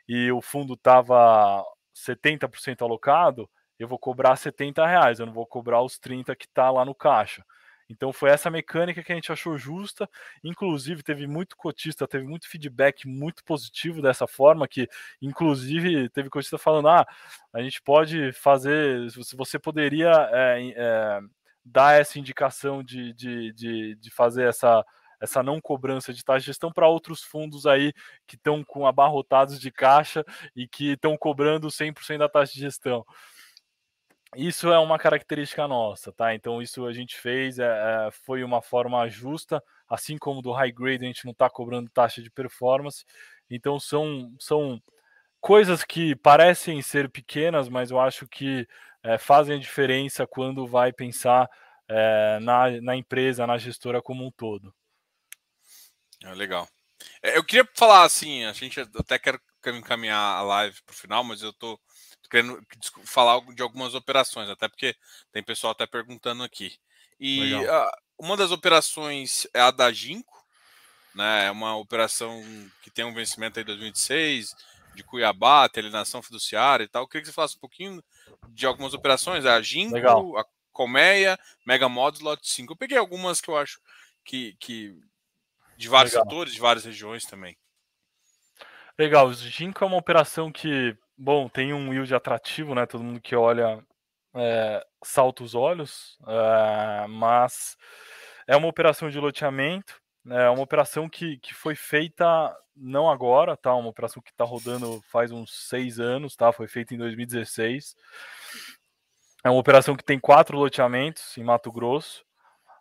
e 0.08 0.30
o 0.32 0.42
fundo 0.42 0.74
estava 0.74 1.64
70% 1.94 2.82
alocado, 2.82 3.48
eu 3.78 3.86
vou 3.86 3.98
cobrar 3.98 4.34
70 4.36 4.84
reais, 4.86 5.20
eu 5.20 5.26
não 5.26 5.32
vou 5.32 5.46
cobrar 5.46 5.82
os 5.82 5.98
30 5.98 6.34
que 6.34 6.46
está 6.46 6.70
lá 6.70 6.84
no 6.84 6.94
caixa. 6.94 7.44
Então 7.88 8.12
foi 8.12 8.30
essa 8.30 8.50
mecânica 8.50 9.02
que 9.02 9.12
a 9.12 9.14
gente 9.14 9.32
achou 9.32 9.56
justa. 9.56 10.08
Inclusive, 10.44 11.02
teve 11.02 11.26
muito 11.26 11.56
cotista, 11.56 12.06
teve 12.06 12.26
muito 12.26 12.48
feedback 12.48 13.06
muito 13.08 13.42
positivo 13.44 14.02
dessa 14.02 14.26
forma, 14.26 14.68
que 14.68 14.88
inclusive 15.22 16.08
teve 16.10 16.28
cotista 16.28 16.58
falando: 16.58 16.88
ah, 16.88 17.06
a 17.52 17.62
gente 17.62 17.80
pode 17.82 18.32
fazer, 18.32 19.10
se 19.10 19.36
você 19.36 19.58
poderia 19.58 20.10
é, 20.32 20.72
é, 20.76 21.20
dar 21.64 22.00
essa 22.00 22.18
indicação 22.18 22.82
de, 22.82 23.12
de, 23.14 23.52
de, 23.52 23.94
de 23.96 24.10
fazer 24.10 24.44
essa 24.48 24.84
essa 25.20 25.42
não 25.42 25.60
cobrança 25.60 26.12
de 26.12 26.24
taxa 26.24 26.40
de 26.40 26.46
gestão 26.46 26.72
para 26.72 26.88
outros 26.88 27.22
fundos 27.22 27.66
aí 27.66 27.92
que 28.26 28.36
estão 28.36 28.62
com 28.62 28.86
abarrotados 28.86 29.60
de 29.60 29.70
caixa 29.70 30.24
e 30.54 30.68
que 30.68 30.92
estão 30.92 31.16
cobrando 31.16 31.68
100% 31.68 32.18
da 32.18 32.28
taxa 32.28 32.52
de 32.52 32.60
gestão. 32.60 33.04
Isso 34.36 34.68
é 34.68 34.78
uma 34.78 34.98
característica 34.98 35.66
nossa, 35.66 36.12
tá? 36.12 36.34
Então 36.34 36.60
isso 36.60 36.86
a 36.86 36.92
gente 36.92 37.16
fez, 37.16 37.58
é, 37.58 37.64
é, 37.64 38.10
foi 38.10 38.44
uma 38.44 38.60
forma 38.60 39.08
justa, 39.08 39.62
assim 39.88 40.18
como 40.18 40.42
do 40.42 40.52
high 40.52 40.70
grade 40.70 41.04
a 41.04 41.08
gente 41.08 41.24
não 41.24 41.32
está 41.32 41.48
cobrando 41.48 41.90
taxa 41.90 42.22
de 42.22 42.30
performance. 42.30 43.04
Então 43.50 43.80
são, 43.80 44.34
são 44.38 44.82
coisas 45.40 45.82
que 45.82 46.14
parecem 46.16 46.82
ser 46.82 47.10
pequenas, 47.10 47.68
mas 47.68 47.90
eu 47.90 47.98
acho 47.98 48.28
que 48.28 48.68
é, 49.02 49.16
fazem 49.16 49.56
a 49.56 49.60
diferença 49.60 50.26
quando 50.26 50.66
vai 50.66 50.92
pensar 50.92 51.48
é, 51.88 52.38
na, 52.40 52.70
na 52.82 52.96
empresa, 52.96 53.46
na 53.46 53.56
gestora 53.56 54.02
como 54.02 54.26
um 54.26 54.30
todo. 54.30 54.74
É, 56.22 56.34
legal. 56.34 56.68
Eu 57.22 57.44
queria 57.44 57.66
falar 57.74 58.04
assim, 58.04 58.44
a 58.44 58.52
gente 58.52 58.80
até 58.80 59.18
quer 59.18 59.40
encaminhar 59.68 60.18
a 60.18 60.42
live 60.42 60.82
para 60.82 60.92
o 60.92 60.96
final, 60.96 61.24
mas 61.24 61.42
eu 61.42 61.52
tô 61.52 61.78
querendo 62.28 62.60
falar 63.04 63.40
de 63.54 63.62
algumas 63.62 63.94
operações, 63.94 64.48
até 64.48 64.68
porque 64.68 64.94
tem 65.32 65.42
pessoal 65.42 65.72
até 65.72 65.86
perguntando 65.86 66.42
aqui. 66.42 66.78
E 67.18 67.54
a, 67.66 67.90
uma 68.18 68.36
das 68.36 68.50
operações 68.50 69.46
é 69.54 69.60
a 69.60 69.70
da 69.70 69.92
Ginkgo, 69.92 70.32
né? 71.14 71.46
É 71.46 71.50
uma 71.50 71.76
operação 71.76 72.42
que 72.82 72.90
tem 72.90 73.04
um 73.04 73.14
vencimento 73.14 73.58
aí 73.58 73.62
em 73.62 73.66
2026, 73.66 74.54
de 74.94 75.02
Cuiabá, 75.02 75.68
alienação 75.76 76.22
fiduciária 76.22 76.84
e 76.84 76.88
tal. 76.88 77.02
Eu 77.02 77.08
queria 77.08 77.22
que 77.22 77.28
você 77.28 77.34
falasse 77.34 77.56
um 77.56 77.60
pouquinho 77.60 78.02
de 78.50 78.66
algumas 78.66 78.94
operações. 78.94 79.46
A 79.46 79.60
Ginkgo, 79.60 79.94
Legal. 79.94 80.38
a 80.38 80.44
Colmeia, 80.72 81.38
Mega 81.66 81.88
Mods, 81.88 82.20
Lot 82.20 82.40
5. 82.48 82.72
Eu 82.72 82.76
peguei 82.76 82.98
algumas 82.98 83.40
que 83.40 83.48
eu 83.48 83.56
acho 83.56 83.80
que, 84.24 84.54
que 84.60 84.96
de 85.76 85.88
vários 85.88 86.12
Legal. 86.12 86.28
setores, 86.28 86.52
de 86.52 86.60
várias 86.60 86.84
regiões 86.84 87.24
também. 87.24 87.56
Legal, 88.98 89.28
o 89.28 89.34
Ginkgo 89.34 89.84
é 89.84 89.86
uma 89.86 89.96
operação 89.96 90.50
que 90.50 90.96
Bom, 91.20 91.48
tem 91.48 91.72
um 91.74 91.92
yield 91.92 92.14
atrativo, 92.14 92.76
né? 92.76 92.86
Todo 92.86 93.02
mundo 93.02 93.20
que 93.20 93.34
olha 93.34 93.84
é, 94.36 94.86
salta 95.02 95.42
os 95.42 95.54
olhos, 95.54 96.16
é, 96.28 97.06
mas 97.08 97.76
é 98.46 98.56
uma 98.56 98.68
operação 98.68 99.10
de 99.10 99.18
loteamento, 99.18 100.00
é 100.30 100.48
uma 100.48 100.62
operação 100.62 101.08
que, 101.08 101.38
que 101.38 101.52
foi 101.52 101.74
feita 101.74 102.56
não 102.76 103.10
agora, 103.10 103.56
tá? 103.56 103.74
Uma 103.74 103.88
operação 103.88 104.22
que 104.22 104.30
está 104.30 104.44
rodando 104.44 105.02
faz 105.10 105.32
uns 105.32 105.68
seis 105.68 105.98
anos, 105.98 106.36
tá? 106.36 106.52
Foi 106.52 106.68
feita 106.68 106.94
em 106.94 106.98
2016. 106.98 107.96
É 109.44 109.50
uma 109.50 109.58
operação 109.58 109.96
que 109.96 110.04
tem 110.04 110.20
quatro 110.20 110.56
loteamentos 110.56 111.36
em 111.36 111.42
Mato 111.42 111.72
Grosso 111.72 112.24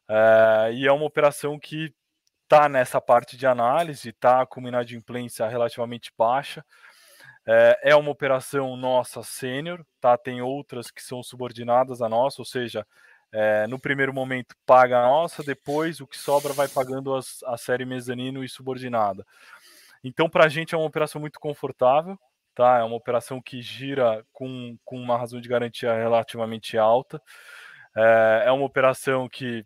é, 0.07 0.71
e 0.73 0.85
é 0.87 0.91
uma 0.91 1.05
operação 1.05 1.57
que 1.59 1.91
está 2.43 2.69
nessa 2.69 3.01
parte 3.01 3.35
de 3.35 3.47
análise, 3.47 4.09
está 4.09 4.45
com 4.45 4.59
uma 4.59 4.69
inadimplência 4.69 5.47
relativamente 5.47 6.11
baixa. 6.17 6.63
É, 7.49 7.91
é 7.91 7.95
uma 7.95 8.11
operação 8.11 8.75
nossa 8.75 9.23
sênior, 9.23 9.85
tá? 10.01 10.17
Tem 10.17 10.41
outras 10.41 10.91
que 10.91 11.01
são 11.01 11.23
subordinadas 11.23 12.01
à 12.01 12.09
nossa, 12.09 12.41
ou 12.41 12.45
seja, 12.45 12.85
é, 13.31 13.65
no 13.67 13.79
primeiro 13.79 14.13
momento 14.13 14.53
paga 14.65 14.99
a 14.99 15.03
nossa, 15.03 15.41
depois 15.41 16.01
o 16.01 16.07
que 16.07 16.17
sobra 16.17 16.51
vai 16.51 16.67
pagando 16.67 17.15
as, 17.15 17.41
a 17.43 17.57
série 17.57 17.85
mezanino 17.85 18.43
e 18.43 18.49
subordinada. 18.49 19.25
Então, 20.03 20.29
para 20.29 20.45
a 20.45 20.49
gente 20.49 20.75
é 20.75 20.77
uma 20.77 20.87
operação 20.87 21.21
muito 21.21 21.39
confortável, 21.39 22.19
tá? 22.53 22.79
É 22.79 22.83
uma 22.83 22.97
operação 22.97 23.41
que 23.41 23.61
gira 23.61 24.25
com, 24.33 24.77
com 24.83 24.99
uma 24.99 25.17
razão 25.17 25.39
de 25.39 25.47
garantia 25.47 25.93
relativamente 25.93 26.77
alta. 26.77 27.21
É, 27.95 28.43
é 28.47 28.51
uma 28.51 28.65
operação 28.65 29.29
que 29.29 29.65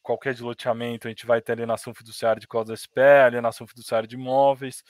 qualquer 0.00 0.34
de 0.34 0.42
loteamento 0.44 1.08
a 1.08 1.10
gente 1.10 1.26
vai 1.26 1.40
ter 1.40 1.52
alienação 1.52 1.92
fiduciária 1.92 2.38
de 2.38 2.46
causa 2.46 2.76
SPE, 2.76 3.00
alienação 3.26 3.66
fiduciária 3.66 4.06
de 4.06 4.14
imóveis 4.14 4.84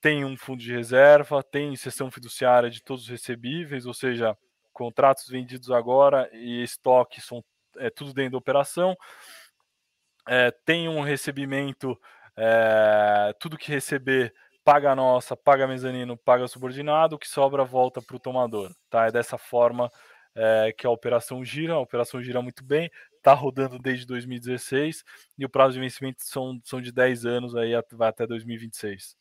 tem 0.00 0.24
um 0.24 0.36
fundo 0.36 0.62
de 0.62 0.72
reserva, 0.72 1.42
tem 1.42 1.74
sessão 1.76 2.10
fiduciária 2.10 2.70
de 2.70 2.82
todos 2.82 3.04
os 3.04 3.08
recebíveis, 3.08 3.86
ou 3.86 3.94
seja, 3.94 4.36
contratos 4.72 5.28
vendidos 5.28 5.70
agora 5.70 6.28
e 6.32 6.62
estoque 6.62 7.20
são 7.20 7.42
é, 7.78 7.90
tudo 7.90 8.12
dentro 8.12 8.32
da 8.32 8.38
operação. 8.38 8.96
É, 10.28 10.50
tem 10.64 10.88
um 10.88 11.00
recebimento, 11.00 11.98
é, 12.36 13.32
tudo 13.38 13.56
que 13.56 13.70
receber 13.70 14.34
paga 14.64 14.90
a 14.90 14.96
nossa, 14.96 15.36
paga 15.36 15.66
mezanino, 15.66 16.16
paga 16.16 16.48
subordinado, 16.48 17.14
o 17.14 17.18
que 17.18 17.28
sobra 17.28 17.64
volta 17.64 18.02
para 18.02 18.16
o 18.16 18.20
tomador. 18.20 18.74
Tá? 18.90 19.06
É 19.06 19.12
dessa 19.12 19.38
forma 19.38 19.90
é, 20.34 20.72
que 20.76 20.86
a 20.86 20.90
operação 20.90 21.44
gira, 21.44 21.74
a 21.74 21.80
operação 21.80 22.22
gira 22.22 22.42
muito 22.42 22.64
bem, 22.64 22.90
está 23.16 23.32
rodando 23.32 23.78
desde 23.78 24.04
2016 24.06 25.04
e 25.38 25.44
o 25.44 25.48
prazo 25.48 25.74
de 25.74 25.80
vencimento 25.80 26.22
são, 26.24 26.60
são 26.64 26.80
de 26.80 26.92
10 26.92 27.24
anos, 27.24 27.56
aí 27.56 27.72
vai 27.92 28.08
até 28.08 28.26
2026. 28.26 29.16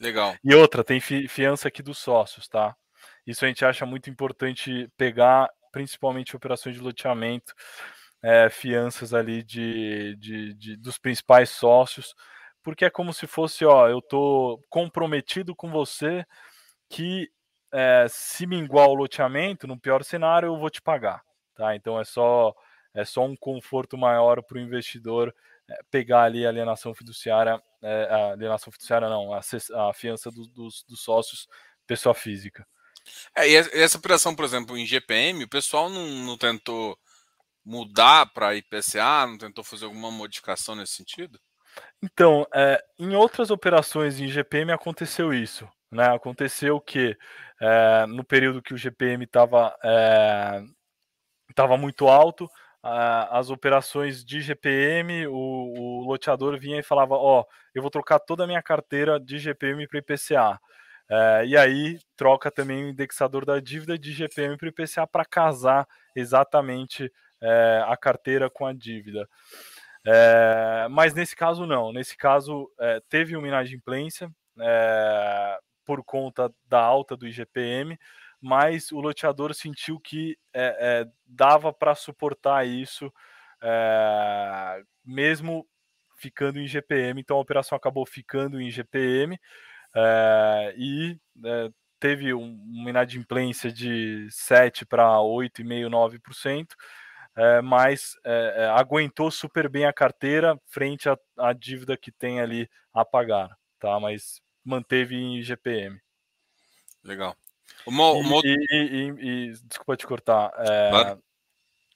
Legal. 0.00 0.34
E 0.44 0.54
outra, 0.54 0.84
tem 0.84 1.00
fi 1.00 1.26
fiança 1.28 1.68
aqui 1.68 1.82
dos 1.82 1.98
sócios, 1.98 2.48
tá? 2.48 2.76
Isso 3.26 3.44
a 3.44 3.48
gente 3.48 3.64
acha 3.64 3.84
muito 3.86 4.10
importante 4.10 4.88
pegar, 4.96 5.48
principalmente 5.72 6.36
operações 6.36 6.76
de 6.76 6.80
loteamento, 6.80 7.54
é, 8.22 8.48
fianças 8.50 9.14
ali 9.14 9.42
de, 9.42 10.16
de, 10.16 10.54
de, 10.54 10.76
dos 10.76 10.98
principais 10.98 11.50
sócios, 11.50 12.14
porque 12.62 12.84
é 12.84 12.90
como 12.90 13.12
se 13.12 13.26
fosse, 13.26 13.64
ó, 13.64 13.88
eu 13.88 14.02
tô 14.02 14.60
comprometido 14.68 15.54
com 15.54 15.70
você 15.70 16.24
que 16.88 17.30
é, 17.72 18.06
se 18.08 18.46
minguar 18.46 18.88
o 18.88 18.94
loteamento, 18.94 19.66
no 19.66 19.78
pior 19.78 20.02
cenário, 20.04 20.46
eu 20.46 20.58
vou 20.58 20.70
te 20.70 20.80
pagar, 20.80 21.22
tá? 21.54 21.74
Então 21.74 22.00
é 22.00 22.04
só 22.04 22.54
é 22.94 23.04
só 23.04 23.24
um 23.24 23.36
conforto 23.36 23.98
maior 23.98 24.42
para 24.42 24.56
o 24.56 24.60
investidor 24.60 25.34
é, 25.68 25.78
pegar 25.90 26.22
ali 26.22 26.46
a 26.46 26.48
alienação 26.48 26.94
fiduciária, 26.94 27.60
é, 27.86 28.08
a 28.10 28.32
alienação 28.32 28.72
fiduciária 28.72 29.08
não, 29.08 29.32
a, 29.32 29.40
a 29.40 29.94
fiança 29.94 30.30
do, 30.30 30.46
dos, 30.48 30.84
dos 30.88 31.00
sócios, 31.00 31.46
pessoa 31.86 32.14
física. 32.14 32.66
É, 33.36 33.48
e 33.48 33.54
essa 33.54 33.98
operação, 33.98 34.34
por 34.34 34.44
exemplo, 34.44 34.76
em 34.76 34.84
GPM, 34.84 35.44
o 35.44 35.48
pessoal 35.48 35.88
não, 35.88 36.06
não 36.06 36.36
tentou 36.36 36.98
mudar 37.64 38.26
para 38.32 38.54
IPCA, 38.56 39.26
não 39.26 39.38
tentou 39.38 39.62
fazer 39.62 39.84
alguma 39.84 40.10
modificação 40.10 40.74
nesse 40.74 40.94
sentido? 40.94 41.38
Então, 42.02 42.46
é, 42.54 42.82
em 42.98 43.14
outras 43.14 43.50
operações 43.50 44.20
em 44.20 44.28
GPM 44.28 44.72
aconteceu 44.72 45.32
isso. 45.32 45.68
Né? 45.90 46.06
Aconteceu 46.06 46.80
que 46.80 47.16
é, 47.60 48.06
no 48.06 48.24
período 48.24 48.62
que 48.62 48.74
o 48.74 48.78
GPM 48.78 49.24
estava 49.24 49.76
é, 49.84 50.62
muito 51.78 52.08
alto, 52.08 52.48
as 53.30 53.50
operações 53.50 54.24
de 54.24 54.40
GPM, 54.40 55.26
o, 55.26 55.32
o, 55.34 56.04
loteador 56.04 56.58
vinha 56.58 56.78
e 56.78 56.82
falava: 56.82 57.14
Ó, 57.14 57.40
oh, 57.40 57.44
eu 57.74 57.82
vou 57.82 57.90
trocar 57.90 58.18
toda 58.20 58.44
a 58.44 58.46
minha 58.46 58.62
carteira 58.62 59.18
de 59.18 59.38
GPM 59.38 59.86
para 59.88 59.98
IPCA. 59.98 60.60
É, 61.08 61.46
e 61.46 61.56
aí 61.56 61.98
troca 62.16 62.50
também 62.50 62.84
o 62.84 62.88
indexador 62.88 63.44
da 63.44 63.60
dívida 63.60 63.98
de 63.98 64.12
GPM 64.12 64.56
para 64.56 64.68
IPCA 64.68 65.06
para 65.06 65.24
casar 65.24 65.86
exatamente 66.14 67.12
é, 67.40 67.84
a 67.86 67.96
carteira 67.96 68.48
com 68.50 68.66
a 68.66 68.72
dívida. 68.72 69.28
É, 70.06 70.86
mas 70.90 71.14
nesse 71.14 71.34
caso 71.34 71.66
não, 71.66 71.92
nesse 71.92 72.16
caso 72.16 72.70
teve 73.08 73.36
uma 73.36 73.48
inadimplência 73.48 74.30
por 75.84 76.04
conta 76.04 76.52
da 76.66 76.80
alta 76.80 77.16
do 77.16 77.26
IGPM, 77.26 77.98
mas 78.46 78.92
o 78.92 79.00
loteador 79.00 79.52
sentiu 79.52 79.98
que 79.98 80.38
é, 80.54 80.76
é, 80.78 81.10
dava 81.26 81.72
para 81.72 81.96
suportar 81.96 82.64
isso, 82.64 83.12
é, 83.60 84.82
mesmo 85.04 85.66
ficando 86.16 86.60
em 86.60 86.68
GPM. 86.68 87.20
Então 87.20 87.38
a 87.38 87.40
operação 87.40 87.74
acabou 87.74 88.06
ficando 88.06 88.60
em 88.60 88.70
GPM 88.70 89.36
e 90.76 91.18
teve 91.98 92.32
uma 92.32 92.88
inadimplência 92.88 93.72
de 93.72 94.28
7 94.30 94.86
para 94.86 95.08
8,5%, 95.18 95.88
9%, 95.90 96.66
é, 97.34 97.60
mas 97.60 98.12
é, 98.24 98.70
aguentou 98.76 99.28
super 99.28 99.68
bem 99.68 99.86
a 99.86 99.92
carteira 99.92 100.56
frente 100.66 101.08
à, 101.36 101.52
dívida 101.52 101.96
que 101.96 102.12
tem 102.12 102.40
ali 102.40 102.70
a 102.94 103.04
pagar, 103.04 103.58
tá? 103.80 103.98
Mas 103.98 104.40
manteve 104.64 105.16
em 105.16 105.42
GPM. 105.42 105.98
Legal. 107.02 107.36
Uma, 107.86 108.10
uma... 108.12 108.40
E, 108.44 108.56
e, 108.70 109.14
e, 109.18 109.52
desculpa 109.64 109.96
te 109.96 110.06
cortar. 110.06 110.52
É, 110.58 110.90
claro. 110.90 111.22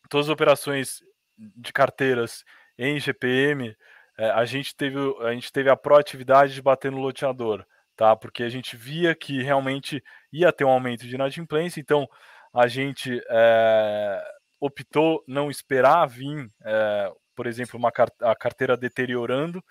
Todas 0.08 0.26
as 0.26 0.32
operações 0.32 1.02
de 1.36 1.72
carteiras 1.72 2.44
em 2.78 2.98
GPM, 2.98 3.76
é, 4.18 4.30
a, 4.30 4.44
gente 4.44 4.74
teve, 4.74 4.98
a 5.20 5.32
gente 5.32 5.52
teve 5.52 5.70
a 5.70 5.76
proatividade 5.76 6.54
de 6.54 6.62
bater 6.62 6.90
no 6.90 6.98
loteador, 6.98 7.64
tá? 7.96 8.14
Porque 8.14 8.42
a 8.42 8.48
gente 8.48 8.76
via 8.76 9.14
que 9.14 9.42
realmente 9.42 10.02
ia 10.32 10.52
ter 10.52 10.64
um 10.64 10.70
aumento 10.70 11.06
de 11.06 11.14
inadimplência, 11.14 11.80
então 11.80 12.08
a 12.52 12.66
gente 12.66 13.20
é, 13.28 14.22
optou 14.60 15.22
não 15.26 15.50
esperar 15.50 16.06
vir, 16.06 16.50
é, 16.64 17.12
por 17.34 17.46
exemplo, 17.46 17.78
uma 17.78 17.90
a 18.20 18.36
carteira 18.36 18.76
deteriorando, 18.76 19.64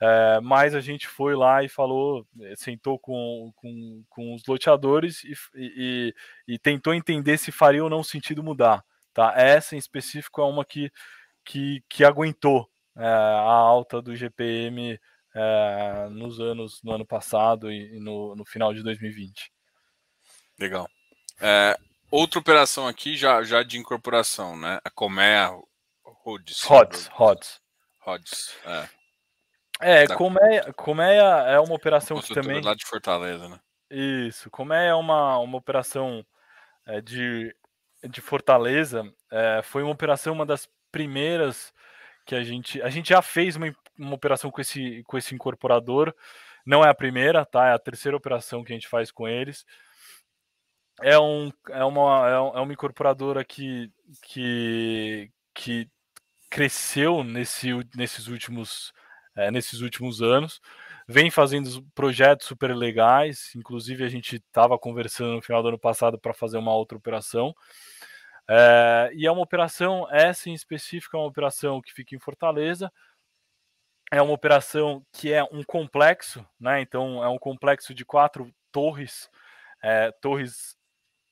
é, 0.00 0.40
mas 0.40 0.74
a 0.74 0.80
gente 0.80 1.08
foi 1.08 1.34
lá 1.34 1.64
e 1.64 1.68
falou, 1.68 2.24
eh, 2.40 2.54
sentou 2.56 2.98
com, 2.98 3.52
com, 3.56 4.04
com 4.08 4.34
os 4.34 4.42
loteadores 4.46 5.24
e, 5.24 5.34
e, 5.56 6.14
e, 6.46 6.58
tentou 6.58 6.94
entender 6.94 7.36
se 7.36 7.50
faria 7.50 7.82
ou 7.82 7.90
não 7.90 8.04
sentido 8.04 8.42
mudar. 8.42 8.84
Tá? 9.12 9.34
Essa 9.36 9.74
em 9.74 9.78
específico 9.78 10.40
é 10.40 10.44
uma 10.44 10.64
que, 10.64 10.92
que, 11.44 11.82
que 11.88 12.04
aguentou 12.04 12.70
é, 12.96 13.04
a 13.04 13.42
alta 13.42 14.00
do 14.00 14.14
GPM 14.14 14.98
é, 15.34 16.08
nos 16.10 16.38
anos 16.38 16.80
no 16.84 16.92
ano 16.92 17.06
passado 17.06 17.70
e, 17.70 17.98
no, 17.98 18.36
no 18.36 18.44
final 18.44 18.72
de 18.72 18.84
2020. 18.84 19.52
Legal. 20.60 20.88
É, 21.40 21.76
outra 22.08 22.38
operação 22.38 22.86
aqui 22.86 23.16
já, 23.16 23.42
já 23.42 23.64
de 23.64 23.78
incorporação, 23.78 24.56
né? 24.56 24.78
A 24.84 24.90
Comea 24.90 25.50
Rhodes. 26.04 26.62
Rhodes. 26.62 27.06
Rhodes. 27.08 27.60
Rhodes. 28.00 28.56
É. 28.64 28.97
É, 29.80 30.06
da... 30.06 30.16
Colmeia, 30.16 30.72
Colmeia 30.72 31.22
é 31.46 31.60
uma 31.60 31.74
operação 31.74 32.20
que 32.20 32.34
também. 32.34 32.60
lá 32.60 32.74
de 32.74 32.84
Fortaleza, 32.84 33.48
né? 33.48 33.60
Isso, 33.90 34.50
Colmeia 34.50 34.90
é 34.90 34.94
uma, 34.94 35.38
uma 35.38 35.56
operação 35.56 36.24
é, 36.86 37.00
de, 37.00 37.54
de 38.08 38.20
Fortaleza. 38.20 39.02
É, 39.30 39.60
foi 39.62 39.82
uma 39.82 39.92
operação, 39.92 40.34
uma 40.34 40.46
das 40.46 40.68
primeiras 40.90 41.72
que 42.26 42.34
a 42.34 42.42
gente. 42.42 42.82
A 42.82 42.90
gente 42.90 43.08
já 43.10 43.22
fez 43.22 43.56
uma, 43.56 43.74
uma 43.98 44.14
operação 44.14 44.50
com 44.50 44.60
esse, 44.60 45.02
com 45.04 45.16
esse 45.16 45.34
incorporador. 45.34 46.14
Não 46.66 46.84
é 46.84 46.90
a 46.90 46.94
primeira, 46.94 47.46
tá? 47.46 47.68
É 47.68 47.72
a 47.72 47.78
terceira 47.78 48.16
operação 48.16 48.62
que 48.62 48.72
a 48.72 48.76
gente 48.76 48.88
faz 48.88 49.10
com 49.10 49.26
eles. 49.26 49.64
É, 51.00 51.18
um, 51.18 51.50
é, 51.70 51.84
uma, 51.84 52.28
é, 52.28 52.60
uma 52.60 52.72
incorporadora 52.72 53.44
que, 53.44 53.90
que, 54.22 55.30
que 55.54 55.88
cresceu 56.50 57.22
nesse, 57.22 57.70
nesses 57.94 58.26
últimos 58.26 58.92
é, 59.38 59.50
nesses 59.52 59.80
últimos 59.80 60.20
anos. 60.20 60.60
Vem 61.06 61.30
fazendo 61.30 61.82
projetos 61.94 62.46
super 62.46 62.74
legais, 62.76 63.52
inclusive 63.54 64.04
a 64.04 64.08
gente 64.08 64.36
estava 64.36 64.78
conversando 64.78 65.36
no 65.36 65.42
final 65.42 65.62
do 65.62 65.68
ano 65.68 65.78
passado 65.78 66.18
para 66.18 66.34
fazer 66.34 66.58
uma 66.58 66.74
outra 66.74 66.98
operação. 66.98 67.54
É, 68.50 69.10
e 69.14 69.26
é 69.26 69.30
uma 69.30 69.42
operação, 69.42 70.06
essa 70.10 70.50
em 70.50 70.54
específico, 70.54 71.16
é 71.16 71.20
uma 71.20 71.28
operação 71.28 71.80
que 71.80 71.92
fica 71.94 72.16
em 72.16 72.18
Fortaleza. 72.18 72.92
É 74.10 74.20
uma 74.20 74.32
operação 74.32 75.04
que 75.12 75.32
é 75.32 75.44
um 75.44 75.62
complexo, 75.62 76.44
né? 76.58 76.80
Então 76.80 77.22
é 77.22 77.28
um 77.28 77.38
complexo 77.38 77.94
de 77.94 78.04
quatro 78.04 78.50
torres, 78.72 79.30
é, 79.82 80.10
torres 80.20 80.76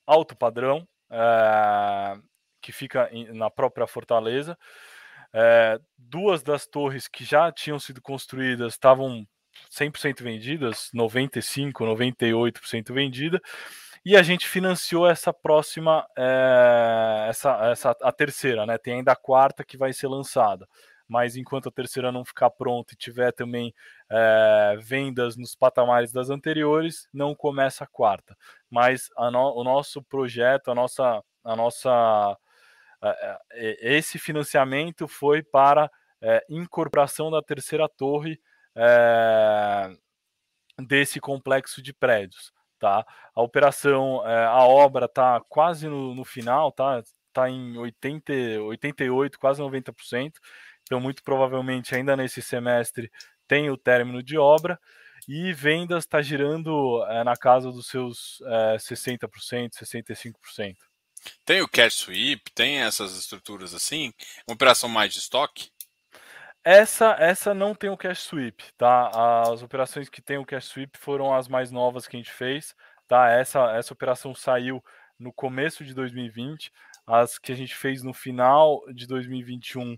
alto 0.07 0.37
padrão, 0.37 0.87
é, 1.11 2.19
que 2.63 2.73
fica 2.73 3.11
na 3.33 3.51
própria 3.51 3.87
Fortaleza. 3.87 4.57
É, 5.39 5.79
duas 5.99 6.43
das 6.43 6.67
torres 6.67 7.07
que 7.07 7.23
já 7.23 7.53
tinham 7.53 7.79
sido 7.79 8.01
construídas 8.01 8.73
estavam 8.73 9.27
100% 9.71 10.23
vendidas, 10.23 10.91
95%, 10.95 11.73
98% 11.73 12.95
vendida, 12.95 13.39
e 14.03 14.17
a 14.17 14.23
gente 14.23 14.49
financiou 14.49 15.07
essa 15.07 15.35
próxima, 15.35 16.07
é, 16.17 17.27
essa, 17.29 17.71
essa, 17.71 17.91
a 18.03 18.13
terceira, 18.13 18.65
né? 18.65 18.79
Tem 18.79 18.95
ainda 18.95 19.13
a 19.13 19.17
quarta 19.17 19.63
que 19.63 19.77
vai 19.77 19.93
ser 19.93 20.07
lançada. 20.09 20.67
Mas 21.07 21.37
enquanto 21.37 21.69
a 21.69 21.73
terceira 21.73 22.11
não 22.11 22.25
ficar 22.25 22.51
pronta 22.51 22.95
e 22.95 22.97
tiver 22.97 23.33
também 23.33 23.75
é, 24.11 24.77
vendas 24.81 25.37
nos 25.37 25.55
patamares 25.55 26.13
das 26.13 26.31
anteriores, 26.31 27.09
não 27.13 27.35
começa 27.35 27.85
a 27.85 27.87
quarta. 27.87 28.35
Mas 28.71 29.11
a 29.19 29.31
no, 29.31 29.55
o 29.55 29.63
nosso 29.63 30.03
projeto, 30.03 30.71
a 30.71 30.75
nossa, 30.75 31.23
a 31.45 31.57
nossa 31.57 32.39
esse 33.81 34.19
financiamento 34.19 35.07
foi 35.07 35.43
para 35.43 35.91
é, 36.21 36.45
incorporação 36.49 37.31
da 37.31 37.43
terceira 37.43 37.89
torre 37.89 38.41
é, 38.75 39.97
desse 40.79 41.21
complexo 41.21 41.83
de 41.83 41.93
prédios. 41.93 42.53
Tá? 42.79 43.07
A 43.35 43.43
operação, 43.43 44.27
é, 44.27 44.45
a 44.45 44.63
obra 44.65 45.07
está 45.07 45.41
quase 45.49 45.89
no, 45.89 46.15
no, 46.15 46.25
final, 46.25 46.71
tá? 46.71 47.03
Está 47.29 47.49
em 47.49 47.77
80, 47.79 48.33
88, 48.63 49.39
quase 49.39 49.63
90%. 49.63 50.33
Então, 50.83 51.01
muito 51.01 51.23
provavelmente, 51.23 51.95
ainda 51.95 52.17
nesse 52.17 52.43
semestre, 52.43 53.11
tem 53.49 53.71
o 53.71 53.77
término 53.77 54.23
de 54.23 54.37
obra 54.37 54.79
e 55.27 55.53
vendas 55.53 56.05
está 56.05 56.21
girando 56.21 57.05
é, 57.09 57.25
na 57.25 57.37
casa 57.37 57.73
dos 57.73 57.89
seus 57.89 58.41
é, 58.43 58.77
60%, 58.77 59.71
65%. 59.73 60.77
Tem 61.45 61.63
o 61.63 61.69
cash 61.69 61.95
sweep, 61.95 62.51
tem 62.53 62.83
essas 62.83 63.17
estruturas 63.17 63.75
assim? 63.75 64.13
Uma 64.47 64.55
operação 64.55 64.89
mais 64.89 65.13
de 65.13 65.21
estoque? 65.21 65.71
Essa, 66.65 67.17
essa 67.19 67.55
não 67.55 67.75
tem 67.75 67.91
o 67.91 67.97
cash 67.97 68.23
sweep, 68.25 68.65
tá? 68.77 69.43
As 69.43 69.63
operações 69.63 70.09
que 70.09 70.21
tem 70.21 70.37
o 70.37 70.45
cash 70.45 70.67
sweep 70.67 70.99
foram 70.99 71.33
as 71.33 71.47
mais 71.47 71.71
novas 71.71 72.09
que 72.09 72.17
a 72.17 72.19
gente 72.19 72.33
fez, 72.33 72.75
tá? 73.07 73.31
Essa, 73.31 73.77
essa 73.77 73.93
operação 73.93 74.35
saiu 74.35 74.83
no 75.19 75.33
começo 75.33 75.85
de 75.85 75.95
2020, 75.95 76.73
as 77.07 77.39
que 77.39 77.53
a 77.53 77.55
gente 77.55 77.75
fez 77.75 78.03
no 78.03 78.13
final 78.13 78.83
de 78.93 79.07
2021 79.07 79.97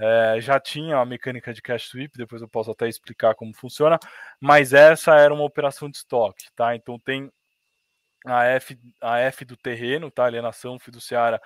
é, 0.00 0.40
já 0.40 0.58
tinha 0.58 0.96
a 0.96 1.04
mecânica 1.04 1.52
de 1.52 1.60
cash 1.60 1.88
sweep, 1.88 2.16
depois 2.16 2.40
eu 2.40 2.48
posso 2.48 2.70
até 2.70 2.88
explicar 2.88 3.34
como 3.34 3.54
funciona, 3.54 3.98
mas 4.40 4.72
essa 4.72 5.14
era 5.14 5.32
uma 5.32 5.44
operação 5.44 5.90
de 5.90 5.98
estoque, 5.98 6.46
tá? 6.56 6.74
Então 6.74 6.98
tem 6.98 7.30
a 8.24 8.44
F, 8.44 8.78
a 9.00 9.18
F 9.18 9.44
do 9.44 9.56
terreno, 9.56 10.10
tá? 10.10 10.24
Alienação 10.24 10.78
fiduciária 10.78 11.40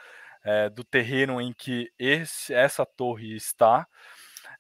é, 0.45 0.69
do 0.69 0.85
terreno 0.85 1.41
em 1.41 1.53
que 1.53 1.91
esse, 1.99 2.53
essa 2.53 2.85
torre 2.85 3.35
está. 3.35 3.87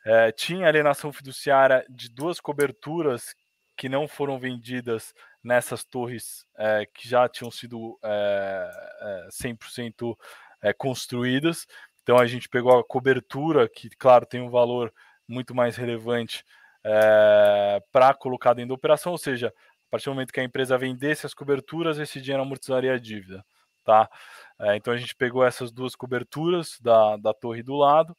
É, 0.05 0.33
tinha 0.33 0.67
alienação 0.67 1.13
fiduciária 1.13 1.85
de 1.89 2.09
duas 2.09 2.41
coberturas 2.41 3.35
que 3.77 3.89
não 3.89 4.07
foram 4.07 4.39
vendidas 4.39 5.15
nessas 5.43 5.85
torres 5.85 6.47
é, 6.57 6.87
que 6.87 7.09
já 7.09 7.29
tinham 7.29 7.51
sido 7.51 7.99
é, 8.03 9.29
100% 9.31 10.17
é, 10.63 10.73
construídas. 10.73 11.67
Então 12.03 12.19
a 12.19 12.27
gente 12.27 12.49
pegou 12.49 12.79
a 12.79 12.85
cobertura, 12.85 13.69
que, 13.69 13.89
claro, 13.91 14.27
tem 14.27 14.41
um 14.41 14.51
valor 14.51 14.93
muito 15.27 15.55
mais 15.55 15.77
relevante 15.77 16.45
para 17.91 18.13
colocar 18.13 18.53
dentro 18.53 18.69
da 18.69 18.75
operação, 18.75 19.13
ou 19.13 19.17
seja, 19.17 19.55
partir 19.95 20.07
do 20.07 20.15
momento 20.15 20.33
que 20.33 20.41
a 20.41 20.45
empresa 20.45 20.77
vendesse 20.77 21.25
as 21.25 21.33
coberturas, 21.33 21.99
esse 21.99 22.21
dinheiro 22.21 22.43
amortizaria 22.43 22.93
a 22.93 22.99
dívida, 22.99 23.45
tá? 23.85 24.11
É, 24.59 24.75
então 24.75 24.93
a 24.93 24.97
gente 24.97 25.15
pegou 25.15 25.45
essas 25.45 25.71
duas 25.71 25.95
coberturas 25.95 26.81
da, 26.81 27.17
da 27.17 27.33
torre 27.33 27.63
do 27.63 27.77
lado 27.77 28.17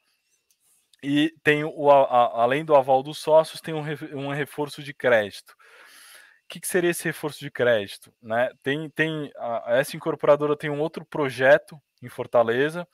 e 1.03 1.34
tem 1.43 1.65
o, 1.65 1.91
a, 1.91 2.41
além 2.41 2.64
do 2.64 2.73
aval 2.73 3.03
dos 3.03 3.18
sócios, 3.18 3.60
tem 3.60 3.73
um, 3.73 3.84
um 4.14 4.30
reforço 4.30 4.81
de 4.81 4.93
crédito. 4.93 5.52
O 5.52 6.47
que, 6.47 6.61
que, 6.61 6.68
seria 6.68 6.91
esse 6.91 7.03
reforço 7.03 7.39
de 7.39 7.52
crédito? 7.52 8.14
Né? 8.22 8.49
Tem, 8.64 8.89
tem 8.91 9.30
a, 9.35 9.76
essa 9.76 9.97
incorporadora 9.97 10.56
tem 10.56 10.69
um 10.69 10.80
outro 10.80 11.03
projeto 11.03 11.77
em 12.02 12.07
Fortaleza 12.07 12.88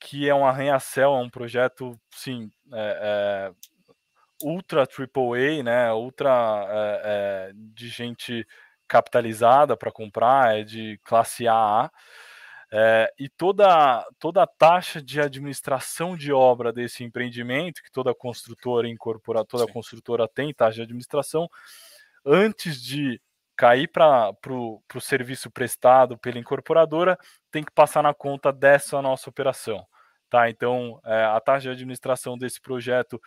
que 0.00 0.28
é 0.28 0.34
um 0.34 0.44
arranha-céu, 0.44 1.14
é 1.14 1.18
um 1.18 1.30
projeto, 1.30 1.98
sim, 2.10 2.50
é, 2.72 3.52
é, 3.52 3.75
ultra 4.42 4.82
AAA, 4.82 5.62
né? 5.62 5.92
Ultra 5.92 6.66
é, 6.68 7.00
é, 7.04 7.52
de 7.54 7.88
gente 7.88 8.46
capitalizada 8.88 9.76
para 9.76 9.90
comprar, 9.90 10.58
é 10.58 10.64
de 10.64 10.98
classe 11.04 11.46
AA. 11.48 11.90
É, 12.70 13.12
e 13.18 13.28
toda, 13.28 14.04
toda 14.18 14.42
a 14.42 14.46
taxa 14.46 15.00
de 15.00 15.20
administração 15.20 16.16
de 16.16 16.32
obra 16.32 16.72
desse 16.72 17.04
empreendimento, 17.04 17.82
que 17.82 17.90
toda 17.92 18.14
construtora 18.14 18.88
incorpora, 18.88 19.44
toda 19.44 19.70
construtora 19.72 20.28
tem 20.28 20.52
taxa 20.52 20.76
de 20.76 20.82
administração, 20.82 21.48
antes 22.24 22.82
de 22.82 23.20
cair 23.56 23.88
para 23.88 24.34
o 24.44 25.00
serviço 25.00 25.50
prestado 25.50 26.18
pela 26.18 26.38
incorporadora, 26.38 27.18
tem 27.50 27.64
que 27.64 27.72
passar 27.72 28.02
na 28.02 28.12
conta 28.12 28.52
dessa 28.52 29.00
nossa 29.00 29.30
operação. 29.30 29.86
Tá? 30.28 30.50
Então, 30.50 31.00
é, 31.04 31.24
a 31.24 31.40
taxa 31.40 31.62
de 31.62 31.68
administração 31.70 32.36
desse 32.36 32.60
projeto 32.60 33.20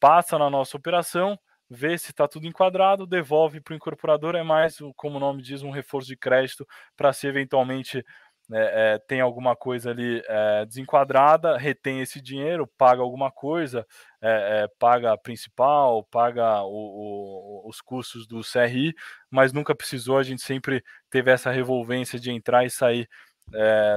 passa 0.00 0.38
na 0.38 0.50
nossa 0.50 0.76
operação, 0.76 1.38
vê 1.68 1.96
se 1.98 2.10
está 2.10 2.28
tudo 2.28 2.46
enquadrado, 2.46 3.06
devolve 3.06 3.60
para 3.60 3.72
o 3.72 3.76
incorporador, 3.76 4.34
é 4.36 4.42
mais, 4.42 4.78
como 4.96 5.16
o 5.16 5.20
nome 5.20 5.42
diz, 5.42 5.62
um 5.62 5.70
reforço 5.70 6.08
de 6.08 6.16
crédito 6.16 6.66
para 6.96 7.12
se 7.12 7.26
eventualmente 7.26 8.04
é, 8.52 8.94
é, 8.94 8.98
tem 8.98 9.20
alguma 9.20 9.56
coisa 9.56 9.90
ali 9.90 10.22
é, 10.28 10.64
desenquadrada, 10.64 11.56
retém 11.58 12.00
esse 12.00 12.20
dinheiro, 12.20 12.66
paga 12.78 13.02
alguma 13.02 13.30
coisa, 13.30 13.84
é, 14.22 14.68
paga 14.78 15.12
a 15.12 15.18
principal, 15.18 16.04
paga 16.04 16.62
o, 16.62 17.64
o, 17.64 17.68
os 17.68 17.80
custos 17.80 18.26
do 18.26 18.42
CRI, 18.42 18.94
mas 19.28 19.52
nunca 19.52 19.74
precisou, 19.74 20.16
a 20.18 20.22
gente 20.22 20.42
sempre 20.42 20.82
teve 21.10 21.30
essa 21.30 21.50
revolvência 21.50 22.20
de 22.20 22.30
entrar 22.30 22.64
e 22.64 22.70
sair 22.70 23.08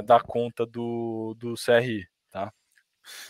da 0.05 0.19
conta 0.19 0.63
do, 0.63 1.35
do 1.39 1.55
CRI. 1.55 2.07
Tá? 2.29 2.51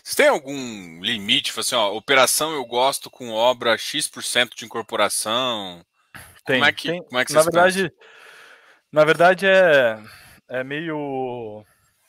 Você 0.02 0.16
tem 0.16 0.28
algum 0.28 1.02
limite? 1.02 1.58
Assim, 1.58 1.74
ó, 1.74 1.92
operação 1.94 2.52
eu 2.52 2.64
gosto 2.64 3.10
com 3.10 3.30
obra 3.30 3.76
X% 3.76 4.56
de 4.56 4.64
incorporação? 4.64 5.84
Tem, 6.44 6.58
como 6.58 6.64
é 6.64 6.72
que, 6.72 6.88
tem, 6.88 7.02
como 7.02 7.18
é 7.18 7.24
que 7.24 7.32
na 7.32 7.42
verdade, 7.42 7.90
pensam? 7.90 7.98
na 8.92 9.04
verdade 9.04 9.46
é 9.46 10.02
é 10.50 10.64
meio. 10.64 11.64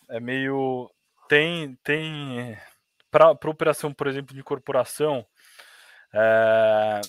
É 0.10 0.20
meio. 0.20 0.92
Tem. 1.30 1.76
tem 1.84 2.58
para 3.10 3.32
operação, 3.32 3.94
por 3.94 4.08
exemplo, 4.08 4.34
de 4.34 4.40
incorporação, 4.40 5.26
é, 6.14 7.02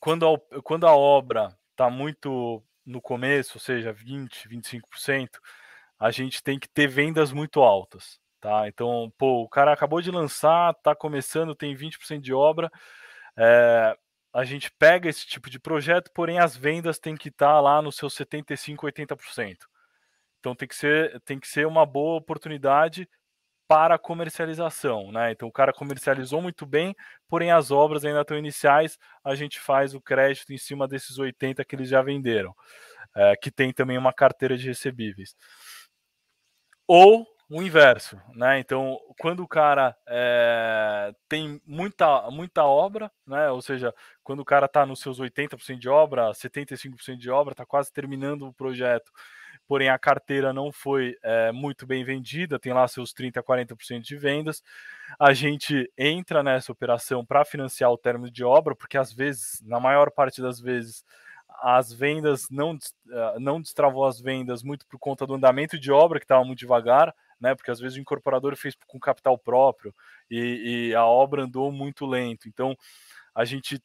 quando, 0.00 0.26
a, 0.26 0.62
quando 0.62 0.84
a 0.84 0.96
obra 0.96 1.56
está 1.70 1.88
muito 1.88 2.60
no 2.84 3.00
começo, 3.00 3.52
ou 3.54 3.60
seja, 3.60 3.92
20, 3.92 4.48
25%, 4.48 5.28
a 5.96 6.10
gente 6.10 6.42
tem 6.42 6.58
que 6.58 6.68
ter 6.68 6.88
vendas 6.88 7.30
muito 7.30 7.60
altas. 7.60 8.18
Tá? 8.46 8.68
Então, 8.68 9.12
pô, 9.18 9.42
o 9.42 9.48
cara 9.48 9.72
acabou 9.72 10.00
de 10.00 10.08
lançar, 10.08 10.70
está 10.70 10.94
começando, 10.94 11.52
tem 11.52 11.74
20% 11.74 12.20
de 12.20 12.32
obra. 12.32 12.70
É, 13.36 13.96
a 14.32 14.44
gente 14.44 14.70
pega 14.78 15.08
esse 15.08 15.26
tipo 15.26 15.50
de 15.50 15.58
projeto, 15.58 16.12
porém 16.14 16.38
as 16.38 16.56
vendas 16.56 16.96
têm 16.96 17.16
que 17.16 17.28
estar 17.28 17.54
tá 17.54 17.60
lá 17.60 17.82
nos 17.82 17.96
seus 17.96 18.14
75, 18.14 18.86
80%. 18.86 19.56
Então 20.38 20.54
tem 20.54 20.68
que 20.68 20.76
ser, 20.76 21.20
tem 21.22 21.40
que 21.40 21.48
ser 21.48 21.66
uma 21.66 21.84
boa 21.84 22.18
oportunidade 22.18 23.08
para 23.66 23.98
comercialização, 23.98 25.10
né? 25.10 25.32
Então 25.32 25.48
o 25.48 25.52
cara 25.52 25.72
comercializou 25.72 26.40
muito 26.40 26.64
bem, 26.64 26.94
porém 27.28 27.50
as 27.50 27.72
obras 27.72 28.04
ainda 28.04 28.20
estão 28.20 28.38
iniciais, 28.38 28.96
a 29.24 29.34
gente 29.34 29.58
faz 29.58 29.92
o 29.92 30.00
crédito 30.00 30.52
em 30.52 30.58
cima 30.58 30.86
desses 30.86 31.18
80 31.18 31.64
que 31.64 31.74
eles 31.74 31.88
já 31.88 32.00
venderam, 32.00 32.54
é, 33.12 33.34
que 33.34 33.50
tem 33.50 33.72
também 33.72 33.98
uma 33.98 34.12
carteira 34.12 34.56
de 34.56 34.68
recebíveis. 34.68 35.34
Ou 36.86 37.26
o 37.48 37.62
inverso, 37.62 38.20
né? 38.34 38.58
Então, 38.58 38.98
quando 39.20 39.42
o 39.42 39.48
cara 39.48 39.96
é, 40.08 41.14
tem 41.28 41.60
muita, 41.66 42.28
muita 42.30 42.64
obra, 42.64 43.10
né? 43.26 43.50
Ou 43.50 43.62
seja, 43.62 43.94
quando 44.24 44.40
o 44.40 44.44
cara 44.44 44.66
está 44.66 44.84
nos 44.84 45.00
seus 45.00 45.20
80% 45.20 45.78
de 45.78 45.88
obra, 45.88 46.32
75% 46.32 47.16
de 47.16 47.30
obra, 47.30 47.52
está 47.52 47.64
quase 47.64 47.92
terminando 47.92 48.48
o 48.48 48.52
projeto 48.52 49.12
porém 49.66 49.88
a 49.88 49.98
carteira 49.98 50.52
não 50.52 50.70
foi 50.72 51.16
é, 51.22 51.50
muito 51.52 51.86
bem 51.86 52.04
vendida, 52.04 52.58
tem 52.58 52.72
lá 52.72 52.86
seus 52.86 53.12
30%, 53.12 53.42
40% 53.42 54.00
de 54.00 54.16
vendas. 54.16 54.62
A 55.18 55.32
gente 55.32 55.90
entra 55.98 56.42
nessa 56.42 56.72
operação 56.72 57.24
para 57.24 57.44
financiar 57.44 57.90
o 57.90 57.98
término 57.98 58.30
de 58.30 58.44
obra, 58.44 58.74
porque 58.74 58.96
às 58.96 59.12
vezes, 59.12 59.60
na 59.64 59.80
maior 59.80 60.10
parte 60.10 60.40
das 60.40 60.60
vezes, 60.60 61.04
as 61.62 61.92
vendas 61.92 62.48
não, 62.50 62.78
eh, 63.10 63.36
não 63.38 63.60
destravou 63.60 64.04
as 64.04 64.20
vendas 64.20 64.62
muito 64.62 64.86
por 64.86 64.98
conta 64.98 65.26
do 65.26 65.34
andamento 65.34 65.78
de 65.78 65.90
obra, 65.90 66.18
que 66.18 66.24
estava 66.24 66.44
muito 66.44 66.58
devagar, 66.58 67.14
né? 67.40 67.54
Porque 67.54 67.70
às 67.70 67.80
vezes 67.80 67.96
o 67.96 68.00
incorporador 68.00 68.56
fez 68.56 68.74
com 68.86 68.98
capital 68.98 69.38
próprio 69.38 69.94
e, 70.30 70.88
e 70.90 70.94
a 70.94 71.04
obra 71.04 71.44
andou 71.44 71.70
muito 71.70 72.06
lento. 72.06 72.48
Então 72.48 72.76
a 73.34 73.44
gente 73.44 73.82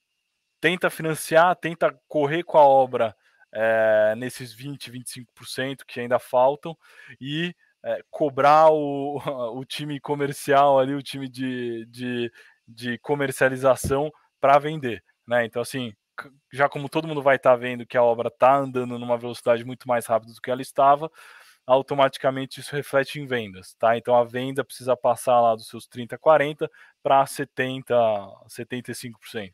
tenta 0.60 0.90
financiar, 0.90 1.56
tenta 1.56 2.00
correr 2.08 2.44
com 2.44 2.58
a 2.58 2.66
obra 2.66 3.16
é, 3.52 4.14
nesses 4.16 4.54
20, 4.54 4.92
25% 4.92 5.80
que 5.86 6.00
ainda 6.00 6.20
faltam 6.20 6.78
e 7.20 7.54
é, 7.84 8.04
cobrar 8.10 8.70
o, 8.72 9.18
o 9.58 9.66
time 9.66 10.00
comercial 10.00 10.80
ali, 10.80 10.94
o 10.94 11.04
time 11.04 11.28
de, 11.28 11.86
de, 11.88 12.32
de 12.68 12.98
comercialização 13.00 14.12
para 14.40 14.60
vender. 14.60 15.04
Né? 15.28 15.46
Então, 15.46 15.62
assim, 15.62 15.94
já 16.52 16.70
como 16.70 16.90
todo 16.90 17.08
mundo 17.08 17.22
vai 17.22 17.36
estar 17.36 17.52
tá 17.52 17.56
vendo 17.56 17.86
que 17.86 17.98
a 17.98 18.04
obra 18.04 18.28
está 18.28 18.56
andando 18.56 18.98
numa 19.00 19.18
velocidade 19.18 19.66
muito 19.66 19.88
mais 19.88 20.06
rápida 20.06 20.34
do 20.34 20.42
que 20.42 20.52
ela 20.52 20.62
estava, 20.62 21.12
automaticamente 21.66 22.60
isso 22.60 22.76
reflete 22.76 23.20
em 23.20 23.26
vendas, 23.26 23.74
tá? 23.76 23.98
Então 23.98 24.16
a 24.16 24.24
venda 24.24 24.64
precisa 24.64 24.96
passar 24.96 25.40
lá 25.40 25.56
dos 25.56 25.68
seus 25.68 25.88
30, 25.88 26.18
40 26.18 26.70
para 27.02 27.26
70, 27.26 27.94
75% 28.48 29.54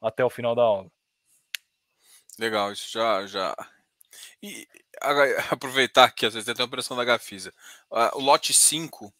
até 0.00 0.24
o 0.24 0.30
final 0.30 0.54
da 0.54 0.62
obra. 0.62 0.92
Legal, 2.38 2.72
isso 2.72 2.90
já, 2.90 3.26
já. 3.26 3.56
E 4.42 4.66
aproveitar 5.50 6.10
que 6.10 6.26
às 6.26 6.34
vezes 6.34 6.52
tem 6.52 6.62
a 6.62 6.66
operação 6.66 6.96
da 6.96 7.04
Gafisa. 7.04 7.52
O 8.14 8.20
lote 8.20 8.52
5 8.52 9.12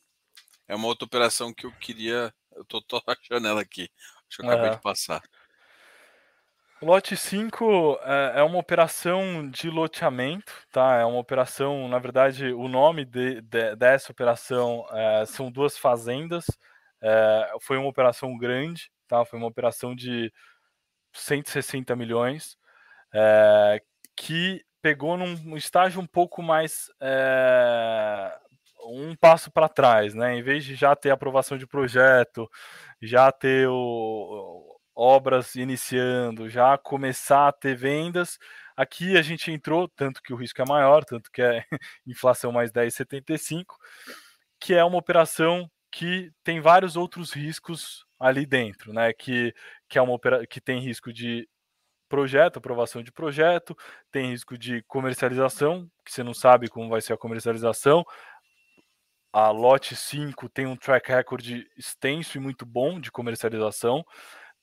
é 0.69 0.75
uma 0.75 0.87
outra 0.87 1.07
operação 1.07 1.53
que 1.53 1.67
eu 1.67 1.73
queria. 1.73 2.35
Eu 2.53 2.65
tô, 2.65 2.81
tô 2.83 3.03
achando 3.07 3.47
ela 3.47 3.61
aqui. 3.61 3.91
Acho 4.29 4.39
que 4.39 4.47
eu 4.47 4.51
acabei 4.51 4.71
de 4.71 4.81
passar. 4.81 5.23
Lote 6.83 7.17
5 7.17 7.99
é, 8.03 8.41
é 8.41 8.43
uma 8.43 8.59
operação 8.59 9.49
de 9.49 9.71
loteamento, 9.71 10.53
tá? 10.71 10.97
É 10.97 11.05
uma 11.07 11.19
operação, 11.19 11.89
na 11.89 11.99
verdade, 11.99 12.53
o 12.53 12.69
nome 12.69 13.05
de, 13.07 13.41
de, 13.41 13.75
dessa 13.77 14.13
operação 14.13 14.87
é, 14.91 15.25
são 15.25 15.51
duas 15.51 15.79
fazendas. 15.79 16.45
É, 17.03 17.55
foi 17.63 17.79
uma 17.79 17.89
operação 17.89 18.37
grande, 18.37 18.91
tá? 19.09 19.25
Foi 19.25 19.39
uma 19.39 19.49
operação 19.49 19.95
de 19.95 20.31
160 21.15 21.97
milhões 21.97 22.59
é, 23.15 23.81
que 24.15 24.63
pegou 24.83 25.17
num 25.17 25.57
estágio 25.57 26.01
um 26.01 26.07
pouco 26.07 26.43
mais 26.43 26.91
é, 27.01 28.39
um 28.85 29.17
passo 29.17 29.51
para 29.51 29.69
trás, 29.69 30.15
né? 30.15 30.37
Em 30.37 30.43
vez 30.43 30.65
de 30.65 30.75
já 30.75 30.95
ter 30.95 31.11
aprovação 31.11 31.57
de 31.57 31.67
projeto, 31.67 32.51
já 33.01 33.33
ter 33.33 33.67
o, 33.69 34.66
obras 34.97 35.55
iniciando, 35.55 36.49
já 36.49 36.79
começar 36.79 37.49
a 37.49 37.53
ter 37.53 37.77
vendas, 37.77 38.39
aqui 38.77 39.17
a 39.17 39.23
gente 39.23 39.53
entrou, 39.53 39.89
tanto 39.89 40.23
que 40.23 40.33
o 40.33 40.37
risco 40.37 40.63
é 40.63 40.65
maior, 40.67 41.05
tanto 41.05 41.31
que 41.31 41.43
é 41.43 41.65
inflação 42.07 42.51
mais 42.51 42.73
10,75, 42.73 43.77
que 44.59 44.75
é 44.75 44.83
uma 44.83 44.99
operação 44.99 45.71
que 45.91 46.33
tem 46.43 46.61
vários 46.61 46.97
outros 46.97 47.33
riscos 47.33 48.05
ali 48.19 48.47
dentro, 48.47 48.93
né? 48.93 49.13
Que, 49.13 49.55
que 49.89 49.99
é 49.99 50.03
uma 50.03 50.13
opera 50.15 50.47
que 50.47 50.61
tem 50.61 50.81
risco 50.81 51.13
de 51.13 51.49
projeto, 52.09 52.59
aprovação 52.59 53.03
de 53.03 53.13
projeto, 53.13 53.77
tem 54.11 54.31
risco 54.31 54.57
de 54.57 54.83
comercialização, 54.85 55.89
que 56.05 56.13
você 56.13 56.23
não 56.23 56.35
sabe 56.35 56.69
como 56.69 56.89
vai 56.89 57.01
ser 57.01 57.13
a 57.13 57.19
comercialização. 57.19 58.05
A 59.33 59.51
Lote 59.51 59.95
5 59.95 60.49
tem 60.49 60.67
um 60.67 60.77
track 60.77 61.11
record 61.11 61.47
extenso 61.77 62.39
e 62.39 62.41
muito 62.41 62.65
bom 62.65 62.99
de 63.01 63.11
comercialização, 63.11 64.05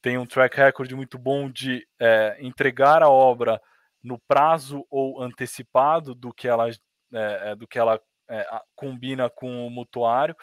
tem 0.04 0.18
um 0.18 0.26
track 0.26 0.58
record 0.58 0.92
muito 0.92 1.18
bom 1.18 1.50
de 1.50 1.88
é, 1.98 2.38
entregar 2.42 3.02
a 3.02 3.10
obra 3.10 3.60
no 4.04 4.20
prazo 4.28 4.86
ou 4.92 5.22
antecipado 5.22 6.14
do 6.14 6.34
que 6.34 6.46
ela, 6.46 6.70
é, 7.14 7.56
do 7.56 7.66
que 7.66 7.80
ela 7.80 7.98
é, 8.30 8.46
combina 8.76 9.30
com 9.30 9.66
o 9.66 9.70
mutuário. 9.70 10.36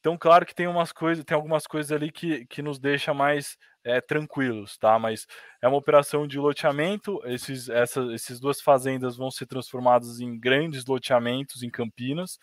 Então, 0.00 0.18
claro 0.18 0.44
que 0.44 0.54
tem 0.54 0.66
umas 0.66 0.90
coisas, 0.90 1.24
tem 1.24 1.36
algumas 1.36 1.64
coisas 1.64 1.92
ali 1.92 2.10
que, 2.10 2.44
que 2.46 2.60
nos 2.60 2.80
deixa 2.80 3.14
mais 3.14 3.56
é, 3.84 4.00
tranquilos, 4.00 4.76
tá? 4.76 4.98
Mas 4.98 5.26
é 5.62 5.68
uma 5.68 5.78
operação 5.78 6.26
de 6.26 6.36
loteamento. 6.36 7.20
Esses, 7.24 7.68
essa, 7.68 8.00
esses 8.12 8.40
duas 8.40 8.60
fazendas 8.60 9.16
vão 9.16 9.30
ser 9.30 9.46
transformadas 9.46 10.18
em 10.18 10.36
grandes 10.36 10.84
loteamentos 10.84 11.62
em 11.62 11.70
Campinas. 11.70 12.36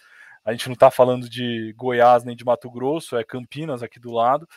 A 0.45 0.53
gente 0.53 0.67
não 0.67 0.73
está 0.73 0.89
falando 0.89 1.27
de 1.27 1.73
Goiás 1.75 2.23
nem 2.23 2.35
de 2.35 2.45
Mato 2.45 2.69
Grosso, 2.69 3.17
é 3.17 3.23
Campinas 3.25 3.83
aqui 3.83 3.99
do 3.99 4.11
lado. 4.11 4.47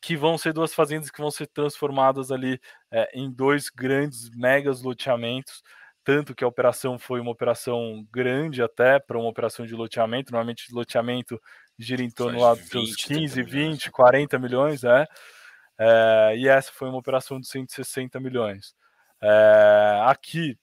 Que 0.00 0.16
vão 0.16 0.36
ser 0.38 0.52
duas 0.52 0.74
fazendas 0.74 1.10
que 1.10 1.20
vão 1.20 1.30
ser 1.30 1.46
transformadas 1.46 2.30
ali 2.30 2.60
é, 2.90 3.08
em 3.14 3.30
dois 3.30 3.68
grandes 3.68 4.30
megas 4.30 4.82
loteamentos 4.82 5.62
tanto 6.06 6.36
que 6.36 6.44
a 6.44 6.46
operação 6.46 7.00
foi 7.00 7.18
uma 7.18 7.32
operação 7.32 8.06
grande 8.12 8.62
até 8.62 9.00
para 9.00 9.18
uma 9.18 9.28
operação 9.28 9.66
de 9.66 9.74
loteamento. 9.74 10.30
Normalmente, 10.30 10.72
loteamento 10.72 11.42
gira 11.76 12.00
em 12.00 12.08
torno 12.08 12.40
lá 12.40 12.54
dos 12.54 12.68
seus 12.68 12.94
15, 12.94 13.42
20, 13.42 13.90
40 13.90 14.38
milhões, 14.38 14.84
é. 14.84 15.04
É, 15.76 16.34
e 16.36 16.46
essa 16.46 16.70
foi 16.72 16.88
uma 16.88 16.98
operação 16.98 17.40
de 17.40 17.48
160 17.48 18.20
milhões. 18.20 18.72
É, 19.20 20.00
aqui 20.06 20.56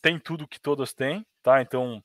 tem 0.00 0.16
tudo 0.16 0.46
que 0.46 0.60
todas 0.60 0.94
têm, 0.94 1.26
tá? 1.42 1.60
Então 1.60 2.00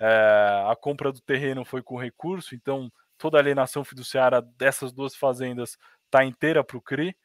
é, 0.00 0.64
a 0.68 0.74
compra 0.74 1.12
do 1.12 1.20
terreno 1.20 1.64
foi 1.64 1.80
com 1.80 1.96
recurso, 1.96 2.56
então 2.56 2.90
toda 3.16 3.38
a 3.38 3.40
alienação 3.40 3.84
fiduciária 3.84 4.42
dessas 4.56 4.92
duas 4.92 5.14
fazendas 5.14 5.78
está 6.12 6.24
inteira 6.24 6.62
para 6.62 6.76
o 6.76 6.82
CRI. 6.82 7.16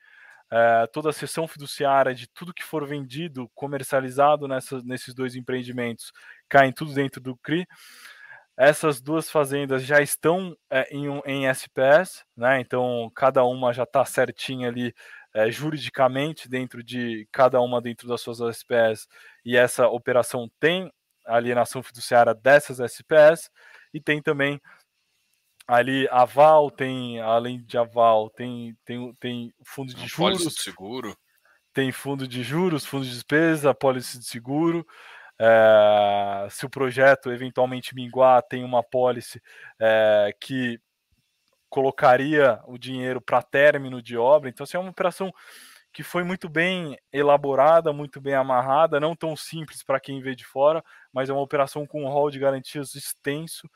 É, 0.50 0.88
toda 0.88 1.10
a 1.10 1.14
sessão 1.14 1.46
fiduciária 1.46 2.16
de 2.16 2.26
tudo 2.30 2.54
que 2.54 2.64
for 2.64 2.88
vendido, 2.88 3.52
comercializado 3.54 4.48
nessa, 4.48 4.82
nesses 4.84 5.14
dois 5.14 5.36
empreendimentos, 5.36 6.14
cai 6.48 6.72
tudo 6.72 6.94
dentro 6.94 7.20
do 7.20 7.36
CRI. 7.38 7.68
Essas 8.56 9.02
duas 9.02 9.30
fazendas 9.30 9.84
já 9.84 10.02
estão 10.02 10.56
é, 10.70 10.88
em, 10.90 11.06
em 11.26 11.48
SPS, 11.48 12.24
né? 12.36 12.60
Então 12.62 13.12
cada 13.14 13.44
uma 13.44 13.74
já 13.74 13.84
está 13.84 14.04
certinha 14.06 14.70
ali 14.70 14.94
é, 15.34 15.52
juridicamente 15.52 16.50
dentro 16.50 16.82
de 16.82 17.28
cada 17.32 17.62
uma 17.62 17.82
dentro 17.82 18.08
das 18.08 18.22
suas 18.22 18.40
SPS 18.40 19.08
e 19.46 19.56
essa 19.56 19.88
operação 19.88 20.50
tem 20.60 20.92
alienação 21.26 21.84
fiduciária 21.84 22.34
dessas 22.34 22.80
SPS 22.80 23.52
e 23.94 24.02
tem 24.02 24.22
também 24.22 24.60
ali 25.68 26.08
aval, 26.10 26.72
tem 26.72 27.20
além 27.22 27.62
de 27.64 27.78
aval, 27.78 28.30
tem 28.30 28.76
tem, 28.86 29.14
tem 29.20 29.54
fundo 29.66 29.94
de 29.94 30.08
juros, 30.08 30.56
de 30.56 30.62
seguro. 30.62 31.18
tem 31.74 31.92
fundo 31.92 32.28
de 32.28 32.42
juros, 32.44 32.86
fundo 32.86 33.06
de 33.06 33.12
despesa, 33.12 33.72
apólice 33.72 34.18
de 34.18 34.26
seguro. 34.26 34.86
É, 35.40 36.48
se 36.50 36.66
o 36.66 36.70
projeto 36.70 37.32
eventualmente 37.32 37.94
minguar, 37.94 38.42
tem 38.42 38.64
uma 38.64 38.80
apólice 38.80 39.42
é, 39.80 40.34
que 40.40 40.80
colocaria 41.70 42.60
o 42.66 42.78
dinheiro 42.78 43.22
para 43.22 43.44
término 43.44 44.02
de 44.02 44.18
obra. 44.18 44.50
Então, 44.50 44.64
assim, 44.64 44.78
é 44.78 44.80
uma 44.80 44.90
operação 44.90 45.32
que 45.94 46.04
foi 46.04 46.24
muito 46.24 46.48
bem 46.48 46.98
elaborada, 47.12 47.92
muito 47.92 48.22
bem 48.22 48.36
amarrada, 48.36 49.00
não 49.00 49.16
tão 49.16 49.36
simples 49.36 49.84
para 49.84 50.00
quem 50.00 50.22
vê 50.22 50.36
de 50.36 50.46
fora, 50.46 50.84
mas 51.12 51.30
é 51.30 51.34
uma 51.34 51.42
operação 51.42 51.86
com 51.88 52.04
um 52.04 52.08
rol 52.08 52.30
de 52.30 52.40
garantias 52.40 52.94
extenso. 52.96 53.70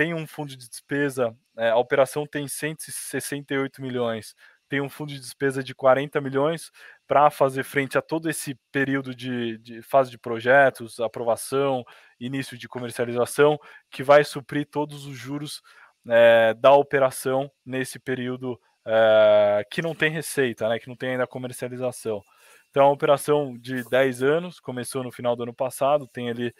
Tem 0.00 0.14
um 0.14 0.26
fundo 0.26 0.56
de 0.56 0.66
despesa, 0.66 1.36
é, 1.58 1.68
a 1.68 1.76
operação 1.76 2.26
tem 2.26 2.48
168 2.48 3.82
milhões, 3.82 4.34
tem 4.66 4.80
um 4.80 4.88
fundo 4.88 5.12
de 5.12 5.20
despesa 5.20 5.62
de 5.62 5.74
40 5.74 6.22
milhões 6.22 6.70
para 7.06 7.30
fazer 7.30 7.64
frente 7.64 7.98
a 7.98 8.00
todo 8.00 8.30
esse 8.30 8.58
período 8.72 9.14
de, 9.14 9.58
de, 9.58 9.82
fase 9.82 10.10
de 10.10 10.16
projetos, 10.16 10.98
aprovação, 11.00 11.84
início 12.18 12.56
de 12.56 12.66
comercialização, 12.66 13.58
que 13.90 14.02
vai 14.02 14.24
suprir 14.24 14.66
todos 14.70 15.04
os 15.04 15.18
juros 15.18 15.60
é, 16.08 16.54
da 16.54 16.72
operação 16.72 17.52
nesse 17.62 17.98
período 17.98 18.58
é, 18.86 19.62
que 19.70 19.82
não 19.82 19.94
tem 19.94 20.10
receita, 20.10 20.66
né, 20.66 20.78
que 20.78 20.88
não 20.88 20.96
tem 20.96 21.10
ainda 21.10 21.26
comercialização. 21.26 22.22
Então, 22.70 22.86
uma 22.86 22.92
operação 22.92 23.54
de 23.58 23.86
10 23.90 24.22
anos, 24.22 24.60
começou 24.60 25.04
no 25.04 25.12
final 25.12 25.36
do 25.36 25.42
ano 25.42 25.52
passado, 25.52 26.08
tem 26.08 26.30
ali 26.30 26.54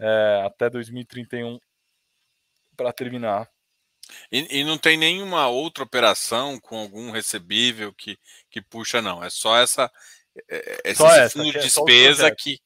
é, 0.00 0.42
até 0.44 0.68
2031 0.68 1.60
para 2.80 2.94
terminar. 2.94 3.46
E, 4.32 4.60
e, 4.60 4.64
não 4.64 4.78
tem 4.78 4.96
nenhuma 4.96 5.48
outra 5.48 5.84
operação 5.84 6.58
com 6.58 6.78
algum 6.78 7.10
recebível 7.10 7.92
que, 7.92 8.18
que 8.48 8.62
puxa, 8.62 9.02
não. 9.02 9.22
É 9.22 9.28
só 9.28 9.58
essa. 9.58 9.90
É, 10.48 10.80
esse 10.84 10.96
só 10.96 11.14
essa, 11.14 11.38
fundo 11.38 11.52
de 11.52 11.58
é 11.58 11.60
despesa 11.60 12.34
que. 12.34 12.58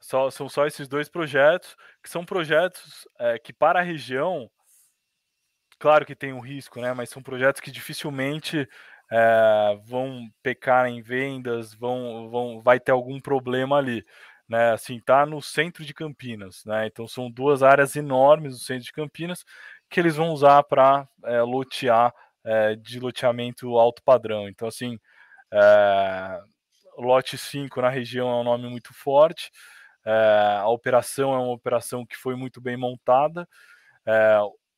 Só, 0.00 0.30
são 0.30 0.48
só 0.48 0.66
esses 0.66 0.88
dois 0.88 1.08
projetos, 1.08 1.76
que 2.02 2.08
são 2.08 2.24
projetos 2.24 3.06
é, 3.18 3.38
que, 3.38 3.52
para 3.52 3.80
a 3.80 3.82
região, 3.82 4.50
claro 5.78 6.06
que 6.06 6.16
tem 6.16 6.32
um 6.32 6.40
risco, 6.40 6.80
né? 6.80 6.94
Mas 6.94 7.10
são 7.10 7.22
projetos 7.22 7.60
que 7.60 7.70
dificilmente 7.70 8.66
é, 9.10 9.78
vão 9.84 10.28
pecar 10.42 10.86
em 10.88 11.02
vendas, 11.02 11.74
vão, 11.74 12.30
vão, 12.30 12.62
vai 12.62 12.80
ter 12.80 12.90
algum 12.90 13.20
problema 13.20 13.76
ali. 13.76 14.04
Né, 14.52 14.72
assim, 14.72 15.00
tá 15.00 15.24
no 15.24 15.40
centro 15.40 15.82
de 15.82 15.94
Campinas, 15.94 16.62
né? 16.66 16.86
Então 16.86 17.08
são 17.08 17.30
duas 17.30 17.62
áreas 17.62 17.96
enormes 17.96 18.52
no 18.52 18.58
centro 18.58 18.84
de 18.84 18.92
Campinas 18.92 19.46
que 19.88 19.98
eles 19.98 20.14
vão 20.16 20.28
usar 20.30 20.62
para 20.64 21.08
é, 21.24 21.40
lotear 21.40 22.12
é, 22.44 22.76
de 22.76 23.00
loteamento 23.00 23.78
alto 23.78 24.02
padrão. 24.04 24.46
Então, 24.50 24.68
assim, 24.68 24.98
é, 25.52 26.38
lote 26.98 27.38
5 27.38 27.80
na 27.80 27.88
região 27.88 28.28
é 28.30 28.34
um 28.36 28.44
nome 28.44 28.68
muito 28.68 28.92
forte. 28.94 29.50
A 30.04 30.68
operação 30.68 31.32
é 31.34 31.38
uma 31.38 31.52
operação 31.54 32.04
que 32.04 32.16
foi 32.16 32.36
muito 32.36 32.60
bem 32.60 32.76
montada. 32.76 33.48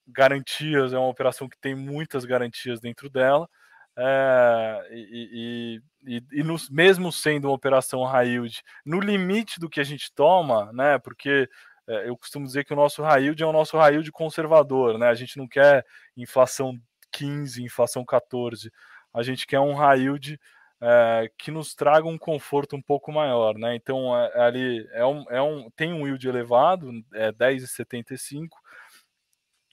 Garantias 0.07 0.93
é 0.93 0.99
uma 0.99 1.09
operação 1.09 1.49
que 1.49 1.59
tem 1.59 1.75
muitas 1.75 2.25
garantias 2.25 2.81
dentro 2.81 3.11
dela. 3.11 3.49
É, 3.97 4.89
e, 4.91 5.81
e, 6.07 6.17
e, 6.17 6.41
e 6.41 6.43
no, 6.43 6.57
mesmo 6.71 7.13
sendo 7.13 7.49
uma 7.49 7.55
operação 7.55 8.03
high 8.05 8.29
yield, 8.29 8.63
no 8.85 9.01
limite 9.01 9.61
do 9.61 9.69
que 9.69 9.81
a 9.81 9.85
gente 9.85 10.13
toma, 10.13 10.73
né? 10.73 10.99
Porque 10.99 11.49
é, 11.87 12.09
eu 12.09 12.17
costumo 12.17 12.47
dizer 12.47 12.65
que 12.65 12.73
o 12.73 12.77
nosso 12.77 13.03
high 13.03 13.23
yield 13.23 13.43
é 13.43 13.47
o 13.47 13.53
nosso 13.53 13.77
high 13.77 13.93
yield 13.93 14.11
conservador, 14.11 14.99
né? 14.99 15.09
A 15.09 15.15
gente 15.15 15.37
não 15.39 15.47
quer 15.47 15.85
inflação 16.17 16.79
15, 17.13 17.63
inflação 17.63 18.05
14. 18.05 18.71
A 19.13 19.23
gente 19.23 19.47
quer 19.47 19.61
um 19.61 19.75
high 19.75 20.01
yield 20.01 20.41
é, 20.81 21.31
que 21.39 21.51
nos 21.51 21.75
traga 21.75 22.07
um 22.07 22.19
conforto 22.19 22.75
um 22.77 22.83
pouco 22.83 23.13
maior, 23.13 23.57
né? 23.57 23.77
Então 23.77 24.17
é, 24.17 24.41
ali 24.41 24.89
é 24.93 25.07
um, 25.07 25.25
é 25.31 25.41
um, 25.41 25.71
tem 25.77 25.93
um 25.93 26.07
yield 26.07 26.29
elevado, 26.29 26.91
é 27.15 27.31
10,75 27.33 28.49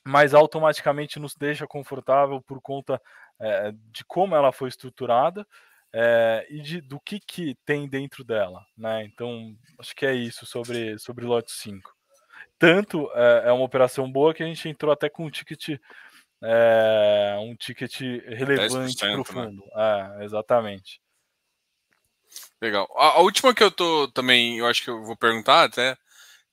mas 0.04 0.34
automaticamente 0.34 1.20
nos 1.20 1.36
deixa 1.36 1.68
confortável 1.68 2.42
por 2.42 2.60
conta 2.62 3.00
é, 3.42 3.74
de 3.92 4.06
como 4.06 4.36
ela 4.36 4.52
foi 4.52 4.70
estruturada 4.70 5.46
é, 5.94 6.46
e 6.50 6.62
de, 6.62 6.80
do 6.80 7.00
que, 7.00 7.20
que 7.20 7.56
tem 7.66 7.88
dentro 7.88 8.24
dela. 8.24 8.66
Né? 8.78 9.04
Então, 9.06 9.56
acho 9.80 9.96
que 9.96 10.06
é 10.06 10.14
isso 10.14 10.46
sobre, 10.46 10.98
sobre 11.00 11.26
lote 11.26 11.52
5. 11.52 11.92
Tanto 12.58 13.12
é, 13.14 13.50
é 13.50 13.52
uma 13.52 13.66
operação 13.66 14.10
boa 14.10 14.34
que 14.34 14.44
a 14.44 14.46
gente 14.46 14.70
entrou 14.70 14.92
até 14.92 15.10
com 15.10 15.26
um 15.26 15.32
ticket, 15.32 15.80
é, 16.42 17.36
um 17.40 17.56
ticket 17.56 18.00
relevante 18.28 18.98
para 18.98 19.20
o 19.20 19.26
fundo. 19.26 19.64
Né? 19.66 20.18
É, 20.22 20.24
exatamente. 20.24 21.02
Legal. 22.62 22.88
A, 22.96 23.08
a, 23.08 23.20
última 23.20 23.54
que 23.54 23.64
eu 23.64 23.72
tô 23.72 24.08
também, 24.10 24.60
eu 24.60 24.68
acho 24.68 24.84
que 24.84 24.90
eu 24.90 25.04
vou 25.04 25.18
perguntar 25.18 25.64
até, 25.64 25.98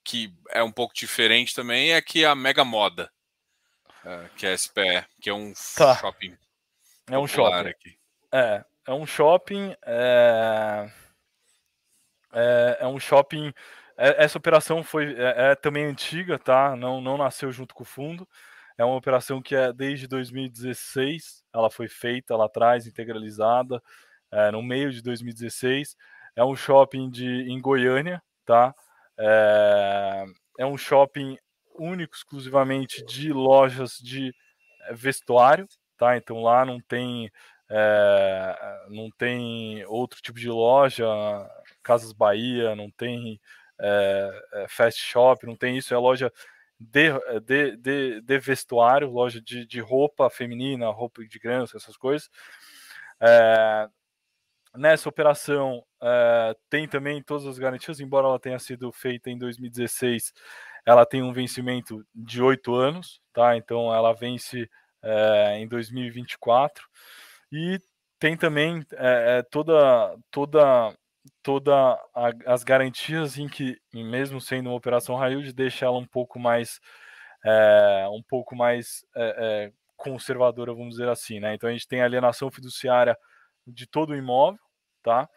que 0.02 0.32
é 0.51 0.62
um 0.62 0.73
pouco 0.73 0.94
diferente 0.94 1.55
também, 1.55 1.93
é 1.93 2.01
que 2.01 2.24
a 2.24 2.35
Mega 2.35 2.65
Moda. 2.65 3.12
É, 4.05 4.28
que 4.36 4.47
é 4.47 4.56
SPE, 4.56 5.05
que 5.20 5.28
é 5.28 5.35
um 5.35 5.52
tá. 5.77 5.94
shopping. 5.97 6.36
É 7.11 7.19
um 7.19 7.27
shopping. 7.27 7.69
Aqui. 7.69 7.99
É, 8.33 8.65
é 8.87 8.93
um 8.93 9.07
shopping. 9.07 9.75
É, 9.85 10.91
é, 12.33 12.79
é 12.81 12.87
um 12.87 12.99
shopping. 12.99 13.53
É, 13.97 14.25
essa 14.25 14.39
operação 14.39 14.83
foi 14.83 15.15
é, 15.15 15.51
é, 15.51 15.55
também 15.55 15.85
antiga, 15.85 16.39
tá? 16.39 16.77
Não, 16.77 17.01
não 17.01 17.17
nasceu 17.17 17.51
junto 17.51 17.75
com 17.75 17.83
o 17.83 17.87
fundo. 17.87 18.29
É 18.77 18.85
uma 18.85 18.97
operação 18.97 19.43
que 19.43 19.55
é 19.55 19.73
desde 19.73 20.07
2016. 20.07 21.45
Ela 21.53 21.71
foi 21.71 21.89
feita 21.89 22.37
lá 22.37 22.47
atrás, 22.47 22.87
integralizada, 22.87 23.83
é, 24.31 24.51
no 24.51 24.63
meio 24.63 24.93
de 24.93 25.03
2016. 25.03 25.97
É 26.37 26.45
um 26.45 26.55
shopping 26.55 27.11
de, 27.11 27.27
em 27.51 27.61
Goiânia, 27.61 28.23
tá? 28.45 28.73
É, 29.19 30.25
é 30.59 30.67
um 30.67 30.77
shopping 30.77 31.37
único, 31.79 32.15
exclusivamente 32.15 33.05
de 33.05 33.33
lojas 33.33 33.99
de 33.99 34.35
eh, 34.83 34.95
vestuário, 34.95 35.67
tá? 35.99 36.16
Então 36.16 36.41
lá 36.43 36.65
não 36.65 36.81
tem 36.81 37.31
é, 37.70 38.87
não 38.89 39.11
tem 39.11 39.85
outro 39.87 40.20
tipo 40.23 40.39
de 40.39 40.49
loja, 40.49 41.07
Casas 41.83 42.12
Bahia, 42.12 42.75
não 42.75 42.91
tem 42.91 43.39
é, 43.79 44.66
fast 44.69 45.01
shop, 45.03 45.47
não 45.47 45.57
tem 45.57 45.77
isso, 45.77 45.93
é 45.93 45.99
loja 45.99 46.33
de, 46.81 47.11
de, 47.45 47.77
de, 47.77 48.20
de 48.23 48.39
vestuário, 48.39 49.11
loja 49.11 49.41
de, 49.41 49.66
de 49.66 49.81
roupa 49.81 50.31
feminina, 50.31 50.89
roupa 50.91 51.25
de 51.25 51.39
criança, 51.39 51.77
essas 51.77 51.97
coisas. 51.97 52.31
É, 53.20 53.89
nessa 54.75 55.09
operação 55.09 55.85
tem 56.70 56.89
também 56.89 57.23
todas 57.23 57.47
as 57.47 57.59
garantias, 57.59 58.01
embora 58.01 58.29
ela 58.29 58.39
tenha 58.39 58.59
sido 58.59 58.91
feita 58.93 59.29
em 59.29 59.37
2016 59.37 60.33
ela 60.89 61.05
tem 61.05 61.23
um 61.23 61.35
vencimento 61.35 62.03
de 62.15 62.43
oito 62.43 62.75
anos, 62.75 63.20
tá? 63.35 63.55
Então 63.59 63.95
ela 63.95 64.15
vence 64.15 64.70
é, 65.03 65.59
em 65.59 65.69
2024 65.69 66.85
e 67.53 67.79
tem 68.19 68.37
também 68.37 68.85
é, 68.93 69.43
toda 69.51 70.16
toda 70.31 70.95
toda 71.43 71.75
a, 72.15 72.33
as 72.47 72.65
garantias 72.65 73.39
em 73.39 73.49
que 73.49 73.79
mesmo 73.93 74.41
sendo 74.41 74.70
uma 74.70 74.77
operação 74.77 75.16
high 75.16 75.33
yield 75.33 75.53
deixa 75.53 75.87
ela 75.87 75.99
um 75.99 76.07
pouco 76.07 76.39
mais 76.39 76.81
é, 77.45 78.07
um 78.11 78.23
pouco 78.23 78.57
mais 78.57 79.05
conservadora 79.97 80.75
vamos 80.75 80.97
dizer 80.97 81.09
assim 81.09 81.41
né? 81.41 81.55
Então 81.55 81.69
a 81.69 81.73
gente 81.73 81.89
tem 81.89 82.03
alienação 82.03 82.51
fiduciária 82.51 83.16
de 83.66 83.87
todo 83.87 84.11
o 84.11 84.16
imóvel 84.16 84.61
tá? 85.03 85.29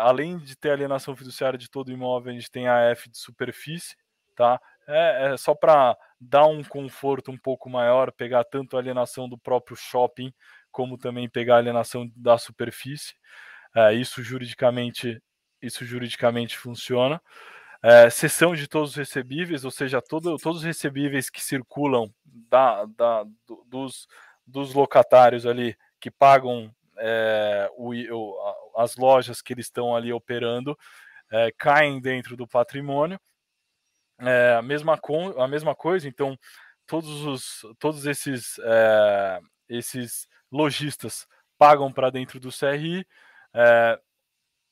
Além 0.00 0.38
de 0.38 0.56
ter 0.56 0.70
alienação 0.70 1.16
fiduciária 1.16 1.58
de 1.58 1.68
todo 1.68 1.88
o 1.88 1.92
imóvel 1.92 2.32
a 2.32 2.34
gente 2.34 2.50
tem 2.50 2.68
a 2.68 2.78
F 2.90 3.10
de 3.10 3.18
superfície 3.18 3.96
tá? 4.34 4.60
É, 4.86 5.32
é 5.32 5.36
só 5.36 5.54
para 5.54 5.96
dar 6.28 6.46
um 6.46 6.62
conforto 6.62 7.30
um 7.30 7.38
pouco 7.38 7.68
maior, 7.68 8.12
pegar 8.12 8.44
tanto 8.44 8.76
a 8.76 8.80
alienação 8.80 9.28
do 9.28 9.38
próprio 9.38 9.76
shopping, 9.76 10.32
como 10.70 10.98
também 10.98 11.28
pegar 11.28 11.56
a 11.56 11.58
alienação 11.58 12.10
da 12.16 12.38
superfície. 12.38 13.14
É, 13.74 13.94
isso 13.94 14.22
juridicamente 14.22 15.20
isso 15.60 15.84
juridicamente 15.84 16.58
funciona. 16.58 17.20
É, 17.82 18.08
cessão 18.10 18.54
de 18.54 18.66
todos 18.66 18.90
os 18.90 18.96
recebíveis, 18.96 19.64
ou 19.64 19.70
seja, 19.70 20.00
todo, 20.00 20.36
todos 20.38 20.58
os 20.58 20.64
recebíveis 20.64 21.30
que 21.30 21.42
circulam 21.42 22.12
da, 22.24 22.84
da, 22.86 23.24
do, 23.46 23.64
dos, 23.66 24.06
dos 24.46 24.74
locatários 24.74 25.46
ali 25.46 25.76
que 26.00 26.10
pagam 26.10 26.70
é, 26.98 27.68
o, 27.76 27.92
o, 27.94 28.72
as 28.76 28.96
lojas 28.96 29.42
que 29.42 29.52
eles 29.52 29.66
estão 29.66 29.94
ali 29.94 30.12
operando 30.12 30.76
é, 31.30 31.50
caem 31.58 32.00
dentro 32.00 32.36
do 32.36 32.46
patrimônio 32.46 33.18
é, 34.18 34.54
a, 34.58 34.62
mesma 34.62 34.98
a 35.38 35.48
mesma 35.48 35.74
coisa, 35.74 36.08
então 36.08 36.38
todos, 36.86 37.24
os, 37.24 37.74
todos 37.78 38.06
esses, 38.06 38.58
é, 38.60 39.40
esses 39.68 40.28
lojistas 40.50 41.26
pagam 41.58 41.92
para 41.92 42.10
dentro 42.10 42.38
do 42.38 42.50
CRI, 42.50 43.06
é, 43.54 43.98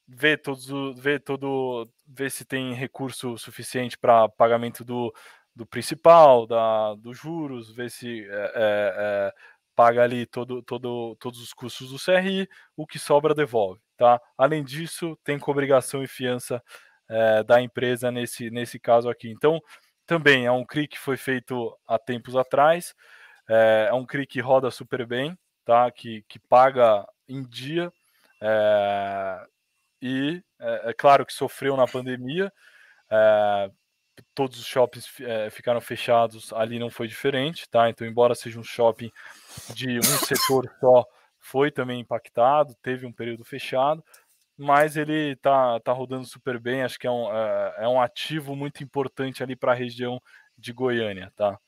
ver 0.06 0.38
todos 0.42 0.66
ver 1.00 1.20
todo 1.20 1.88
ver 2.06 2.30
se 2.30 2.44
tem 2.44 2.74
recurso 2.74 3.38
suficiente 3.38 3.96
para 3.96 4.28
pagamento 4.28 4.84
do, 4.84 5.12
do 5.54 5.64
principal, 5.66 6.46
da, 6.46 6.94
dos 6.94 7.18
juros, 7.18 7.74
ver 7.74 7.90
se 7.90 8.26
é, 8.28 9.32
paga 9.74 10.02
ali 10.02 10.26
todo, 10.26 10.62
todo, 10.62 11.16
todos 11.16 11.40
os 11.40 11.52
custos 11.52 11.90
do 11.90 11.98
CRI, 11.98 12.48
o 12.76 12.86
que 12.86 12.98
sobra 12.98 13.34
devolve. 13.34 13.80
Tá? 13.96 14.20
Além 14.36 14.62
disso, 14.62 15.18
tem 15.24 15.38
obrigação 15.46 16.02
e 16.02 16.06
fiança 16.06 16.62
é, 17.08 17.42
da 17.42 17.60
empresa 17.60 18.10
nesse, 18.10 18.50
nesse 18.50 18.78
caso 18.78 19.08
aqui. 19.08 19.30
Então, 19.30 19.60
também 20.06 20.46
é 20.46 20.52
um 20.52 20.64
CRI 20.64 20.88
que 20.88 20.98
foi 20.98 21.16
feito 21.16 21.76
há 21.86 21.98
tempos 21.98 22.36
atrás, 22.36 22.94
é, 23.48 23.86
é 23.90 23.94
um 23.94 24.06
CRI 24.06 24.26
que 24.26 24.40
roda 24.40 24.70
super 24.70 25.06
bem, 25.06 25.38
tá? 25.64 25.90
que, 25.90 26.24
que 26.28 26.38
paga 26.38 27.06
em 27.28 27.42
dia, 27.42 27.92
é, 28.40 29.46
e 30.00 30.42
é, 30.58 30.90
é, 30.90 30.92
claro 30.92 31.24
que 31.24 31.32
sofreu 31.32 31.76
na 31.76 31.86
pandemia, 31.86 32.52
é, 33.08 33.70
todos 34.34 34.58
os 34.58 34.66
shoppings 34.66 35.08
é, 35.20 35.48
ficaram 35.50 35.80
fechados, 35.80 36.52
ali 36.52 36.78
não 36.78 36.90
foi 36.90 37.06
diferente, 37.06 37.68
tá? 37.70 37.88
Então, 37.88 38.06
embora 38.06 38.34
seja 38.34 38.58
um 38.58 38.64
shopping 38.64 39.10
de 39.74 39.98
um 39.98 40.02
setor 40.02 40.70
só, 40.80 41.06
foi 41.38 41.70
também 41.70 42.00
impactado, 42.00 42.74
teve 42.82 43.06
um 43.06 43.12
período 43.12 43.44
fechado, 43.44 44.04
mas 44.56 44.96
ele 44.96 45.36
tá, 45.36 45.80
tá 45.80 45.92
rodando 45.92 46.26
super 46.26 46.58
bem, 46.58 46.82
acho 46.82 46.98
que 46.98 47.06
é 47.06 47.10
um, 47.10 47.30
é, 47.34 47.74
é 47.78 47.88
um 47.88 48.00
ativo 48.00 48.54
muito 48.54 48.82
importante 48.82 49.42
ali 49.42 49.56
para 49.56 49.72
a 49.72 49.76
região 49.76 50.20
de 50.56 50.72
Goiânia, 50.72 51.32
tá? 51.36 51.58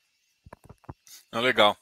Não, 1.31 1.41
legal. 1.41 1.77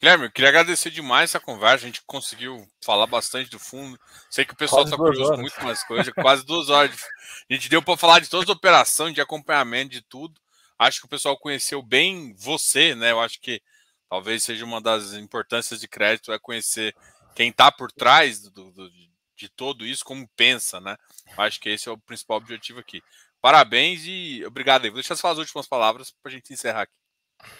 Guilherme, 0.00 0.26
eu 0.26 0.30
queria 0.30 0.50
agradecer 0.50 0.90
demais 0.90 1.30
essa 1.30 1.40
conversa. 1.40 1.84
A 1.84 1.88
gente 1.88 2.02
conseguiu 2.06 2.68
falar 2.84 3.06
bastante 3.06 3.50
do 3.50 3.58
fundo. 3.58 3.98
Sei 4.28 4.44
que 4.44 4.52
o 4.52 4.56
pessoal 4.56 4.84
está 4.84 4.96
curioso 4.96 5.32
com 5.32 5.40
muito 5.40 5.64
mais 5.64 5.82
coisas, 5.82 6.12
quase 6.12 6.44
duas 6.44 6.68
horas. 6.68 6.94
A 7.48 7.54
gente 7.54 7.70
deu 7.70 7.82
para 7.82 7.96
falar 7.96 8.20
de 8.20 8.28
todas 8.28 8.48
as 8.48 8.54
operações, 8.54 9.14
de 9.14 9.20
acompanhamento, 9.20 9.92
de 9.92 10.02
tudo. 10.02 10.38
Acho 10.78 11.00
que 11.00 11.06
o 11.06 11.08
pessoal 11.08 11.38
conheceu 11.38 11.82
bem 11.82 12.34
você, 12.36 12.94
né? 12.94 13.12
Eu 13.12 13.20
acho 13.20 13.40
que 13.40 13.62
talvez 14.08 14.44
seja 14.44 14.64
uma 14.64 14.80
das 14.80 15.14
importâncias 15.14 15.80
de 15.80 15.88
crédito 15.88 16.32
é 16.32 16.38
conhecer 16.38 16.94
quem 17.34 17.48
está 17.48 17.72
por 17.72 17.90
trás 17.90 18.40
do, 18.40 18.70
do, 18.72 18.90
de 19.36 19.48
todo 19.48 19.84
isso, 19.84 20.04
como 20.04 20.28
pensa, 20.36 20.80
né? 20.80 20.96
Acho 21.36 21.60
que 21.60 21.68
esse 21.68 21.88
é 21.88 21.92
o 21.92 21.98
principal 21.98 22.38
objetivo 22.38 22.80
aqui. 22.80 23.02
Parabéns 23.40 24.04
e 24.06 24.44
obrigado 24.46 24.84
aí. 24.84 24.90
Vou 24.90 25.00
deixar 25.00 25.14
você 25.14 25.22
falar 25.22 25.34
as 25.34 25.38
últimas 25.38 25.68
palavras 25.68 26.10
para 26.10 26.30
a 26.30 26.34
gente 26.34 26.52
encerrar 26.52 26.82
aqui. 26.82 27.04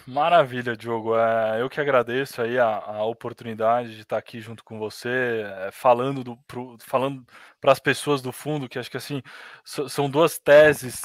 Maravilha, 0.07 0.75
Diogo. 0.75 1.15
É, 1.15 1.61
eu 1.61 1.69
que 1.69 1.79
agradeço 1.79 2.41
aí 2.41 2.57
a, 2.57 2.77
a, 2.77 3.05
oportunidade 3.05 3.95
de 3.95 4.01
estar 4.01 4.17
aqui 4.17 4.39
junto 4.39 4.63
com 4.63 4.79
você, 4.79 5.43
é, 5.67 5.69
falando 5.71 6.23
do, 6.23 6.39
falando 6.79 7.25
para 7.59 7.71
as 7.71 7.79
pessoas 7.79 8.21
do 8.21 8.31
fundo, 8.31 8.67
que 8.67 8.79
acho 8.79 8.89
que 8.89 8.97
assim 8.97 9.21
são 9.63 10.09
duas 10.09 10.39
teses 10.39 11.01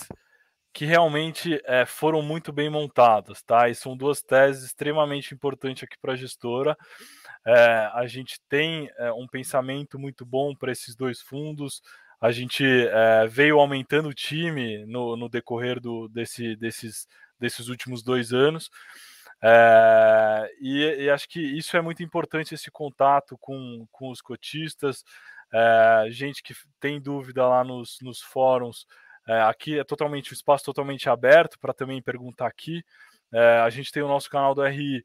que 0.73 0.85
realmente 0.85 1.61
é, 1.65 1.85
foram 1.85 2.23
muito 2.23 2.53
bem 2.53 2.71
montadas, 2.71 3.43
tá? 3.43 3.69
E 3.69 3.75
são 3.75 3.97
duas 3.97 4.23
teses 4.23 4.65
extremamente 4.65 5.35
importantes 5.35 5.83
aqui 5.83 5.97
para 6.01 6.13
a 6.13 6.17
gestora. 6.17 6.77
É, 7.47 7.91
a 7.95 8.07
gente 8.07 8.41
tem 8.49 8.91
é, 8.99 9.13
um 9.13 9.27
pensamento 9.27 9.99
muito 9.99 10.25
bom 10.25 10.55
para 10.55 10.73
esses 10.73 10.95
dois 10.95 11.21
fundos. 11.21 11.83
A 12.21 12.31
gente 12.31 12.65
é, 12.65 13.27
veio 13.27 13.59
aumentando 13.59 14.09
o 14.09 14.15
time 14.15 14.85
no, 14.87 15.17
no 15.17 15.29
decorrer 15.29 15.81
do, 15.81 16.09
desse, 16.09 16.55
desses 16.57 17.09
desses 17.41 17.69
últimos 17.69 18.03
dois 18.03 18.33
anos. 18.33 18.71
E, 20.61 21.05
e, 21.05 21.11
acho 21.11 21.27
que 21.27 21.41
isso 21.41 21.75
é 21.75 21.81
muito 21.81 22.03
importante, 22.03 22.55
esse 22.55 22.71
contato 22.71 23.39
com, 23.39 23.87
com 23.91 24.11
os 24.11 24.21
cotistas, 24.21 25.03
gente 26.11 26.43
que 26.43 26.55
tem 26.79 27.01
dúvida 27.01 27.49
lá 27.49 27.65
nos, 27.65 27.99
nos 28.03 28.21
fóruns. 28.21 28.87
Aqui 29.49 29.79
é 29.79 29.85
totalmente 29.85 30.33
o 30.33 30.35
espaço 30.35 30.67
totalmente 30.67 31.09
aberto 31.09 31.59
para 31.59 31.73
também 31.73 32.03
perguntar 32.03 32.47
aqui. 32.47 32.85
a 33.65 33.71
gente 33.71 33.91
tem 33.91 34.03
o 34.03 34.09
nosso 34.09 34.29
canal 34.29 34.55
do 34.55 34.63
RI, 34.63 35.03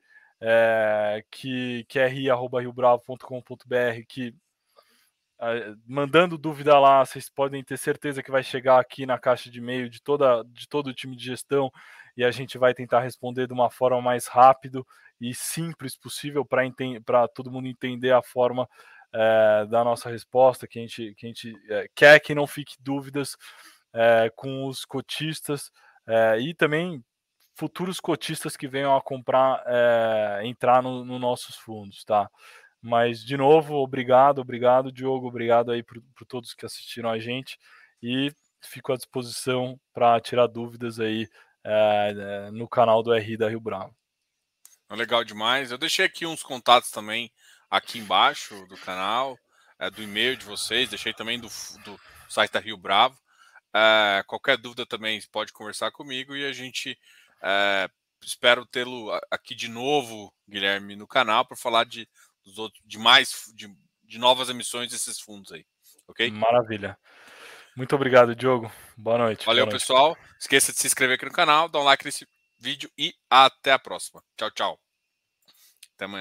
que, 1.32 1.86
que 1.88 2.00
é 2.00 2.08
ri.riobravo.com.br, 2.08 4.06
que 4.08 4.36
mandando 5.86 6.38
dúvida 6.38 6.80
lá, 6.80 7.06
vocês 7.06 7.30
podem 7.30 7.64
ter 7.64 7.78
certeza 7.78 8.24
que 8.24 8.32
vai 8.32 8.44
chegar 8.44 8.80
aqui 8.80 9.06
na 9.06 9.20
caixa 9.20 9.50
de 9.50 9.60
e-mail 9.60 9.90
de, 9.90 10.02
toda, 10.02 10.44
de 10.44 10.68
todo 10.68 10.88
o 10.88 10.94
time 10.94 11.16
de 11.16 11.26
gestão 11.26 11.72
e 12.16 12.24
a 12.24 12.32
gente 12.32 12.58
vai 12.58 12.74
tentar 12.74 13.02
responder 13.02 13.48
de 13.48 13.54
uma 13.54 13.70
forma 13.70 14.02
mais 14.02 14.28
rápido 14.28 14.86
e 15.20 15.34
simples 15.34 15.98
possível 15.98 16.46
para 16.46 17.28
todo 17.28 17.52
mundo 17.52 17.68
entender 17.68 18.12
a 18.12 18.22
forma 18.22 18.68
é, 19.14 19.66
da 19.70 19.84
nossa 19.84 20.10
resposta, 20.10 20.68
que 20.68 20.80
a 20.80 20.82
gente, 20.82 21.14
que 21.16 21.26
a 21.26 21.30
gente 21.30 21.54
é, 21.70 21.88
quer 21.94 22.20
que 22.20 22.36
não 22.36 22.48
fique 22.48 22.76
dúvidas 22.80 23.36
é, 23.94 24.32
com 24.36 24.66
os 24.66 24.86
cotistas 24.86 25.72
e 26.40 26.54
também 26.54 27.04
futuros 27.56 28.00
cotistas 28.00 28.58
que 28.58 28.68
venham 28.68 28.96
a 28.96 29.02
comprar, 29.02 29.64
entrar 30.44 30.84
nos 30.84 31.08
no 31.08 31.18
nossos 31.18 31.56
fundos, 31.56 32.04
tá? 32.04 32.30
Mas, 32.82 33.24
de 33.24 33.36
novo, 33.36 33.76
obrigado, 33.76 34.40
obrigado, 34.40 34.92
Diogo, 34.92 35.28
obrigado 35.28 35.72
aí 35.72 35.82
por, 35.82 36.00
por 36.16 36.26
todos 36.28 36.54
que 36.54 36.66
assistiram 36.66 37.10
a 37.10 37.18
gente 37.18 37.58
e 38.04 38.32
fico 38.62 38.94
à 38.94 38.96
disposição 38.96 39.80
para 39.94 40.20
tirar 40.20 40.48
dúvidas 40.48 41.00
aí 41.00 41.28
é, 41.64 42.52
no 42.52 42.68
canal 42.68 43.02
do 43.02 43.12
RI 43.14 43.38
da 43.38 43.50
Rio 43.50 43.60
Bravo. 43.60 43.96
Legal 44.92 45.24
demais. 45.24 45.72
Eu 45.72 45.78
deixei 45.78 46.06
aqui 46.06 46.26
uns 46.26 46.44
contatos 46.44 46.92
também 46.92 47.32
aqui 47.70 47.98
embaixo 47.98 48.66
do 48.68 48.78
canal, 48.78 49.38
é, 49.80 49.90
do 49.90 50.04
e-mail 50.04 50.38
de 50.38 50.46
vocês, 50.46 50.90
deixei 50.90 51.14
também 51.14 51.40
do, 51.40 51.48
do 51.84 52.00
site 52.30 52.52
da 52.52 52.60
Rio 52.60 52.78
Bravo. 52.78 53.18
É, 53.74 54.24
qualquer 54.28 54.58
dúvida 54.58 54.86
também 54.86 55.20
pode 55.32 55.52
conversar 55.52 55.92
comigo 55.92 56.36
e 56.36 56.46
a 56.46 56.54
gente 56.54 56.98
é, 57.44 57.90
espero 58.24 58.66
tê-lo 58.66 59.12
aqui 59.32 59.56
de 59.56 59.68
novo, 59.68 60.34
Guilherme, 60.48 60.96
no 60.96 61.08
canal 61.08 61.46
para 61.46 61.58
falar 61.58 61.86
de, 61.86 62.08
dos 62.44 62.58
outros, 62.58 62.82
de 62.86 62.98
mais 62.98 63.52
de, 63.54 63.68
de 64.04 64.18
novas 64.18 64.50
emissões 64.50 64.92
desses 64.92 65.20
fundos 65.20 65.52
aí. 65.52 65.66
Ok? 66.08 66.30
Maravilha. 66.32 66.98
Muito 67.76 67.94
obrigado, 67.96 68.36
Diogo. 68.36 68.72
Boa 68.96 69.18
noite. 69.18 69.46
Valeu, 69.46 69.66
boa 69.66 69.72
noite. 69.72 69.82
pessoal. 69.82 70.18
Esqueça 70.40 70.72
de 70.72 70.80
se 70.80 70.88
inscrever 70.88 71.16
aqui 71.16 71.26
no 71.26 71.32
canal, 71.32 71.68
dar 71.68 71.80
um 71.80 71.84
like 71.84 72.06
nesse 72.06 72.28
vídeo 72.58 72.90
e 72.98 73.14
até 73.30 73.74
a 73.74 73.80
próxima. 73.80 74.24
Tchau, 74.38 74.52
tchau. 74.52 74.80
Até 75.96 76.06
amanhã. 76.06 76.14